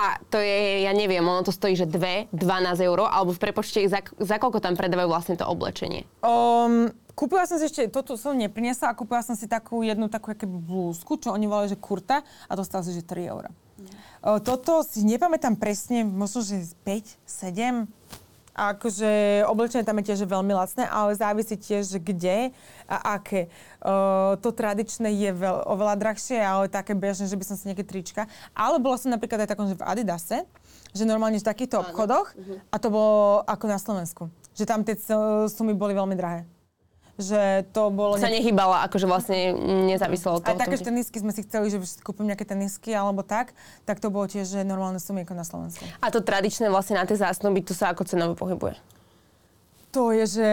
A 0.00 0.16
to 0.32 0.40
je, 0.40 0.88
ja 0.88 0.92
neviem, 0.96 1.20
ono 1.20 1.44
to 1.44 1.52
stojí, 1.52 1.76
že 1.76 1.84
2, 1.84 2.32
12 2.32 2.88
eur, 2.88 2.98
alebo 3.06 3.36
v 3.36 3.40
prepočte, 3.40 3.84
za, 3.84 4.00
za 4.00 4.36
koľko 4.40 4.64
tam 4.64 4.72
predávajú 4.72 5.08
vlastne 5.08 5.36
to 5.36 5.44
oblečenie? 5.44 6.08
Um, 6.24 6.88
Kúpila 7.12 7.44
som 7.44 7.60
si 7.60 7.68
ešte, 7.68 7.92
toto 7.92 8.16
som 8.16 8.32
nepriniesla 8.32 8.92
a 8.92 8.96
kúpila 8.96 9.20
som 9.20 9.36
si 9.36 9.44
takú 9.44 9.84
jednu 9.84 10.08
takú 10.08 10.32
aké 10.32 10.48
blúzku, 10.48 11.20
čo 11.20 11.28
oni 11.36 11.44
volajú, 11.44 11.76
že 11.76 11.78
kurta 11.78 12.24
a 12.48 12.52
dostala 12.56 12.80
si, 12.80 12.96
že 12.96 13.04
3 13.04 13.28
eur. 13.28 13.52
Mm. 13.52 14.40
Toto 14.40 14.80
si 14.80 15.04
nepamätám 15.04 15.60
presne, 15.60 16.06
možno, 16.08 16.40
že 16.40 16.72
5, 16.86 17.20
7. 17.26 17.84
A 18.52 18.76
akože 18.76 19.42
oblečenie 19.48 19.80
tam 19.80 19.96
je 20.00 20.12
tiež 20.12 20.28
veľmi 20.28 20.52
lacné, 20.52 20.84
ale 20.84 21.16
závisí 21.16 21.56
tiež, 21.56 21.96
kde 21.96 22.52
a 22.84 23.16
aké. 23.16 23.48
Uh, 23.80 24.36
to 24.44 24.52
tradičné 24.52 25.08
je 25.08 25.32
veľ, 25.32 25.64
oveľa 25.72 25.96
drahšie, 25.96 26.36
ale 26.36 26.68
také 26.68 26.92
bežné, 26.92 27.32
že 27.32 27.36
by 27.40 27.44
som 27.48 27.56
si 27.56 27.72
nejaké 27.72 27.80
trička. 27.80 28.28
Ale 28.52 28.76
bola 28.76 29.00
som 29.00 29.08
napríklad 29.08 29.48
aj 29.48 29.56
takom, 29.56 29.72
že 29.72 29.76
v 29.80 29.84
Adidase, 29.88 30.44
že 30.92 31.08
normálne 31.08 31.40
v 31.40 31.48
takýchto 31.48 31.80
obchodoch 31.80 32.36
mhm. 32.36 32.68
a 32.68 32.76
to 32.76 32.92
bolo 32.92 33.40
ako 33.48 33.64
na 33.64 33.80
Slovensku. 33.80 34.28
Že 34.52 34.64
tam 34.68 34.84
tie 34.84 35.00
sumy 35.48 35.72
boli 35.72 35.96
veľmi 35.96 36.12
drahé 36.12 36.44
že 37.20 37.68
to 37.76 37.92
bolo... 37.92 38.16
Sa 38.16 38.32
nechybala, 38.32 38.88
akože 38.88 39.04
vlastne 39.04 39.52
nezáviselo 39.92 40.40
od 40.40 40.42
toho. 40.44 40.56
A 40.56 40.62
také 40.62 40.80
tenisky 40.80 41.20
sme 41.20 41.32
si 41.32 41.44
chceli, 41.44 41.68
že 41.68 41.78
kúpim 42.00 42.24
nejaké 42.24 42.48
tenisky 42.48 42.96
alebo 42.96 43.20
tak, 43.20 43.52
tak 43.84 44.00
to 44.00 44.08
bolo 44.08 44.24
tiež, 44.24 44.48
že 44.48 44.60
normálne 44.64 44.96
sumy 44.96 45.28
ako 45.28 45.34
na 45.36 45.44
Slovensku. 45.44 45.84
A 46.00 46.08
to 46.08 46.24
tradičné 46.24 46.72
vlastne 46.72 46.96
na 46.96 47.04
tie 47.04 47.20
zásnuby, 47.20 47.60
to 47.60 47.76
sa 47.76 47.92
ako 47.92 48.08
cenovo 48.08 48.32
pohybuje? 48.32 48.80
To 49.92 50.08
je, 50.08 50.24
že 50.24 50.50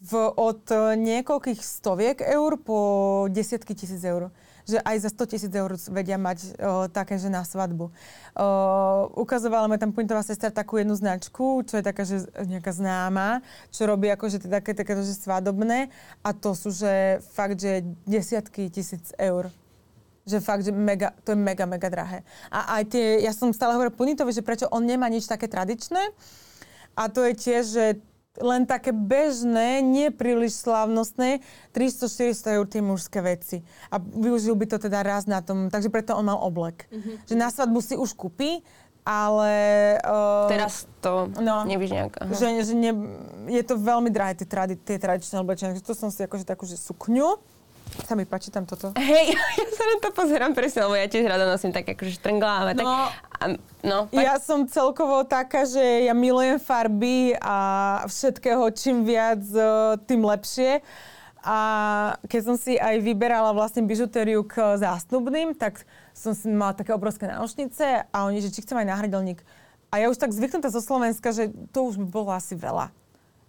v, 0.00 0.12
od 0.32 0.62
niekoľkých 0.96 1.60
stoviek 1.60 2.24
eur 2.24 2.56
po 2.56 2.78
desiatky 3.28 3.76
tisíc 3.76 4.00
eur 4.00 4.32
že 4.68 4.78
aj 4.84 4.96
za 5.08 5.10
100 5.16 5.32
tisíc 5.32 5.52
eur 5.56 5.72
vedia 5.88 6.20
mať 6.20 6.38
o, 6.60 6.86
také, 6.92 7.16
že 7.16 7.32
na 7.32 7.40
svadbu. 7.42 7.88
O, 7.88 8.46
ukazovala 9.24 9.66
mi 9.66 9.80
tam 9.80 9.96
pointová 9.96 10.20
sestra 10.20 10.52
takú 10.52 10.76
jednu 10.76 10.92
značku, 10.92 11.64
čo 11.64 11.80
je 11.80 11.84
taká, 11.84 12.04
že 12.04 12.28
nejaká 12.44 12.70
známa, 12.76 13.40
čo 13.72 13.88
robí 13.88 14.12
akože 14.12 14.44
také, 14.44 14.76
také, 14.76 14.92
že 15.00 15.16
svadobné 15.16 15.88
a 16.20 16.30
to 16.36 16.52
sú, 16.52 16.68
že 16.68 17.24
fakt, 17.32 17.56
že 17.56 17.80
desiatky 18.04 18.68
tisíc 18.68 19.16
eur 19.16 19.48
že 20.28 20.44
fakt, 20.44 20.60
že 20.60 20.76
mega, 20.76 21.16
to 21.24 21.32
je 21.32 21.40
mega, 21.40 21.64
mega 21.64 21.88
drahé. 21.88 22.20
A 22.52 22.76
aj 22.76 22.92
tie, 22.92 23.24
ja 23.24 23.32
som 23.32 23.48
stále 23.48 23.72
hovorila 23.72 23.96
Punitovi, 23.96 24.28
že 24.36 24.44
prečo 24.44 24.68
on 24.68 24.84
nemá 24.84 25.08
nič 25.08 25.24
také 25.24 25.48
tradičné. 25.48 26.12
A 26.92 27.08
to 27.08 27.24
je 27.24 27.32
tiež, 27.32 27.64
že 27.64 27.84
len 28.38 28.64
také 28.64 28.90
bežné, 28.94 29.82
nie 29.84 30.08
príliš 30.10 30.58
slávnostné, 30.62 31.42
300-400 31.74 32.56
eur 32.58 32.66
tie 32.66 32.82
mužské 32.82 33.18
veci. 33.22 33.56
A 33.92 33.98
využil 33.98 34.54
by 34.54 34.66
to 34.70 34.78
teda 34.78 35.02
raz 35.02 35.26
na 35.26 35.42
tom, 35.42 35.68
takže 35.68 35.90
preto 35.90 36.14
on 36.14 36.26
mal 36.26 36.38
oblek. 36.40 36.86
Mm-hmm. 36.88 37.28
Že 37.28 37.34
na 37.34 37.48
svadbu 37.50 37.78
si 37.82 37.94
už 37.98 38.14
kúpi, 38.14 38.62
ale... 39.08 39.52
Uh, 40.04 40.52
Teraz 40.52 40.84
to 41.00 41.32
no, 41.40 41.64
nevíš 41.64 41.96
nejak. 41.96 42.12
Aha. 42.20 42.32
Že, 42.36 42.46
že 42.60 42.74
ne, 42.76 42.92
je 43.48 43.62
to 43.64 43.80
veľmi 43.80 44.12
drahé, 44.12 44.36
tie, 44.36 44.48
tradi, 44.48 44.76
tie 44.76 45.00
tradičné 45.00 45.40
oblečenia. 45.40 45.80
To 45.80 45.96
som 45.96 46.12
si 46.12 46.20
akože 46.20 46.44
takú, 46.44 46.68
že 46.68 46.76
sukňu 46.76 47.57
sa 48.04 48.14
mi 48.14 48.24
páči 48.28 48.52
tam 48.52 48.68
toto. 48.68 48.94
Hej, 48.94 49.34
ja 49.60 49.66
sa 49.74 49.84
na 49.88 49.96
to 50.02 50.10
pozerám 50.14 50.52
presne, 50.52 50.86
lebo 50.86 50.94
ja 50.94 51.06
tiež 51.10 51.24
rada 51.26 51.48
nosím 51.48 51.74
tak 51.74 51.88
akože 51.88 52.18
štrnglá. 52.20 52.70
No, 52.70 52.72
tak, 52.74 52.86
a, 52.86 53.44
no, 53.82 53.98
tak. 54.10 54.22
Ja 54.22 54.34
som 54.38 54.68
celkovo 54.68 55.24
taká, 55.26 55.66
že 55.66 56.06
ja 56.06 56.14
milujem 56.14 56.60
farby 56.62 57.34
a 57.38 57.56
všetkého 58.06 58.68
čím 58.74 59.02
viac, 59.06 59.42
tým 60.06 60.22
lepšie. 60.22 60.84
A 61.42 61.58
keď 62.26 62.40
som 62.44 62.56
si 62.58 62.76
aj 62.76 62.98
vyberala 63.00 63.54
vlastne 63.54 63.86
bižutériu 63.86 64.42
k 64.44 64.76
zásnubným, 64.76 65.54
tak 65.54 65.86
som 66.10 66.34
si 66.34 66.50
mala 66.50 66.74
také 66.74 66.90
obrovské 66.90 67.30
náušnice 67.30 68.10
a 68.10 68.16
oni, 68.26 68.42
že 68.42 68.50
či 68.50 68.66
chcem 68.66 68.74
aj 68.82 68.90
náhradelník. 68.90 69.40
A 69.88 70.02
ja 70.02 70.12
už 70.12 70.20
tak 70.20 70.34
zvyknutá 70.34 70.68
zo 70.68 70.82
Slovenska, 70.84 71.32
že 71.32 71.48
to 71.72 71.88
už 71.88 71.96
by 72.02 72.06
bolo 72.10 72.30
asi 72.34 72.58
veľa. 72.58 72.92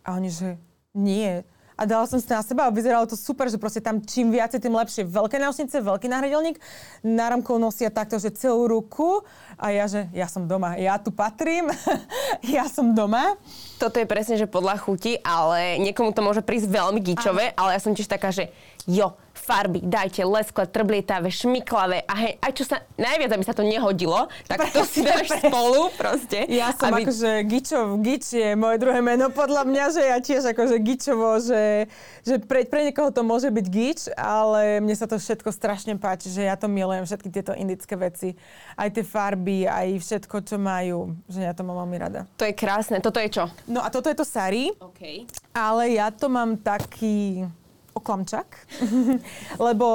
A 0.06 0.16
oni, 0.16 0.32
že 0.32 0.56
nie, 0.96 1.44
a 1.80 1.88
dala 1.88 2.04
som 2.04 2.20
si 2.20 2.28
to 2.28 2.36
na 2.36 2.44
seba 2.44 2.68
a 2.68 2.76
vyzeralo 2.76 3.08
to 3.08 3.16
super, 3.16 3.48
že 3.48 3.56
proste 3.56 3.80
tam 3.80 4.04
čím 4.04 4.36
viacej, 4.36 4.60
tým 4.60 4.76
lepšie. 4.76 5.08
Veľké 5.08 5.40
náušnice, 5.40 5.80
veľký 5.80 6.12
náhradelník, 6.12 6.60
náramkou 7.08 7.56
nosia 7.56 7.88
takto, 7.88 8.20
že 8.20 8.36
celú 8.36 8.68
ruku. 8.68 9.24
A 9.56 9.72
ja, 9.72 9.88
že 9.88 10.12
ja 10.12 10.28
som 10.28 10.44
doma, 10.44 10.76
ja 10.76 11.00
tu 11.00 11.16
patrím, 11.16 11.72
ja 12.60 12.68
som 12.68 12.92
doma. 12.92 13.40
Toto 13.80 13.96
je 13.96 14.04
presne, 14.04 14.36
že 14.36 14.44
podľa 14.44 14.76
chuti, 14.84 15.16
ale 15.24 15.80
niekomu 15.80 16.12
to 16.12 16.20
môže 16.20 16.44
prísť 16.44 16.68
veľmi 16.68 17.00
gíčové, 17.00 17.56
ale 17.56 17.76
ja 17.76 17.80
som 17.80 17.96
tiež 17.96 18.12
taká, 18.12 18.36
že 18.36 18.52
jo, 18.84 19.16
farby, 19.50 19.82
dajte 19.82 20.22
leskle, 20.30 20.70
trblietavé, 20.70 21.34
šmiklavé 21.34 22.06
a 22.06 22.14
hej, 22.22 22.38
aj 22.38 22.52
čo 22.54 22.64
sa 22.70 22.86
najviac, 23.02 23.34
aby 23.34 23.42
sa 23.42 23.58
to 23.58 23.66
nehodilo, 23.66 24.30
tak 24.46 24.70
to 24.70 24.86
si 24.86 25.02
dáš 25.10 25.34
spolu 25.42 25.90
proste. 25.98 26.46
Ja 26.54 26.70
som 26.70 26.94
aby... 26.94 27.10
akože 27.10 27.50
Gičov, 27.50 27.98
Gič 28.06 28.38
je 28.38 28.54
moje 28.54 28.78
druhé 28.78 29.02
meno 29.02 29.34
podľa 29.34 29.66
mňa, 29.66 29.86
že 29.90 30.02
ja 30.06 30.18
tiež 30.22 30.54
akože 30.54 30.78
Gičovo, 30.86 31.42
že, 31.42 31.90
že 32.22 32.38
pre, 32.46 32.70
pre 32.70 32.86
niekoho 32.86 33.10
to 33.10 33.26
môže 33.26 33.50
byť 33.50 33.66
Gič, 33.66 34.00
ale 34.14 34.78
mne 34.78 34.94
sa 34.94 35.10
to 35.10 35.18
všetko 35.18 35.50
strašne 35.50 35.98
páči, 35.98 36.30
že 36.30 36.46
ja 36.46 36.54
to 36.54 36.70
milujem, 36.70 37.10
všetky 37.10 37.34
tieto 37.34 37.58
indické 37.58 37.98
veci. 37.98 38.38
Aj 38.78 38.94
tie 38.94 39.02
farby, 39.02 39.66
aj 39.66 39.98
všetko, 39.98 40.46
čo 40.46 40.62
majú, 40.62 41.18
že 41.26 41.42
ja 41.42 41.58
to 41.58 41.66
mám 41.66 41.82
veľmi 41.88 41.98
rada. 41.98 42.30
To 42.38 42.46
je 42.46 42.54
krásne. 42.54 43.02
Toto 43.02 43.18
je 43.18 43.34
čo? 43.34 43.50
No 43.66 43.82
a 43.82 43.90
toto 43.90 44.14
je 44.14 44.18
to 44.20 44.28
sari. 44.28 44.70
Okay. 44.78 45.26
Ale 45.58 45.98
ja 45.98 46.14
to 46.14 46.30
mám 46.30 46.62
taký 46.62 47.50
oklamčak, 48.00 48.48
lebo 49.68 49.88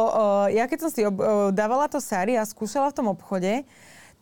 ja 0.53 0.69
keď 0.69 0.79
som 0.85 0.91
si 0.93 1.03
ob, 1.03 1.17
dávala 1.51 1.89
to 1.89 1.99
sari 1.99 2.37
a 2.37 2.45
skúšala 2.47 2.93
v 2.93 2.97
tom 3.01 3.09
obchode, 3.11 3.65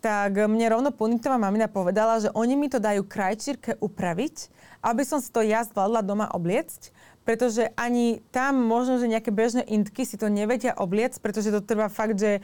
tak 0.03 0.35
mne 0.35 0.66
rovno 0.74 0.91
Punitová 0.91 1.39
mamina 1.39 1.70
povedala, 1.70 2.18
že 2.18 2.35
oni 2.35 2.59
mi 2.59 2.66
to 2.66 2.83
dajú 2.83 3.07
krajčírke 3.07 3.78
upraviť, 3.78 4.51
aby 4.83 5.03
som 5.07 5.22
si 5.22 5.30
to 5.30 5.47
ja 5.47 5.62
zvládla 5.62 6.03
doma 6.03 6.26
obliecť, 6.35 6.91
pretože 7.22 7.70
ani 7.78 8.18
tam 8.35 8.59
možno, 8.66 8.99
že 8.99 9.07
nejaké 9.07 9.30
bežné 9.30 9.62
intky 9.62 10.03
si 10.03 10.18
to 10.18 10.26
nevedia 10.26 10.74
obliecť, 10.74 11.22
pretože 11.22 11.55
to 11.55 11.62
trvá 11.62 11.87
fakt, 11.87 12.18
že 12.18 12.43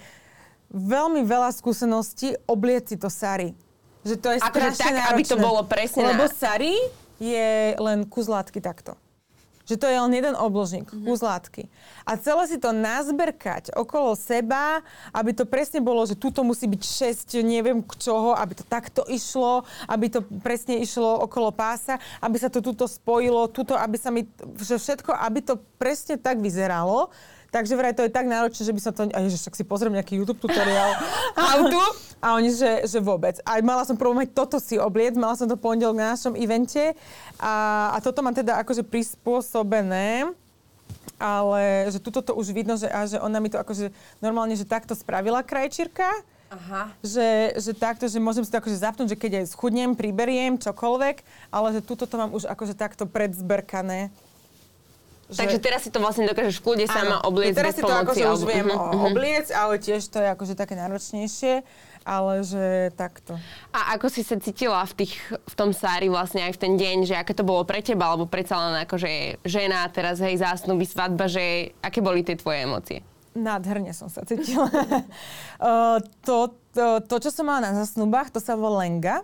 veľmi 0.71 1.27
veľa 1.27 1.51
skúseností 1.51 2.39
obliecť 2.47 2.95
si 2.95 2.97
to 2.97 3.11
sari. 3.11 3.59
Že 4.07 4.15
to 4.23 4.29
je 4.31 4.39
akože 4.39 4.79
tak, 4.79 4.95
náročné. 4.95 5.11
aby 5.11 5.23
to 5.27 5.37
bolo 5.43 5.61
presne 5.67 6.07
Lebo 6.07 6.31
sari 6.31 6.79
je 7.19 7.75
len 7.75 8.07
kus 8.07 8.31
látky 8.31 8.63
takto. 8.63 8.95
Že 9.69 9.77
to 9.77 9.87
je 9.87 9.99
len 10.01 10.13
jeden 10.17 10.33
obložník, 10.33 10.89
mm-hmm. 10.89 11.05
kus 11.05 11.21
látky. 11.21 11.69
A 12.09 12.17
celé 12.17 12.49
si 12.49 12.57
to 12.57 12.73
nazberkať 12.73 13.77
okolo 13.77 14.17
seba, 14.17 14.81
aby 15.13 15.37
to 15.37 15.45
presne 15.45 15.85
bolo, 15.85 16.09
že 16.09 16.17
tuto 16.17 16.41
musí 16.41 16.65
byť 16.65 16.83
6 17.37 17.45
neviem 17.45 17.85
k 17.85 17.93
čoho, 18.01 18.33
aby 18.33 18.57
to 18.57 18.65
takto 18.65 19.05
išlo, 19.05 19.69
aby 19.85 20.09
to 20.09 20.25
presne 20.41 20.81
išlo 20.81 21.21
okolo 21.29 21.53
pása, 21.53 22.01
aby 22.25 22.41
sa 22.41 22.49
to 22.49 22.65
tuto 22.65 22.89
spojilo, 22.89 23.53
tuto, 23.53 23.77
aby 23.77 24.01
sa 24.01 24.09
mi, 24.09 24.25
že 24.57 24.81
všetko, 24.81 25.13
aby 25.13 25.45
to 25.45 25.61
presne 25.77 26.17
tak 26.17 26.41
vyzeralo, 26.41 27.13
Takže 27.49 27.73
vraj 27.81 27.97
to 27.97 28.05
je 28.05 28.13
tak 28.13 28.29
náročné, 28.29 28.61
že 28.61 28.77
by 28.77 28.81
som 28.81 28.93
to... 28.93 29.09
A 29.09 29.25
ježiš, 29.25 29.49
však 29.49 29.57
si 29.57 29.65
pozriem 29.65 29.97
nejaký 29.97 30.21
YouTube 30.21 30.41
tutoriál. 30.41 30.93
To? 31.69 31.85
A 32.19 32.35
oni, 32.35 32.51
že, 32.51 32.85
že 32.85 32.99
vôbec. 32.99 33.39
A 33.47 33.63
mala 33.63 33.87
som 33.87 33.95
problém 33.95 34.27
aj 34.27 34.35
toto 34.35 34.59
si 34.59 34.75
obliec, 34.75 35.15
mala 35.15 35.39
som 35.39 35.47
to 35.47 35.55
pondelok 35.55 35.97
na 35.97 36.13
našom 36.13 36.35
evente. 36.35 36.93
A, 37.39 37.89
a 37.95 37.99
toto 38.03 38.21
mám 38.21 38.35
teda 38.35 38.59
akože 38.61 38.85
prispôsobené 38.85 40.29
ale 41.19 41.91
že 41.91 41.99
tuto 41.99 42.23
to 42.23 42.33
už 42.39 42.55
vidno, 42.55 42.79
že, 42.79 42.87
a 42.87 43.03
že 43.05 43.19
ona 43.19 43.43
mi 43.43 43.51
to 43.51 43.59
akože 43.59 43.91
normálne, 44.23 44.55
že 44.55 44.63
takto 44.63 44.95
spravila 44.95 45.43
krajčírka. 45.43 46.07
Aha. 46.49 46.95
Že, 47.05 47.61
že 47.61 47.73
takto, 47.77 48.09
že 48.09 48.17
môžem 48.23 48.41
si 48.41 48.49
to 48.49 48.57
akože 48.57 48.81
zapnúť, 48.81 49.13
že 49.13 49.21
keď 49.21 49.33
aj 49.45 49.53
schudnem, 49.53 49.93
priberiem, 49.93 50.57
čokoľvek, 50.57 51.21
ale 51.53 51.69
že 51.77 51.85
tuto 51.85 52.09
to 52.09 52.17
mám 52.17 52.33
už 52.33 52.49
akože 52.49 52.73
takto 52.73 53.05
predzberkané. 53.05 54.09
Že... 55.29 55.39
Takže 55.45 55.59
teraz 55.61 55.81
si 55.85 55.91
to 55.93 56.01
vlastne 56.01 56.25
dokážeš 56.25 56.57
v 56.59 56.65
kľude 56.65 56.85
sama 56.89 57.21
obliecť 57.21 57.57
teraz 57.61 57.77
bez 57.77 57.79
si 57.79 57.83
to 57.85 57.93
akože 57.93 58.25
už 58.33 58.43
viem 58.49 58.69
uh-huh. 58.73 59.13
obliecť, 59.13 59.53
ale 59.53 59.77
tiež 59.77 60.01
to 60.09 60.25
je 60.25 60.29
akože 60.33 60.55
také 60.57 60.73
náročnejšie 60.73 61.63
ale 62.09 62.41
že 62.41 62.89
takto. 62.97 63.37
A 63.69 63.93
ako 64.01 64.09
si 64.09 64.25
sa 64.25 64.41
cítila 64.41 64.81
v, 64.89 65.05
tých, 65.05 65.21
v 65.29 65.55
tom 65.55 65.77
sári 65.77 66.09
vlastne 66.09 66.41
aj 66.49 66.57
v 66.57 66.61
ten 66.65 66.73
deň, 66.81 67.05
že 67.05 67.15
aké 67.21 67.37
to 67.37 67.45
bolo 67.45 67.69
pre 67.69 67.85
teba, 67.85 68.09
alebo 68.09 68.25
predsa 68.25 68.57
len 68.57 68.89
akože 68.89 69.45
žena, 69.45 69.85
teraz 69.93 70.25
hej, 70.25 70.41
zásnuby, 70.41 70.89
svadba, 70.89 71.29
že 71.29 71.77
aké 71.85 72.01
boli 72.01 72.25
tie 72.25 72.41
tvoje 72.41 72.65
emócie? 72.65 72.99
Nádherne 73.37 73.93
som 73.93 74.09
sa 74.09 74.25
cítila. 74.25 74.73
uh, 75.61 76.01
to, 76.25 76.57
to, 76.73 77.05
to, 77.05 77.15
čo 77.21 77.31
som 77.31 77.45
mala 77.45 77.69
na 77.69 77.85
zasnubách, 77.85 78.33
to 78.33 78.41
sa 78.41 78.57
volá 78.57 78.89
lenga. 78.89 79.21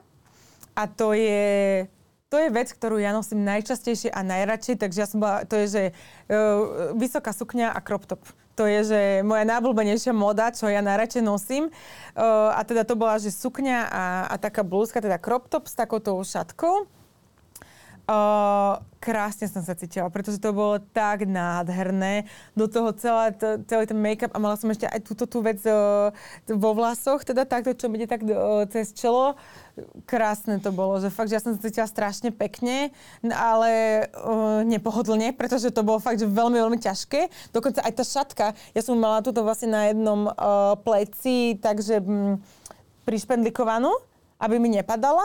A 0.77 0.85
to 0.85 1.17
je 1.17 1.87
to 2.33 2.37
je 2.41 2.49
vec, 2.51 2.69
ktorú 2.73 2.99
ja 2.99 3.15
nosím 3.15 3.47
najčastejšie 3.47 4.11
a 4.11 4.21
najradšej, 4.27 4.81
takže 4.81 4.99
ja 4.99 5.09
som 5.09 5.23
bola, 5.23 5.47
to 5.47 5.55
je, 5.63 5.67
že 5.71 5.83
uh, 5.91 6.93
vysoká 6.99 7.31
sukňa 7.31 7.71
a 7.71 7.79
crop 7.79 8.11
top. 8.11 8.23
To 8.55 8.71
je, 8.71 8.81
že 8.87 9.01
moja 9.27 9.43
najobľúbenejšia 9.51 10.15
moda, 10.15 10.55
čo 10.55 10.71
ja 10.71 10.79
najradšej 10.79 11.23
nosím. 11.27 11.75
Uh, 12.15 12.55
a 12.55 12.63
teda 12.63 12.87
to 12.87 12.95
bola, 12.95 13.19
že 13.19 13.35
sukňa 13.35 13.79
a, 13.91 14.05
a 14.31 14.35
taká 14.39 14.63
blúzka, 14.63 15.03
teda 15.03 15.19
crop 15.19 15.51
top 15.51 15.67
s 15.67 15.75
takouto 15.75 16.15
šatkou. 16.23 16.87
Uh, 18.05 18.85
krásne 19.01 19.49
som 19.49 19.65
sa 19.65 19.73
cítila, 19.73 20.13
pretože 20.13 20.37
to 20.37 20.53
bolo 20.53 20.77
tak 20.77 21.25
nádherné. 21.25 22.29
Do 22.53 22.69
toho 22.69 22.93
celá, 22.93 23.33
to, 23.33 23.65
celý 23.65 23.89
ten 23.89 23.97
make-up 23.97 24.29
a 24.37 24.41
mala 24.41 24.61
som 24.61 24.69
ešte 24.69 24.85
aj 24.85 25.01
túto 25.09 25.25
tú 25.25 25.41
vec 25.41 25.65
uh, 25.65 26.13
vo 26.45 26.77
vlasoch, 26.77 27.25
teda 27.25 27.49
takto, 27.49 27.73
čo 27.73 27.89
ide 27.97 28.05
tak 28.05 28.21
uh, 28.29 28.69
cez 28.69 28.93
čelo. 28.93 29.41
Krásne 30.05 30.61
to 30.61 30.69
bolo, 30.69 31.01
že 31.01 31.09
fakt, 31.09 31.33
že 31.33 31.41
ja 31.41 31.45
som 31.45 31.57
sa 31.57 31.65
cítila 31.65 31.89
strašne 31.89 32.29
pekne, 32.29 32.93
ale 33.25 34.05
uh, 34.13 34.61
nepohodlne, 34.69 35.33
pretože 35.33 35.73
to 35.73 35.81
bolo 35.81 35.97
fakt, 35.97 36.21
že 36.21 36.29
veľmi, 36.29 36.61
veľmi 36.61 36.77
ťažké. 36.77 37.53
Dokonca 37.57 37.89
aj 37.89 37.93
tá 37.97 38.05
šatka, 38.05 38.47
ja 38.77 38.83
som 38.85 39.01
mala 39.01 39.25
túto 39.25 39.41
vlastne 39.41 39.73
na 39.73 39.89
jednom 39.89 40.29
uh, 40.29 40.77
pleci, 40.77 41.57
takže 41.57 42.05
um, 42.05 42.37
prišpendlikovanú, 43.09 43.97
aby 44.45 44.61
mi 44.61 44.77
nepadala 44.77 45.25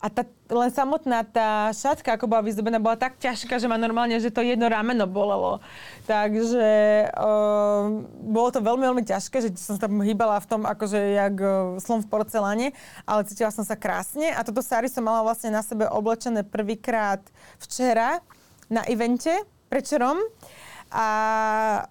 a 0.00 0.08
tá, 0.08 0.24
len 0.48 0.72
samotná 0.72 1.20
tá 1.28 1.68
šatka, 1.76 2.16
ako 2.16 2.24
bola 2.24 2.40
vyzdobená, 2.40 2.80
bola 2.80 2.96
tak 2.96 3.20
ťažká, 3.20 3.60
že 3.60 3.68
ma 3.68 3.76
normálne, 3.76 4.16
že 4.16 4.32
to 4.32 4.40
jedno 4.40 4.64
rameno 4.64 5.04
bolelo. 5.04 5.60
Takže 6.08 6.68
uh, 7.12 8.00
bolo 8.24 8.48
to 8.48 8.64
veľmi, 8.64 8.80
veľmi 8.80 9.04
ťažké, 9.04 9.44
že 9.44 9.48
som 9.60 9.76
sa 9.76 9.84
tam 9.84 10.00
hýbala 10.00 10.40
v 10.40 10.48
tom, 10.48 10.64
akože 10.64 10.96
jak 10.96 11.36
slon 11.84 12.00
v 12.00 12.08
porceláne, 12.08 12.66
ale 13.04 13.28
cítila 13.28 13.52
som 13.52 13.60
sa 13.60 13.76
krásne. 13.76 14.32
A 14.32 14.40
toto 14.40 14.64
sári 14.64 14.88
som 14.88 15.04
mala 15.04 15.20
vlastne 15.20 15.52
na 15.52 15.60
sebe 15.60 15.84
oblečené 15.84 16.48
prvýkrát 16.48 17.20
včera 17.60 18.24
na 18.72 18.80
evente 18.88 19.36
prečerom. 19.68 20.16
A 20.90 21.06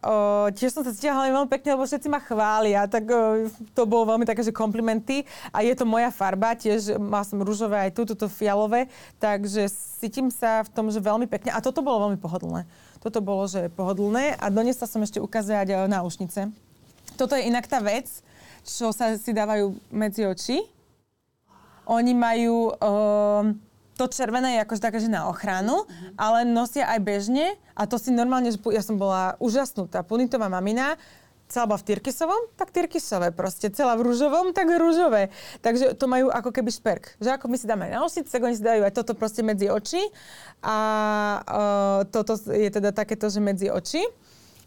o, 0.03 0.51
tiež 0.51 0.75
som 0.75 0.83
sa 0.83 0.91
cítila 0.91 1.23
veľmi 1.23 1.47
pekne, 1.47 1.79
lebo 1.79 1.87
všetci 1.87 2.11
ma 2.11 2.19
chvália, 2.19 2.83
tak 2.83 3.07
o, 3.07 3.47
to 3.71 3.87
bolo 3.87 4.11
veľmi 4.11 4.27
také, 4.27 4.43
že 4.43 4.51
komplimenty. 4.51 5.23
A 5.55 5.63
je 5.63 5.71
to 5.71 5.87
moja 5.87 6.11
farba, 6.11 6.51
tiež 6.51 6.99
má 6.99 7.23
som 7.23 7.39
rúžové 7.39 7.87
aj 7.87 7.95
tu, 7.95 8.03
toto 8.03 8.27
fialové, 8.27 8.91
takže 9.15 9.71
cítim 10.03 10.27
sa 10.27 10.67
v 10.67 10.69
tom, 10.75 10.91
že 10.91 10.99
veľmi 10.99 11.31
pekne. 11.31 11.55
A 11.55 11.63
toto 11.63 11.79
bolo 11.79 12.11
veľmi 12.11 12.19
pohodlné. 12.19 12.67
Toto 12.99 13.23
bolo, 13.23 13.47
že 13.47 13.71
pohodlné. 13.71 14.35
A 14.35 14.51
donesla 14.51 14.83
som 14.83 14.99
ešte 14.99 15.23
ukázať 15.23 15.71
e, 15.71 15.75
náušnice. 15.87 16.51
Toto 17.15 17.39
je 17.39 17.47
inak 17.47 17.71
tá 17.71 17.79
vec, 17.79 18.11
čo 18.67 18.91
sa 18.91 19.15
si 19.15 19.31
dávajú 19.31 19.79
medzi 19.95 20.27
oči. 20.27 20.59
Oni 21.87 22.11
majú... 22.11 22.75
O, 22.75 22.91
to 23.99 24.07
červené 24.07 24.55
je 24.55 24.63
akože 24.63 24.79
také, 24.79 25.03
že 25.03 25.11
na 25.11 25.27
ochranu, 25.27 25.83
uh-huh. 25.83 26.15
ale 26.15 26.47
nosia 26.47 26.87
aj 26.87 26.99
bežne 27.03 27.59
a 27.75 27.83
to 27.83 27.99
si 27.99 28.15
normálne, 28.15 28.47
že 28.47 28.63
ja 28.71 28.79
som 28.79 28.95
bola 28.95 29.35
úžasnutá. 29.43 30.07
Punitová 30.07 30.47
mamina, 30.47 30.95
celá 31.49 31.65
bola 31.67 31.81
v 31.81 31.91
tyrkisovom, 31.91 32.41
tak 32.55 32.71
tyrkisové 32.71 33.33
proste. 33.35 33.73
Celá 33.73 33.97
v 33.97 34.05
rúžovom, 34.07 34.53
tak 34.53 34.69
rúžové. 34.69 35.33
Takže 35.65 35.97
to 35.97 36.05
majú 36.05 36.29
ako 36.29 36.53
keby 36.53 36.69
šperk. 36.69 37.17
Že 37.17 37.35
ako 37.35 37.45
my 37.49 37.57
si 37.57 37.65
dáme 37.65 37.89
na 37.89 38.05
osice, 38.05 38.29
tak 38.29 38.45
oni 38.45 38.55
si 38.55 38.63
dajú 38.63 38.85
aj 38.85 38.93
toto 38.93 39.17
proste 39.17 39.41
medzi 39.41 39.67
oči. 39.67 39.99
A 40.61 40.77
uh, 41.43 41.99
toto 42.07 42.37
je 42.37 42.69
teda 42.69 42.93
takéto, 42.93 43.27
že 43.27 43.41
medzi 43.41 43.67
oči. 43.67 44.05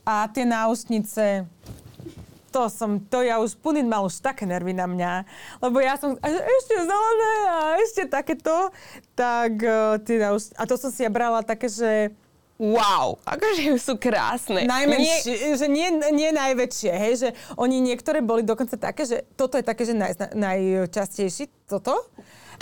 A 0.03 0.27
tie 0.35 0.43
náustnice, 0.43 1.47
to 2.53 2.69
som, 2.69 3.01
to 3.09 3.25
ja 3.25 3.41
už, 3.41 3.57
Punin 3.57 3.89
mal 3.89 4.05
už 4.05 4.21
také 4.21 4.45
nervy 4.45 4.77
na 4.77 4.85
mňa, 4.85 5.25
lebo 5.65 5.81
ja 5.81 5.97
som, 5.97 6.15
ešte 6.21 6.75
zelené 6.77 7.35
a 7.49 7.59
ešte 7.81 8.03
takéto, 8.05 8.69
tak 9.17 9.65
teda 10.05 10.37
už, 10.37 10.53
a 10.61 10.69
to 10.69 10.77
som 10.77 10.93
si 10.93 11.01
ja 11.01 11.09
brala 11.09 11.41
také, 11.41 11.73
že 11.73 12.13
wow, 12.63 13.19
akože 13.27 13.75
sú 13.91 13.99
krásne. 13.99 14.63
Najmenšie, 14.69 15.33
nie... 15.35 15.59
že 15.59 15.67
nie, 15.67 15.89
nie 16.15 16.31
najväčšie, 16.31 16.93
hej, 16.93 17.15
že 17.19 17.29
oni 17.59 17.83
niektoré 17.83 18.23
boli 18.23 18.47
dokonca 18.47 18.79
také, 18.79 19.03
že 19.03 19.27
toto 19.35 19.59
je 19.59 19.65
také, 19.67 19.83
že 19.83 19.97
naj, 19.97 20.37
najčastejší, 20.37 21.67
toto. 21.67 22.07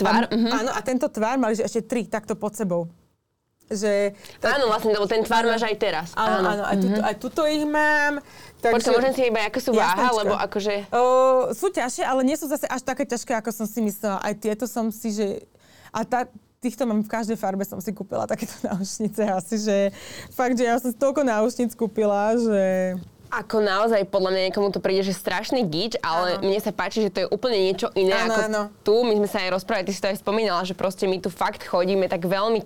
Tvár? 0.01 0.25
A, 0.25 0.33
uh-huh. 0.33 0.57
Áno, 0.65 0.71
a 0.73 0.79
tento 0.81 1.05
tvár 1.11 1.37
mali 1.37 1.53
že 1.53 1.67
ešte 1.67 1.85
tri 1.85 2.09
takto 2.09 2.33
pod 2.33 2.57
sebou. 2.57 2.89
Že 3.71 4.11
tá... 4.43 4.59
Áno, 4.59 4.67
vlastne, 4.67 4.91
lebo 4.91 5.07
ten 5.07 5.23
tvár 5.23 5.47
máš 5.47 5.63
aj 5.63 5.75
teraz. 5.79 6.07
Áno, 6.17 6.43
áno, 6.43 6.47
áno 6.59 6.63
aj, 6.67 6.75
tuto, 6.75 6.91
mm-hmm. 6.91 7.07
aj 7.07 7.15
tuto 7.21 7.41
ich 7.47 7.63
mám. 7.63 8.13
Takže... 8.61 8.77
Počkaj, 8.77 8.93
môžem 8.93 9.13
si 9.17 9.23
iba, 9.25 9.41
ako 9.41 9.59
sú 9.59 9.71
váha, 9.73 10.07
lebo 10.21 10.33
akože... 10.37 10.73
O, 10.93 11.01
sú 11.57 11.73
ťažšie, 11.73 12.05
ale 12.05 12.21
nie 12.21 12.37
sú 12.37 12.45
zase 12.45 12.69
až 12.69 12.85
také 12.85 13.09
ťažké, 13.09 13.33
ako 13.33 13.49
som 13.49 13.65
si 13.65 13.81
myslela. 13.81 14.21
Aj 14.21 14.33
tieto 14.37 14.69
som 14.69 14.93
si, 14.93 15.09
že... 15.09 15.41
A 15.89 16.05
tá, 16.05 16.29
týchto 16.61 16.85
mám 16.85 17.01
v 17.01 17.09
každej 17.09 17.37
farbe, 17.41 17.65
som 17.65 17.81
si 17.81 17.89
kúpila 17.89 18.29
takéto 18.29 18.53
náušnice 18.69 19.25
asi, 19.33 19.55
že 19.57 19.77
fakt, 20.29 20.55
že 20.55 20.69
ja 20.69 20.77
som 20.77 20.93
si 20.93 20.97
toľko 20.97 21.25
náušnic 21.25 21.73
kúpila, 21.73 22.37
že... 22.37 22.95
Ako 23.31 23.63
naozaj, 23.63 24.11
podľa 24.11 24.29
mňa 24.35 24.41
niekomu 24.51 24.75
to 24.75 24.83
príde, 24.83 25.07
že 25.07 25.15
strašný 25.15 25.63
gič, 25.63 25.95
ale 26.03 26.35
ano. 26.35 26.51
mne 26.51 26.59
sa 26.59 26.75
páči, 26.75 26.99
že 26.99 27.09
to 27.15 27.19
je 27.23 27.27
úplne 27.31 27.63
niečo 27.63 27.87
iné 27.95 28.11
ano, 28.11 28.27
ako 28.27 28.41
ano. 28.43 28.61
tu. 28.83 28.95
My 29.07 29.15
sme 29.23 29.29
sa 29.31 29.39
aj 29.47 29.55
rozprávali, 29.55 29.87
ty 29.87 29.95
si 29.95 30.03
to 30.03 30.11
aj 30.11 30.19
spomínala, 30.19 30.67
že 30.67 30.75
proste 30.75 31.07
my 31.07 31.15
tu 31.15 31.31
fakt 31.31 31.63
chodíme 31.63 32.11
tak 32.11 32.27
veľmi 32.27 32.59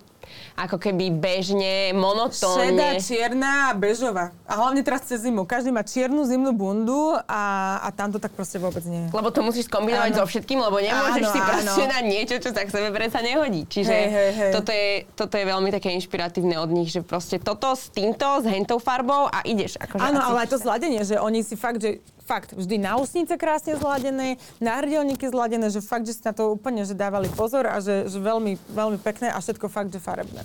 ako 0.56 0.78
keby 0.80 1.12
bežne, 1.14 1.92
monotónne. 1.98 3.00
Šedá, 3.00 3.02
čierna 3.02 3.52
a 3.70 3.72
bežová. 3.74 4.32
A 4.46 4.54
hlavne 4.60 4.82
teraz 4.82 5.06
cez 5.06 5.26
zimu. 5.26 5.44
Každý 5.44 5.74
má 5.74 5.84
čiernu 5.84 6.24
zimnú 6.24 6.52
bundu 6.56 7.18
a, 7.28 7.44
a 7.84 7.88
tam 7.92 8.14
to 8.14 8.18
tak 8.22 8.32
proste 8.34 8.62
vôbec 8.62 8.84
nie 8.86 9.08
je. 9.08 9.10
Lebo 9.12 9.30
to 9.30 9.42
musíš 9.44 9.68
kombinovať 9.68 10.12
áno. 10.16 10.20
so 10.22 10.30
všetkým, 10.30 10.60
lebo 10.62 10.78
nemôžeš 10.80 11.26
áno, 11.26 11.34
si 11.34 11.40
proste 11.40 11.84
áno. 11.86 12.08
niečo, 12.08 12.36
čo 12.40 12.50
sa 12.56 12.62
k 12.64 12.70
sebe 12.72 12.90
predsa 12.96 13.20
nehodí. 13.20 13.68
Čiže 13.68 13.94
hej, 13.94 14.08
hej, 14.10 14.32
hej. 14.34 14.52
Toto, 14.56 14.72
je, 14.72 14.92
toto 15.14 15.34
je 15.36 15.46
veľmi 15.46 15.70
také 15.74 15.92
inšpiratívne 15.96 16.56
od 16.58 16.70
nich, 16.72 16.90
že 16.94 17.04
proste 17.04 17.38
toto 17.42 17.74
s 17.74 17.92
týmto, 17.92 18.42
s 18.42 18.46
hentou 18.48 18.80
farbou 18.80 19.28
a 19.28 19.44
ideš. 19.44 19.78
Akože 19.82 20.02
áno, 20.02 20.20
ale 20.22 20.46
aj 20.46 20.50
to 20.54 20.58
zladenie, 20.58 21.02
že 21.04 21.20
oni 21.20 21.44
si 21.44 21.60
fakt, 21.60 21.84
že 21.84 22.00
fakt, 22.26 22.58
vždy 22.58 22.82
náusnice 22.82 23.38
krásne 23.38 23.78
zladené, 23.78 24.42
náhrdelníky 24.58 25.30
zladené, 25.30 25.70
že 25.70 25.80
fakt, 25.80 26.10
že 26.10 26.18
si 26.18 26.26
na 26.26 26.34
to 26.34 26.58
úplne 26.58 26.82
že 26.82 26.98
dávali 26.98 27.30
pozor 27.30 27.70
a 27.70 27.78
že, 27.80 28.10
že 28.10 28.18
veľmi, 28.18 28.58
veľmi 28.74 28.98
pekné 29.00 29.30
a 29.30 29.38
všetko 29.38 29.70
fakt, 29.70 29.94
že 29.94 30.02
farebné. 30.02 30.44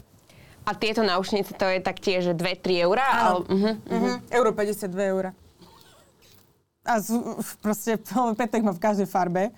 A 0.69 0.77
tieto 0.77 1.01
náušnice 1.01 1.57
to 1.57 1.67
je 1.67 1.81
taktiež 1.81 2.37
2-3 2.37 2.85
eurá? 2.85 3.09
Ale, 3.09 3.41
uh-huh, 3.49 3.75
uh-huh. 3.81 4.17
Euro 4.29 4.53
52 4.53 4.93
eurá. 5.09 5.31
A 6.85 7.01
z, 7.01 7.17
proste 7.65 7.97
Petek 8.39 8.63
má 8.63 8.77
v 8.77 8.83
každej 8.85 9.09
farbe. 9.09 9.51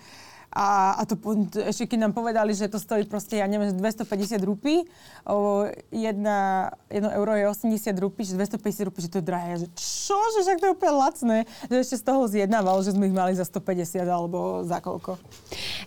A, 0.53 1.01
a 1.01 1.03
to, 1.09 1.17
ešte 1.65 1.97
keď 1.97 1.99
nám 2.09 2.13
povedali, 2.13 2.53
že 2.53 2.69
to 2.69 2.77
stojí 2.77 3.09
proste, 3.09 3.41
ja 3.41 3.49
neviem, 3.49 3.73
250 3.73 4.37
rupí, 4.45 4.85
o, 5.25 5.65
jedna, 5.89 6.69
jedno 6.93 7.09
euro 7.09 7.33
je 7.33 7.49
80 7.49 7.97
rupí, 7.97 8.29
že 8.29 8.37
250 8.37 8.85
rupí, 8.85 9.01
že 9.01 9.09
to 9.09 9.19
je 9.19 9.27
drahé. 9.27 9.65
Že 9.65 9.69
čo, 9.73 10.19
že 10.37 10.39
však 10.45 10.61
to 10.61 10.67
je 10.69 10.75
úplne 10.77 10.95
lacné. 11.01 11.37
Že 11.73 11.77
ešte 11.81 11.97
z 11.97 12.05
toho 12.05 12.21
zjednával, 12.29 12.85
že 12.85 12.93
sme 12.93 13.09
ich 13.09 13.17
mali 13.17 13.33
za 13.33 13.49
150 13.49 14.05
alebo 14.05 14.61
za 14.69 14.85
koľko. 14.85 15.17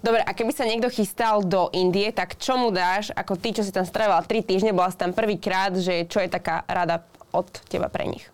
Dobre, 0.02 0.26
a 0.26 0.32
keby 0.34 0.50
sa 0.50 0.66
niekto 0.66 0.90
chystal 0.90 1.46
do 1.46 1.70
Indie, 1.70 2.10
tak 2.10 2.34
čo 2.42 2.58
mu 2.58 2.74
dáš, 2.74 3.14
ako 3.14 3.38
ty, 3.38 3.54
čo 3.54 3.62
si 3.62 3.70
tam 3.70 3.86
strávila 3.86 4.26
3 4.26 4.42
týždne, 4.42 4.74
bola 4.74 4.90
si 4.90 4.98
tam 4.98 5.14
prvýkrát, 5.14 5.78
že 5.78 6.10
čo 6.10 6.18
je 6.26 6.30
taká 6.34 6.66
rada 6.66 7.06
od 7.30 7.46
teba 7.70 7.86
pre 7.86 8.10
nich? 8.10 8.26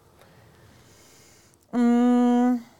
Mm, 1.75 2.70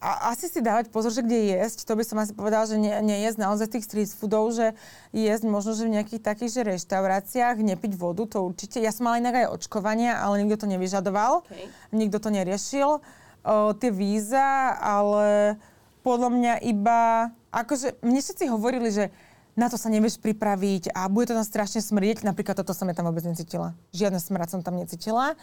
a 0.00 0.32
asi 0.32 0.48
si 0.48 0.64
dávať 0.64 0.88
pozor, 0.88 1.12
že 1.12 1.20
kde 1.20 1.52
jesť, 1.60 1.84
to 1.84 1.92
by 1.92 2.00
som 2.08 2.16
asi 2.16 2.32
povedala, 2.32 2.64
že 2.64 2.80
nie, 2.80 2.88
nie 3.04 3.20
jesť 3.20 3.44
naozaj 3.44 3.68
tých 3.68 3.84
street 3.84 4.08
foodov, 4.08 4.56
že 4.56 4.72
jesť 5.12 5.44
možno, 5.44 5.76
že 5.76 5.84
v 5.84 6.00
nejakých 6.00 6.24
takých 6.24 6.50
že 6.56 6.62
reštauráciách, 6.64 7.60
nepiť 7.60 8.00
vodu, 8.00 8.24
to 8.24 8.40
určite. 8.40 8.80
Ja 8.80 8.96
som 8.96 9.12
mala 9.12 9.20
inak 9.20 9.44
aj 9.44 9.60
očkovania, 9.60 10.16
ale 10.24 10.40
nikto 10.40 10.64
to 10.64 10.72
nevyžadoval, 10.72 11.44
okay. 11.44 11.68
nikto 11.92 12.16
to 12.16 12.32
neriešil. 12.32 13.04
O, 13.44 13.76
tie 13.76 13.92
víza, 13.92 14.72
ale 14.80 15.60
podľa 16.00 16.32
mňa 16.32 16.54
iba, 16.64 17.28
akože 17.52 18.00
mne 18.00 18.20
všetci 18.24 18.48
hovorili, 18.48 18.88
že 18.88 19.12
na 19.60 19.68
to 19.68 19.76
sa 19.76 19.92
nevieš 19.92 20.16
pripraviť 20.24 20.96
a 20.96 21.04
bude 21.12 21.28
to 21.28 21.36
tam 21.36 21.44
strašne 21.44 21.84
smrieť. 21.84 22.24
Napríklad 22.24 22.56
toto 22.56 22.72
som 22.72 22.88
ja 22.88 22.96
tam 22.96 23.12
vôbec 23.12 23.20
necítila. 23.28 23.76
Žiadne 23.92 24.16
smrad 24.16 24.48
som 24.48 24.64
tam 24.64 24.80
necítila. 24.80 25.36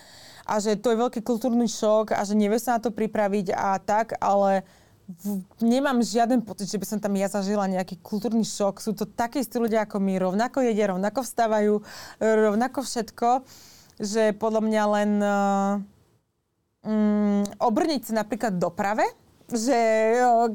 A 0.50 0.58
že 0.58 0.74
to 0.74 0.90
je 0.90 0.98
veľký 0.98 1.22
kultúrny 1.22 1.70
šok 1.70 2.18
a 2.18 2.26
že 2.26 2.34
nevieš 2.34 2.66
sa 2.66 2.82
na 2.82 2.82
to 2.82 2.90
pripraviť 2.90 3.54
a 3.54 3.78
tak, 3.78 4.18
ale 4.18 4.66
v, 5.06 5.46
nemám 5.62 6.02
žiaden 6.02 6.42
pocit, 6.42 6.66
že 6.66 6.82
by 6.82 6.86
som 6.90 7.00
tam 7.00 7.14
ja 7.14 7.30
zažila 7.30 7.70
nejaký 7.70 8.02
kultúrny 8.02 8.42
šok. 8.42 8.82
Sú 8.82 8.98
to 8.98 9.06
takí 9.06 9.46
istí 9.46 9.62
ľudia 9.62 9.86
ako 9.86 10.02
my, 10.02 10.18
rovnako 10.18 10.66
jedia, 10.66 10.90
rovnako 10.90 11.22
vstávajú, 11.22 11.74
rovnako 12.20 12.80
všetko, 12.82 13.30
že 14.02 14.34
podľa 14.36 14.62
mňa 14.66 14.84
len 14.98 15.12
uh, 15.22 15.74
um, 16.84 17.44
obrniť 17.62 18.12
sa 18.12 18.24
napríklad 18.26 18.58
doprave, 18.58 19.06
že 19.48 19.80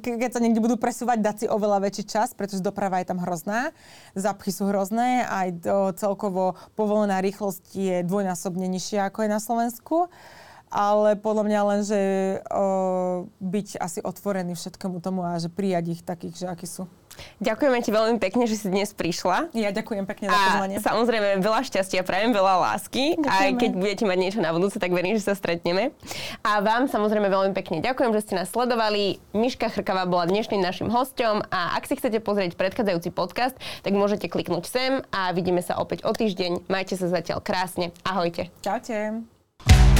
keď 0.00 0.30
sa 0.36 0.42
niekde 0.44 0.60
budú 0.60 0.76
presúvať, 0.76 1.18
dať 1.24 1.36
si 1.44 1.46
oveľa 1.48 1.88
väčší 1.88 2.04
čas, 2.04 2.36
pretože 2.36 2.60
doprava 2.60 3.00
je 3.00 3.08
tam 3.08 3.24
hrozná, 3.24 3.72
zapchy 4.12 4.52
sú 4.52 4.68
hrozné, 4.68 5.24
aj 5.24 5.48
celkovo 5.96 6.60
povolená 6.76 7.24
rýchlosť 7.24 7.64
je 7.72 7.96
dvojnásobne 8.04 8.68
nižšia 8.68 9.08
ako 9.08 9.24
je 9.24 9.30
na 9.32 9.40
Slovensku. 9.40 10.12
Ale 10.72 11.20
podľa 11.20 11.44
mňa 11.44 11.60
len, 11.68 11.80
že 11.84 12.00
o, 12.48 13.28
byť 13.44 13.76
asi 13.76 14.00
otvorený 14.00 14.56
všetkému 14.56 15.04
tomu 15.04 15.20
a 15.20 15.36
že 15.36 15.52
prijať 15.52 15.84
ich 15.92 16.00
takých, 16.00 16.34
že 16.40 16.46
akí 16.48 16.64
sú. 16.64 16.88
Ďakujeme 17.42 17.78
ti 17.82 17.90
veľmi 17.90 18.16
pekne, 18.22 18.46
že 18.46 18.56
si 18.56 18.66
dnes 18.70 18.94
prišla. 18.94 19.50
Ja 19.52 19.70
ďakujem 19.74 20.04
pekne 20.06 20.30
za 20.30 20.38
pozvanie. 20.38 20.76
A 20.78 20.80
samozrejme 20.80 21.28
veľa 21.42 21.60
šťastia, 21.66 22.06
prajem 22.06 22.30
veľa 22.32 22.54
lásky. 22.70 23.18
Ďakujeme. 23.18 23.42
Aj 23.42 23.50
keď 23.58 23.70
budete 23.76 24.04
mať 24.06 24.18
niečo 24.18 24.40
na 24.40 24.50
budúce, 24.54 24.78
tak 24.78 24.94
verím, 24.94 25.18
že 25.18 25.26
sa 25.26 25.34
stretneme. 25.34 25.92
A 26.46 26.62
vám 26.62 26.86
samozrejme 26.86 27.28
veľmi 27.28 27.52
pekne 27.52 27.82
ďakujem, 27.82 28.10
že 28.14 28.22
ste 28.24 28.34
nás 28.38 28.48
sledovali. 28.50 29.18
Miška 29.34 29.68
Chrkava 29.74 30.06
bola 30.06 30.30
dnešným 30.30 30.62
našim 30.62 30.88
hostom 30.88 31.42
a 31.50 31.74
ak 31.76 31.90
si 31.90 31.98
chcete 31.98 32.22
pozrieť 32.22 32.54
predchádzajúci 32.54 33.10
podcast, 33.10 33.58
tak 33.82 33.92
môžete 33.92 34.30
kliknúť 34.30 34.64
sem 34.66 34.92
a 35.10 35.34
vidíme 35.34 35.60
sa 35.60 35.76
opäť 35.82 36.06
o 36.06 36.14
týždeň. 36.14 36.70
Majte 36.70 36.94
sa 36.94 37.10
zatiaľ 37.10 37.42
krásne. 37.42 37.90
Ahojte. 38.06 38.48
Čaute. 38.62 39.91